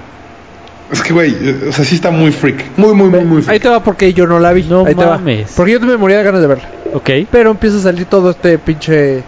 es 0.92 1.02
que, 1.02 1.12
güey, 1.12 1.34
o 1.68 1.72
sea, 1.72 1.84
sí 1.84 1.94
está 1.96 2.10
muy 2.10 2.32
freak. 2.32 2.76
Muy, 2.76 2.94
muy, 2.94 3.08
muy, 3.08 3.24
muy 3.24 3.38
Ahí 3.38 3.42
freak. 3.44 3.62
te 3.62 3.68
va 3.68 3.82
porque 3.82 4.12
yo 4.12 4.26
no 4.26 4.38
la 4.38 4.52
vi. 4.52 4.64
No 4.64 4.84
Ahí 4.84 4.94
te 4.94 5.04
va. 5.04 5.16
mames. 5.16 5.52
Porque 5.56 5.72
yo 5.72 5.80
me 5.80 5.96
moría 5.96 6.18
de 6.18 6.24
ganas 6.24 6.40
de 6.42 6.46
verla. 6.46 6.68
Ok. 6.92 7.10
Pero 7.30 7.50
empieza 7.50 7.78
a 7.78 7.80
salir 7.80 8.06
todo 8.06 8.30
este 8.30 8.58
pinche. 8.58 9.22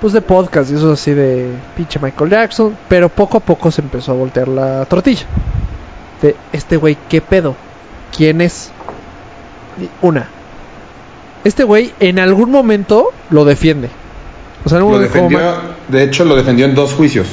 Pues 0.00 0.12
de 0.12 0.20
podcast 0.20 0.70
y 0.70 0.74
eso 0.74 0.92
así 0.92 1.12
de 1.12 1.48
pinche 1.76 1.98
Michael 1.98 2.30
Jackson. 2.30 2.76
Pero 2.88 3.08
poco 3.08 3.38
a 3.38 3.40
poco 3.40 3.70
se 3.70 3.80
empezó 3.80 4.12
a 4.12 4.14
voltear 4.14 4.48
la 4.48 4.84
tortilla. 4.84 5.24
De 6.22 6.36
este 6.52 6.76
güey, 6.76 6.96
¿qué 7.08 7.20
pedo? 7.20 7.56
¿Quién 8.16 8.40
es? 8.40 8.70
Una. 10.02 10.28
Este 11.44 11.64
güey 11.64 11.92
en 12.00 12.18
algún 12.18 12.50
momento 12.50 13.08
lo 13.30 13.44
defiende. 13.44 13.90
O 14.64 14.68
sea, 14.68 14.78
Lo 14.78 14.98
defendió, 14.98 15.38
de 15.88 16.02
hecho, 16.04 16.24
lo 16.24 16.36
defendió 16.36 16.64
en 16.64 16.74
dos 16.74 16.94
juicios. 16.94 17.26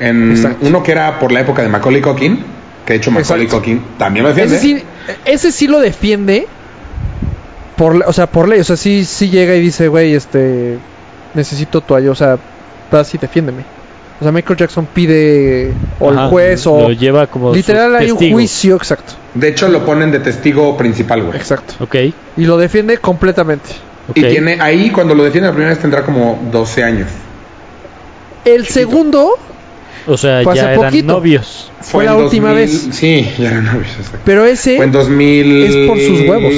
En 0.00 0.32
Exacto. 0.32 0.66
uno 0.66 0.82
que 0.82 0.90
era 0.90 1.20
por 1.20 1.30
la 1.30 1.40
época 1.40 1.62
de 1.62 1.68
Macaulay 1.68 2.02
Culkin, 2.02 2.44
que 2.84 2.94
de 2.94 2.98
hecho 2.98 3.12
Macaulay 3.12 3.44
Exacto. 3.44 3.64
Culkin 3.64 3.84
también 3.98 4.24
lo 4.24 4.30
defiende. 4.30 4.56
Ese 4.56 4.64
sí, 4.64 4.82
ese 5.24 5.52
sí 5.52 5.68
lo 5.68 5.78
defiende. 5.78 6.48
Por, 7.76 8.02
o 8.04 8.12
sea, 8.12 8.26
por 8.26 8.48
ley. 8.48 8.60
O 8.60 8.64
sea, 8.64 8.76
sí, 8.76 9.04
sí 9.04 9.30
llega 9.30 9.54
y 9.54 9.60
dice, 9.60 9.88
güey, 9.88 10.14
este. 10.14 10.78
Necesito 11.34 11.80
tu 11.80 11.94
ayuda. 11.94 12.12
O 12.12 12.16
sea, 12.16 12.38
vas 12.90 13.14
y 13.14 13.18
defiéndeme. 13.18 13.62
O 14.22 14.24
sea, 14.24 14.30
Michael 14.30 14.56
Jackson 14.56 14.86
pide 14.94 15.72
o 15.98 16.10
Ajá, 16.10 16.24
el 16.26 16.30
juez 16.30 16.64
o 16.68 16.88
Lo 16.88 16.92
lleva 16.92 17.26
como. 17.26 17.52
literal 17.52 17.96
hay 17.96 18.12
un 18.12 18.18
testigo. 18.18 18.36
juicio, 18.36 18.76
exacto, 18.76 19.14
De 19.34 19.48
hecho, 19.48 19.66
lo 19.66 19.84
ponen 19.84 20.12
de 20.12 20.20
testigo 20.20 20.76
principal, 20.76 21.24
güey. 21.24 21.36
exacto. 21.36 21.74
Ok. 21.80 21.96
Y 22.36 22.44
lo 22.44 22.56
defiende 22.56 22.98
completamente. 22.98 23.70
ok. 24.08 24.16
Y 24.16 24.20
tiene 24.22 24.58
ahí, 24.60 24.90
cuando 24.90 25.16
lo 25.16 25.24
defiende 25.24 25.48
la 25.48 25.52
primera 25.54 25.70
vez, 25.70 25.80
tendrá 25.80 26.04
como 26.04 26.38
12 26.52 26.84
años. 26.84 27.08
El 28.44 28.64
segundo 28.66 29.32
O 30.06 30.16
sea, 30.16 30.42
Fue 30.44 30.54
ya 30.54 30.72
eran 30.72 30.84
poquito. 30.84 31.12
novios. 31.14 31.70
Fue 31.80 32.04
la 32.04 32.12
en 32.12 32.18
última 32.24 32.50
2000 32.50 32.66
vez. 32.68 32.88
Sí, 32.92 33.28
ya 33.40 33.48
eran 33.48 33.64
novios, 33.64 33.88
exacto. 33.98 34.18
Pero 34.24 34.44
ese, 34.44 34.76
Fue 34.76 34.84
en 34.84 34.92
2000... 34.92 35.62
es 35.64 35.88
por 35.88 35.98
sus 35.98 36.20
huevos. 36.28 36.54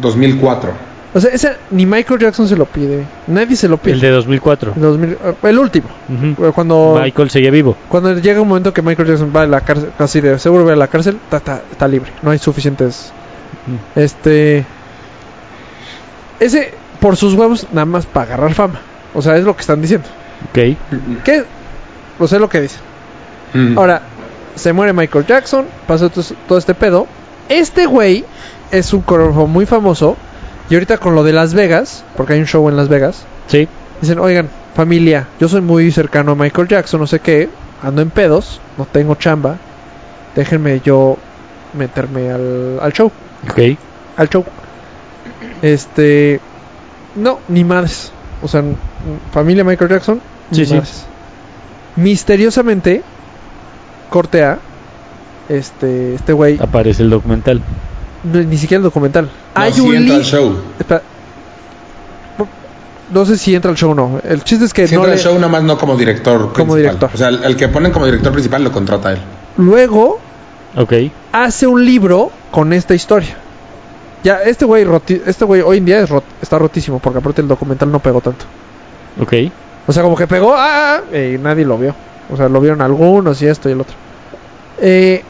2004. 0.00 0.72
O 1.14 1.20
sea, 1.20 1.30
ese 1.32 1.56
ni 1.70 1.84
Michael 1.86 2.20
Jackson 2.20 2.48
se 2.48 2.56
lo 2.56 2.64
pide. 2.64 3.04
Nadie 3.26 3.54
se 3.56 3.68
lo 3.68 3.76
pide. 3.76 3.94
El 3.94 4.00
de 4.00 4.10
2004. 4.10 4.72
El 4.76 4.82
2000, 4.82 5.10
eh, 5.12 5.16
el 5.44 5.58
último. 5.58 5.88
Ujú. 6.08 6.52
Cuando, 6.52 6.98
Michael 7.02 7.30
seguía 7.30 7.50
vivo. 7.50 7.76
cuando 7.88 8.14
llega 8.18 8.40
un 8.40 8.48
momento 8.48 8.72
que 8.72 8.82
Michael 8.82 9.08
Jackson 9.08 9.32
va 9.34 9.42
a 9.42 9.46
la 9.46 9.60
cárcel, 9.60 9.90
casi 9.98 10.20
de 10.20 10.38
seguro 10.38 10.64
va 10.64 10.72
a 10.72 10.76
la 10.76 10.88
cárcel, 10.88 11.18
está, 11.24 11.36
está- 11.38 11.62
está 11.70 11.86
libre. 11.88 12.10
No 12.22 12.30
hay 12.30 12.38
suficientes. 12.38 13.12
Este. 13.94 14.64
Ese, 16.40 16.72
por 17.00 17.16
sus 17.16 17.34
huevos, 17.34 17.66
nada 17.72 17.84
más 17.84 18.06
para 18.06 18.26
agarrar 18.26 18.54
fama. 18.54 18.80
O 19.14 19.22
sea, 19.22 19.36
es 19.36 19.44
lo 19.44 19.54
que 19.54 19.60
están 19.60 19.80
diciendo. 19.80 20.06
Ok. 20.50 20.76
¿Qué? 21.24 21.44
O 22.18 22.26
sea, 22.26 22.36
es 22.36 22.40
lo 22.40 22.48
que 22.48 22.60
dicen. 22.62 22.80
Mm. 23.54 23.78
Ahora, 23.78 24.02
se 24.54 24.72
muere 24.72 24.92
Michael 24.92 25.26
Jackson, 25.26 25.66
pasa 25.86 26.08
todo, 26.08 26.24
todo 26.48 26.58
este 26.58 26.74
pedo. 26.74 27.06
Este 27.48 27.86
güey 27.86 28.24
es 28.70 28.92
un 28.92 29.02
coreógrafo 29.02 29.46
muy 29.46 29.66
famoso. 29.66 30.16
Y 30.72 30.74
ahorita 30.74 30.96
con 30.96 31.14
lo 31.14 31.22
de 31.22 31.34
Las 31.34 31.52
Vegas, 31.52 32.02
porque 32.16 32.32
hay 32.32 32.40
un 32.40 32.46
show 32.46 32.66
en 32.70 32.76
Las 32.78 32.88
Vegas, 32.88 33.24
Sí. 33.46 33.68
dicen, 34.00 34.18
oigan, 34.18 34.48
familia, 34.74 35.28
yo 35.38 35.46
soy 35.46 35.60
muy 35.60 35.90
cercano 35.92 36.32
a 36.32 36.34
Michael 36.34 36.66
Jackson, 36.66 36.98
no 36.98 37.06
sé 37.06 37.20
qué, 37.20 37.50
ando 37.82 38.00
en 38.00 38.08
pedos, 38.08 38.58
no 38.78 38.86
tengo 38.86 39.14
chamba, 39.16 39.56
déjenme 40.34 40.80
yo 40.80 41.18
meterme 41.74 42.30
al, 42.30 42.78
al 42.80 42.90
show, 42.94 43.12
Ok. 43.50 43.76
al 44.16 44.30
show. 44.30 44.46
Este, 45.60 46.40
no, 47.16 47.40
ni 47.48 47.64
madres. 47.64 48.10
O 48.40 48.48
sea, 48.48 48.64
familia 49.30 49.64
Michael 49.64 49.90
Jackson, 49.90 50.22
ni 50.52 50.56
Sí, 50.56 50.64
sí. 50.64 50.72
madres. 50.72 51.04
Misteriosamente, 51.96 53.02
corte 54.08 54.42
A, 54.42 54.58
este, 55.50 56.14
este 56.14 56.32
güey, 56.32 56.58
Aparece 56.62 57.02
el 57.02 57.10
documental. 57.10 57.60
no, 58.24 58.40
ni 58.42 58.56
siquiera 58.56 58.78
el 58.78 58.84
documental. 58.84 59.28
No, 59.54 59.60
hay 59.62 59.80
un 59.80 59.94
entra 59.94 60.16
al 60.16 60.24
show. 60.24 60.56
Espera. 60.78 61.02
No 63.12 63.26
sé 63.26 63.36
si 63.36 63.54
entra 63.54 63.70
al 63.70 63.76
show 63.76 63.90
o 63.90 63.94
no. 63.94 64.20
El 64.24 64.42
chiste 64.42 64.64
es 64.64 64.72
que 64.72 64.88
Sí 64.88 64.94
no 64.94 65.02
entra 65.02 65.12
al 65.12 65.18
le- 65.18 65.22
show, 65.24 65.34
nada 65.34 65.48
más 65.48 65.62
no 65.62 65.76
como 65.76 65.96
director 65.96 66.52
Como 66.54 66.74
principal. 66.74 66.78
director. 66.78 67.10
O 67.12 67.16
sea, 67.18 67.28
el, 67.28 67.44
el 67.44 67.56
que 67.56 67.68
ponen 67.68 67.92
como 67.92 68.06
director 68.06 68.32
principal 68.32 68.64
lo 68.64 68.72
contrata 68.72 69.10
a 69.10 69.12
él. 69.12 69.18
luego 69.58 70.18
Ok. 70.76 70.92
hace 71.32 71.66
un 71.66 71.84
libro 71.84 72.30
con 72.50 72.72
esta 72.72 72.94
historia. 72.94 73.36
Ya, 74.24 74.36
este 74.42 74.64
güey 74.64 74.84
roti- 74.84 75.20
este 75.26 75.44
güey 75.44 75.60
hoy 75.60 75.78
en 75.78 75.84
día 75.84 76.00
es 76.00 76.08
rot- 76.08 76.22
está 76.40 76.58
rotísimo 76.58 77.00
porque 77.00 77.18
aparte 77.18 77.42
el 77.42 77.48
documental 77.48 77.90
no 77.92 77.98
pegó 77.98 78.20
tanto. 78.22 78.46
Ok. 79.20 79.34
O 79.86 79.92
sea, 79.92 80.02
como 80.04 80.16
que 80.16 80.26
pegó, 80.26 80.54
ah, 80.56 81.02
ah, 81.12 81.16
y 81.16 81.36
nadie 81.38 81.66
lo 81.66 81.76
vio. 81.76 81.94
O 82.32 82.36
sea, 82.36 82.48
lo 82.48 82.60
vieron 82.60 82.80
algunos 82.80 83.42
y 83.42 83.46
esto 83.46 83.68
y 83.68 83.72
el 83.72 83.80
otro. 83.82 83.94
Eh, 84.80 85.22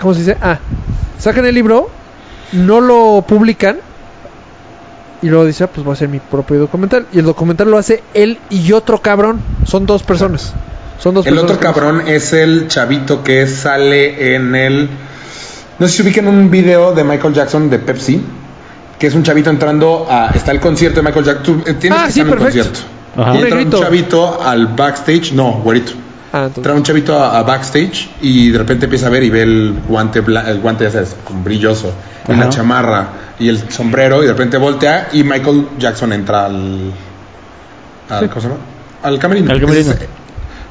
¿Cómo 0.00 0.12
se 0.14 0.20
dice? 0.20 0.36
Ah, 0.40 0.58
sacan 1.18 1.44
el 1.46 1.54
libro, 1.56 1.88
no 2.52 2.80
lo 2.80 3.24
publican 3.26 3.78
y 5.22 5.28
luego 5.28 5.44
dice, 5.46 5.64
ah, 5.64 5.66
pues 5.68 5.84
voy 5.84 5.92
a 5.92 5.94
hacer 5.94 6.08
mi 6.08 6.20
propio 6.20 6.58
documental. 6.58 7.06
Y 7.12 7.18
el 7.18 7.24
documental 7.24 7.70
lo 7.70 7.78
hace 7.78 8.02
él 8.14 8.38
y 8.50 8.72
otro 8.72 8.98
cabrón. 9.00 9.40
Son 9.64 9.86
dos 9.86 10.02
personas. 10.02 10.52
Son 10.98 11.14
dos 11.14 11.26
El 11.26 11.34
personas. 11.34 11.56
otro 11.56 11.62
cabrón 11.62 12.02
es 12.06 12.32
el 12.32 12.68
chavito 12.68 13.22
que 13.24 13.46
sale 13.46 14.34
en 14.34 14.54
el. 14.54 14.88
No 15.78 15.86
sé 15.88 15.94
si 15.94 16.02
ubican 16.02 16.26
un 16.28 16.50
video 16.50 16.92
de 16.94 17.02
Michael 17.04 17.34
Jackson 17.34 17.68
de 17.70 17.78
Pepsi. 17.78 18.22
Que 18.98 19.08
es 19.08 19.14
un 19.14 19.22
chavito 19.22 19.50
entrando 19.50 20.06
a. 20.08 20.30
Está 20.34 20.52
el 20.52 20.60
concierto 20.60 21.00
de 21.00 21.02
Michael 21.06 21.24
Jackson. 21.24 21.42
Tú, 21.64 21.70
eh, 21.70 21.74
tienes 21.74 21.98
Ah, 21.98 22.06
que 22.06 22.12
sí, 22.12 22.20
estar 22.20 22.32
en 22.38 22.38
el 22.46 22.52
perfecto. 22.52 22.68
concierto. 22.70 23.20
Ajá. 23.22 23.34
Y 23.34 23.42
entra 23.42 23.58
un 23.78 23.84
chavito 23.84 24.42
al 24.42 24.66
backstage. 24.68 25.32
No, 25.32 25.52
güerito. 25.62 25.92
Ah, 26.38 26.50
Entra 26.54 26.74
un 26.74 26.82
chavito 26.82 27.18
a, 27.18 27.38
a 27.38 27.42
backstage 27.42 28.10
y 28.20 28.50
de 28.50 28.58
repente 28.58 28.84
empieza 28.86 29.06
a 29.06 29.10
ver 29.10 29.22
y 29.22 29.30
ve 29.30 29.42
el 29.42 29.74
guante, 29.88 30.22
bla- 30.22 30.46
el 30.48 30.60
guante 30.60 30.84
ya 30.84 30.90
sabes, 30.90 31.16
con 31.24 31.42
brilloso, 31.42 31.92
y 32.28 32.32
Ajá. 32.32 32.44
la 32.44 32.48
chamarra 32.50 33.08
y 33.38 33.48
el 33.48 33.70
sombrero 33.70 34.22
y 34.22 34.26
de 34.26 34.32
repente 34.32 34.56
voltea 34.58 35.08
y 35.12 35.22
Michael 35.24 35.68
Jackson 35.78 36.12
entra 36.12 36.46
al, 36.46 36.92
al 38.10 38.20
Sí. 38.20 38.28
¿cómo 38.28 38.40
se 38.40 38.48
llama? 38.48 38.60
Al 39.02 39.18
camerino. 39.18 39.50
Al 39.52 39.60
camerino. 39.60 39.90
Ese 39.92 40.04
es- 40.04 40.08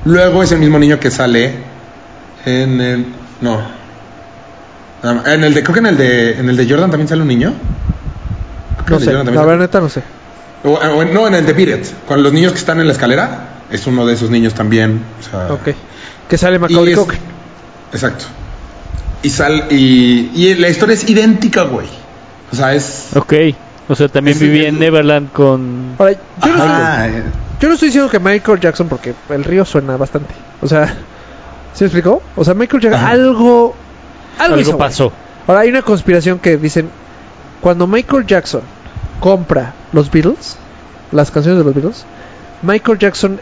luego 0.05 0.43
es 0.43 0.51
el 0.51 0.59
mismo 0.59 0.77
niño 0.77 0.99
que 0.99 1.09
sale 1.09 1.53
en 2.45 2.81
el 2.81 3.05
no 3.41 3.73
en 5.25 5.43
el 5.43 5.53
de 5.53 5.61
creo 5.63 5.73
que 5.73 5.79
en 5.79 5.85
el 5.85 5.97
de 5.97 6.39
en 6.39 6.49
el 6.49 6.57
de 6.57 6.67
Jordan 6.69 6.89
también 6.89 7.07
sale 7.07 7.21
un 7.21 7.27
niño. 7.27 7.53
Creo 8.85 8.85
que 8.85 8.91
No 8.91 8.95
en 8.97 8.99
el 8.99 8.99
de 8.99 9.05
sé, 9.05 9.11
Jordan 9.11 9.25
también 9.25 9.35
la 9.35 9.41
sale- 9.41 9.51
verdad 9.51 9.65
neta 9.65 9.79
no 9.81 9.89
sé. 9.89 10.01
o- 10.63 10.97
o- 10.99 11.05
no, 11.05 11.27
en 11.27 11.35
el 11.35 11.45
de 11.45 11.61
It, 11.61 11.85
con 12.07 12.23
los 12.23 12.33
niños 12.33 12.51
que 12.53 12.57
están 12.59 12.79
en 12.79 12.87
la 12.87 12.93
escalera, 12.93 13.49
es 13.71 13.87
uno 13.87 14.05
de 14.05 14.13
esos 14.13 14.29
niños 14.29 14.53
también. 14.53 15.01
o 15.19 15.23
sea, 15.29 15.53
Ok. 15.53 15.75
Que 16.29 16.37
sale 16.37 16.55
y 16.55 16.59
Macaulay 16.59 16.93
es-. 16.93 16.99
Exacto. 17.93 18.25
Y 19.23 19.29
sal 19.29 19.65
y, 19.71 20.31
y 20.35 20.55
la 20.55 20.69
historia 20.69 20.93
es 20.93 21.07
idéntica, 21.09 21.63
güey. 21.63 21.87
O 22.51 22.55
sea, 22.55 22.73
es 22.73 23.07
Ok. 23.15 23.33
O 23.87 23.95
sea, 23.95 24.07
también 24.07 24.35
es- 24.37 24.41
en 24.41 24.79
Neverland 24.79 25.31
con. 25.31 25.95
Ahora, 25.99 26.13
yo, 26.13 26.55
no, 26.55 26.63
Ajá, 26.63 27.07
yo 27.59 27.67
no 27.67 27.73
estoy 27.75 27.89
diciendo 27.89 28.09
que 28.09 28.19
Michael 28.19 28.59
Jackson, 28.59 28.87
porque 28.87 29.13
el 29.29 29.43
río 29.43 29.63
suena 29.65 29.95
bastante. 29.97 30.33
O 30.61 30.67
sea, 30.67 30.87
¿sí 31.73 31.83
me 31.83 31.85
explicó? 31.87 32.21
O 32.35 32.43
sea, 32.43 32.53
Michael 32.55 32.81
Jackson, 32.83 33.01
Ajá. 33.03 33.11
algo. 33.11 33.75
Algo, 34.39 34.59
hizo, 34.59 34.71
Algo 34.71 34.77
güey. 34.77 34.89
pasó. 34.89 35.11
Ahora, 35.47 35.61
hay 35.61 35.69
una 35.69 35.83
conspiración 35.83 36.39
que 36.39 36.57
dicen: 36.57 36.89
cuando 37.61 37.85
Michael 37.87 38.25
Jackson 38.25 38.61
compra 39.19 39.73
los 39.93 40.09
Beatles, 40.11 40.57
las 41.11 41.29
canciones 41.31 41.59
de 41.59 41.63
los 41.65 41.73
Beatles, 41.75 42.05
Michael 42.63 42.97
Jackson. 42.97 43.39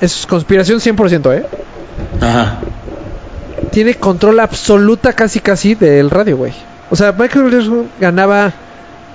Es 0.00 0.26
conspiración 0.26 0.78
100%, 0.80 1.34
¿eh? 1.34 1.46
Ajá. 2.20 2.58
tiene 3.70 3.94
control 3.94 4.40
absoluta 4.40 5.12
casi 5.12 5.40
casi 5.40 5.74
del 5.74 6.10
radio, 6.10 6.36
güey. 6.36 6.52
O 6.90 6.96
sea, 6.96 7.12
Michael 7.12 7.50
Jackson 7.50 7.88
ganaba 8.00 8.52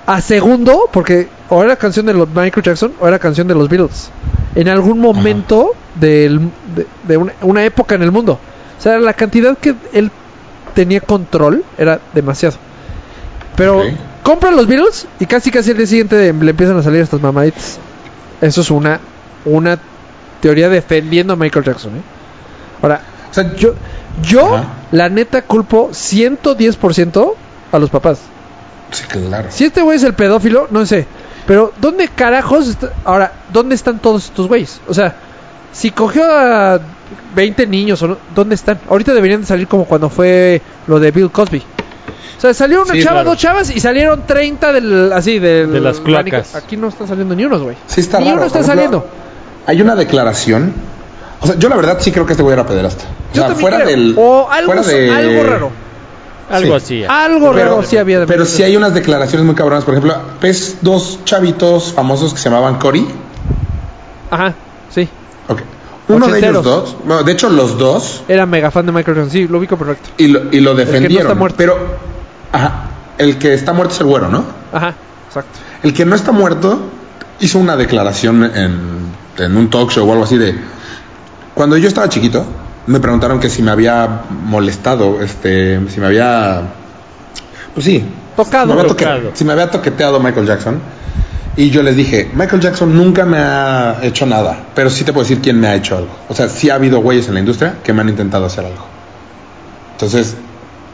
a 0.06 0.20
segundo 0.20 0.88
porque 0.92 1.28
o 1.48 1.62
era 1.62 1.76
canción 1.76 2.06
de 2.06 2.14
los 2.14 2.28
Michael 2.28 2.62
Jackson 2.64 2.92
o 3.00 3.06
era 3.08 3.18
canción 3.18 3.46
de 3.48 3.54
los 3.54 3.68
Beatles. 3.68 4.10
En 4.54 4.68
algún 4.68 4.98
momento 4.98 5.72
del- 5.94 6.40
de, 6.74 6.86
de 7.06 7.16
una, 7.16 7.32
una 7.42 7.64
época 7.64 7.94
en 7.94 8.02
el 8.02 8.10
mundo. 8.12 8.38
O 8.78 8.82
sea, 8.82 8.98
la 8.98 9.14
cantidad 9.14 9.56
que 9.56 9.74
él 9.92 10.10
tenía 10.74 11.00
control 11.00 11.64
era 11.78 12.00
demasiado. 12.14 12.56
Pero 13.56 13.78
Ok. 13.80 13.86
compra 14.22 14.50
los 14.50 14.66
Beatles 14.66 15.06
y 15.20 15.26
casi 15.26 15.50
casi 15.50 15.70
el 15.70 15.76
día 15.78 15.86
siguiente 15.86 16.32
le 16.32 16.50
empiezan 16.50 16.76
a 16.76 16.82
salir 16.82 17.00
estas 17.00 17.20
mamaditas. 17.20 17.78
Eso 18.40 18.60
es 18.60 18.70
una 18.70 19.00
una 19.44 19.78
teoría 20.42 20.68
defendiendo 20.68 21.32
a 21.32 21.36
Michael 21.36 21.64
Jackson, 21.64 21.96
¿eh? 21.96 22.00
Ahora, 22.82 23.00
O 23.30 23.34
sea, 23.34 23.54
yo, 23.56 23.72
yo 24.22 24.54
Ajá. 24.56 24.64
la 24.90 25.08
neta, 25.08 25.40
culpo 25.42 25.88
110% 25.92 27.34
a 27.72 27.78
los 27.78 27.88
papás. 27.88 28.20
sí, 28.90 29.04
claro. 29.08 29.48
Si 29.50 29.64
este 29.64 29.80
güey 29.80 29.96
es 29.96 30.02
el 30.02 30.12
pedófilo, 30.12 30.66
no 30.70 30.84
sé. 30.84 31.06
Pero, 31.46 31.72
¿dónde 31.80 32.08
carajos? 32.08 32.68
está- 32.68 32.92
Ahora, 33.04 33.32
¿dónde 33.52 33.74
están 33.74 33.98
todos 34.00 34.26
estos 34.26 34.48
güeyes? 34.48 34.80
O 34.86 34.92
sea, 34.94 35.14
si 35.72 35.90
cogió 35.90 36.24
a 36.30 36.78
20 37.34 37.66
niños, 37.66 38.02
o 38.02 38.08
no, 38.08 38.18
¿dónde 38.34 38.54
están? 38.54 38.78
Ahorita 38.88 39.14
deberían 39.14 39.40
de 39.40 39.46
salir 39.46 39.66
como 39.66 39.86
cuando 39.86 40.10
fue 40.10 40.60
lo 40.86 41.00
de 41.00 41.10
Bill 41.10 41.30
Cosby. 41.30 41.62
O 42.36 42.40
sea, 42.42 42.52
salió 42.54 42.82
una 42.82 42.92
Sí, 42.92 43.02
chava, 43.02 43.16
claro. 43.20 43.30
dos 43.30 43.38
chavas 43.38 43.70
y 43.74 43.80
salieron 43.80 44.26
30 44.26 44.72
del, 44.72 45.12
así 45.12 45.38
del 45.38 45.72
De 45.72 45.80
las 45.80 46.00
cloacas. 46.00 46.54
Aquí 46.54 46.76
no 46.76 46.88
están 46.88 47.08
saliendo 47.08 47.34
ni 47.34 47.44
unos, 47.44 47.62
güey. 47.62 47.76
Sí 47.86 48.00
está 48.02 48.18
ni 48.18 48.26
raro. 48.26 48.36
uno 48.38 48.46
está 48.46 48.62
saliendo. 48.62 49.06
Hay 49.66 49.80
una 49.80 49.94
declaración. 49.94 50.72
O 51.40 51.46
sea, 51.46 51.56
yo 51.56 51.68
la 51.68 51.76
verdad 51.76 51.98
sí 52.00 52.12
creo 52.12 52.24
que 52.26 52.32
este 52.32 52.42
güey 52.42 52.52
era 52.54 52.66
pederasta. 52.66 53.04
O 53.32 53.34
Yo 53.34 53.46
sea, 53.46 53.54
fuera 53.54 53.78
creo. 53.78 53.88
del 53.88 54.14
o 54.18 54.48
algo, 54.50 54.72
fuera 54.72 54.82
de- 54.88 55.10
algo 55.10 55.42
raro. 55.44 55.70
Algo 56.50 56.78
Sí. 56.80 57.02
así. 57.02 57.04
Algo 57.04 57.52
Pero- 57.52 57.70
raro 57.76 57.82
sí 57.82 57.96
había 57.96 58.20
de 58.20 58.26
Pero 58.26 58.44
sí 58.44 58.62
hay 58.62 58.76
unas 58.76 58.92
declaraciones 58.94 59.46
muy 59.46 59.54
cabronas. 59.54 59.84
Por 59.84 59.94
ejemplo, 59.94 60.16
ves 60.40 60.78
dos 60.82 61.20
chavitos 61.24 61.92
famosos 61.92 62.32
que 62.34 62.38
se 62.40 62.50
llamaban 62.50 62.78
Cory. 62.78 63.06
Ajá, 64.30 64.54
sí. 64.90 65.08
Ok. 65.48 65.60
Uno 66.08 66.26
de 66.28 66.38
ellos 66.40 66.62
dos, 66.64 66.96
bueno, 67.04 67.22
de 67.22 67.32
hecho 67.32 67.48
los 67.48 67.78
dos, 67.78 68.22
Era 68.28 68.44
mega 68.44 68.70
fan 68.70 68.84
de 68.86 68.92
Michael 68.92 69.16
Jackson. 69.18 69.30
Sí, 69.30 69.46
lo 69.48 69.58
ubico 69.58 69.76
perfecto. 69.76 70.10
y 70.18 70.26
lo, 70.28 70.40
y 70.50 70.60
lo 70.60 70.74
que 70.76 70.84
no 70.84 70.90
defendieron. 70.90 71.26
está 71.28 71.34
muerto. 71.38 71.56
Pero, 71.56 71.78
ajá, 72.52 72.82
el 73.18 73.38
que 73.38 73.54
está 73.54 73.72
muerto 73.72 73.94
es 73.94 74.00
el 74.00 74.06
güero, 74.06 74.28
¿no? 74.28 74.44
Ajá, 74.72 74.94
exacto. 75.28 75.58
El 75.82 75.94
que 75.94 76.04
no 76.04 76.14
está 76.16 76.32
muerto 76.32 76.80
hizo 77.40 77.58
una 77.58 77.76
declaración 77.76 78.44
en, 78.44 78.80
en 79.38 79.56
un 79.56 79.70
talk 79.70 79.90
show 79.90 80.08
o 80.08 80.12
algo 80.12 80.24
así 80.24 80.36
de... 80.38 80.54
Cuando 81.54 81.76
yo 81.76 81.88
estaba 81.88 82.08
chiquito, 82.08 82.44
me 82.86 82.98
preguntaron 83.00 83.38
que 83.40 83.48
si 83.50 83.62
me 83.62 83.70
había 83.70 84.22
molestado, 84.46 85.20
este, 85.22 85.80
si 85.88 86.00
me 86.00 86.06
había... 86.06 86.62
Pues 87.74 87.84
sí. 87.86 88.04
Tocado. 88.36 88.66
me 88.66 88.72
había 88.80 88.84
toque- 88.92 89.04
Tocado. 89.04 89.30
si 89.34 89.44
me 89.44 89.52
había 89.52 89.70
toqueteado 89.70 90.18
Michael 90.20 90.46
Jackson. 90.46 90.80
Y 91.54 91.68
yo 91.68 91.82
les 91.82 91.96
dije, 91.96 92.30
Michael 92.34 92.62
Jackson 92.62 92.96
nunca 92.96 93.26
me 93.26 93.36
ha 93.36 93.98
hecho 94.02 94.24
nada, 94.24 94.58
pero 94.74 94.88
sí 94.88 95.04
te 95.04 95.12
puedo 95.12 95.24
decir 95.24 95.42
quién 95.42 95.60
me 95.60 95.66
ha 95.68 95.74
hecho 95.74 95.98
algo. 95.98 96.08
O 96.30 96.34
sea, 96.34 96.48
sí 96.48 96.70
ha 96.70 96.76
habido 96.76 97.00
güeyes 97.00 97.28
en 97.28 97.34
la 97.34 97.40
industria 97.40 97.74
que 97.84 97.92
me 97.92 98.00
han 98.00 98.08
intentado 98.08 98.46
hacer 98.46 98.64
algo. 98.64 98.86
Entonces, 99.92 100.34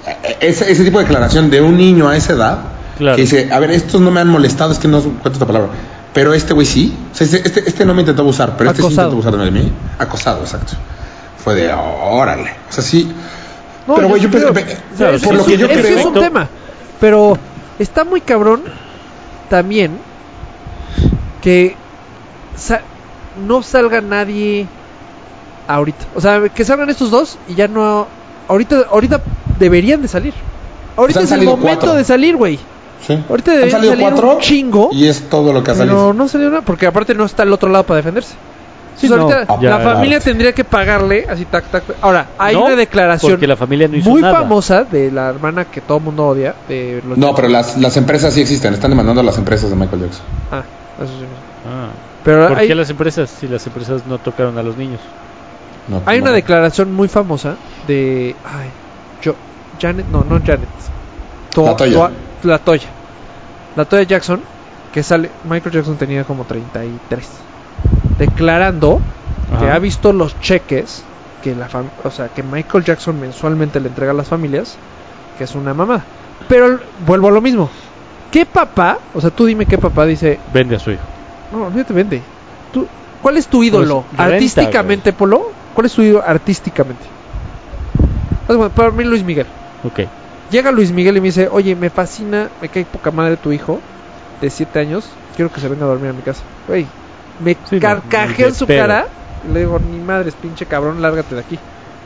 e- 0.06 0.36
ese, 0.48 0.70
ese 0.70 0.82
tipo 0.82 0.98
de 0.98 1.04
declaración 1.04 1.48
de 1.50 1.60
un 1.60 1.76
niño 1.76 2.08
a 2.08 2.16
esa 2.16 2.32
edad, 2.32 2.58
Claro. 2.98 3.14
que 3.14 3.22
dice, 3.22 3.48
a 3.52 3.60
ver, 3.60 3.70
estos 3.70 4.00
no 4.00 4.10
me 4.10 4.18
han 4.20 4.26
molestado, 4.26 4.72
es 4.72 4.80
que 4.80 4.88
no 4.88 4.98
encuentro 4.98 5.32
esta 5.34 5.46
palabra, 5.46 5.68
pero 6.18 6.34
este 6.34 6.52
güey 6.52 6.66
sí. 6.66 6.92
O 7.12 7.14
sea, 7.14 7.26
este, 7.26 7.46
este, 7.46 7.68
este 7.68 7.84
no 7.86 7.94
me 7.94 8.00
intentó 8.00 8.22
abusar, 8.22 8.56
pero 8.56 8.70
este 8.70 8.82
sí 8.82 8.88
intentó 8.88 9.12
abusar 9.12 9.36
de 9.36 9.50
mí. 9.52 9.72
Acosado, 10.00 10.40
exacto. 10.40 10.72
Fue 11.44 11.54
de, 11.54 11.72
órale. 11.72 12.50
O 12.68 12.72
sea, 12.72 12.82
sí. 12.82 13.08
No, 13.86 13.94
pero 13.94 14.08
güey, 14.08 14.20
yo, 14.20 14.28
pe- 14.28 14.40
pe- 14.52 14.78
Eso- 14.94 15.24
por 15.24 15.36
lo 15.36 15.44
que 15.44 15.56
yo 15.56 15.68
creo... 15.68 15.78
es 15.96 16.04
un 16.04 16.14
tema. 16.14 16.48
Pero 16.98 17.38
está 17.78 18.02
muy 18.02 18.20
cabrón 18.20 18.64
también 19.48 19.92
que 21.40 21.76
sa- 22.56 22.82
no 23.46 23.62
salga 23.62 24.00
nadie 24.00 24.66
ahorita. 25.68 26.04
O 26.16 26.20
sea, 26.20 26.48
que 26.48 26.64
salgan 26.64 26.90
estos 26.90 27.12
dos 27.12 27.38
y 27.46 27.54
ya 27.54 27.68
no. 27.68 28.08
Ahorita, 28.48 28.86
ahorita 28.90 29.20
deberían 29.60 30.02
de 30.02 30.08
salir. 30.08 30.34
Ahorita 30.96 31.20
es 31.20 31.30
el 31.30 31.42
momento 31.44 31.62
cuatro. 31.62 31.94
de 31.94 32.02
salir, 32.02 32.34
güey. 32.34 32.58
Sí. 33.00 33.24
Ahorita 33.28 33.52
Han 33.52 33.56
deberían 33.58 33.70
salido 33.80 33.92
salir 33.92 34.08
cuatro 34.10 34.34
un 34.34 34.40
chingo. 34.40 34.88
y 34.92 35.06
es 35.06 35.28
todo 35.28 35.52
lo 35.52 35.62
que 35.62 35.70
ha 35.70 35.74
Pero 35.74 35.86
salido. 35.86 36.12
no 36.14 36.28
salió 36.28 36.50
nada, 36.50 36.62
porque 36.62 36.86
aparte 36.86 37.14
no 37.14 37.24
está 37.24 37.44
al 37.44 37.52
otro 37.52 37.68
lado 37.70 37.84
para 37.84 37.96
defenderse. 37.98 38.34
Sí, 38.96 39.06
Entonces, 39.06 39.46
no, 39.46 39.54
ahorita 39.54 39.60
ya, 39.62 39.78
la 39.78 39.94
familia 39.94 40.18
tendría 40.18 40.52
que 40.52 40.64
pagarle 40.64 41.24
así 41.30 41.44
tac 41.44 41.70
tac. 41.70 41.84
Ahora, 42.00 42.26
hay 42.36 42.56
No, 42.56 42.64
una 42.64 42.74
declaración 42.74 43.38
la 43.40 43.56
familia 43.56 43.86
no 43.86 43.96
hizo 43.96 44.10
muy 44.10 44.20
nada. 44.20 44.34
famosa 44.34 44.82
de 44.82 45.12
la 45.12 45.28
hermana 45.28 45.66
que 45.66 45.80
todo 45.80 45.98
el 45.98 46.04
mundo 46.04 46.26
odia 46.26 46.56
de 46.68 47.00
los 47.08 47.16
No, 47.16 47.32
pero 47.32 47.46
las, 47.48 47.78
las 47.78 47.96
empresas 47.96 48.34
sí 48.34 48.40
existen. 48.40 48.74
Están 48.74 48.90
demandando 48.90 49.20
a 49.20 49.24
las 49.24 49.38
empresas 49.38 49.70
de 49.70 49.76
Michael 49.76 50.02
Jackson. 50.02 50.24
Ah, 50.50 50.62
eso 51.00 51.12
sí. 51.12 51.24
Ah. 51.64 51.90
Pero 52.24 52.48
¿Por 52.48 52.58
hay, 52.58 52.66
qué 52.66 52.74
las 52.74 52.90
empresas? 52.90 53.30
Si 53.30 53.46
las 53.46 53.64
empresas 53.68 54.02
no 54.08 54.18
tocaron 54.18 54.58
a 54.58 54.64
los 54.64 54.76
niños. 54.76 55.00
No, 55.86 56.02
hay 56.04 56.18
una 56.20 56.32
declaración 56.32 56.92
muy 56.92 57.06
famosa 57.06 57.54
de 57.86 58.34
ay, 58.44 58.68
yo 59.22 59.36
Janet, 59.80 60.06
no, 60.08 60.24
no 60.28 60.40
Janet. 60.44 60.68
To- 61.54 61.64
La 61.66 61.76
Toya. 61.76 62.10
La 62.42 62.58
Toya. 62.58 62.88
La 63.76 63.84
Toya 63.84 64.02
Jackson 64.04 64.40
que 64.92 65.02
sale 65.02 65.30
Michael 65.44 65.74
Jackson 65.74 65.96
tenía 65.98 66.24
como 66.24 66.44
33 66.44 67.28
declarando 68.18 69.00
que 69.58 69.70
ha 69.70 69.78
visto 69.78 70.12
los 70.12 70.38
cheques 70.40 71.04
que 71.42 71.54
la 71.54 71.68
fam- 71.68 71.90
o 72.04 72.10
sea, 72.10 72.28
que 72.28 72.42
Michael 72.42 72.84
Jackson 72.84 73.18
mensualmente 73.20 73.80
le 73.80 73.88
entrega 73.88 74.10
a 74.12 74.14
las 74.14 74.28
familias, 74.28 74.76
que 75.36 75.44
es 75.44 75.54
una 75.54 75.72
mamada. 75.72 76.04
Pero 76.48 76.80
vuelvo 77.06 77.28
a 77.28 77.30
lo 77.30 77.40
mismo. 77.40 77.70
¿Qué 78.30 78.44
papá? 78.44 78.98
O 79.14 79.20
sea, 79.20 79.30
tú 79.30 79.46
dime 79.46 79.64
qué 79.66 79.78
papá 79.78 80.04
dice, 80.04 80.40
Vende 80.52 80.76
a 80.76 80.78
su 80.78 80.90
hijo. 80.90 81.04
no, 81.52 81.66
olvídate, 81.66 81.92
vende. 81.92 82.22
Tú, 82.72 82.86
¿Cuál 83.22 83.36
es 83.36 83.46
tu 83.46 83.62
ídolo? 83.62 84.02
Pues, 84.08 84.18
renta, 84.18 84.34
artísticamente, 84.34 85.12
Polo. 85.12 85.42
¿Cuál 85.74 85.86
es 85.86 85.92
tu 85.92 86.02
ídolo 86.02 86.22
artísticamente? 86.26 87.06
Cuenta, 88.46 88.68
Para 88.70 88.90
mí, 88.90 89.04
Luis 89.04 89.22
Miguel. 89.24 89.46
Ok. 89.84 90.00
Llega 90.50 90.70
Luis 90.72 90.92
Miguel 90.92 91.16
y 91.16 91.20
me 91.20 91.26
dice, 91.28 91.48
oye, 91.50 91.74
me 91.76 91.90
fascina, 91.90 92.48
me 92.60 92.68
cae 92.68 92.84
poca 92.84 93.10
madre 93.10 93.36
tu 93.36 93.52
hijo 93.52 93.80
de 94.40 94.48
7 94.50 94.78
años, 94.78 95.04
quiero 95.36 95.50
que 95.52 95.60
se 95.60 95.68
venga 95.68 95.84
a 95.84 95.88
dormir 95.88 96.10
a 96.10 96.12
mi 96.12 96.22
casa. 96.22 96.42
Güey, 96.66 96.86
me 97.40 97.56
Sí, 97.68 97.78
carcajeo 97.78 98.48
en 98.48 98.54
su 98.54 98.66
cara 98.66 99.06
y 99.48 99.52
le 99.52 99.60
digo, 99.60 99.78
ni 99.78 99.98
madres, 99.98 100.34
pinche 100.40 100.64
cabrón, 100.66 101.02
lárgate 101.02 101.34
de 101.34 101.40
aquí. 101.40 101.58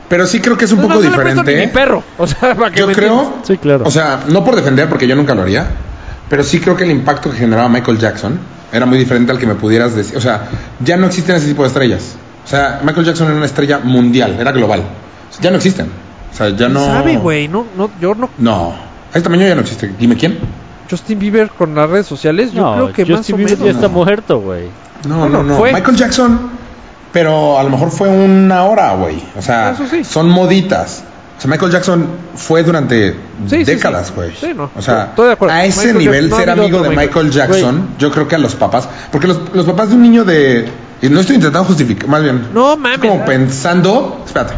Pero 0.09 0.27
sí 0.27 0.39
creo 0.41 0.57
que 0.57 0.65
es 0.65 0.71
un 0.71 0.79
No, 0.81 0.87
poco 0.87 0.95
no, 0.95 1.01
diferente. 1.01 1.55
ni 1.55 1.61
mi 1.61 1.67
perro, 1.67 2.03
o 2.17 2.27
sea, 2.27 2.53
para 2.55 2.69
que 2.71 2.79
Yo 2.79 2.87
me 2.87 2.93
creo. 2.93 3.33
Sí, 3.43 3.57
claro. 3.57 3.85
o 3.85 3.91
sea, 3.91 4.23
no 4.27 4.43
por 4.43 4.55
defender, 4.55 4.89
porque 4.89 5.07
yo 5.07 5.15
nunca 5.15 5.33
lo 5.33 5.43
haría, 5.43 5.67
pero 6.29 6.43
sí 6.43 6.59
creo 6.59 6.75
que 6.75 6.83
el 6.83 6.91
impacto 6.91 7.31
que 7.31 7.37
generaba 7.37 7.69
Michael 7.69 7.97
Jackson 7.97 8.37
era 8.71 8.85
muy 8.85 8.97
diferente 8.97 9.31
al 9.31 9.39
que 9.39 9.47
me 9.47 9.55
pudieras 9.55 9.95
decir. 9.95 10.17
O 10.17 10.21
sea, 10.21 10.49
ya 10.79 10.97
no 10.97 11.07
existen 11.07 11.35
ese 11.35 11.47
tipo 11.47 11.61
de 11.61 11.67
estrellas. 11.69 12.15
O 12.45 12.47
sea, 12.47 12.81
Michael 12.83 13.05
Jackson 13.05 13.27
era 13.27 13.37
una 13.37 13.45
estrella 13.45 13.79
mundial, 13.79 14.35
era 14.39 14.51
global. 14.51 14.81
O 14.81 15.33
sea, 15.33 15.43
ya 15.43 15.49
no 15.51 15.57
existen. 15.57 15.87
O 16.33 16.35
sea, 16.35 16.49
ya 16.49 16.67
no. 16.69 16.83
¿Sabe, 16.85 17.17
güey? 17.17 17.47
No, 17.47 17.65
no, 17.77 17.89
yo 18.01 18.15
no. 18.15 18.29
No. 18.37 18.73
A 19.13 19.17
este 19.17 19.21
tamaño 19.21 19.45
ya 19.47 19.55
no 19.55 19.61
existe. 19.61 19.91
Dime 19.99 20.15
quién. 20.17 20.39
Justin 20.89 21.19
Bieber 21.19 21.49
con 21.49 21.73
las 21.75 21.89
redes 21.89 22.07
sociales, 22.07 22.51
yo 22.51 22.73
creo 22.73 22.93
que 22.93 23.05
más 23.05 23.17
Justin 23.19 23.35
o 23.35 23.37
Bieber 23.37 23.57
menos. 23.57 23.65
ya 23.65 23.71
está 23.79 23.87
muerto, 23.87 24.39
güey. 24.41 24.63
No, 25.07 25.19
Bueno, 25.19 25.37
no, 25.39 25.43
no. 25.43 25.57
fue. 25.57 25.71
Michael 25.73 25.95
Jackson, 25.97 26.39
pero 27.11 27.57
a 27.59 27.63
lo 27.63 27.69
mejor 27.69 27.89
fue 27.91 28.09
una 28.09 28.63
hora, 28.63 28.93
güey. 28.95 29.21
O 29.37 29.41
sea, 29.41 29.71
Eso 29.71 29.85
sí. 29.89 30.03
son 30.03 30.29
moditas. 30.29 31.03
O 31.37 31.41
sea, 31.41 31.49
Michael 31.51 31.71
Jackson 31.71 32.07
fue 32.35 32.63
durante 32.63 33.11
Sí, 33.47 33.57
sí, 33.57 33.63
décadas, 33.63 34.07
sí. 34.07 34.13
güey. 34.15 34.31
Sí, 34.39 34.51
no. 34.55 34.69
O 34.75 34.81
sea, 34.81 35.05
Estoy 35.09 35.27
de 35.27 35.33
acuerdo. 35.33 35.55
a 35.55 35.65
ese 35.65 35.79
Michael 35.93 35.97
nivel, 35.99 36.29
Jackson, 36.29 36.29
no 36.29 36.35
ha 36.35 36.39
ser 36.39 36.49
habido 36.49 36.63
amigo 36.65 36.77
otro 36.79 36.89
de 36.89 36.95
Michael. 36.97 37.25
Michael 37.27 37.31
Jackson, 37.49 37.87
yo 37.99 38.11
creo 38.11 38.27
que 38.27 38.35
a 38.35 38.39
los 38.39 38.55
papás, 38.55 38.87
porque 39.11 39.27
los, 39.27 39.39
los 39.53 39.65
papás 39.65 39.89
de 39.89 39.95
un 39.95 40.01
niño 40.03 40.23
de... 40.25 40.67
Y 41.01 41.09
no 41.09 41.19
estoy 41.19 41.35
intentando 41.35 41.67
justificar, 41.67 42.07
más 42.07 42.23
bien. 42.23 42.47
No, 42.53 42.77
mames. 42.77 42.95
Estoy 42.95 43.09
como 43.09 43.25
pensando, 43.25 44.21
espérate. 44.25 44.53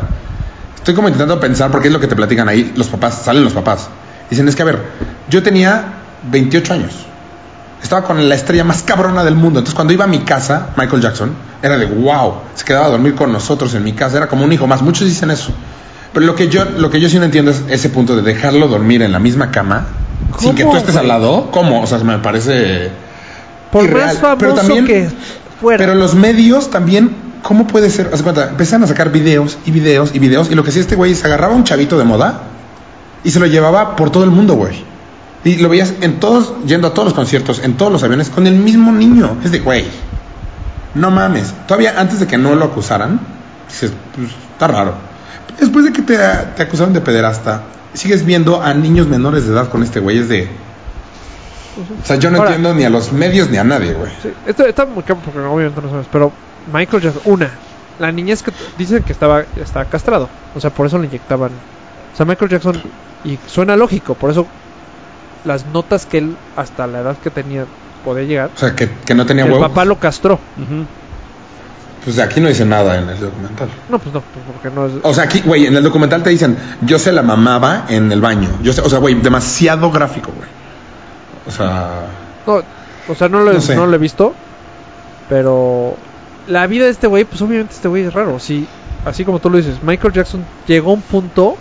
Estoy 0.86 0.94
como 0.94 1.08
intentando 1.08 1.40
pensar 1.40 1.72
porque 1.72 1.88
es 1.88 1.94
lo 1.96 2.00
que 2.00 2.06
te 2.06 2.16
platican 2.16 2.48
ahí 2.48 2.72
los 2.76 2.90
papás, 2.90 3.24
salen 3.24 3.44
los 3.44 3.54
papás. 3.54 3.90
Dicen, 4.30 4.48
es 4.48 4.56
que 4.56 4.62
a 4.62 4.66
ver, 4.66 4.84
yo 5.32 5.42
tenía 5.42 5.84
28 6.30 6.74
años. 6.74 6.92
Estaba 7.82 8.04
con 8.04 8.30
la 8.30 8.36
estrella 8.36 8.64
más 8.64 8.84
cabrona 8.84 9.24
del 9.24 9.34
mundo. 9.34 9.58
Entonces, 9.62 9.74
cuando 9.74 9.94
iba 9.94 10.04
a 10.04 10.08
mi 10.08 10.20
casa, 10.20 10.68
Michael 10.78 11.02
Jackson, 11.02 11.32
era 11.64 11.76
de 11.80 11.88
wow. 11.88 12.36
Se 12.54 12.64
quedaba 12.66 12.86
a 12.86 12.90
dormir 12.90 13.16
con 13.16 13.34
nosotros 13.34 13.74
en 13.74 13.84
mi 13.84 13.94
casa. 13.94 14.18
Era 14.18 14.28
como 14.28 14.46
un 14.46 14.54
hijo 14.54 14.68
más. 14.68 14.84
Muchos 14.84 15.08
dicen 15.08 15.32
eso. 15.32 15.52
Pero 16.14 16.24
lo 16.28 16.36
que 16.36 16.50
yo, 16.50 16.66
lo 16.66 16.92
que 16.92 17.00
yo 17.00 17.10
sí 17.10 17.18
no 17.18 17.26
entiendo 17.26 17.50
es 17.50 17.64
ese 17.68 17.90
punto 17.90 18.16
de 18.16 18.22
dejarlo 18.22 18.68
dormir 18.68 19.02
en 19.02 19.12
la 19.12 19.18
misma 19.18 19.50
cama 19.50 19.88
sin 20.38 20.54
que 20.54 20.62
tú 20.62 20.68
¿Cómo, 20.70 20.80
estés 20.80 20.96
al 20.98 21.08
lado. 21.08 21.50
¿Cómo? 21.50 21.82
O 21.82 21.88
sea, 21.88 21.98
me 21.98 22.20
parece 22.20 22.92
Por 23.72 23.86
irreal. 23.86 24.06
más 24.08 24.18
famoso 24.20 24.38
Pero 24.38 24.54
también- 24.54 24.86
que 24.86 25.10
fuera. 25.60 25.80
pero 25.84 25.96
los 25.96 26.14
medios 26.14 26.70
también, 26.70 27.16
¿cómo 27.46 27.68
puede 27.68 27.92
ser? 27.92 28.10
Haz 28.12 28.24
cuenta, 28.24 28.50
empezaron 28.50 28.84
a 28.86 28.88
sacar 28.88 29.12
videos 29.12 29.60
y 29.68 29.72
videos 29.72 30.16
y 30.16 30.20
videos. 30.20 30.50
Y 30.50 30.56
lo 30.56 30.64
que 30.64 30.72
hacía 30.72 30.82
este 30.82 30.96
güey 30.96 31.12
es 31.12 31.24
agarraba 31.24 31.54
un 31.54 31.64
chavito 31.64 31.96
de 32.00 32.04
moda 32.04 32.42
y 33.24 33.30
se 33.30 33.40
lo 33.40 33.46
llevaba 33.46 33.96
por 33.96 34.10
todo 34.10 34.24
el 34.24 34.32
mundo, 34.32 34.56
güey. 34.56 34.84
Y 35.44 35.58
lo 35.58 35.70
veías 35.70 35.94
en 36.02 36.20
todos, 36.20 36.54
yendo 36.66 36.88
a 36.88 36.94
todos 36.96 37.06
los 37.10 37.14
conciertos, 37.14 37.62
en 37.64 37.78
todos 37.78 37.92
los 37.92 38.02
aviones, 38.02 38.32
con 38.32 38.48
el 38.48 38.56
mismo 38.56 38.92
niño. 38.92 39.38
Es 39.44 39.52
de, 39.52 39.60
güey, 39.60 39.86
no 40.96 41.12
mames. 41.12 41.54
Todavía 41.68 41.94
antes 42.00 42.20
de 42.20 42.26
que 42.26 42.36
no 42.40 42.56
lo 42.56 42.66
acusaran, 42.66 43.20
dices, 43.70 43.92
pues, 44.16 44.30
está 44.54 44.68
raro. 44.68 44.96
Después 45.60 45.86
de 45.86 45.94
que 45.94 46.02
te, 46.02 46.18
te 46.56 46.64
acusaron 46.64 46.94
de 46.94 47.02
pederasta, 47.02 47.62
sigues 47.94 48.26
viendo 48.26 48.60
a 48.64 48.74
niños 48.74 49.06
menores 49.08 49.46
de 49.46 49.54
edad 49.54 49.70
con 49.70 49.84
este 49.84 50.00
güey. 50.00 50.18
Es 50.18 50.30
de. 50.30 50.50
O 52.04 52.06
sea, 52.08 52.16
yo 52.16 52.32
no 52.32 52.38
Ahora- 52.40 52.50
entiendo 52.56 52.74
ni 52.74 52.86
a 52.86 52.90
los 52.90 53.12
medios 53.14 53.52
ni 53.52 53.58
a 53.58 53.64
nadie, 53.64 53.94
güey. 53.94 54.12
Sí, 54.24 54.30
esto 54.48 54.66
está 54.66 54.88
muy 54.88 55.04
cabrón 55.04 55.26
porque 55.26 55.40
obviamente 55.42 55.80
no 55.80 55.90
sabes, 55.92 56.08
pero 56.12 56.32
Michael 56.74 57.04
Jackson, 57.04 57.22
una, 57.26 57.50
la 58.00 58.12
niñez 58.12 58.44
que 58.44 58.52
dicen 58.78 59.04
que 59.04 59.12
estaba, 59.14 59.44
estaba 59.56 59.86
castrado, 59.86 60.30
o 60.56 60.60
sea, 60.60 60.70
por 60.70 60.86
eso 60.88 60.98
le 60.98 61.08
inyectaban. 61.08 61.52
O 62.14 62.18
sea, 62.18 62.26
Michael 62.26 62.52
Jackson, 62.52 62.82
y 63.24 63.38
suena 63.48 63.76
lógico, 63.76 64.14
por 64.16 64.32
eso 64.32 64.48
las 65.44 65.66
notas 65.68 66.06
que 66.06 66.18
él, 66.20 66.36
hasta 66.56 66.88
la 66.88 67.00
edad 67.02 67.18
que 67.18 67.30
tenía, 67.30 67.66
podía 68.04 68.24
llegar, 68.24 68.50
O 68.56 68.60
sea, 68.60 68.76
que, 68.76 68.90
que 69.06 69.14
no 69.16 69.26
tenía 69.26 69.46
el 69.46 69.52
huevos. 69.52 69.68
papá 69.70 69.86
lo 69.86 70.00
castró. 70.00 70.40
Pues 72.04 72.20
aquí 72.20 72.40
no 72.40 72.48
dice 72.50 72.66
nada 72.66 73.00
en 73.00 73.10
el 73.10 73.20
documental. 73.20 73.68
No, 73.90 73.98
pues 73.98 74.14
no, 74.14 74.22
porque 74.54 74.70
no 74.76 74.86
es. 74.86 74.94
O 75.02 75.12
sea, 75.14 75.24
aquí, 75.24 75.42
güey, 75.44 75.66
en 75.66 75.76
el 75.76 75.84
documental 75.84 76.22
te 76.22 76.30
dicen, 76.30 76.56
yo 76.82 77.00
se 77.00 77.12
la 77.12 77.24
mamaba 77.24 77.86
en 77.90 78.12
el 78.12 78.22
baño. 78.22 78.50
Yo 78.62 78.74
sé, 78.74 78.82
o 78.82 78.90
sea, 78.90 79.00
güey, 79.00 79.16
demasiado 79.16 79.90
gráfico, 79.92 80.32
güey. 80.36 80.48
O 81.48 81.52
sea, 81.52 82.06
No, 82.46 82.62
o 83.08 83.16
sea, 83.16 83.28
no 83.28 83.40
lo, 83.40 83.54
No 83.54 83.62
sé. 83.62 83.76
no 83.76 83.88
lo 83.88 83.96
he 83.96 84.00
visto, 84.00 84.36
pero 85.30 85.98
la 86.48 86.68
vida 86.68 86.86
de 86.86 86.92
este 86.92 87.08
güey, 87.08 87.24
pues 87.26 87.42
obviamente 87.42 87.74
este 87.76 87.88
güey 87.88 88.04
es 88.04 88.14
raro. 88.14 88.40
Sí, 88.40 88.66
así 89.06 89.24
como 89.26 89.40
tú 89.40 89.50
lo 89.50 89.58
dices, 89.58 89.76
Michael 89.84 90.14
Jackson 90.14 90.44
llegó 90.68 90.92
a 90.92 90.94
un 90.94 91.02
punto 91.02 91.56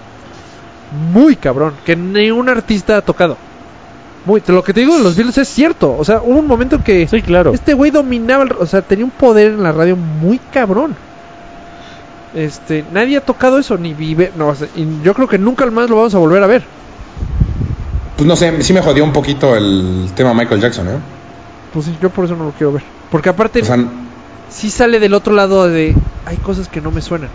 muy 1.12 1.36
cabrón 1.36 1.74
que 1.84 1.96
ni 1.96 2.30
un 2.30 2.48
artista 2.48 2.96
ha 2.98 3.02
tocado. 3.02 3.36
Muy, 4.26 4.42
lo 4.46 4.62
que 4.64 4.72
te 4.72 4.80
digo 4.80 4.96
de 4.96 5.02
los 5.02 5.16
Beatles 5.16 5.36
es 5.38 5.48
cierto. 5.48 5.96
O 5.98 6.04
sea, 6.04 6.22
hubo 6.22 6.38
un 6.38 6.46
momento 6.46 6.82
que 6.82 7.06
Sí, 7.08 7.20
claro. 7.20 7.52
este 7.52 7.74
güey 7.74 7.90
dominaba, 7.90 8.44
el- 8.44 8.52
o 8.52 8.66
sea, 8.66 8.80
tenía 8.82 9.04
un 9.04 9.10
poder 9.10 9.52
en 9.52 9.62
la 9.62 9.72
radio 9.72 9.96
muy 9.96 10.38
cabrón. 10.52 10.94
Este, 12.34 12.84
nadie 12.92 13.16
ha 13.18 13.20
tocado 13.20 13.58
eso 13.58 13.76
ni 13.78 13.94
vive, 13.94 14.32
no, 14.36 14.48
o 14.48 14.54
sea, 14.54 14.66
y 14.74 14.86
yo 15.04 15.14
creo 15.14 15.28
que 15.28 15.38
nunca 15.38 15.66
más 15.70 15.88
lo 15.88 15.96
vamos 15.96 16.14
a 16.14 16.18
volver 16.18 16.42
a 16.42 16.46
ver. 16.48 16.62
pues 18.16 18.26
no 18.26 18.34
sé, 18.36 18.62
sí 18.62 18.72
me 18.72 18.80
jodió 18.80 19.04
un 19.04 19.12
poquito 19.12 19.54
el 19.56 20.08
tema 20.16 20.34
Michael 20.34 20.60
Jackson, 20.60 20.88
¿eh? 20.88 20.98
Pues 21.72 21.86
sí, 21.86 21.96
yo 22.00 22.10
por 22.10 22.24
eso 22.24 22.34
no 22.36 22.44
lo 22.46 22.50
quiero 22.52 22.72
ver. 22.72 22.82
Porque 23.10 23.28
aparte 23.28 23.60
O 23.60 23.64
sea, 23.64 23.76
sí 24.50 24.70
sale 24.70 25.00
del 25.00 25.14
otro 25.14 25.34
lado 25.34 25.68
de 25.68 25.94
hay 26.26 26.36
cosas 26.38 26.68
que 26.68 26.80
no 26.80 26.90
me 26.90 27.00
suenan. 27.00 27.28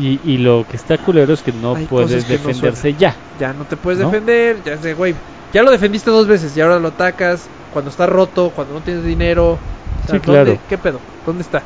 Y, 0.00 0.18
y 0.24 0.38
lo 0.38 0.66
que 0.68 0.76
está 0.76 0.98
culero 0.98 1.32
es 1.32 1.42
que 1.42 1.52
no 1.52 1.76
Hay 1.76 1.86
puedes 1.86 2.24
no 2.24 2.28
defenderse 2.28 2.94
ya. 2.94 3.14
Ya 3.38 3.52
no 3.52 3.64
te 3.64 3.76
puedes 3.76 4.00
¿No? 4.00 4.10
defender, 4.10 4.58
ya 4.64 4.76
sé, 4.78 4.94
güey. 4.94 5.14
Ya 5.52 5.62
lo 5.62 5.70
defendiste 5.70 6.10
dos 6.10 6.26
veces 6.26 6.56
y 6.56 6.60
ahora 6.60 6.78
lo 6.78 6.88
atacas 6.88 7.42
cuando 7.72 7.90
está 7.90 8.06
roto, 8.06 8.52
cuando 8.54 8.74
no 8.74 8.80
tienes 8.80 9.04
dinero. 9.04 9.52
O 9.52 10.06
sea, 10.06 10.16
Sí, 10.16 10.20
claro. 10.20 10.44
¿dónde- 10.46 10.60
¿Qué 10.68 10.76
pedo? 10.78 10.98
¿Dónde 11.24 11.42
está? 11.42 11.62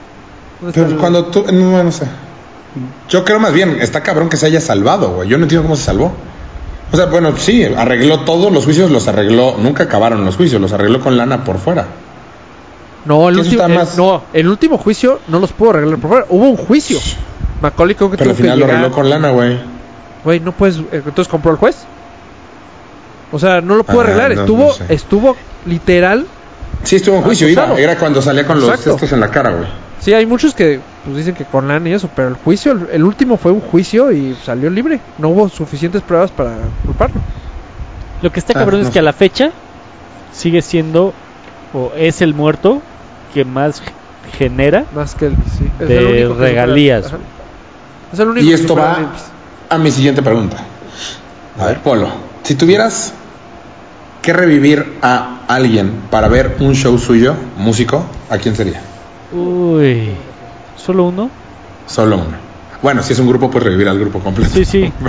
¿Dónde 0.61 0.73
pero 0.75 0.87
está 0.87 0.95
el- 0.95 1.01
cuando 1.01 1.27
tú, 1.27 1.45
no, 1.53 1.83
no 1.83 1.93
sé. 1.93 2.07
Yo 3.09 3.25
creo 3.25 3.39
más 3.41 3.53
bien, 3.53 3.79
está 3.81 4.03
cabrón 4.03 4.29
que 4.29 4.37
se 4.37 4.47
haya 4.47 4.61
salvado, 4.61 5.11
güey. 5.15 5.29
Yo 5.29 5.39
no 5.39 5.45
entiendo 5.45 5.63
cómo 5.63 5.77
se 5.77 5.85
salvó. 5.85 6.13
O 6.93 6.97
sea, 6.97 7.07
bueno, 7.07 7.35
sí, 7.37 7.65
arregló 7.65 8.21
todos 8.21 8.53
los 8.53 8.65
juicios, 8.65 8.91
los 8.91 9.09
arregló. 9.09 9.57
Nunca 9.59 9.85
acabaron 9.85 10.25
los 10.25 10.37
juicios, 10.37 10.61
los 10.61 10.73
arregló 10.73 11.01
con 11.01 11.17
lana 11.17 11.45
por 11.45 11.59
fuera. 11.59 11.87
No, 13.05 13.29
el 13.29 13.37
último, 13.39 13.63
está 13.63 13.67
el- 13.67 13.79
más- 13.79 13.97
no, 13.99 14.23
el 14.33 14.49
último 14.49 14.79
juicio 14.79 15.21
no 15.29 15.39
los 15.39 15.53
pudo 15.53 15.71
arreglar 15.71 15.99
por 15.99 16.11
fuera. 16.11 16.27
Hubo 16.29 16.49
un 16.49 16.57
juicio. 16.57 16.99
Macaulay 17.61 17.95
creo 17.95 18.11
que 18.11 18.17
Pero 18.17 18.31
al 18.31 18.37
final 18.37 18.59
lo 18.59 18.65
arregló 18.67 18.91
con 18.91 19.09
lana, 19.11 19.31
güey. 19.31 19.59
Güey, 20.25 20.41
no 20.41 20.53
puedes. 20.53 20.79
eh, 20.79 20.85
Entonces 20.93 21.29
compró 21.29 21.53
el 21.53 21.59
juez. 21.59 21.85
O 23.33 23.39
sea, 23.39 23.61
no 23.61 23.75
lo 23.77 23.85
pudo 23.85 24.01
Ah, 24.01 24.05
arreglar. 24.05 24.35
no, 24.35 24.41
estuvo, 24.43 24.65
no 24.67 24.73
sé. 24.73 24.85
estuvo 24.89 25.37
literal. 25.67 26.27
Sí, 26.83 26.97
estuvo 26.97 27.17
en 27.17 27.23
juicio, 27.23 27.47
mira, 27.49 27.75
era 27.79 27.97
cuando 27.99 28.21
salía 28.23 28.47
con 28.47 28.61
los 28.61 28.69
estos 28.87 29.13
en 29.13 29.21
la 29.21 29.31
cara, 29.31 29.51
güey. 29.51 29.67
Sí, 30.01 30.13
hay 30.13 30.27
muchos 30.27 30.55
que 30.55 30.81
pues, 31.05 31.17
dicen 31.17 31.35
que 31.35 31.45
con 31.45 31.67
lana 31.67 31.89
y 31.89 31.93
eso, 31.95 32.11
pero 32.15 32.29
el 32.29 32.35
juicio, 32.35 32.73
el, 32.73 32.89
el 32.93 33.05
último 33.05 33.37
fue 33.39 33.53
un 33.53 33.61
juicio 33.61 34.13
y 34.13 34.37
salió 34.45 34.69
libre. 34.71 35.01
No 35.19 35.31
hubo 35.31 35.49
suficientes 35.49 36.03
pruebas 36.03 36.31
para 36.31 36.57
culparlo. 36.85 37.21
Lo 38.21 38.31
que 38.31 38.39
está 38.41 38.53
Ah, 38.55 38.61
cabrón 38.61 38.83
no 38.83 38.87
es 38.87 38.93
que 38.93 38.99
a 38.99 39.03
la 39.03 39.13
fecha 39.15 39.51
sigue 40.33 40.61
siendo 40.63 41.15
o 41.73 41.93
es 41.97 42.21
el 42.23 42.35
muerto 42.35 42.83
que 43.35 43.45
más 43.45 43.83
genera 44.39 44.87
Más 44.95 45.15
que 45.15 45.27
el 45.27 45.37
sí. 45.59 45.71
Es 45.81 45.89
De 45.89 45.99
el 45.99 46.07
único 46.07 46.35
que 46.39 46.41
regalías. 46.41 47.13
Es 48.13 48.19
el 48.19 48.29
único 48.29 48.47
Y 48.47 48.53
esto 48.53 48.75
va 48.75 49.13
a 49.69 49.79
mi 49.79 49.91
siguiente 49.91 50.23
pregunta. 50.23 50.57
A 51.61 51.67
ver, 51.67 51.81
Polo, 51.81 52.09
si 52.45 52.55
tuvieras 52.55 53.13
que 54.23 54.33
revivir 54.33 54.99
a 55.03 55.41
alguien 55.49 56.03
para 56.11 56.29
ver 56.29 56.57
un 56.61 56.75
show 56.75 56.97
suyo, 56.99 57.35
músico, 57.59 58.07
¿a 58.31 58.39
quién 58.39 58.57
sería? 58.57 58.81
uy 59.33 60.11
solo 60.77 61.05
uno 61.05 61.29
Solo 61.87 62.17
uno. 62.17 62.37
Bueno, 62.83 63.03
si 63.03 63.13
es 63.13 63.19
un 63.19 63.27
grupo, 63.29 63.51
pues 63.51 63.63
revivir 63.65 63.89
al 63.89 63.99
grupo 63.99 64.21
completo. 64.21 64.55
sí 64.55 64.65
sí 64.65 64.91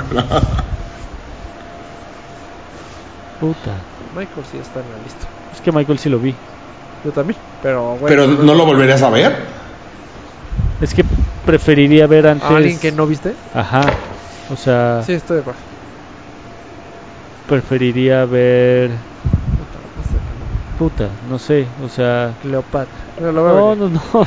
puta 3.40 3.72
Michael 4.16 4.46
sí 4.52 4.58
está 4.58 4.80
en 4.80 4.86
la 4.90 4.98
lista. 5.04 5.28
es 5.54 5.62
que 5.62 5.72
Michael 5.72 6.00
sí 6.00 6.10
lo 6.10 6.20
vi 6.20 6.34
Yo 7.06 7.12
también. 7.12 7.40
Pero, 7.62 7.96
güey, 8.00 8.08
Pero 8.14 8.28
no 8.28 8.54
lo 8.56 8.66
volverías 8.66 9.02
a 9.04 9.10
ver. 9.10 9.36
es 10.82 10.94
que 10.94 11.04
preferiría 11.46 12.08
ver 12.08 12.28
antes 12.28 12.50
¿A 12.50 12.58
alguien 12.58 12.80
que 12.80 12.92
no 12.92 13.06
viste? 13.08 13.36
ajá 13.54 13.82
o 14.52 14.56
sea 14.56 15.02
Sí, 15.06 15.14
estoy 15.14 15.36
de 15.38 15.42
acuerdo. 15.42 15.60
preferiría 17.48 18.26
ver 18.26 18.90
Puta, 20.80 21.08
no 21.30 21.40
sé. 21.40 21.66
no 21.80 21.86
o 21.86 21.90
sea 21.90 22.34
Cleopatra. 22.42 22.92
No 23.22 23.44
ver. 23.44 23.78
no 23.78 23.90
no 23.90 24.02
o 24.14 24.26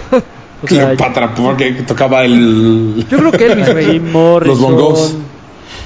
sea, 0.66 0.94
Cleopatra, 0.94 1.34
porque 1.34 1.72
tocaba 1.86 2.24
el. 2.24 3.04
Yo 3.10 3.18
creo 3.18 3.32
que 3.32 3.46
Elvis, 3.52 3.72
güey. 3.72 3.84
Jim 3.92 4.10
Morrison 4.12 4.60
bongos. 4.76 5.14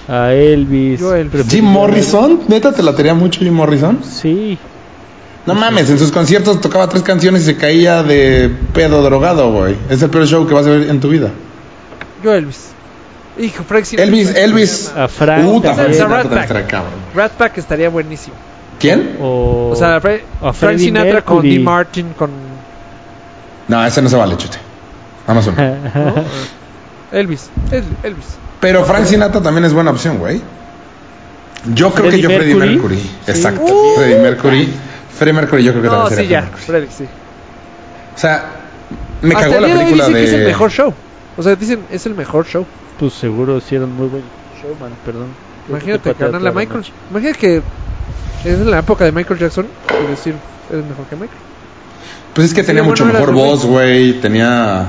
a 0.09 0.33
Elvis 0.33 1.01
Yo 1.01 1.15
Elvis. 1.17 1.49
Jim 1.49 1.65
ver- 1.65 1.73
Morrison, 1.73 2.41
neta, 2.49 2.73
te 2.73 2.83
latería 2.83 3.15
mucho 3.15 3.41
Jim 3.41 3.55
Morrison. 3.55 3.99
sí 4.05 4.57
No 5.47 5.55
mames, 5.55 5.91
en 5.91 5.99
sus 5.99 6.13
conciertos 6.13 6.61
tocaba 6.61 6.89
tres 6.89 7.03
canciones 7.03 7.43
y 7.43 7.47
se 7.47 7.57
caía 7.57 8.03
de 8.03 8.49
pedo 8.73 9.03
drogado, 9.03 9.51
güey. 9.53 9.77
Es 9.91 10.01
el 10.03 10.11
peor 10.11 10.27
show 10.27 10.47
que 10.47 10.55
vas 10.55 10.67
a 10.67 10.71
ver 10.71 10.89
en 10.89 11.01
tu 11.01 11.09
vida. 11.09 11.31
Yo 12.23 12.33
Elvis. 12.33 12.69
Hijo, 13.41 13.65
Frank 13.65 13.85
Sinatra. 13.85 14.07
Elvis, 14.07 14.35
Elvis. 14.37 14.93
A 14.97 15.09
Frank 15.09 15.45
Puta. 15.45 15.75
Frank 15.75 15.93
Sinatra 15.95 16.23
Rat 16.23 16.49
Pack. 16.49 16.67
cabrón. 16.69 16.93
Rat 17.15 17.33
Pack 17.33 17.59
estaría 17.59 17.89
buenísimo. 17.89 18.37
¿Quién? 18.79 19.17
o, 19.21 19.71
O 19.73 19.77
sea, 19.77 20.01
Fre- 20.01 20.21
a 20.41 20.53
Frank 20.53 20.55
Freddie 20.55 20.79
Sinatra 20.85 21.23
con 21.23 21.37
Mercury. 21.37 21.51
Dean 21.51 21.65
Martin, 21.65 22.07
con 22.17 22.31
No, 23.69 23.85
ese 23.85 24.03
no 24.03 24.09
se 24.09 24.17
vale, 24.17 24.37
chute. 24.37 24.59
Uno. 25.27 25.41
¿no? 25.57 26.25
Elvis. 27.19 27.49
El- 27.71 27.85
Elvis. 28.03 28.27
Pero 28.61 28.85
Frank 28.85 29.07
Sinatra 29.07 29.41
también 29.43 29.65
es 29.65 29.73
buena 29.73 29.91
opción, 29.91 30.19
güey. 30.19 30.41
Yo 31.75 31.91
creo 31.93 32.11
Freddie 32.11 32.17
que 32.17 32.23
yo 32.23 32.29
Freddie 32.29 32.55
Mercury. 32.55 32.97
Mercury. 32.97 32.97
Sí. 33.01 33.31
Exacto. 33.31 33.63
Uh. 33.65 33.95
Freddie 33.97 34.19
Mercury. 34.21 34.69
Freddie 35.17 35.33
Mercury 35.35 35.63
yo 35.65 35.73
creo 35.73 35.83
que 35.83 35.89
No, 35.89 35.95
también 36.05 36.11
sí, 36.11 36.17
sería 36.17 36.41
ya. 36.41 36.57
Freddie 36.57 36.89
sí. 36.91 37.05
O 38.15 38.19
sea, 38.19 38.45
me 39.23 39.35
Hasta 39.35 39.47
cagó 39.49 39.57
el 39.57 39.63
la 39.63 39.67
día 39.69 39.75
de 39.77 39.81
hoy 39.85 39.91
película 39.93 40.07
dicen 40.09 40.15
que 40.17 40.25
es 40.25 40.33
el 40.35 40.41
de... 40.41 40.47
mejor 40.47 40.71
show. 40.71 40.95
O 41.37 41.43
sea, 41.43 41.57
dicen, 41.57 41.87
es 41.91 42.07
el 42.07 42.15
mejor 42.15 42.47
show. 42.47 42.67
pues 42.99 43.13
seguro 43.15 43.61
sí 43.61 43.75
eran 43.77 43.93
muy 43.93 44.09
buenos 44.09 44.29
showman 44.63 44.93
perdón 45.05 45.29
Imagínate 45.69 46.15
toda 46.15 46.39
la 46.41 46.51
Michael. 46.53 46.79
noche. 46.79 46.93
Imagínate 47.11 47.39
que 47.39 47.57
es 48.45 48.59
en 48.59 48.71
la 48.71 48.79
época 48.81 49.05
de 49.05 49.13
Michael 49.13 49.39
Jackson 49.39 49.67
y 50.05 50.11
decir, 50.11 50.35
eres 50.71 50.85
mejor 50.85 51.05
que 51.07 51.15
Michael. 51.17 51.39
Pues 52.35 52.49
es 52.49 52.55
que 52.55 52.63
tenía 52.65 52.83
Sí, 52.83 52.89
mucho 52.89 53.05
bueno, 53.05 53.19
era 53.19 53.27
mejor 53.31 53.35
voz, 53.47 53.65
güey. 53.65 54.15
Tenía... 54.21 54.87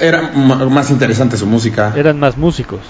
Era 0.00 0.20
más 0.22 0.90
interesante 0.90 1.38
su 1.38 1.46
música. 1.46 1.94
eran 1.96 2.18
más 2.20 2.36
músicos 2.36 2.80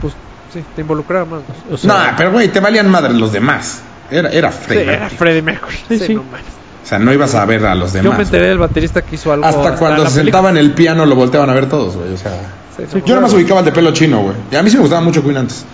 Pues 0.00 0.12
sí, 0.52 0.64
te 0.74 0.80
involucraba 0.80 1.24
más. 1.24 1.42
¿no? 1.68 1.74
o 1.74 1.78
sea, 1.78 1.88
No, 2.10 2.16
pero 2.16 2.32
güey, 2.32 2.48
te 2.48 2.58
valían 2.58 2.90
madres 2.90 3.14
los 3.16 3.30
demás. 3.32 3.82
Era, 4.10 4.30
era 4.30 4.50
Sí, 4.52 4.58
Freddie 4.62 4.82
era 4.84 4.92
Mercury. 5.00 5.16
Freddie 5.18 5.42
Mercury. 5.42 5.76
Sí, 5.88 5.98
Sí, 5.98 6.06
sí. 6.06 6.14
no 6.14 6.22
mames. 6.24 6.40
O 6.84 6.86
sea, 6.88 6.98
no 6.98 7.12
ibas 7.12 7.34
a 7.34 7.44
ver 7.44 7.66
a 7.66 7.74
los 7.74 7.92
Yo 7.92 8.02
demás. 8.02 8.18
me 8.18 8.24
enteré 8.24 8.46
del 8.48 8.58
baterista 8.58 9.02
que 9.02 9.16
hizo 9.16 9.30
algo. 9.32 9.44
Hasta 9.44 9.74
cuando 9.76 10.06
se 10.06 10.22
sentaba 10.22 10.48
en 10.50 10.56
el 10.56 10.72
piano 10.72 11.04
lo 11.04 11.14
volteaban 11.16 11.50
a 11.50 11.54
ver 11.54 11.68
todos, 11.68 11.96
güey. 11.96 12.12
O 12.14 12.16
sea... 12.16 12.32
Sí, 12.76 12.84
Sí, 12.92 13.02
Yo 13.04 13.16
nomás 13.16 13.32
ubicaba 13.34 13.60
el 13.60 13.66
de 13.66 13.72
pelo 13.72 13.92
chino, 13.92 14.20
güey. 14.20 14.34
Y 14.52 14.56
a 14.56 14.62
mí 14.62 14.70
sí 14.70 14.76
me 14.76 14.82
gustaba 14.82 15.02
mucho 15.02 15.22
Queen 15.22 15.36
antes. 15.36 15.64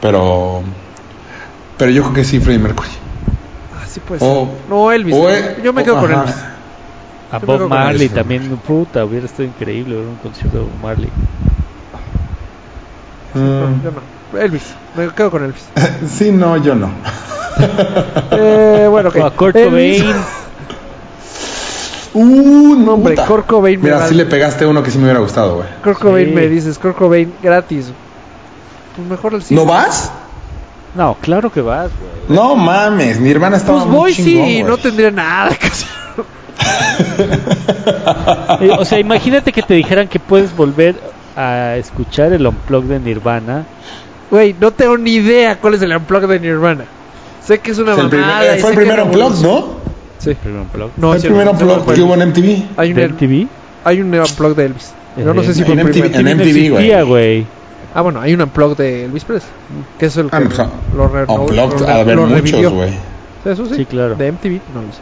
Pero... 0.00 0.62
Pero 1.78 1.90
yo 1.90 2.02
creo 2.02 2.14
que 2.14 2.24
sí, 2.24 2.38
Freddie 2.38 2.58
Mercury. 2.62 2.88
Ah, 3.74 3.84
sí, 3.88 4.00
pues. 4.06 4.20
O- 4.22 4.48
no, 4.68 4.92
Elvis. 4.92 5.14
o 5.16 5.28
eh. 5.30 5.56
e- 5.58 5.62
Yo 5.62 5.72
me 5.72 5.82
o- 5.82 5.84
quedo 5.84 6.00
con 6.00 6.12
ajá. 6.12 6.22
Elvis. 6.22 6.36
a 7.32 7.38
yo 7.40 7.46
Bob 7.46 7.68
Marley 7.68 8.06
eso. 8.06 8.14
también 8.14 8.56
puta 8.58 9.04
hubiera 9.04 9.26
estado 9.26 9.44
increíble 9.44 9.94
ver 9.96 10.04
un 10.06 10.16
concierto 10.16 10.58
de 10.58 10.62
Bob 10.64 10.72
Marley 10.82 11.10
No, 13.34 13.40
Mm. 13.68 13.82
Elvis. 14.34 14.62
Me 14.96 15.08
quedo 15.08 15.30
con 15.30 15.44
Elvis. 15.44 15.64
Sí, 16.16 16.30
no, 16.32 16.56
yo 16.56 16.74
no. 16.74 16.90
eh, 18.30 18.86
bueno, 18.90 19.08
ok. 19.10 19.16
o 19.16 19.26
a 19.26 19.30
Kurt 19.32 19.56
Elvis. 19.56 20.02
Cobain 20.02 20.16
Uh, 22.14 22.74
no, 22.76 22.94
Hombre, 22.94 23.14
puta. 23.14 23.26
Kurt 23.26 23.46
Cobain 23.46 23.78
me 23.80 23.84
Mira, 23.90 24.06
sí 24.08 24.14
le 24.14 24.24
pegaste 24.24 24.66
uno 24.66 24.82
que 24.82 24.90
sí 24.90 24.98
me 24.98 25.04
hubiera 25.04 25.20
gustado, 25.20 25.56
güey. 25.56 25.68
Kurt 25.84 25.98
Cobain 25.98 26.28
Sí. 26.28 26.34
me 26.34 26.48
dices, 26.48 26.78
Kurt 26.78 26.96
Cobain 26.96 27.32
gratis. 27.42 27.92
Pues 28.96 29.08
mejor 29.08 29.34
el 29.34 29.42
cine. 29.42 29.60
¿No 29.60 29.66
vas? 29.66 30.10
no 30.94 31.16
claro 31.20 31.52
que 31.52 31.60
vas 31.60 31.90
güey 32.00 32.36
No 32.36 32.56
mames, 32.56 33.20
mi 33.20 33.30
hermana 33.30 33.58
estaba 33.58 33.78
Pues 33.78 33.86
muy 33.90 33.96
voy 33.98 34.14
chingón, 34.14 34.46
sí, 34.46 34.62
no 34.62 34.78
tendría 34.78 35.10
nada 35.10 35.54
que 35.54 35.66
hacer. 35.66 35.88
Eh, 38.60 38.70
o 38.76 38.84
sea 38.84 38.98
imagínate 38.98 39.52
que 39.52 39.62
te 39.62 39.74
dijeran 39.74 40.08
que 40.08 40.18
puedes 40.18 40.54
volver 40.56 40.96
a 41.36 41.76
escuchar 41.76 42.32
el 42.32 42.46
unplug 42.46 42.84
de 42.84 42.98
Nirvana 42.98 43.64
Güey, 44.30 44.54
no 44.60 44.70
tengo 44.72 44.98
ni 44.98 45.12
idea 45.14 45.58
cuál 45.58 45.74
es 45.74 45.82
el 45.82 45.94
unplug 45.96 46.26
de 46.26 46.40
Nirvana. 46.40 46.84
Sé 47.42 47.58
que 47.60 47.70
es 47.70 47.78
una 47.78 47.92
Es 47.94 47.98
el 47.98 48.08
primer- 48.08 48.26
mamada. 48.26 48.56
fue 48.58 48.70
el 48.70 48.76
que 48.76 48.80
primer 48.82 49.00
unplug. 49.02 49.42
¿no? 49.42 49.78
Sí. 50.18 50.34
primer 50.34 50.60
unplug 50.62 50.90
No, 50.96 51.08
fue 51.08 51.16
el 51.16 51.22
primer 51.22 51.48
unplug 51.48 51.84
fue 51.84 51.94
que 51.94 52.02
hubo 52.02 52.14
en 52.14 52.22
MTV. 52.30 52.62
Hay 52.76 52.92
un, 52.92 52.98
MTV 53.00 53.46
hay 53.84 54.00
un 54.00 54.14
unplug 54.14 54.54
de 54.54 54.64
Elvis. 54.66 54.92
Yo 55.16 55.32
no 55.34 55.42
sé 55.42 55.54
si 55.54 55.64
fue 55.64 55.74
el 55.74 55.80
MTV, 55.80 56.00
primero. 56.10 56.18
en 56.20 56.38
MTV, 56.38 56.70
güey. 56.70 57.04
güey 57.04 57.46
Ah, 57.94 58.02
bueno, 58.02 58.20
hay 58.20 58.34
un 58.34 58.42
unplug 58.42 58.76
de 58.76 59.06
Elvis 59.06 59.24
Presley. 59.24 59.50
Que 59.98 60.06
es 60.06 60.16
el 60.18 60.28
que 60.30 60.36
Ah, 60.36 60.40
pues, 60.44 60.58
ah, 60.60 60.68
lo, 60.94 61.08
re- 61.08 61.24
Unplugged, 61.26 61.80
lo- 61.80 61.88
a 61.88 62.04
ver, 62.04 62.16
lo 62.16 62.22
muchos, 62.26 62.36
revivió. 62.42 62.70
güey. 62.70 62.90
Eso 63.46 63.64
sí. 63.66 63.76
Sí, 63.76 63.84
claro. 63.86 64.14
De 64.14 64.30
MTV, 64.30 64.60
no 64.74 64.82
lo 64.82 64.92
sé. 64.92 64.98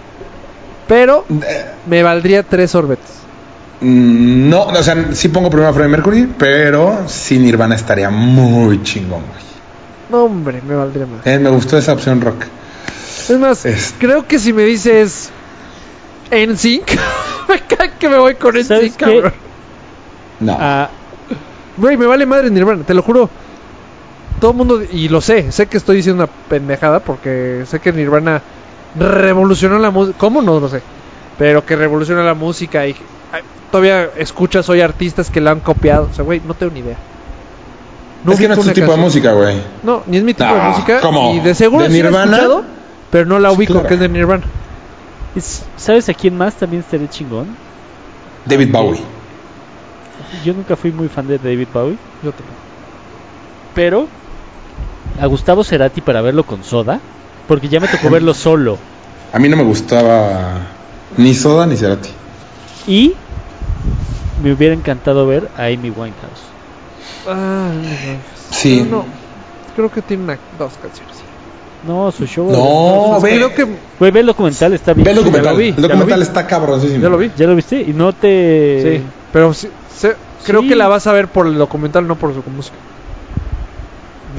Pero 0.87 1.25
Eh, 1.29 1.65
me 1.89 2.03
valdría 2.05 2.43
tres 2.45 2.75
orbetes. 2.77 3.11
Mm, 3.81 4.49
No, 4.49 4.65
o 4.67 4.83
sea, 4.83 5.13
sí 5.13 5.29
pongo 5.29 5.49
primero 5.51 5.69
a 5.71 5.73
Freddie 5.73 5.91
Mercury, 5.91 6.29
pero 6.39 7.05
sin 7.09 7.43
Nirvana 7.45 7.75
estaría 7.75 8.11
muy 8.11 8.83
chingón, 8.83 9.23
güey. 9.27 9.47
No, 10.09 10.25
hombre, 10.25 10.63
me 10.63 10.75
valdría 10.75 11.07
más. 11.07 11.27
Eh, 11.27 11.39
me 11.39 11.51
gustó 11.51 11.77
esa 11.77 11.93
opción 11.93 12.21
rock. 12.21 12.45
Es 13.29 13.39
más, 13.39 13.65
Es- 13.67 13.95
creo 13.99 14.27
que 14.27 14.39
si 14.39 14.53
me 14.53 14.63
dices 14.63 15.31
NSYNC, 16.31 16.91
me 17.49 17.61
cae 17.77 17.93
que 17.99 18.09
me 18.09 18.19
voy 18.19 18.35
con 18.37 18.53
¿Sabes 18.65 18.93
NSYNC, 18.93 18.97
qué? 18.97 19.05
cabrón. 19.05 19.33
No. 20.41 20.57
Ah, 20.61 20.91
Güey, 21.79 21.97
me 21.99 22.07
vale 22.07 22.25
madre 22.25 22.49
Nirvana, 22.51 22.85
te 22.85 22.95
lo 22.95 23.03
juro. 23.03 23.29
Todo 24.41 24.53
el 24.53 24.57
mundo, 24.57 24.83
y 24.91 25.09
lo 25.09 25.21
sé, 25.21 25.51
sé 25.53 25.67
que 25.67 25.77
estoy 25.77 25.97
diciendo 25.97 26.25
una 26.25 26.33
pendejada 26.49 27.01
porque 27.01 27.65
sé 27.67 27.81
que 27.81 27.93
Nirvana 27.93 28.41
revolucionó 28.99 29.79
la 29.79 29.91
música. 29.91 30.17
¿Cómo? 30.19 30.41
No 30.41 30.59
lo 30.61 30.69
sé. 30.69 30.81
Pero 31.39 31.67
que 31.67 31.77
revolucionó 31.77 32.23
la 32.23 32.33
música 32.35 32.87
y 32.87 32.95
todavía 33.71 34.11
escuchas 34.17 34.69
hoy 34.69 34.81
artistas 34.81 35.31
que 35.31 35.41
la 35.41 35.51
han 35.51 35.61
copiado. 35.61 36.09
O 36.11 36.15
sea, 36.15 36.25
güey, 36.25 36.41
no 36.45 36.55
tengo 36.55 36.73
ni 36.73 36.81
idea. 36.81 36.99
es 38.31 38.39
que 38.39 38.49
no 38.49 38.55
es 38.55 38.61
tu 38.61 38.71
tipo 38.73 38.91
de 38.93 38.97
música, 38.99 39.33
güey. 39.33 39.57
No, 39.83 40.03
ni 40.07 40.17
es 40.19 40.23
mi 40.25 40.35
tipo 40.35 40.53
de 40.53 40.59
No, 40.59 40.71
música. 40.71 41.01
¿cómo? 41.01 41.35
Y 41.35 41.41
de 41.41 41.55
seguro 41.55 41.85
¿De 41.85 41.91
sí 41.91 41.95
la 41.95 41.99
he 41.99 42.03
Nirvana? 42.11 42.37
escuchado, 42.37 42.65
pero 43.11 43.27
no 43.27 43.39
la 43.39 43.53
ubico 43.53 43.73
claro. 43.75 43.89
que 43.89 43.95
es 43.95 44.01
de 44.01 44.09
Nirvana. 44.09 44.45
es- 45.35 45.65
¿sabes 45.77 46.09
a 46.09 46.15
quién 46.15 46.37
más 46.37 46.55
también 46.55 46.81
estaría 46.81 47.09
chingón? 47.09 47.47
David 48.47 48.71
Bowie. 48.73 49.01
Yo 50.45 50.55
nunca 50.55 50.77
fui 50.77 50.93
muy 50.93 51.09
fan 51.09 51.27
de 51.27 51.39
David 51.39 51.69
Bowie, 51.73 51.99
Yo 52.23 52.33
también. 52.33 52.57
pero 53.75 54.09
a 55.21 55.27
Gustavo 55.27 55.63
Cerati 55.63 56.01
para 56.01 56.21
verlo 56.23 56.45
con 56.45 56.65
Soda, 56.65 57.01
porque 57.47 57.69
ya 57.69 57.81
me 57.81 57.89
tocó 57.89 58.09
verlo 58.11 58.33
solo. 58.35 58.79
A 59.33 59.39
mí 59.39 59.49
no 59.49 59.57
me 59.57 59.63
gustaba 59.65 60.55
ni 61.19 61.35
Soda 61.35 61.67
ni 61.67 61.77
Cerati. 61.77 62.09
Y 62.87 63.15
me 64.43 64.53
hubiera 64.53 64.75
encantado 64.75 65.27
ver 65.27 65.49
a 65.57 65.65
Amy 65.65 65.91
Winehouse. 65.91 66.43
Ah, 67.29 67.71
Sí. 68.51 68.83
No, 68.89 68.99
no. 68.99 69.05
creo 69.75 69.91
que 69.91 70.03
tiene 70.03 70.23
una, 70.25 70.39
dos 70.59 70.73
canciones. 70.81 71.17
No, 71.87 72.11
su 72.11 72.27
show. 72.27 72.51
No, 72.51 73.21
ve, 73.21 73.37
Creo 73.37 73.55
que 73.55 73.67
Güey, 73.99 74.11
ve 74.11 74.21
el 74.21 74.27
documental, 74.27 74.73
está 74.73 74.93
bien. 74.93 75.05
ve 75.05 75.11
el 75.13 75.17
documental. 75.19 75.57
vi, 75.57 75.69
el 75.69 75.75
ya 75.77 75.81
lo 75.83 75.89
documental 75.89 76.19
vi. 76.21 76.23
está 76.27 76.47
cabrosísimo. 76.47 77.03
ya 77.03 77.09
lo 77.09 77.19
vi. 77.19 77.31
¿Ya 77.37 77.47
lo 77.47 77.55
viste? 77.55 77.81
Y 77.81 77.93
no 77.93 78.13
te... 78.13 78.99
Sí, 78.99 79.05
pero 79.33 79.53
sí- 79.55 79.69
sé- 79.95 80.17
creo 80.45 80.63
Sí. 80.63 80.69
que 80.69 80.77
la 80.77 80.89
vas 80.89 81.07
a 81.07 81.13
ver 81.13 81.29
por 81.29 81.47
el 81.47 81.57
documental, 81.59 82.07
no 82.07 82.17
por 82.17 82.33
su 82.35 82.43
música. 82.51 82.77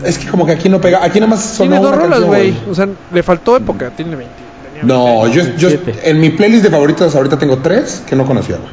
Es 0.03 0.18
que 0.19 0.28
como 0.30 0.45
que 0.45 0.52
aquí 0.53 0.69
no 0.69 0.80
pega. 0.80 1.03
Aquí 1.03 1.19
nada 1.19 1.30
más 1.32 1.41
sonó 1.44 1.72
Tiene 1.72 1.84
dos 1.86 1.94
una 1.95 2.03
rolas, 2.03 2.22
güey. 2.24 2.53
O 2.69 2.76
sea, 2.76 2.88
le 3.14 3.24
faltó 3.24 3.57
época. 3.57 3.90
Tiene 3.91 4.15
20. 4.15 4.34
No, 4.84 5.24
20. 5.24 5.38
yo, 5.38 5.44
yo 5.58 5.68
27. 5.70 6.10
en 6.10 6.20
mi 6.20 6.30
playlist 6.30 6.64
de 6.64 6.70
favoritos 6.70 7.16
ahorita 7.16 7.38
tengo 7.38 7.58
tres 7.58 8.04
que 8.08 8.16
no 8.16 8.26
conocía, 8.26 8.58
güey. 8.58 8.70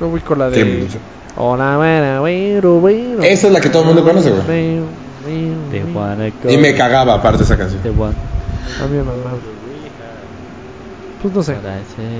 Yo 0.00 0.08
voy 0.08 0.20
con 0.20 0.38
la 0.38 0.50
de. 0.50 0.86
Hola, 1.36 1.76
buena, 1.76 2.20
güero, 2.20 2.80
güero. 2.80 3.22
Esa 3.22 3.46
es 3.48 3.52
la 3.52 3.60
que 3.60 3.68
todo 3.68 3.82
el 3.82 3.88
mundo 3.88 4.04
conoce, 4.04 4.30
güey. 4.30 4.80
Y 6.48 6.56
me 6.56 6.74
cagaba 6.74 7.14
aparte 7.14 7.42
esa 7.42 7.56
canción. 7.56 7.80
A 7.82 8.86
me 8.86 8.98
mamaba. 8.98 9.38
Pues 11.22 11.34
no 11.34 11.42
sé. 11.42 11.56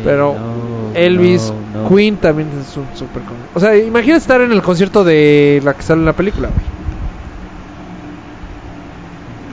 Pero 0.05 0.35
no, 0.35 0.99
Elvis, 0.99 1.53
no, 1.75 1.83
no. 1.83 1.89
Queen 1.95 2.17
también 2.17 2.49
es 2.61 2.77
un 2.77 2.87
super 2.95 3.23
con- 3.23 3.37
O 3.55 3.61
sea, 3.61 3.77
imagina 3.77 4.17
estar 4.17 4.41
en 4.41 4.51
el 4.53 4.63
concierto 4.63 5.05
de 5.05 5.61
la 5.65 5.75
que 5.75 5.83
sale 5.83 6.01
en 6.01 6.07
la 6.07 6.13
película, 6.15 6.49
güey. 6.49 6.67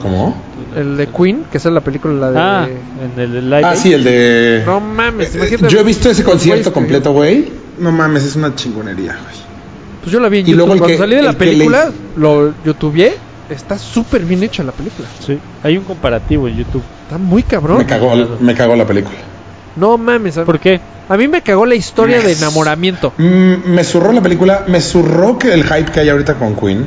¿Cómo? 0.02 0.34
El 0.76 0.96
de 0.96 1.06
Queen, 1.08 1.44
que 1.50 1.58
en 1.62 1.74
la 1.74 1.80
película 1.80 2.14
la 2.14 2.30
de. 2.30 2.38
Ah, 2.38 2.68
en 3.16 3.20
el 3.20 3.50
live. 3.50 3.62
Ah, 3.64 3.76
sí, 3.76 3.92
el 3.92 4.04
de. 4.04 4.62
No 4.66 4.80
mames, 4.80 5.34
Eh, 5.34 5.38
imagínate. 5.38 5.68
Yo 5.74 5.80
he 5.80 5.84
visto 5.84 6.10
ese 6.10 6.24
concierto 6.24 6.72
completo, 6.72 7.12
güey. 7.12 7.48
No 7.78 7.92
mames, 7.92 8.24
es 8.24 8.36
una 8.36 8.54
chingonería, 8.54 9.12
güey. 9.12 9.34
Pues 10.02 10.12
yo 10.12 10.20
la 10.20 10.28
vi 10.28 10.40
en 10.40 10.46
Y 10.46 10.50
YouTube. 10.50 10.56
luego 10.58 10.72
el 10.74 10.78
Cuando 10.80 10.92
que- 10.94 10.98
salí 10.98 11.16
de 11.16 11.22
la 11.22 11.32
le 11.32 11.38
película, 11.38 11.84
hizo- 11.88 12.20
lo 12.20 12.54
youtubeé. 12.64 13.14
Está 13.50 13.78
súper 13.78 14.22
bien 14.22 14.42
hecha 14.42 14.62
la 14.62 14.72
película. 14.72 15.06
Sí, 15.24 15.38
hay 15.62 15.76
un 15.76 15.84
comparativo 15.84 16.48
en 16.48 16.56
YouTube. 16.56 16.82
Está 17.04 17.18
muy 17.18 17.42
cabrón. 17.42 17.78
Me 17.78 17.86
cagó, 17.86 18.14
me 18.40 18.54
cagó 18.54 18.74
la 18.76 18.86
película. 18.86 19.16
No 19.76 19.98
mames. 19.98 20.38
¿Por 20.38 20.58
qué? 20.58 20.80
a 21.06 21.16
mí 21.18 21.28
me 21.28 21.42
cagó 21.42 21.66
la 21.66 21.74
historia 21.74 22.18
de 22.22 22.32
enamoramiento. 22.32 23.12
Mm, 23.18 23.68
me 23.74 23.84
zurró 23.84 24.10
la 24.12 24.22
película, 24.22 24.64
me 24.68 24.80
zurró 24.80 25.38
que 25.38 25.52
el 25.52 25.62
hype 25.64 25.92
que 25.92 26.00
hay 26.00 26.08
ahorita 26.08 26.34
con 26.34 26.56
Queen. 26.56 26.86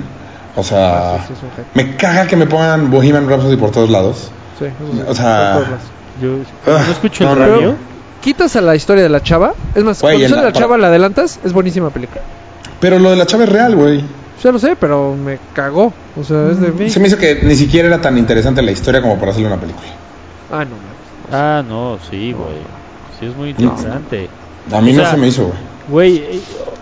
O 0.58 0.64
sea, 0.64 1.16
Ah, 1.16 1.26
sí, 1.28 1.34
sí, 1.40 1.46
me 1.76 1.96
caga 1.96 2.28
que 2.28 2.36
me 2.36 2.46
pongan 2.48 2.90
Bohemian 2.92 3.30
Rhapsody 3.30 3.56
por 3.56 3.72
todos 3.72 3.90
lados. 3.90 4.30
Sí, 4.60 4.66
eso 4.66 4.76
sí, 4.92 5.02
O 5.08 5.14
sea. 5.16 5.62
Yo 6.22 6.30
Ah, 6.66 6.84
no 6.86 6.92
escucho 6.92 7.24
el 7.24 7.30
no, 7.30 7.36
no, 7.36 7.42
radio. 7.56 7.68
no. 7.72 7.76
Quitas 8.22 8.56
a 8.56 8.62
la 8.62 8.76
historia 8.76 9.04
de 9.04 9.10
la 9.10 9.22
chava. 9.22 9.54
Es 9.76 9.84
más, 9.84 10.02
Güey, 10.02 10.18
cuando 10.20 10.38
la- 10.38 10.44
la 10.46 10.52
chava 10.52 10.78
la 10.78 10.88
adelantas, 10.88 11.40
es 11.46 11.54
buenísima 11.54 11.92
película. 11.92 12.22
Pero 12.82 12.98
lo 13.00 13.12
de 13.12 13.16
la 13.16 13.26
chava 13.28 13.44
es 13.44 13.50
real, 13.52 13.76
güey. 13.76 14.04
Ya 14.44 14.52
lo 14.52 14.58
sé, 14.60 14.76
pero 14.76 15.16
me 15.16 15.38
cagó. 15.54 15.94
O 16.20 16.24
sea, 16.24 16.50
es 16.52 16.60
de 16.60 16.72
mí. 16.72 16.90
Se 16.90 17.00
me 17.00 17.08
hizo 17.08 17.18
que 17.18 17.40
ni 17.44 17.56
siquiera 17.56 17.88
era 17.88 18.02
tan 18.02 18.18
interesante 18.18 18.62
la 18.64 18.72
historia 18.72 19.02
como 19.02 19.18
para 19.20 19.32
hacerle 19.32 19.48
una 19.48 19.58
película. 19.62 19.88
Ah, 20.52 20.66
no 20.66 20.72
mames. 20.72 21.32
Ah, 21.32 21.64
no, 21.68 22.00
sí, 22.10 22.34
güey. 22.34 22.58
Sí, 23.20 23.28
es 23.28 23.36
muy 23.36 23.50
interesante. 23.52 24.28
A 24.74 24.82
mí 24.82 24.92
O 24.92 24.96
no 24.96 25.02
sea, 25.02 25.12
se 25.12 25.18
me 25.18 25.28
hizo, 25.28 25.44
güey. 25.46 25.58
Güey, 25.90 26.18
eh, 26.18 26.42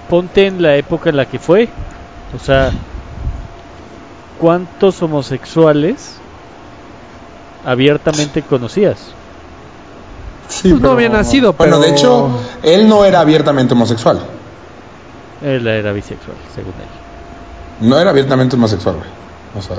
ponte 0.10 0.48
en 0.48 0.62
la 0.62 0.76
época 0.78 1.10
en 1.10 1.18
la 1.18 1.26
que 1.26 1.40
fue. 1.40 1.68
O 2.34 2.40
sea, 2.40 2.72
¿cuántos 4.40 5.02
homosexuales 5.02 6.16
abiertamente 7.66 8.42
conocías? 8.42 8.98
Sí, 10.48 10.70
Pues 10.70 10.82
no 10.82 10.92
había 10.92 11.10
nacido, 11.10 11.54
Bueno, 11.54 11.78
pero- 11.80 11.86
de 11.88 11.92
hecho, 11.98 12.30
él 12.64 12.88
no 12.88 13.04
era 13.04 13.20
abiertamente 13.22 13.74
homosexual. 13.74 14.20
Él 15.42 15.66
era 15.68 15.92
bisexual, 15.92 16.38
según 16.54 16.74
él. 16.74 17.88
No 17.88 17.98
era 18.00 18.12
abiertamente 18.12 18.56
homosexual, 18.56 18.96
güey. 18.98 19.10
O 19.58 19.62
sea, 19.62 19.78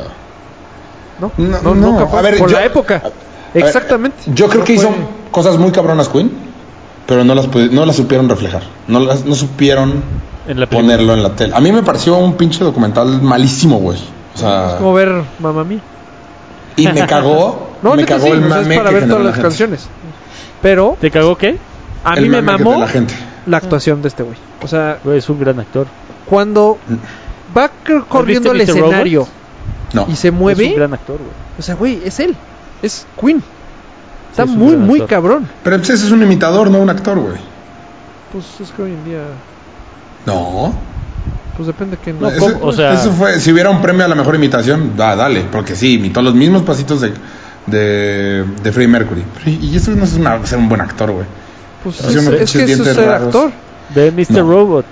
No, 1.18 1.32
No, 1.38 1.48
no, 1.62 1.74
no, 1.74 1.74
nunca 1.74 2.06
fue. 2.06 2.18
a 2.18 2.22
ver, 2.22 2.36
Por 2.38 2.50
yo- 2.50 2.56
la 2.58 2.64
época. 2.66 2.96
a 2.96 3.08
ver, 3.54 3.64
Exactamente. 3.64 4.18
yo 4.34 4.48
creo 4.48 4.60
No 4.60 4.64
que 4.66 4.74
hizo 4.74 4.90
cosas 5.30 5.56
muy 5.56 5.70
cabronas 5.72 6.10
Queen, 6.10 6.30
pero 7.06 7.24
no 7.24 7.34
las, 7.34 7.46
no 7.54 7.86
las 7.86 7.96
supieron 7.96 8.28
reflejar. 8.28 8.64
No, 8.86 9.00
las, 9.00 9.24
no 9.24 9.34
supieron 9.34 10.02
En 10.46 10.60
la 10.60 10.66
película. 10.66 10.68
ponerlo 10.80 11.14
en 11.14 11.22
la 11.22 11.30
tele. 11.34 11.54
A 11.56 11.60
mí 11.60 11.72
me 11.72 11.82
pareció 11.82 12.18
un 12.18 12.34
pinche 12.34 12.62
documental 12.62 13.22
malísimo, 13.22 13.78
güey. 13.78 13.98
O 14.36 14.38
sea, 14.38 14.68
Es 14.68 14.74
como 14.74 14.92
ver 14.94 15.10
Mamá 15.40 15.64
Mía. 15.64 15.80
y 16.76 16.86
me 16.88 17.06
cagó, 17.06 17.70
No, 17.82 17.94
me 17.94 18.04
cagó 18.04 18.26
sí, 18.26 18.30
el 18.32 18.44
o 18.44 18.48
sea, 18.48 18.56
mame 18.60 18.74
es 18.74 18.78
para 18.80 18.90
que 18.90 18.94
ver 18.96 19.04
todas 19.08 19.18
la 19.22 19.26
las 19.26 19.34
gente. 19.34 19.48
canciones. 19.48 19.88
Pero 20.62 20.96
¿Te 21.00 21.10
cagó 21.10 21.36
qué? 21.36 21.58
a 22.04 22.14
El 22.14 22.22
mí 22.24 22.28
me 22.28 22.42
mamó 22.42 22.78
la 22.80 22.88
gente. 22.88 23.14
la 23.46 23.56
actuación 23.58 24.02
de 24.02 24.08
este 24.08 24.22
güey. 24.22 24.36
O 24.62 24.68
sea, 24.68 24.98
Güey, 25.04 25.18
es 25.18 25.28
un 25.28 25.38
gran 25.40 25.58
actor. 25.60 25.86
cuando 26.28 26.78
va 27.56 27.70
corriendo 28.08 28.52
el 28.52 28.58
¿Viste 28.58 28.72
Mr. 28.74 28.84
escenario? 28.84 29.26
No. 29.92 30.06
y 30.08 30.16
se 30.16 30.28
Es 30.28 30.32
un 30.32 30.38
mueve, 30.40 30.72
gran 30.74 30.92
actor, 30.94 31.16
güey. 31.18 31.30
o 31.58 31.62
sea, 31.62 31.74
güey, 31.76 32.00
es 32.04 32.18
él. 32.20 32.34
Es 32.82 33.06
Queen. 33.20 33.42
Está 34.30 34.42
es 34.44 34.50
muy, 34.50 34.76
muy 34.76 35.00
actor. 35.00 35.08
cabrón. 35.08 35.48
Pero 35.64 35.76
pues, 35.78 35.90
ese 35.90 36.06
es 36.06 36.12
un 36.12 36.22
imitador, 36.22 36.70
no 36.70 36.78
un 36.78 36.90
actor, 36.90 37.18
güey. 37.18 37.36
Pues 38.32 38.44
es 38.60 38.70
que 38.72 38.82
hoy 38.82 38.90
en 38.92 39.04
día, 39.04 39.20
No. 40.26 40.74
Pues 41.56 41.66
depende 41.66 41.96
de 41.96 42.02
quién. 42.02 42.20
No. 42.20 42.28
O 42.62 42.72
sea- 42.72 42.92
eso 42.94 43.10
fue, 43.12 43.40
si 43.40 43.52
hubiera 43.52 43.70
un 43.70 43.80
premio 43.82 44.04
a 44.04 44.08
la 44.08 44.14
mejor 44.14 44.34
imitación, 44.34 44.96
da, 44.96 45.16
dale, 45.16 45.44
porque 45.50 45.74
sí, 45.74 45.94
imitó 45.94 46.20
los 46.22 46.34
mismos 46.34 46.62
pasitos 46.62 47.00
de, 47.00 47.12
de, 47.66 48.44
de 48.62 48.72
Freddie 48.72 48.88
Mercury. 48.88 49.24
Y 49.46 49.76
eso 49.76 49.90
no 49.92 50.04
es 50.04 50.14
una- 50.14 50.44
ser 50.46 50.58
un 50.58 50.68
buen 50.68 50.80
actor, 50.80 51.10
güey. 51.10 51.26
Pues 51.82 52.00
es, 52.00 52.52
que 52.52 52.64
eso 52.64 52.82
es 52.82 52.94
ser 52.94 53.06
raros. 53.06 53.26
actor. 53.28 53.50
Ve 53.94 54.10
Mr. 54.12 54.42
No. 54.42 54.50
Robot. 54.50 54.84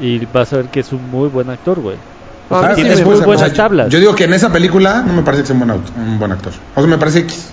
Y 0.00 0.24
vas 0.26 0.52
a 0.52 0.56
ver 0.56 0.66
que 0.66 0.80
es 0.80 0.92
un 0.92 1.10
muy 1.10 1.28
buen 1.28 1.48
actor, 1.50 1.80
güey. 1.80 1.96
Mí 1.96 2.02
Ah, 2.50 2.68
sí 2.74 2.82
tienes 2.82 2.98
me- 3.00 3.04
muy 3.06 3.14
o 3.14 3.16
sea, 3.18 3.26
buenas 3.26 3.50
yo- 3.50 3.56
tablas. 3.56 3.88
Yo 3.88 3.98
digo 3.98 4.14
que 4.14 4.24
en 4.24 4.34
esa 4.34 4.52
película 4.52 5.02
no 5.02 5.12
me 5.12 5.22
parece 5.22 5.42
que 5.42 5.46
sea 5.48 5.56
un 5.56 5.66
buen, 5.66 5.80
un 5.96 6.18
buen 6.18 6.32
actor. 6.32 6.52
O 6.74 6.80
sea, 6.80 6.88
me 6.88 6.98
parece 6.98 7.20
X. 7.20 7.48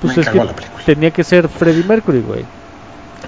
Pues 0.00 0.16
me 0.16 0.22
es 0.22 0.26
cagó 0.28 0.40
que 0.40 0.46
la 0.46 0.52
película. 0.56 0.82
tenía 0.86 1.10
que 1.10 1.24
ser 1.24 1.48
Freddie 1.48 1.84
Mercury, 1.84 2.20
güey. 2.20 2.44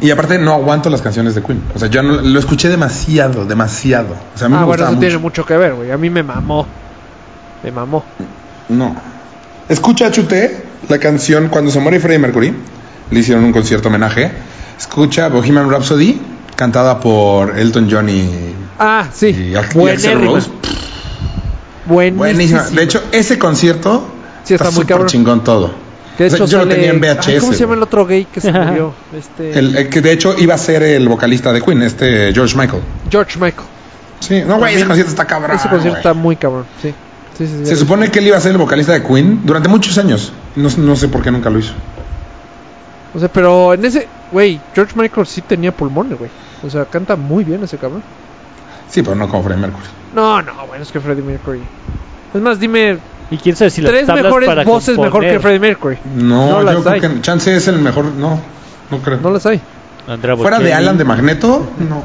Y 0.01 0.11
aparte 0.11 0.39
no 0.39 0.53
aguanto 0.55 0.91
las 0.91 1.03
canciones 1.03 1.35
de 1.35 1.43
Queen. 1.43 1.63
O 1.75 1.79
sea, 1.79 1.89
yo 1.89 2.03
no- 2.03 2.21
lo 2.21 2.39
escuché 2.39 2.69
demasiado, 2.69 3.45
demasiado. 3.45 4.17
O 4.35 4.39
sea, 4.39 4.47
a 4.47 4.49
mí 4.49 4.57
Ah, 4.57 4.61
me 4.61 4.67
bueno, 4.67 4.83
eso 4.85 4.93
mucho. 4.93 5.01
tiene 5.01 5.19
mucho 5.19 5.45
que 5.47 5.57
ver, 5.57 5.75
güey. 5.75 5.91
A 5.91 5.97
mí 5.99 6.11
me 6.11 6.23
mamó. 6.23 6.67
Me 7.63 7.71
mamó. 7.71 8.05
No. 8.69 8.97
Escucha, 9.69 10.11
Chute, 10.11 10.65
la 10.89 10.99
canción 10.99 11.49
cuando 11.49 11.71
se 11.71 11.79
muere 11.79 12.01
Freddie 12.01 12.19
Mercury. 12.19 12.55
Le 13.11 13.21
hicieron 13.21 13.45
un 13.45 13.53
concierto 13.53 13.89
homenaje. 13.89 14.33
Escucha 14.79 15.29
Bohemian 15.29 15.71
Rhapsody, 15.71 16.21
cantada 16.57 16.99
por 16.99 17.57
Elton 17.59 17.89
John 17.91 18.09
y, 18.09 18.55
Ah, 18.79 19.07
sí. 19.13 19.27
y. 19.27 19.55
Rose. 19.55 20.49
Buenísima. 21.87 22.63
De 22.71 22.83
hecho, 22.83 23.03
ese 23.13 23.39
concierto 23.39 24.09
Sí, 24.45 24.55
está 24.55 24.71
muy 24.71 24.83
súper 24.83 25.07
chingón 25.07 25.45
todo. 25.45 25.71
Que 26.17 26.25
de 26.25 26.29
O 26.29 26.31
sea, 26.31 26.45
hecho 26.45 26.47
yo 26.47 26.59
lo 26.59 26.69
tenía 26.69 26.91
en 26.91 27.03
Ay, 27.03 27.15
VHS. 27.17 27.41
¿Cómo 27.41 27.53
se 27.53 27.61
llama 27.61 27.75
el 27.75 27.83
otro 27.83 28.07
gay 28.07 28.27
que 28.27 28.41
se 28.41 28.53
murió? 28.53 28.93
Este... 29.17 29.59
El, 29.59 29.77
el 29.77 29.89
que 29.89 30.01
de 30.01 30.13
hecho 30.13 30.35
iba 30.39 30.55
a 30.55 30.59
ser 30.59 30.83
el 30.83 31.09
vocalista 31.09 31.53
de 31.53 31.63
Queen, 31.63 31.83
este 31.83 32.33
George 32.35 32.57
Michael. 32.57 32.83
George 33.11 33.39
Michael. 33.39 33.69
Sí, 34.21 34.43
no, 34.47 34.59
güey, 34.59 34.75
ese 34.75 34.87
concierto 34.87 35.11
está 35.11 35.27
cabrón. 35.27 35.57
Ese 35.57 35.69
concierto 35.69 35.99
está 35.99 36.15
muy 36.15 36.37
cabrón, 36.37 36.65
sí. 36.81 36.95
Sí, 37.37 37.47
sí, 37.47 37.53
sí, 37.61 37.67
Se 37.67 37.77
supone 37.77 38.11
que 38.11 38.19
él 38.19 38.27
iba 38.27 38.37
a 38.37 38.41
ser 38.41 38.53
el 38.53 38.59
vocalista 38.59 38.93
de 38.93 39.03
Queen 39.03 39.41
durante 39.45 39.69
muchos 39.69 39.97
años. 39.99 40.33
No, 40.55 40.69
no 40.77 40.97
sé 40.97 41.09
por 41.09 41.23
qué 41.23 41.31
nunca 41.31 41.51
lo 41.51 41.59
hizo. 41.59 41.73
O 43.15 43.19
sea, 43.19 43.29
pero 43.29 43.75
en 43.75 43.85
ese... 43.85 44.07
Güey, 44.31 44.61
George 44.75 44.95
Michael 44.97 45.27
sí 45.27 45.41
tenía 45.43 45.73
pulmones, 45.73 46.19
güey. 46.19 46.31
O 46.63 46.71
sea, 46.71 46.85
canta 46.85 47.17
muy 47.17 47.45
bien 47.45 47.63
ese 47.65 47.79
cabrón. 47.79 48.03
Sí, 48.91 49.03
pero 49.03 49.17
no 49.17 49.29
como 49.29 49.43
Freddie 49.43 49.61
Mercury. 49.63 49.85
No, 50.15 50.43
no, 50.43 50.67
bueno, 50.67 50.83
es 50.83 50.93
que 50.93 51.01
Freddie 51.01 51.23
Mercury. 51.23 51.61
Es 52.35 52.41
más, 52.41 52.61
dime 52.61 52.99
Y 53.31 53.39
quién 53.39 53.57
sabe 53.57 53.71
si 53.71 53.81
las 53.81 53.91
tres 53.93 54.07
tablas 54.07 54.25
mejores 54.25 54.47
para 54.49 54.65
voces 54.65 54.97
mejor 54.97 55.11
componer. 55.13 55.33
que 55.35 55.41
Freddie 55.41 55.59
Mercury. 55.61 55.99
No, 56.17 56.51
No 56.51 56.63
las 56.63 56.75
yo 56.75 56.81
creo 56.83 56.93
hay. 56.95 57.01
que 57.01 57.21
Chance 57.23 57.57
es 57.57 57.69
el 57.69 57.79
mejor. 57.79 58.05
No, 58.07 58.39
no 58.91 58.99
creo. 58.99 59.19
No 59.21 59.31
las 59.31 59.47
hay. 59.47 59.61
Andrea 60.07 60.37
Fuera 60.37 60.59
de. 60.59 60.75
Alan 60.75 60.99
de 60.99 61.05
Magneto, 61.05 61.67
no. 61.89 62.03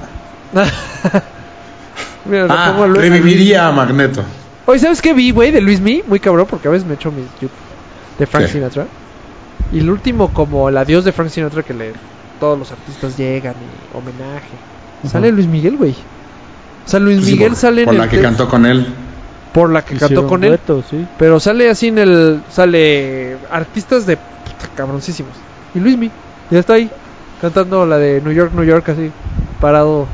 Mira, 2.26 2.45
Ah, 2.49 2.69
pongo 2.72 2.84
a 2.84 2.88
Lu- 2.88 2.95
reviviría 2.95 3.68
a 3.68 3.72
Magneto. 3.72 4.23
Oye, 4.65 4.80
¿sabes 4.80 5.02
qué 5.02 5.14
vi, 5.14 5.31
güey? 5.31 5.52
De 5.52 5.61
Luis 5.61 5.80
Mi, 5.80 6.03
muy 6.07 6.19
cabrón, 6.19 6.45
porque 6.49 6.68
a 6.68 6.72
veces 6.72 6.85
me 6.88 6.95
echo 6.95 7.11
mis 7.11 7.26
YouTube 7.41 7.52
de 8.19 8.26
Frank 8.26 8.45
¿Qué? 8.48 8.52
Sinatra. 8.53 8.85
Y 9.72 9.80
el 9.80 9.89
último, 9.89 10.30
como 10.34 10.68
el 10.69 10.77
adiós 10.77 11.06
de 11.06 11.11
Frank 11.14 11.30
Sinatra, 11.30 11.64
que 11.64 11.73
le 11.73 11.94
todos 12.39 12.60
los 12.60 12.72
artistas 12.72 13.18
llegan 13.18 13.53
y 13.56 13.98
homenaje. 13.98 14.48
Sale 15.10 15.31
Luis 15.31 15.48
Miguel, 15.48 15.77
güey. 15.77 15.91
O 16.85 16.89
sea, 16.89 16.99
Luis 16.99 17.18
Pues 17.18 17.27
sí, 17.27 17.34
Miguel 17.34 17.49
por, 17.49 17.57
sale 17.57 17.81
en 17.81 17.85
por 17.85 17.94
el 17.95 17.99
la 18.02 18.10
que 18.10 18.18
te- 18.18 18.23
cantó 18.23 18.48
con 18.49 18.65
él. 18.65 18.88
Por 19.58 19.72
la 19.72 19.82
que 19.84 19.96
Hicieron 19.96 20.16
cantó 20.16 20.28
con 20.30 20.44
él. 20.44 20.60
sí. 20.88 21.08
Pero 21.18 21.40
sale 21.40 21.68
así 21.68 21.88
en 21.88 21.98
el. 21.98 22.42
Sale 22.52 23.38
artistas 23.50 24.06
de 24.06 24.18
puta, 24.18 24.68
cabroncísimos. 24.76 25.32
Y 25.74 25.80
Luis 25.80 25.98
Mi, 25.98 26.12
ya 26.52 26.60
está 26.60 26.74
ahí, 26.74 26.92
cantando 27.42 27.84
la 27.88 27.98
de 27.98 28.22
New 28.22 28.34
York, 28.34 28.52
New 28.54 28.64
York, 28.64 28.88
así, 28.90 29.10
parado. 29.60 30.06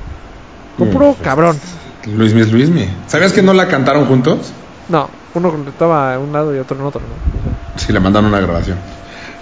Con 0.77 0.89
puro 0.91 1.11
Mm. 1.19 1.23
cabrón. 1.23 1.59
Luismi 2.05 2.39
es 2.41 2.53
Luismi. 2.53 2.87
¿Sabías 3.07 3.33
que 3.33 3.41
no 3.41 3.51
la 3.53 3.67
cantaron 3.67 4.05
juntos? 4.05 4.53
No, 4.87 5.09
uno 5.33 5.53
estaba 5.67 6.15
a 6.15 6.19
un 6.19 6.31
lado 6.31 6.55
y 6.55 6.59
otro 6.59 6.77
en 6.77 6.83
otro, 6.85 7.01
¿no? 7.01 7.79
Sí, 7.79 7.91
le 7.91 7.99
mandaron 7.99 8.29
una 8.29 8.39
grabación. 8.39 8.77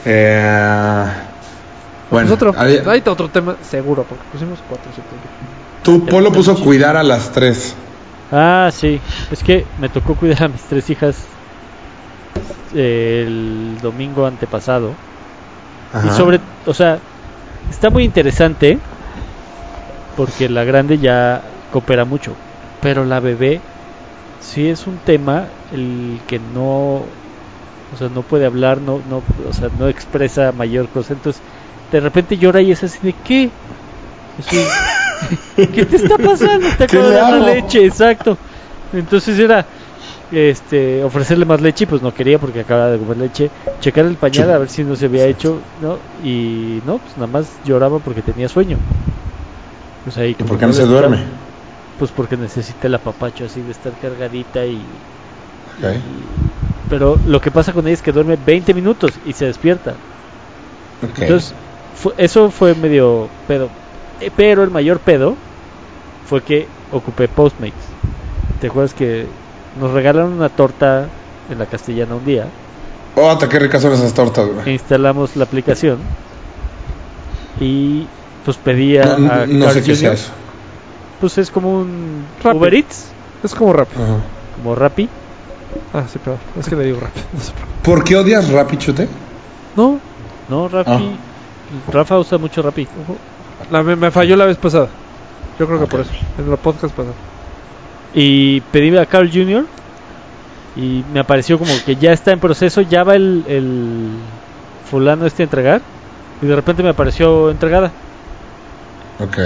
Eh, 0.03 1.05
bueno, 2.09 2.35
pues 2.37 2.73
está 2.73 3.11
otro 3.11 3.29
tema, 3.29 3.55
seguro, 3.69 4.03
porque 4.09 4.23
pusimos 4.31 4.57
cuatro, 4.67 4.89
siete. 4.95 5.09
tu 5.83 6.05
Polo 6.07 6.31
puso 6.31 6.55
cuidar 6.55 6.97
a 6.97 7.03
las 7.03 7.31
tres. 7.31 7.75
Ah, 8.31 8.69
sí. 8.71 8.99
Es 9.29 9.43
que 9.43 9.65
me 9.77 9.89
tocó 9.89 10.15
cuidar 10.15 10.43
a 10.43 10.47
mis 10.47 10.65
tres 10.65 10.89
hijas 10.89 11.27
el 12.73 13.77
domingo 13.81 14.25
antepasado. 14.25 14.95
Ajá. 15.91 16.07
Y 16.07 16.11
sobre, 16.11 16.39
o 16.65 16.73
sea, 16.73 17.01
está 17.69 17.89
muy 17.89 18.03
interesante 18.03 18.79
porque 20.15 20.49
la 20.49 20.63
grande 20.63 20.97
ya 20.97 21.41
coopera 21.69 22.05
mucho, 22.05 22.35
pero 22.79 23.05
la 23.05 23.19
bebé 23.19 23.61
sí 24.39 24.67
es 24.69 24.87
un 24.87 24.99
tema 24.99 25.53
el 25.71 26.23
que 26.27 26.39
no, 26.39 27.17
o 27.89 27.95
sea, 27.97 28.09
no 28.09 28.23
puede 28.23 28.45
hablar, 28.45 28.81
no, 28.81 29.01
no, 29.05 29.23
o 29.45 29.53
sea, 29.53 29.69
no 29.69 29.89
expresa 29.89 30.51
mayor 30.51 30.89
cosa, 30.89 31.13
entonces 31.13 31.43
de 31.91 31.99
repente 31.99 32.37
llora 32.37 32.61
y 32.61 32.71
es 32.71 32.83
así 32.83 32.99
de 33.05 33.13
qué, 33.13 33.51
Así, 34.37 34.57
¿qué 35.55 35.85
te 35.85 35.95
está 35.95 36.17
pasando? 36.17 36.67
Te 36.77 36.87
¿Qué 36.87 36.97
acabo 36.97 37.03
de 37.03 37.09
le 37.09 37.15
dar 37.15 37.39
la 37.39 37.53
leche, 37.53 37.85
exacto. 37.85 38.37
Entonces 38.93 39.39
era 39.39 39.65
este 40.31 41.03
ofrecerle 41.03 41.45
más 41.45 41.61
leche, 41.61 41.83
y 41.83 41.87
pues 41.87 42.01
no 42.01 42.13
quería 42.13 42.39
porque 42.39 42.61
acaba 42.61 42.89
de 42.89 42.97
comer 42.97 43.17
leche, 43.17 43.51
checar 43.79 44.05
el 44.05 44.15
pañal 44.15 44.51
a 44.51 44.57
ver 44.57 44.69
si 44.69 44.83
no 44.83 44.95
se 44.95 45.05
había 45.05 45.25
hecho, 45.25 45.61
¿no? 45.81 45.97
Y 46.23 46.81
no, 46.85 46.97
pues 46.99 47.15
nada 47.17 47.27
más 47.27 47.59
lloraba 47.63 47.99
porque 47.99 48.21
tenía 48.21 48.47
sueño. 48.47 48.77
Pues 50.03 50.17
ahí 50.17 50.31
¿Y 50.31 50.43
por 50.43 50.57
qué 50.57 50.65
no 50.65 50.73
se 50.73 50.85
duerme? 50.85 51.17
Pues 51.97 52.11
porque 52.11 52.35
necesita 52.37 52.87
el 52.87 52.95
apapacho 52.95 53.45
así 53.45 53.61
de 53.61 53.71
estar 53.71 53.91
cargadita 54.01 54.65
y, 54.65 54.83
pero 56.89 57.17
lo 57.27 57.39
que 57.39 57.51
pasa 57.51 57.73
con 57.73 57.85
ella 57.85 57.93
es 57.93 58.01
que 58.01 58.11
duerme 58.11 58.37
20 58.37 58.73
minutos 58.73 59.13
y 59.25 59.33
se 59.33 59.45
despierta. 59.45 59.95
Entonces, 61.01 61.53
eso 62.17 62.49
fue 62.49 62.75
medio 62.75 63.29
pedo. 63.47 63.69
Pero 64.35 64.63
el 64.63 64.69
mayor 64.71 64.99
pedo 64.99 65.35
fue 66.27 66.41
que 66.41 66.67
ocupé 66.91 67.27
Postmates. 67.27 67.73
¿Te 68.59 68.67
acuerdas 68.67 68.93
que 68.93 69.25
nos 69.79 69.91
regalaron 69.91 70.33
una 70.33 70.49
torta 70.49 71.07
en 71.49 71.57
la 71.59 71.65
castellana 71.65 72.15
un 72.15 72.25
día? 72.25 72.45
Oh, 73.15 73.29
hasta 73.29 73.49
qué 73.49 73.59
ricas 73.59 73.81
son 73.81 73.93
esas 73.93 74.13
tortas, 74.13 74.47
güey. 74.47 74.73
Instalamos 74.73 75.35
la 75.35 75.43
aplicación 75.45 75.97
y 77.59 78.05
pues 78.45 78.57
pedía 78.57 79.17
No, 79.17 79.31
a 79.31 79.45
no 79.45 79.65
Carl 79.65 79.73
sé 79.75 79.83
qué 79.83 79.95
sea 79.95 80.13
eso. 80.13 80.29
Pues 81.19 81.37
es 81.37 81.51
como 81.51 81.73
un 81.81 82.23
Rappi. 82.43 82.57
Uber 82.57 82.73
Eats, 82.73 83.05
Es 83.43 83.53
como 83.53 83.73
rap. 83.73 83.87
Ajá. 83.95 84.17
como 84.55 84.75
Rappi. 84.75 85.09
Ah, 85.93 86.03
sí, 86.11 86.19
pero 86.23 86.37
es 86.59 86.67
que 86.67 86.75
le 86.75 86.85
digo 86.85 86.99
rap. 86.99 87.11
No 87.33 87.39
sé 87.41 87.51
por 87.51 87.61
qué. 87.61 87.71
¿Por 87.83 88.03
qué 88.03 88.15
odias 88.17 88.49
Rappi 88.49 88.77
Chute? 88.77 89.07
No, 89.75 89.99
No, 90.49 90.67
Rappi. 90.67 90.91
Ah. 90.91 91.91
Rafa 91.91 92.17
usa 92.19 92.37
mucho 92.37 92.61
Rappi. 92.61 92.87
La, 93.71 93.83
me, 93.83 93.95
me 93.95 94.11
falló 94.11 94.35
la 94.35 94.45
vez 94.45 94.57
pasada. 94.57 94.87
Yo 95.59 95.65
creo 95.65 95.79
que 95.79 95.85
Ok. 95.85 95.89
por 95.91 95.99
eso. 96.01 96.11
En 96.37 96.49
los 96.49 96.59
podcast 96.59 96.93
pasado. 96.95 97.15
Y 98.13 98.61
pedí 98.61 98.95
a 98.97 99.05
Carl 99.05 99.29
Jr. 99.31 99.65
Y 100.75 101.03
me 101.13 101.19
apareció 101.19 101.57
como 101.59 101.71
que 101.85 101.95
ya 101.95 102.11
está 102.11 102.31
en 102.31 102.39
proceso, 102.39 102.81
ya 102.81 103.03
va 103.03 103.15
el, 103.15 103.43
el 103.47 104.09
fulano 104.89 105.25
este 105.25 105.43
a 105.43 105.45
entregar. 105.45 105.81
Y 106.41 106.45
de 106.45 106.55
repente 106.55 106.83
me 106.83 106.89
apareció 106.89 107.49
entregada. 107.51 107.91
Ok. 109.19 109.37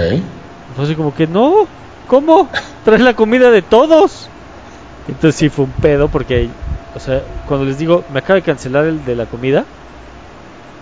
Así 0.82 0.94
como 0.94 1.14
que 1.14 1.26
no, 1.26 1.66
¿cómo? 2.06 2.48
Traes 2.84 3.02
la 3.02 3.14
comida 3.14 3.50
de 3.50 3.62
todos. 3.62 4.28
Entonces 5.08 5.36
sí 5.36 5.48
fue 5.48 5.64
un 5.66 5.70
pedo 5.72 6.08
porque, 6.08 6.48
o 6.94 7.00
sea, 7.00 7.22
cuando 7.46 7.66
les 7.66 7.78
digo, 7.78 8.04
me 8.12 8.18
acaba 8.18 8.36
de 8.36 8.42
cancelar 8.42 8.86
el 8.86 9.04
de 9.04 9.14
la 9.14 9.26
comida, 9.26 9.64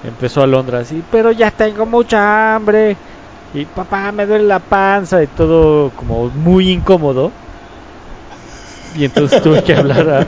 empezó 0.02 0.42
Alondra 0.42 0.78
así, 0.78 1.02
pero 1.10 1.30
ya 1.32 1.50
tengo 1.50 1.84
mucha 1.86 2.54
hambre. 2.54 2.96
Y 3.54 3.64
papá, 3.66 4.10
me 4.10 4.26
duele 4.26 4.44
la 4.44 4.58
panza 4.58 5.22
y 5.22 5.28
todo 5.28 5.90
como 5.90 6.28
muy 6.28 6.70
incómodo. 6.70 7.30
Y 8.96 9.04
entonces 9.04 9.40
tuve 9.42 9.62
que 9.62 9.74
hablar 9.74 10.10
a 10.10 10.26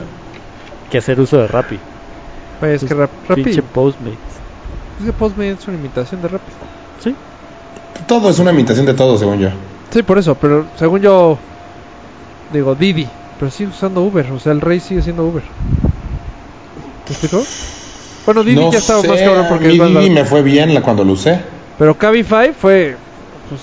que 0.89 0.97
hacer 0.97 1.19
uso 1.19 1.37
de 1.37 1.47
Rappi. 1.47 1.77
Pues 2.59 2.83
es 2.83 2.89
que 2.89 2.95
rap, 2.95 3.09
Rappi. 3.27 3.43
Pinche 3.43 3.61
Postmates. 3.61 4.17
Es 4.99 5.05
que 5.05 5.13
Postmate 5.13 5.51
es 5.51 5.67
una 5.67 5.77
imitación 5.77 6.21
de 6.21 6.27
Rappi. 6.29 6.51
Sí. 7.03 7.15
Todo 8.07 8.29
es 8.29 8.39
una 8.39 8.51
imitación 8.51 8.85
de 8.85 8.93
todo, 8.93 9.17
según 9.17 9.39
yo. 9.39 9.49
Sí, 9.91 10.03
por 10.03 10.17
eso, 10.17 10.35
pero 10.35 10.65
según 10.77 11.01
yo 11.01 11.37
digo 12.51 12.75
Didi, 12.75 13.07
pero 13.39 13.51
sigue 13.51 13.69
usando 13.69 14.01
Uber, 14.01 14.31
o 14.31 14.39
sea, 14.39 14.51
el 14.51 14.61
rey 14.61 14.79
sigue 14.79 15.01
siendo 15.01 15.25
Uber. 15.25 15.43
¿Me 17.05 17.11
explicó? 17.11 17.43
Bueno, 18.25 18.43
Didi 18.43 18.55
no 18.55 18.71
ya 18.71 18.79
estaba 18.79 19.01
sé, 19.01 19.07
más 19.07 19.19
cabrón 19.21 19.45
porque 19.49 19.67
a 19.67 19.69
mí 19.69 19.79
Didi 19.79 20.09
me 20.09 20.25
fue 20.25 20.41
bien 20.41 20.73
la, 20.73 20.81
cuando 20.81 21.03
lo 21.03 21.13
usé. 21.13 21.39
Pero 21.77 21.95
Cabify 21.97 22.53
fue 22.53 22.97
pues 23.49 23.61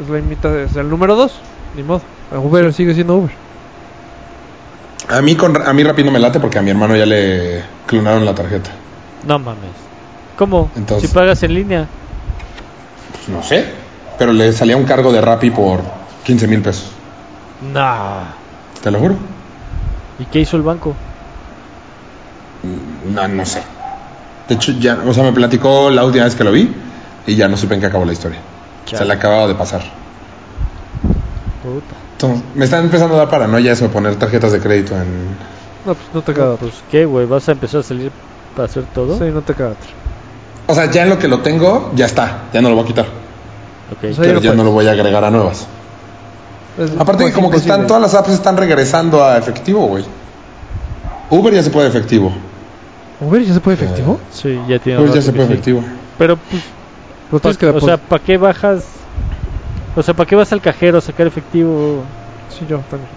es 0.00 0.08
la 0.08 0.18
imita 0.18 0.60
es 0.62 0.76
el 0.76 0.88
número 0.88 1.16
2, 1.16 1.32
ni 1.76 1.82
modo. 1.82 2.02
Uber 2.32 2.72
sigue 2.72 2.94
siendo 2.94 3.16
Uber. 3.16 3.30
A 5.08 5.22
mí, 5.22 5.36
con, 5.36 5.56
a 5.64 5.72
mí 5.72 5.84
Rappi 5.84 6.02
no 6.02 6.10
me 6.10 6.18
late 6.18 6.40
porque 6.40 6.58
a 6.58 6.62
mi 6.62 6.70
hermano 6.70 6.96
ya 6.96 7.06
le 7.06 7.62
clonaron 7.86 8.24
la 8.24 8.34
tarjeta. 8.34 8.70
No 9.26 9.38
mames. 9.38 9.70
¿Cómo? 10.36 10.70
Entonces- 10.76 11.08
si 11.08 11.14
pagas 11.14 11.42
en 11.42 11.54
línea. 11.54 11.86
Pues 13.12 13.28
no 13.28 13.42
sé. 13.42 13.64
Pero 14.18 14.32
le 14.32 14.52
salía 14.52 14.76
un 14.76 14.84
cargo 14.84 15.12
de 15.12 15.20
Rappi 15.20 15.50
por 15.50 15.80
15 16.24 16.48
mil 16.48 16.62
pesos. 16.62 16.90
Nah. 17.72 18.24
Te 18.82 18.90
lo 18.90 18.98
juro. 18.98 19.16
¿Y 20.18 20.24
qué 20.24 20.40
hizo 20.40 20.56
el 20.56 20.62
banco? 20.62 20.94
No, 23.14 23.28
no 23.28 23.46
sé. 23.46 23.62
De 24.48 24.54
hecho, 24.54 24.72
ya, 24.72 24.98
o 25.06 25.12
sea, 25.12 25.22
me 25.24 25.32
platicó 25.32 25.90
la 25.90 26.04
última 26.04 26.24
vez 26.24 26.34
que 26.34 26.44
lo 26.44 26.52
vi 26.52 26.72
y 27.26 27.36
ya 27.36 27.48
no 27.48 27.56
supe 27.56 27.74
en 27.74 27.80
qué 27.80 27.86
acabó 27.86 28.04
la 28.04 28.12
historia. 28.12 28.38
Se 28.86 29.04
le 29.04 29.12
acababa 29.12 29.46
de 29.48 29.54
pasar. 29.54 29.80
Puta. 31.62 31.94
Entonces, 32.12 32.42
me 32.54 32.64
están 32.64 32.84
empezando 32.84 33.14
a 33.16 33.18
dar 33.18 33.28
paranoia 33.30 33.72
eso 33.72 33.84
de 33.84 33.90
poner 33.90 34.14
tarjetas 34.16 34.52
de 34.52 34.60
crédito 34.60 34.94
en... 34.94 35.36
No, 35.84 35.94
pues 35.94 36.06
no 36.14 36.22
te 36.22 36.32
queda 36.32 36.50
otro. 36.52 36.68
Pues 36.68 36.82
qué, 36.90 37.04
güey, 37.04 37.26
vas 37.26 37.48
a 37.48 37.52
empezar 37.52 37.80
a 37.80 37.82
salir 37.82 38.10
para 38.54 38.66
hacer 38.66 38.84
todo. 38.94 39.18
Sí, 39.18 39.24
no 39.32 39.42
te 39.42 39.54
queda 39.54 39.68
otro. 39.68 39.88
O 40.68 40.74
sea, 40.74 40.90
ya 40.90 41.02
en 41.02 41.10
lo 41.10 41.18
que 41.18 41.28
lo 41.28 41.40
tengo, 41.40 41.92
ya 41.94 42.06
está. 42.06 42.44
Ya 42.52 42.60
no 42.62 42.68
lo 42.70 42.74
voy 42.76 42.84
a 42.84 42.86
quitar. 42.88 43.04
Ok. 43.06 44.10
O 44.10 44.14
sea, 44.14 44.24
Pero 44.24 44.40
ya 44.40 44.54
no 44.54 44.64
lo 44.64 44.70
voy 44.72 44.86
a 44.88 44.92
agregar 44.92 45.24
a 45.24 45.30
nuevas. 45.30 45.66
Es- 46.78 46.90
Aparte, 46.98 47.24
pues, 47.24 47.34
como 47.34 47.50
que 47.50 47.58
están 47.58 47.86
todas 47.86 48.02
las 48.02 48.14
apps 48.14 48.30
están 48.30 48.56
regresando 48.56 49.22
a 49.24 49.38
efectivo, 49.38 49.86
güey. 49.86 50.04
Uber 51.30 51.54
ya 51.54 51.62
se 51.62 51.70
puede 51.70 51.88
efectivo. 51.88 52.32
Uber 53.20 53.42
ya 53.42 53.54
se 53.54 53.60
puede 53.60 53.76
efectivo. 53.76 54.18
Sí, 54.32 54.58
ya 54.68 54.78
tiene 54.78 55.00
Uber 55.00 55.12
ya 55.14 55.22
se 55.22 55.30
que 55.30 55.36
puede 55.36 55.48
sí. 55.48 55.52
efectivo. 55.54 55.84
Pero 56.18 56.36
pues, 56.36 56.62
Pa- 57.30 57.40
tienes 57.40 57.58
que 57.58 57.66
o 57.66 57.80
sea. 57.80 57.96
¿para 57.96 58.22
qué 58.22 58.36
bajas? 58.36 58.84
O 59.96 60.02
sea, 60.02 60.14
¿para 60.14 60.28
qué 60.28 60.36
vas 60.36 60.52
al 60.52 60.60
cajero 60.60 60.98
a 60.98 61.00
sacar 61.00 61.26
efectivo? 61.26 62.02
Sí, 62.50 62.64
yo 62.68 62.78
también. 62.90 63.10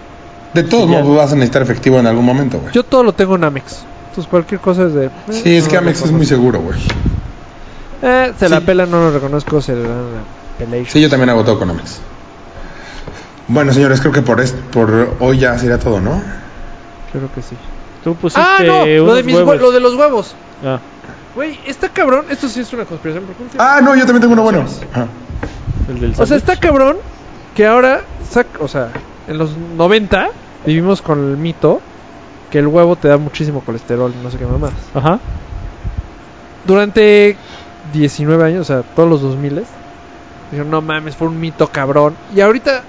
De 0.54 0.62
todos 0.64 0.88
modos 0.88 1.16
vas 1.16 1.32
a 1.32 1.34
necesitar 1.36 1.62
efectivo 1.62 1.98
en 1.98 2.06
algún 2.06 2.24
momento, 2.24 2.58
güey. 2.58 2.72
Yo 2.72 2.82
todo 2.82 3.04
lo 3.04 3.12
tengo 3.12 3.36
en 3.36 3.44
Amex. 3.44 3.84
Entonces 4.08 4.28
cualquier 4.28 4.60
cosa 4.60 4.84
es 4.86 4.94
de... 4.94 5.06
eh, 5.06 5.10
Sí, 5.30 5.56
es 5.56 5.64
no 5.64 5.70
que 5.70 5.76
Amex 5.76 6.02
es 6.02 6.10
muy 6.10 6.26
seguro, 6.26 6.60
güey. 6.60 6.78
Eh, 8.02 8.32
se 8.38 8.48
la 8.48 8.60
pela, 8.60 8.86
no 8.86 8.98
lo 9.00 9.10
reconozco, 9.12 9.60
se 9.60 9.74
la. 9.76 9.88
Sí, 10.88 11.00
yo 11.00 11.08
también 11.08 11.30
hago 11.30 11.44
todo 11.44 11.58
con 11.58 11.70
Amex. 11.70 12.00
Bueno, 13.48 13.72
señores, 13.72 14.00
creo 14.00 14.12
que 14.12 14.22
por, 14.22 14.40
est- 14.40 14.56
por 14.56 15.14
hoy 15.20 15.38
ya 15.38 15.58
sería 15.58 15.78
todo, 15.78 16.00
¿no? 16.00 16.20
Creo 17.12 17.30
que 17.34 17.42
sí. 17.42 17.56
Tú 18.04 18.14
pusiste 18.14 18.40
Ah, 18.42 18.58
no, 18.64 18.86
lo 18.86 19.14
de, 19.14 19.22
mis 19.22 19.36
lo 19.36 19.70
de 19.72 19.80
los 19.80 19.94
huevos. 19.94 20.34
Ah, 20.64 20.78
Güey, 21.34 21.58
está 21.66 21.88
cabrón. 21.88 22.26
Esto 22.30 22.48
sí 22.48 22.60
es 22.60 22.72
una 22.72 22.84
conspiración. 22.84 23.24
Ah, 23.58 23.80
no, 23.82 23.94
yo 23.94 24.04
también 24.04 24.20
tengo 24.20 24.32
uno 24.34 24.42
bueno. 24.42 24.64
El 25.88 26.00
del 26.00 26.14
O 26.18 26.26
sea, 26.26 26.36
está 26.36 26.56
cabrón 26.56 26.96
que 27.54 27.66
ahora, 27.66 28.02
sac- 28.32 28.60
o 28.60 28.68
sea, 28.68 28.90
en 29.28 29.38
los 29.38 29.56
90 29.56 30.28
vivimos 30.66 31.02
con 31.02 31.18
el 31.30 31.36
mito 31.36 31.80
que 32.50 32.58
el 32.58 32.66
huevo 32.66 32.96
te 32.96 33.08
da 33.08 33.16
muchísimo 33.16 33.60
colesterol, 33.60 34.12
no 34.22 34.30
sé 34.30 34.38
qué 34.38 34.44
mamás. 34.44 34.72
Ajá. 34.94 35.18
Durante 36.66 37.36
19 37.92 38.44
años, 38.44 38.62
o 38.62 38.64
sea, 38.64 38.82
todos 38.94 39.08
los 39.08 39.22
2000 39.22 39.62
dijeron, 40.50 40.70
no 40.70 40.82
mames, 40.82 41.16
fue 41.16 41.28
un 41.28 41.40
mito 41.40 41.68
cabrón. 41.68 42.16
Y 42.34 42.40
ahorita, 42.40 42.82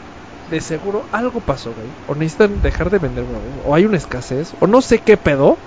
de 0.49 0.61
seguro, 0.61 1.03
algo 1.11 1.39
pasó, 1.39 1.72
güey. 1.73 1.88
O 2.07 2.15
necesitan 2.15 2.61
dejar 2.61 2.89
de 2.89 2.97
vender 2.99 3.23
huevos, 3.23 3.41
o 3.65 3.76
hay 3.76 3.85
una 3.85 3.97
escasez, 3.97 4.53
o 4.59 4.68
no 4.68 4.81
sé 4.81 4.99
qué 4.99 5.15
pedo. 5.15 5.57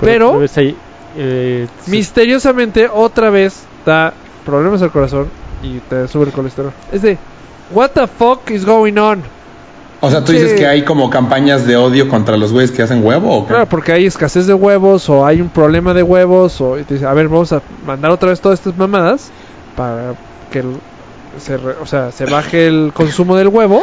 Pero, 0.00 0.40
ahí, 0.56 0.76
eh, 1.16 1.66
misteriosamente, 1.86 2.88
otra 2.92 3.30
vez 3.30 3.64
da 3.86 4.12
problemas 4.44 4.82
al 4.82 4.90
corazón 4.90 5.28
y 5.62 5.78
te 5.88 6.06
sube 6.08 6.26
el 6.26 6.32
colesterol. 6.32 6.72
Es 6.92 7.02
de, 7.02 7.18
what 7.72 7.90
the 7.90 8.06
fuck 8.06 8.50
is 8.50 8.64
going 8.64 8.96
on? 8.98 9.22
O 10.00 10.10
sea, 10.10 10.20
tú 10.22 10.32
Sí. 10.32 10.38
dices 10.38 10.52
que 10.58 10.66
hay 10.66 10.82
como 10.84 11.08
campañas 11.08 11.66
de 11.66 11.76
odio 11.76 12.08
contra 12.08 12.36
los 12.36 12.52
güeyes 12.52 12.70
que 12.70 12.82
hacen 12.82 13.02
huevo 13.04 13.38
o 13.38 13.46
qué? 13.46 13.54
Claro, 13.54 13.66
porque 13.66 13.92
hay 13.92 14.04
escasez 14.04 14.46
de 14.46 14.52
huevos 14.52 15.08
o 15.08 15.24
hay 15.24 15.40
un 15.40 15.48
problema 15.48 15.94
de 15.94 16.02
huevos 16.02 16.60
o 16.60 16.78
y 16.78 16.82
te 16.84 16.94
dice, 16.94 17.06
a 17.06 17.14
ver, 17.14 17.28
vamos 17.28 17.52
a 17.52 17.62
mandar 17.86 18.10
otra 18.10 18.28
vez 18.28 18.40
todas 18.40 18.58
estas 18.58 18.76
mamadas 18.76 19.30
para 19.76 20.14
que 20.52 20.58
el- 20.58 20.76
se, 21.40 21.56
re- 21.56 21.76
o 21.80 21.86
sea, 21.86 22.12
se 22.12 22.26
baje 22.26 22.66
el 22.66 22.92
consumo 22.94 23.36
del 23.36 23.48
huevo 23.48 23.82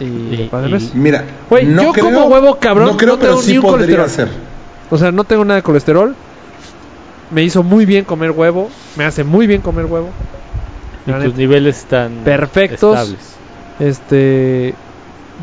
y. 0.00 0.48
Mira, 0.94 1.24
no 1.50 1.82
yo 1.82 1.92
creo, 1.92 2.04
como 2.04 2.26
huevo 2.26 2.58
cabrón, 2.58 2.86
No 2.86 2.96
creo, 2.96 3.14
no 3.14 3.18
pero 3.18 3.36
sí 3.38 3.52
ni 3.52 3.58
un 3.58 3.62
podría 3.64 3.96
colesterol. 3.98 4.08
ser. 4.10 4.51
O 4.90 4.98
sea, 4.98 5.12
no 5.12 5.24
tengo 5.24 5.44
nada 5.44 5.56
de 5.56 5.62
colesterol. 5.62 6.14
Me 7.30 7.42
hizo 7.42 7.62
muy 7.62 7.86
bien 7.86 8.04
comer 8.04 8.30
huevo, 8.30 8.70
me 8.96 9.04
hace 9.04 9.24
muy 9.24 9.46
bien 9.46 9.62
comer 9.62 9.86
huevo. 9.86 10.10
y 11.06 11.12
tus 11.12 11.34
niveles 11.34 11.78
están 11.78 12.12
Perfectos. 12.24 12.98
estables. 12.98 13.36
Este 13.80 14.74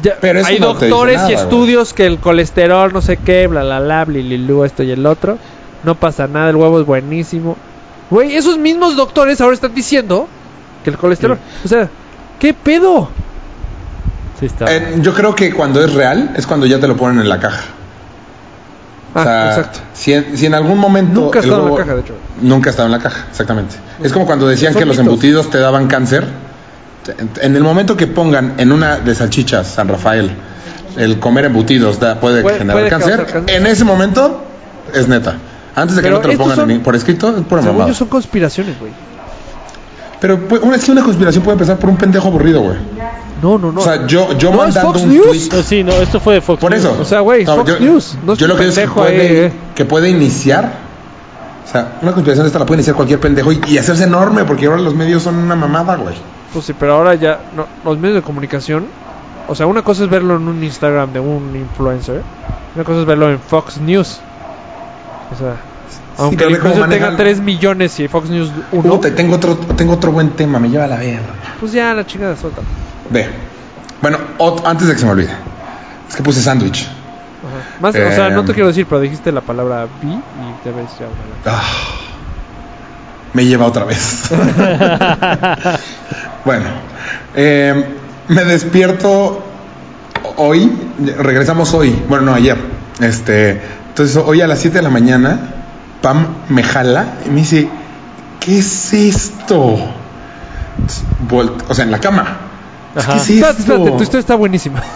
Ya, 0.03 0.17
Pero 0.21 0.45
hay 0.45 0.59
no 0.59 0.67
doctores 0.67 1.17
nada, 1.17 1.31
y 1.31 1.33
estudios 1.33 1.93
que 1.93 2.05
el 2.05 2.19
colesterol, 2.19 2.93
no 2.93 3.01
sé 3.01 3.17
qué, 3.17 3.47
bla, 3.47 3.63
bla, 3.63 3.79
bla, 3.79 4.05
blililu, 4.05 4.63
esto 4.63 4.83
y 4.83 4.91
el 4.91 5.05
otro. 5.05 5.37
No 5.83 5.95
pasa 5.95 6.27
nada, 6.27 6.51
el 6.51 6.55
huevo 6.55 6.79
es 6.79 6.85
buenísimo. 6.85 7.57
Güey, 8.09 8.35
esos 8.35 8.57
mismos 8.57 8.95
doctores 8.95 9.41
ahora 9.41 9.55
están 9.55 9.73
diciendo 9.73 10.27
que 10.83 10.91
el 10.91 10.97
colesterol. 10.97 11.37
O 11.65 11.67
sea, 11.67 11.89
¿qué 12.39 12.53
pedo? 12.53 13.09
Sí, 14.39 14.45
está. 14.45 14.73
Eh, 14.73 14.95
yo 15.01 15.13
creo 15.13 15.35
que 15.35 15.53
cuando 15.53 15.83
es 15.83 15.93
real 15.93 16.33
es 16.37 16.47
cuando 16.47 16.65
ya 16.65 16.79
te 16.79 16.87
lo 16.87 16.95
ponen 16.95 17.19
en 17.19 17.27
la 17.29 17.39
caja. 17.39 17.63
Ah, 19.15 19.19
O 19.19 19.23
sea, 19.23 19.47
exacto. 19.49 19.79
Si 19.93 20.13
en, 20.13 20.37
si 20.37 20.45
en 20.45 20.53
algún 20.53 20.77
momento. 20.77 21.21
Nunca 21.21 21.39
ha 21.39 21.41
estado 21.41 21.65
en 21.67 21.71
la 21.71 21.77
caja, 21.77 21.95
de 21.95 22.01
hecho. 22.01 22.13
Nunca 22.41 22.69
ha 22.69 22.71
estado 22.71 22.85
en 22.87 22.91
la 22.91 22.99
caja, 22.99 23.25
exactamente. 23.29 23.75
Es 24.03 24.13
como 24.13 24.25
cuando 24.25 24.47
decían 24.47 24.73
que 24.73 24.85
los 24.85 24.97
mitos. 24.97 25.05
embutidos 25.07 25.49
te 25.49 25.57
daban 25.59 25.87
cáncer. 25.87 26.25
En- 27.41 27.55
el 27.55 27.63
momento 27.63 27.97
que 27.97 28.05
pongan 28.07 28.53
en 28.57 28.71
una 28.71 28.97
de 28.97 29.15
salchichas 29.15 29.67
San 29.67 29.87
Rafael 29.87 30.29
el 30.95 31.17
comer 31.19 31.45
embutidos 31.45 31.99
da- 31.99 32.19
puede, 32.19 32.41
Puede- 32.41 32.57
generar 32.59 32.77
puede 32.81 32.89
cáncer, 32.89 33.25
cáncer. 33.25 33.55
en 33.55 33.65
ese 33.67 33.83
momento 33.83 34.43
es 34.93 35.07
neta. 35.07 35.35
Antes 35.75 35.95
de 35.95 36.01
que 36.01 36.07
Pero 36.07 36.17
no 36.17 36.21
te 36.21 36.33
lo 36.33 36.37
pongan 36.37 36.55
son- 36.57 36.71
en- 36.71 36.81
por 36.81 36.95
escrito, 36.95 37.35
es 37.35 37.43
pura 37.45 37.61
mamada. 37.61 37.87
yo 37.87 37.93
son 37.93 38.09
conspiraciones, 38.09 38.77
güey. 38.79 38.91
Pero 40.21 40.37
pues, 40.47 40.61
una, 40.61 40.75
es 40.75 40.83
que 40.83 40.91
una 40.91 41.03
conspiración 41.03 41.43
puede 41.43 41.53
empezar 41.53 41.77
por 41.77 41.89
un 41.89 41.97
pendejo 41.97 42.27
aburrido, 42.27 42.61
güey. 42.61 42.77
No, 43.41 43.57
no, 43.57 43.71
no. 43.71 43.79
O 43.79 43.83
sea, 43.83 44.05
yo, 44.05 44.33
yo 44.37 44.51
No, 44.51 44.65
es 44.65 44.75
mandando 44.75 44.91
Fox 44.93 45.03
un 45.03 45.09
News. 45.11 45.27
tweet- 45.27 45.57
No, 45.57 45.63
sí, 45.63 45.83
no, 45.83 45.93
esto 45.93 46.19
fue 46.19 46.33
de 46.35 46.41
Fox 46.41 46.59
Por 46.59 46.71
News. 46.71 46.83
eso. 46.83 46.97
O 46.99 47.05
sea, 47.05 47.21
güey, 47.21 47.45
No, 47.45 47.55
Fox 47.55 47.69
yo- 47.71 47.79
News. 47.79 48.17
No 48.25 48.33
yo 48.35 48.47
lo 48.47 48.55
que 48.57 48.63
digo 48.65 48.73
es 48.73 48.79
que 48.79 48.87
puede, 48.93 49.21
ahí, 49.21 49.27
eh. 49.45 49.51
que 49.75 49.85
puede 49.85 50.09
iniciar. 50.09 50.73
O 51.65 51.71
sea, 51.71 51.99
una 52.01 52.11
conspiración 52.11 52.45
esta 52.47 52.59
la 52.59 52.65
puede 52.65 52.79
iniciar 52.79 52.95
cualquier 52.95 53.19
pendejo 53.19 53.51
y, 53.53 53.61
y 53.67 53.77
hacerse 53.77 54.03
enorme 54.03 54.43
porque 54.43 54.65
ahora 54.65 54.81
los 54.81 54.93
medios 54.95 55.23
son 55.23 55.35
una 55.35 55.55
mamada, 55.55 55.95
güey. 55.95 56.15
Pues 56.51 56.65
sí, 56.65 56.73
pero 56.77 56.95
ahora 56.95 57.15
ya 57.15 57.39
no, 57.55 57.65
los 57.85 57.97
medios 57.99 58.15
de 58.15 58.21
comunicación, 58.23 58.87
o 59.47 59.53
sea, 59.55 59.67
una 59.67 59.83
cosa 59.83 60.03
es 60.03 60.09
verlo 60.09 60.35
en 60.35 60.47
un 60.47 60.63
Instagram 60.63 61.13
de 61.13 61.19
un 61.19 61.55
influencer, 61.55 62.23
una 62.75 62.83
cosa 62.83 63.01
es 63.01 63.05
verlo 63.05 63.29
en 63.29 63.39
Fox 63.39 63.77
News. 63.79 64.19
O 65.31 65.37
sea, 65.37 65.55
aunque 66.19 66.43
el 66.43 66.51
influencer 66.51 66.89
tenga 66.89 67.07
manejan- 67.11 67.17
3 67.17 67.39
millones 67.41 67.99
y 67.99 68.07
Fox 68.07 68.29
News 68.29 68.51
1, 68.71 68.89
Puta, 68.89 69.13
tengo 69.15 69.35
otro, 69.35 69.55
tengo 69.57 69.93
otro 69.93 70.11
buen 70.11 70.31
tema, 70.31 70.59
me 70.59 70.69
lleva 70.69 70.85
a 70.85 70.87
la 70.87 70.97
verga. 70.97 71.33
pues 71.59 71.71
ya 71.71 71.93
la 71.93 72.05
chingada 72.05 72.35
suelta. 72.35 72.61
Ve. 73.09 73.27
Bueno, 74.01 74.17
ot- 74.37 74.61
antes 74.65 74.87
de 74.87 74.93
que 74.93 74.99
se 74.99 75.05
me 75.05 75.11
olvide. 75.11 75.31
Es 76.09 76.15
que 76.15 76.23
puse 76.23 76.41
sándwich. 76.41 76.83
Ajá. 76.83 77.79
Más, 77.81 77.95
o 77.95 78.11
sea, 78.15 78.29
no 78.29 78.43
te 78.43 78.51
Em. 78.51 78.55
quiero 78.55 78.67
decir, 78.67 78.85
pero 78.87 79.01
dijiste 79.01 79.31
la 79.31 79.41
palabra 79.41 79.87
bi 80.01 80.09
y 80.09 80.63
te 80.63 80.71
ves 80.71 80.89
ya. 80.99 81.05
Ah, 81.51 81.61
me 83.33 83.45
lleva 83.45 83.65
otra 83.65 83.85
vez. 83.85 84.29
bueno, 86.45 86.65
eh, 87.35 87.85
me 88.27 88.43
despierto 88.45 89.41
hoy, 90.37 90.71
regresamos 91.17 91.73
hoy, 91.73 91.95
bueno, 92.07 92.25
no, 92.25 92.33
ayer. 92.33 92.57
Este, 92.99 93.61
entonces 93.89 94.17
hoy 94.17 94.41
a 94.41 94.47
las 94.47 94.59
7 94.59 94.77
de 94.77 94.83
la 94.83 94.89
mañana, 94.89 95.39
Pam 96.01 96.27
me 96.49 96.63
jala 96.63 97.15
y 97.25 97.29
me 97.29 97.41
dice, 97.41 97.69
¿qué 98.39 98.59
es 98.59 98.93
esto? 98.93 99.77
Volt- 101.29 101.63
o 101.67 101.73
sea, 101.73 101.85
en 101.85 101.91
la 101.91 101.99
cama. 101.99 102.37
Ajá. 102.95 103.13
¿Qué 103.13 103.17
es 103.19 103.29
Espérate, 103.29 103.59
esto? 103.61 103.73
espérate, 103.73 103.97
tu 103.97 104.03
historia 104.03 104.19
está 104.21 104.35
buenísima. 104.35 104.81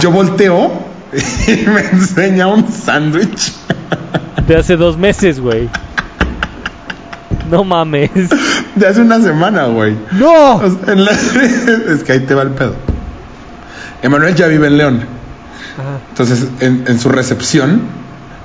Yo 0.00 0.10
volteo 0.10 0.70
y 1.46 1.50
me 1.68 1.80
enseña 1.80 2.48
un 2.48 2.66
sándwich. 2.70 3.52
De 4.46 4.56
hace 4.56 4.76
dos 4.76 4.96
meses, 4.96 5.40
güey. 5.40 5.68
No 7.50 7.62
mames. 7.64 8.10
De 8.74 8.86
hace 8.86 9.00
una 9.02 9.20
semana, 9.20 9.66
güey. 9.66 9.96
¡No! 10.12 10.56
O 10.56 10.70
sea, 10.84 10.92
en 10.92 11.04
la- 11.04 11.12
es 11.12 12.02
que 12.04 12.12
ahí 12.12 12.20
te 12.20 12.34
va 12.34 12.42
el 12.42 12.50
pedo. 12.50 12.74
Emanuel 14.02 14.34
ya 14.34 14.46
vive 14.48 14.66
en 14.66 14.76
León. 14.78 15.00
Ajá. 15.78 15.98
Entonces, 16.10 16.46
en, 16.60 16.84
en 16.88 16.98
su 16.98 17.08
recepción, 17.08 17.82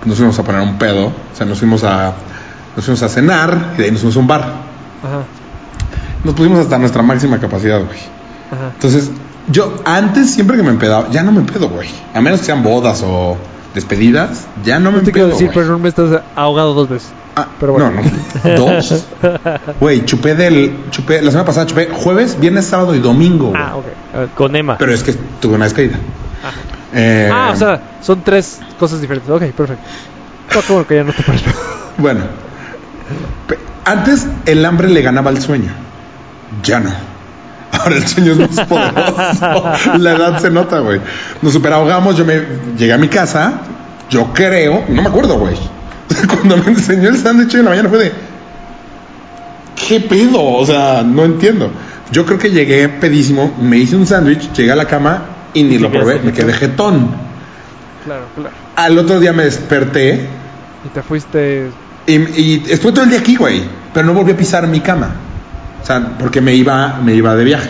nos 0.05 0.17
fuimos 0.17 0.37
a 0.39 0.43
poner 0.43 0.61
un 0.61 0.77
pedo. 0.77 1.07
O 1.07 1.35
sea, 1.35 1.45
nos 1.45 1.59
fuimos 1.59 1.83
a, 1.83 2.13
nos 2.75 2.85
fuimos 2.85 3.01
a 3.03 3.09
cenar 3.09 3.73
y 3.75 3.77
de 3.77 3.83
ahí 3.85 3.91
nos 3.91 4.01
fuimos 4.01 4.15
a 4.15 4.19
un 4.19 4.27
bar. 4.27 4.41
Ajá. 4.41 5.23
Nos 6.23 6.35
pusimos 6.35 6.59
hasta 6.59 6.77
nuestra 6.77 7.01
máxima 7.01 7.39
capacidad, 7.39 7.79
güey. 7.79 7.99
Ajá. 8.51 8.71
Entonces, 8.75 9.09
yo 9.47 9.75
antes, 9.85 10.31
siempre 10.31 10.57
que 10.57 10.63
me 10.63 10.69
empedaba, 10.69 11.09
ya 11.09 11.23
no 11.23 11.31
me 11.31 11.39
empedo, 11.39 11.69
güey. 11.69 11.89
A 12.13 12.21
menos 12.21 12.39
que 12.41 12.45
sean 12.47 12.61
bodas 12.63 13.03
o 13.05 13.37
despedidas, 13.73 14.45
ya 14.63 14.79
no 14.79 14.91
me 14.91 14.97
No 14.99 15.03
te 15.03 15.11
quiero 15.11 15.29
decir, 15.29 15.47
güey. 15.47 15.55
pero 15.59 15.71
no 15.71 15.79
me 15.79 15.89
estás 15.89 16.21
ahogado 16.35 16.73
dos 16.73 16.89
veces. 16.89 17.09
Ah, 17.33 17.47
Pero 17.61 17.71
bueno. 17.71 17.91
No, 17.91 18.01
no. 18.01 18.57
Dos. 18.57 19.05
Güey, 19.79 20.03
chupé 20.05 20.35
del. 20.35 20.75
Chupé, 20.91 21.21
la 21.21 21.31
semana 21.31 21.45
pasada 21.45 21.65
chupé 21.65 21.87
jueves, 21.89 22.37
viernes, 22.37 22.65
sábado 22.65 22.93
y 22.93 22.99
domingo. 22.99 23.51
güey. 23.51 23.61
Ah, 23.61 23.77
ok. 23.77 23.85
Ver. 24.13 24.27
Con 24.35 24.53
Emma. 24.53 24.77
Pero 24.77 24.93
es 24.93 25.01
que 25.01 25.13
tuve 25.39 25.55
una 25.55 25.63
descaída. 25.63 25.97
Eh, 26.93 27.29
Ah, 27.31 27.51
o 27.53 27.55
sea, 27.55 27.81
son 28.01 28.21
tres 28.23 28.59
cosas 28.79 29.01
diferentes. 29.01 29.29
Ok, 29.29 29.43
perfecto. 29.51 29.83
No, 30.69 30.85
que 30.87 30.95
ya 30.95 31.03
no 31.03 31.13
te. 31.13 31.23
Bueno. 31.97 32.21
Antes 33.85 34.27
el 34.45 34.65
hambre 34.65 34.89
le 34.89 35.01
ganaba 35.01 35.29
al 35.29 35.41
sueño. 35.41 35.71
Ya 36.63 36.79
no. 36.79 36.91
Ahora 37.71 37.95
el 37.95 38.07
sueño 38.07 38.33
es 38.33 38.57
más 38.57 38.65
poderoso. 38.67 39.97
La 39.97 40.11
edad 40.11 40.39
se 40.39 40.49
nota, 40.49 40.79
güey. 40.79 40.99
Nos 41.41 41.53
superahogamos. 41.53 42.17
Yo 42.17 42.25
me 42.25 42.41
llegué 42.77 42.93
a 42.93 42.97
mi 42.97 43.07
casa. 43.07 43.53
Yo 44.09 44.31
creo. 44.33 44.85
No 44.89 45.01
me 45.01 45.07
acuerdo, 45.07 45.37
güey. 45.37 45.55
Cuando 46.27 46.57
me 46.57 46.71
enseñó 46.71 47.09
el 47.09 47.17
sándwich 47.17 47.55
en 47.55 47.63
la 47.65 47.69
mañana 47.71 47.89
fue 47.89 47.99
de. 47.99 48.11
¿Qué 49.87 49.99
pedo? 49.99 50.43
O 50.43 50.65
sea, 50.65 51.01
no 51.03 51.25
entiendo. 51.25 51.71
Yo 52.11 52.25
creo 52.25 52.37
que 52.37 52.51
llegué 52.51 52.87
pedísimo. 52.89 53.53
Me 53.59 53.77
hice 53.77 53.95
un 53.95 54.05
sándwich. 54.05 54.51
Llegué 54.53 54.71
a 54.71 54.75
la 54.75 54.85
cama 54.85 55.23
y 55.53 55.63
ni 55.63 55.75
¿Y 55.75 55.79
lo 55.79 55.91
probé. 55.91 56.19
Me 56.19 56.33
quedé 56.33 56.53
jetón. 56.53 57.11
Claro, 58.05 58.25
claro. 58.35 58.55
Al 58.75 58.97
otro 58.97 59.19
día 59.19 59.33
me 59.33 59.43
desperté. 59.43 60.27
Y 60.85 60.89
te 60.89 61.01
fuiste. 61.01 61.69
Y, 62.07 62.13
y 62.13 62.63
estuve 62.69 62.91
todo 62.91 63.03
el 63.03 63.09
día 63.11 63.19
aquí, 63.19 63.35
güey. 63.35 63.63
Pero 63.93 64.05
no 64.05 64.13
volví 64.13 64.31
a 64.31 64.37
pisar 64.37 64.67
mi 64.67 64.79
cama. 64.81 65.11
O 65.81 65.85
sea, 65.85 66.17
porque 66.19 66.41
me 66.41 66.53
iba, 66.53 66.99
me 67.03 67.13
iba 67.13 67.35
de 67.35 67.43
viaje. 67.43 67.69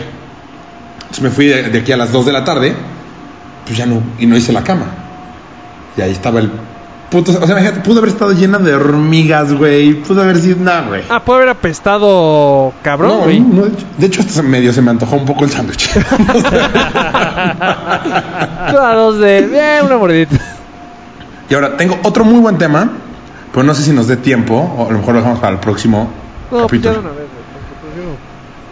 Entonces 0.94 1.22
me 1.22 1.30
fui 1.30 1.46
de, 1.46 1.64
de 1.64 1.78
aquí 1.78 1.92
a 1.92 1.96
las 1.96 2.12
2 2.12 2.26
de 2.26 2.32
la 2.32 2.44
tarde. 2.44 2.74
Pues 3.66 3.76
ya 3.76 3.86
no, 3.86 4.02
y 4.18 4.26
no 4.26 4.36
hice 4.36 4.52
la 4.52 4.62
cama. 4.62 4.86
Y 5.96 6.00
ahí 6.00 6.12
estaba 6.12 6.40
el 6.40 6.50
O 7.12 7.24
sea, 7.24 7.40
imagínate, 7.44 7.80
pudo 7.80 7.98
haber 7.98 8.10
estado 8.10 8.32
llena 8.32 8.58
de 8.58 8.74
hormigas, 8.74 9.52
güey. 9.52 9.94
Pudo 9.94 10.22
haber 10.22 10.38
sido 10.38 10.56
nada, 10.64 10.82
güey. 10.88 11.02
Ah, 11.08 11.20
puede 11.24 11.38
haber 11.38 11.48
apestado 11.50 12.72
cabrón, 12.82 13.10
no, 13.10 13.18
güey. 13.24 13.40
no, 13.40 13.62
de 13.62 13.68
hecho- 13.72 13.86
de 13.98 14.06
hecho, 14.06 14.20
hasta 14.22 14.42
medio 14.42 14.72
se 14.72 14.80
me 14.82 14.90
antojó 14.90 15.16
un 15.16 15.24
poco 15.26 15.44
el 15.44 15.50
sándwich. 15.50 15.90
A 18.78 18.94
dos 18.94 19.18
de. 19.18 19.42
Bien, 19.46 19.84
una 19.86 19.96
mordidita. 19.98 20.36
y 21.48 21.54
ahora 21.54 21.76
tengo 21.76 21.98
otro 22.02 22.24
muy 22.24 22.40
buen 22.40 22.58
tema. 22.58 22.90
Pero 23.52 23.64
no 23.64 23.74
sé 23.74 23.82
si 23.82 23.92
nos 23.92 24.06
dé 24.08 24.16
tiempo. 24.16 24.54
O 24.78 24.88
a 24.88 24.92
lo 24.92 24.98
mejor 24.98 25.14
lo 25.14 25.20
dejamos 25.20 25.40
para 25.40 25.52
el 25.52 25.58
próximo 25.60 26.10
No, 26.50 26.66
pues 26.66 26.82
capítulo. 26.82 27.00
una 27.00 27.08
vez, 27.10 27.18
prefiero- 27.82 28.16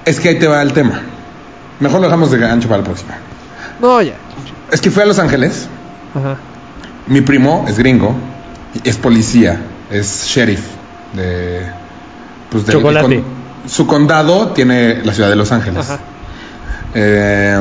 Es 0.06 0.20
que 0.20 0.28
ahí 0.30 0.38
te 0.38 0.46
va 0.46 0.62
el 0.62 0.72
tema. 0.72 1.00
Mejor 1.80 2.00
lo 2.00 2.06
dejamos 2.06 2.30
de 2.30 2.38
gancho 2.38 2.68
para 2.68 2.78
el 2.80 2.84
próximo. 2.84 3.10
No, 3.80 4.00
ya. 4.00 4.14
Es 4.70 4.80
que 4.80 4.90
fui 4.90 5.02
a 5.02 5.06
Los 5.06 5.18
Ángeles. 5.18 5.68
Ajá. 6.14 6.36
Mi 7.11 7.20
primo 7.20 7.66
es 7.69 7.77
gringo. 7.78 8.15
Es 8.85 8.97
policía. 8.97 9.61
Es 9.91 10.24
sheriff. 10.27 10.65
De. 11.12 11.61
Pues 12.51 12.65
del- 12.66 12.77
Chocolate. 12.77 13.23
con- 13.23 13.41
su 13.69 13.87
condado 13.87 14.49
tiene 14.53 15.05
la 15.05 15.12
ciudad 15.12 15.28
de 15.28 15.37
Los 15.37 15.53
Ángeles. 15.53 15.91
Ajá. 15.91 15.99
Eh, 16.95 17.61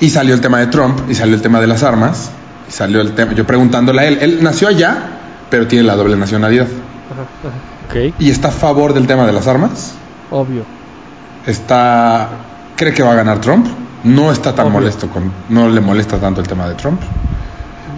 y 0.00 0.08
salió 0.10 0.34
el 0.34 0.40
tema 0.40 0.58
de 0.60 0.68
Trump. 0.68 1.00
Y 1.10 1.14
salió 1.14 1.34
el 1.34 1.42
tema 1.42 1.60
de 1.60 1.66
las 1.66 1.82
armas. 1.82 2.30
Y 2.68 2.72
salió 2.72 3.00
el 3.00 3.12
tema. 3.14 3.32
Yo 3.32 3.46
preguntándole 3.46 4.00
a 4.00 4.04
él. 4.06 4.18
Él 4.20 4.38
nació 4.42 4.68
allá. 4.68 4.96
Pero 5.50 5.66
tiene 5.66 5.84
la 5.84 5.96
doble 5.96 6.16
nacionalidad. 6.16 6.66
Ajá. 7.10 7.22
Ajá. 7.48 8.08
Ok. 8.10 8.14
Y 8.20 8.30
está 8.30 8.48
a 8.48 8.52
favor 8.52 8.94
del 8.94 9.06
tema 9.08 9.26
de 9.26 9.32
las 9.32 9.48
armas. 9.48 9.92
Obvio. 10.30 10.62
está 11.46 12.28
cree 12.76 12.92
que 12.94 13.02
va 13.02 13.12
a 13.12 13.14
ganar 13.14 13.40
Trump 13.40 13.66
no 14.04 14.30
está 14.30 14.54
tan 14.54 14.66
Obvio. 14.66 14.80
molesto 14.80 15.08
con 15.08 15.32
no 15.48 15.68
le 15.68 15.80
molesta 15.80 16.18
tanto 16.18 16.40
el 16.40 16.46
tema 16.46 16.68
de 16.68 16.74
Trump 16.74 17.00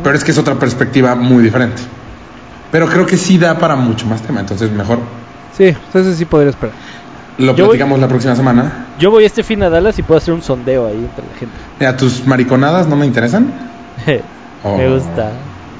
pero 0.02 0.16
es 0.16 0.24
que 0.24 0.30
es 0.32 0.38
otra 0.38 0.54
perspectiva 0.56 1.14
muy 1.14 1.42
diferente 1.42 1.82
pero 2.70 2.86
creo 2.88 3.04
que 3.06 3.16
sí 3.16 3.38
da 3.38 3.58
para 3.58 3.76
mucho 3.76 4.06
más 4.06 4.22
tema 4.22 4.40
entonces 4.40 4.70
mejor 4.70 4.98
Sí, 5.56 5.64
entonces 5.64 6.16
sí 6.16 6.24
podría 6.24 6.48
esperar. 6.50 6.74
lo 7.38 7.54
Yo 7.54 7.66
voy- 7.66 7.76
platicamos 7.76 8.00
la 8.00 8.08
próxima 8.08 8.34
semana 8.34 8.86
Yo 8.98 9.10
voy 9.10 9.24
este 9.24 9.42
fin 9.42 9.62
a 9.62 9.68
Dallas 9.68 9.98
y 9.98 10.02
puedo 10.02 10.16
hacer 10.18 10.32
un 10.32 10.40
sondeo 10.42 10.86
ahí 10.86 10.96
entre 10.96 11.24
la 11.30 11.38
gente. 11.38 11.54
Mira, 11.78 11.96
tus 11.96 12.26
mariconadas 12.26 12.86
no 12.88 12.96
me 12.96 13.04
interesan 13.06 13.52
Oh. 14.64 14.76
Me 14.78 14.88
gusta. 14.88 15.32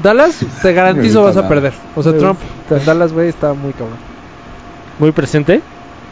Dallas, 0.03 0.41
te 0.61 0.73
garantizo 0.73 1.23
vas 1.23 1.37
a 1.37 1.47
perder. 1.49 1.73
O 1.95 2.03
sea, 2.03 2.11
Me 2.13 2.19
Trump 2.19 2.39
gusta. 2.69 2.85
Dallas, 2.85 3.13
güey, 3.13 3.29
está 3.29 3.53
muy 3.55 3.73
cabrón. 3.73 3.97
Muy 4.99 5.13
presente. 5.13 5.63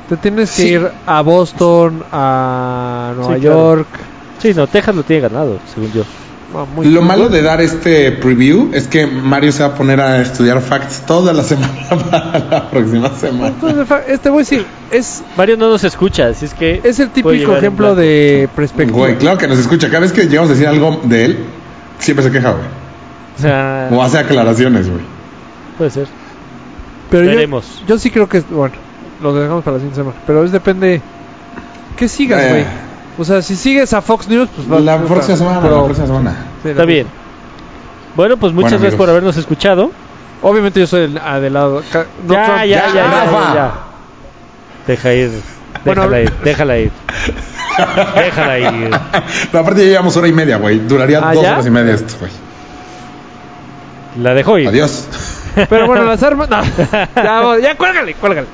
Te 0.09 0.17
tienes 0.17 0.51
que 0.55 0.63
Sí. 0.63 0.69
ir 0.75 0.89
a 1.05 1.21
Boston, 1.23 2.05
a 2.13 3.13
Nueva 3.17 3.35
Sí, 3.35 3.41
claro. 3.41 3.57
York. 3.77 3.89
Sí, 4.39 4.55
no, 4.55 4.67
Texas 4.69 4.95
lo 4.95 5.03
tiene 5.03 5.23
ganado, 5.23 5.59
según 5.75 5.91
yo. 5.93 6.03
Muy 6.75 6.87
Lo 6.89 7.01
malo 7.03 7.29
de 7.29 7.43
dar 7.43 7.61
este 7.61 8.11
preview 8.11 8.71
es 8.75 8.89
que 8.89 9.07
Mario 9.07 9.53
se 9.53 9.63
va 9.63 9.69
a 9.71 9.75
poner 9.77 10.01
a 10.01 10.21
estudiar 10.21 10.61
facts 10.61 11.03
toda 11.07 11.33
la 11.33 11.43
semana 11.45 11.73
para 12.11 12.39
la 12.51 12.71
próxima 12.71 13.09
semana. 13.15 13.49
Entonces, 13.49 13.87
este 14.09 14.31
güey 14.31 14.45
sí, 14.45 14.67
es, 14.91 15.23
Mario 15.37 15.57
no 15.57 15.69
nos 15.71 15.85
escucha, 15.85 16.27
así 16.27 16.47
es 16.47 16.55
que. 16.55 16.81
es 16.83 16.99
el 16.99 17.11
típico 17.11 17.57
ejemplo 17.57 17.95
de 17.95 18.49
perspectiva. 18.57 18.99
Güey, 18.99 19.17
claro 19.17 19.39
que 19.39 19.47
nos 19.47 19.59
escucha. 19.59 19.87
Cada 19.89 20.01
vez 20.01 20.13
que 20.13 20.23
llegamos 20.27 20.51
a 20.51 20.55
decir 20.55 20.67
algo 20.67 21.01
de 21.05 21.25
él, 21.25 21.39
siempre 22.01 22.25
se 22.25 22.33
queja, 22.33 22.51
güey. 22.51 22.65
O 23.39 23.41
sea, 23.41 23.89
O 23.93 24.03
hace 24.03 24.19
aclaraciones, 24.19 24.89
güey. 24.89 25.03
puede 25.79 25.91
ser. 25.91 26.09
Pero 27.11 27.25
yo- 27.25 27.31
Veremos. 27.31 27.83
Yo, 27.87 27.99
sí 27.99 28.11
creo 28.11 28.29
que, 28.29 28.41
bueno, 28.51 28.75
lo 29.23 29.35
dejamos 29.35 29.63
para 29.65 29.75
la 29.77 29.81
siguiente 29.81 30.01
semana. 30.01 30.17
Pero 30.27 30.45
es 30.45 30.51
depende. 30.53 31.01
¿Qué 31.97 32.09
sigas, 32.09 32.43
Eh. 32.43 32.67
O 33.21 33.25
sea, 33.25 33.43
si 33.43 33.55
sigues 33.55 33.93
a 33.93 34.01
Fox 34.01 34.27
News, 34.29 34.49
pues 34.57 34.67
vas 34.67 34.81
La 34.81 34.97
próxima 34.99 35.37
semana, 35.37 35.61
pero- 35.61 35.77
la 35.77 35.85
próxima 35.85 36.07
semana. 36.07 36.31
sí, 36.63 36.69
la 36.69 36.71
Está 36.71 36.85
bien. 36.87 37.07
Bueno, 38.17 38.37
pues 38.39 38.53
muchas 38.55 38.71
Bueno, 38.73 38.83
gracias 38.83 38.99
por 38.99 39.11
habernos 39.11 39.37
escuchado. 39.37 39.91
Obviamente 40.43 40.81
yo 40.81 40.87
soy 40.87 41.03
el 41.03 41.21
ah, 41.23 41.39
del 41.39 41.53
lado. 41.53 41.83
ca- 41.93 42.07
no 42.27 42.33
ya, 42.33 42.45
Trump, 42.45 42.59
ya, 42.61 42.65
ya, 42.65 42.87
ya, 42.87 42.95
ya, 42.95 43.55
ya. 43.55 43.71
Deja 44.87 45.13
ir. 45.13 45.31
Bueno, 45.85 46.03
Déjala 46.09 46.21
ir, 46.23 46.33
déjala 46.45 46.79
ir. 46.79 46.91
Déjala 48.17 48.59
ir. 48.59 48.91
No, 49.53 49.59
aparte 49.59 49.81
ya 49.83 49.91
llevamos 49.91 50.17
hora 50.17 50.29
y 50.29 50.33
media, 50.33 50.57
güey. 50.57 50.79
Duraría 50.79 51.21
¿Ah, 51.23 51.35
dos 51.35 51.43
ya? 51.43 51.53
horas 51.53 51.67
y 51.67 51.71
media 51.71 51.95
esto, 51.95 52.15
güey. 52.19 52.33
La 54.23 54.33
dejo 54.35 54.59
ir. 54.59 54.69
Adiós. 54.69 55.07
Pero 55.69 55.87
bueno, 55.87 56.05
las 56.05 56.23
armas. 56.23 56.49
No. 56.49 56.63
ya, 57.17 57.59
ya, 57.61 57.77
cuélgale, 57.77 58.15
cuélgale. 58.15 58.47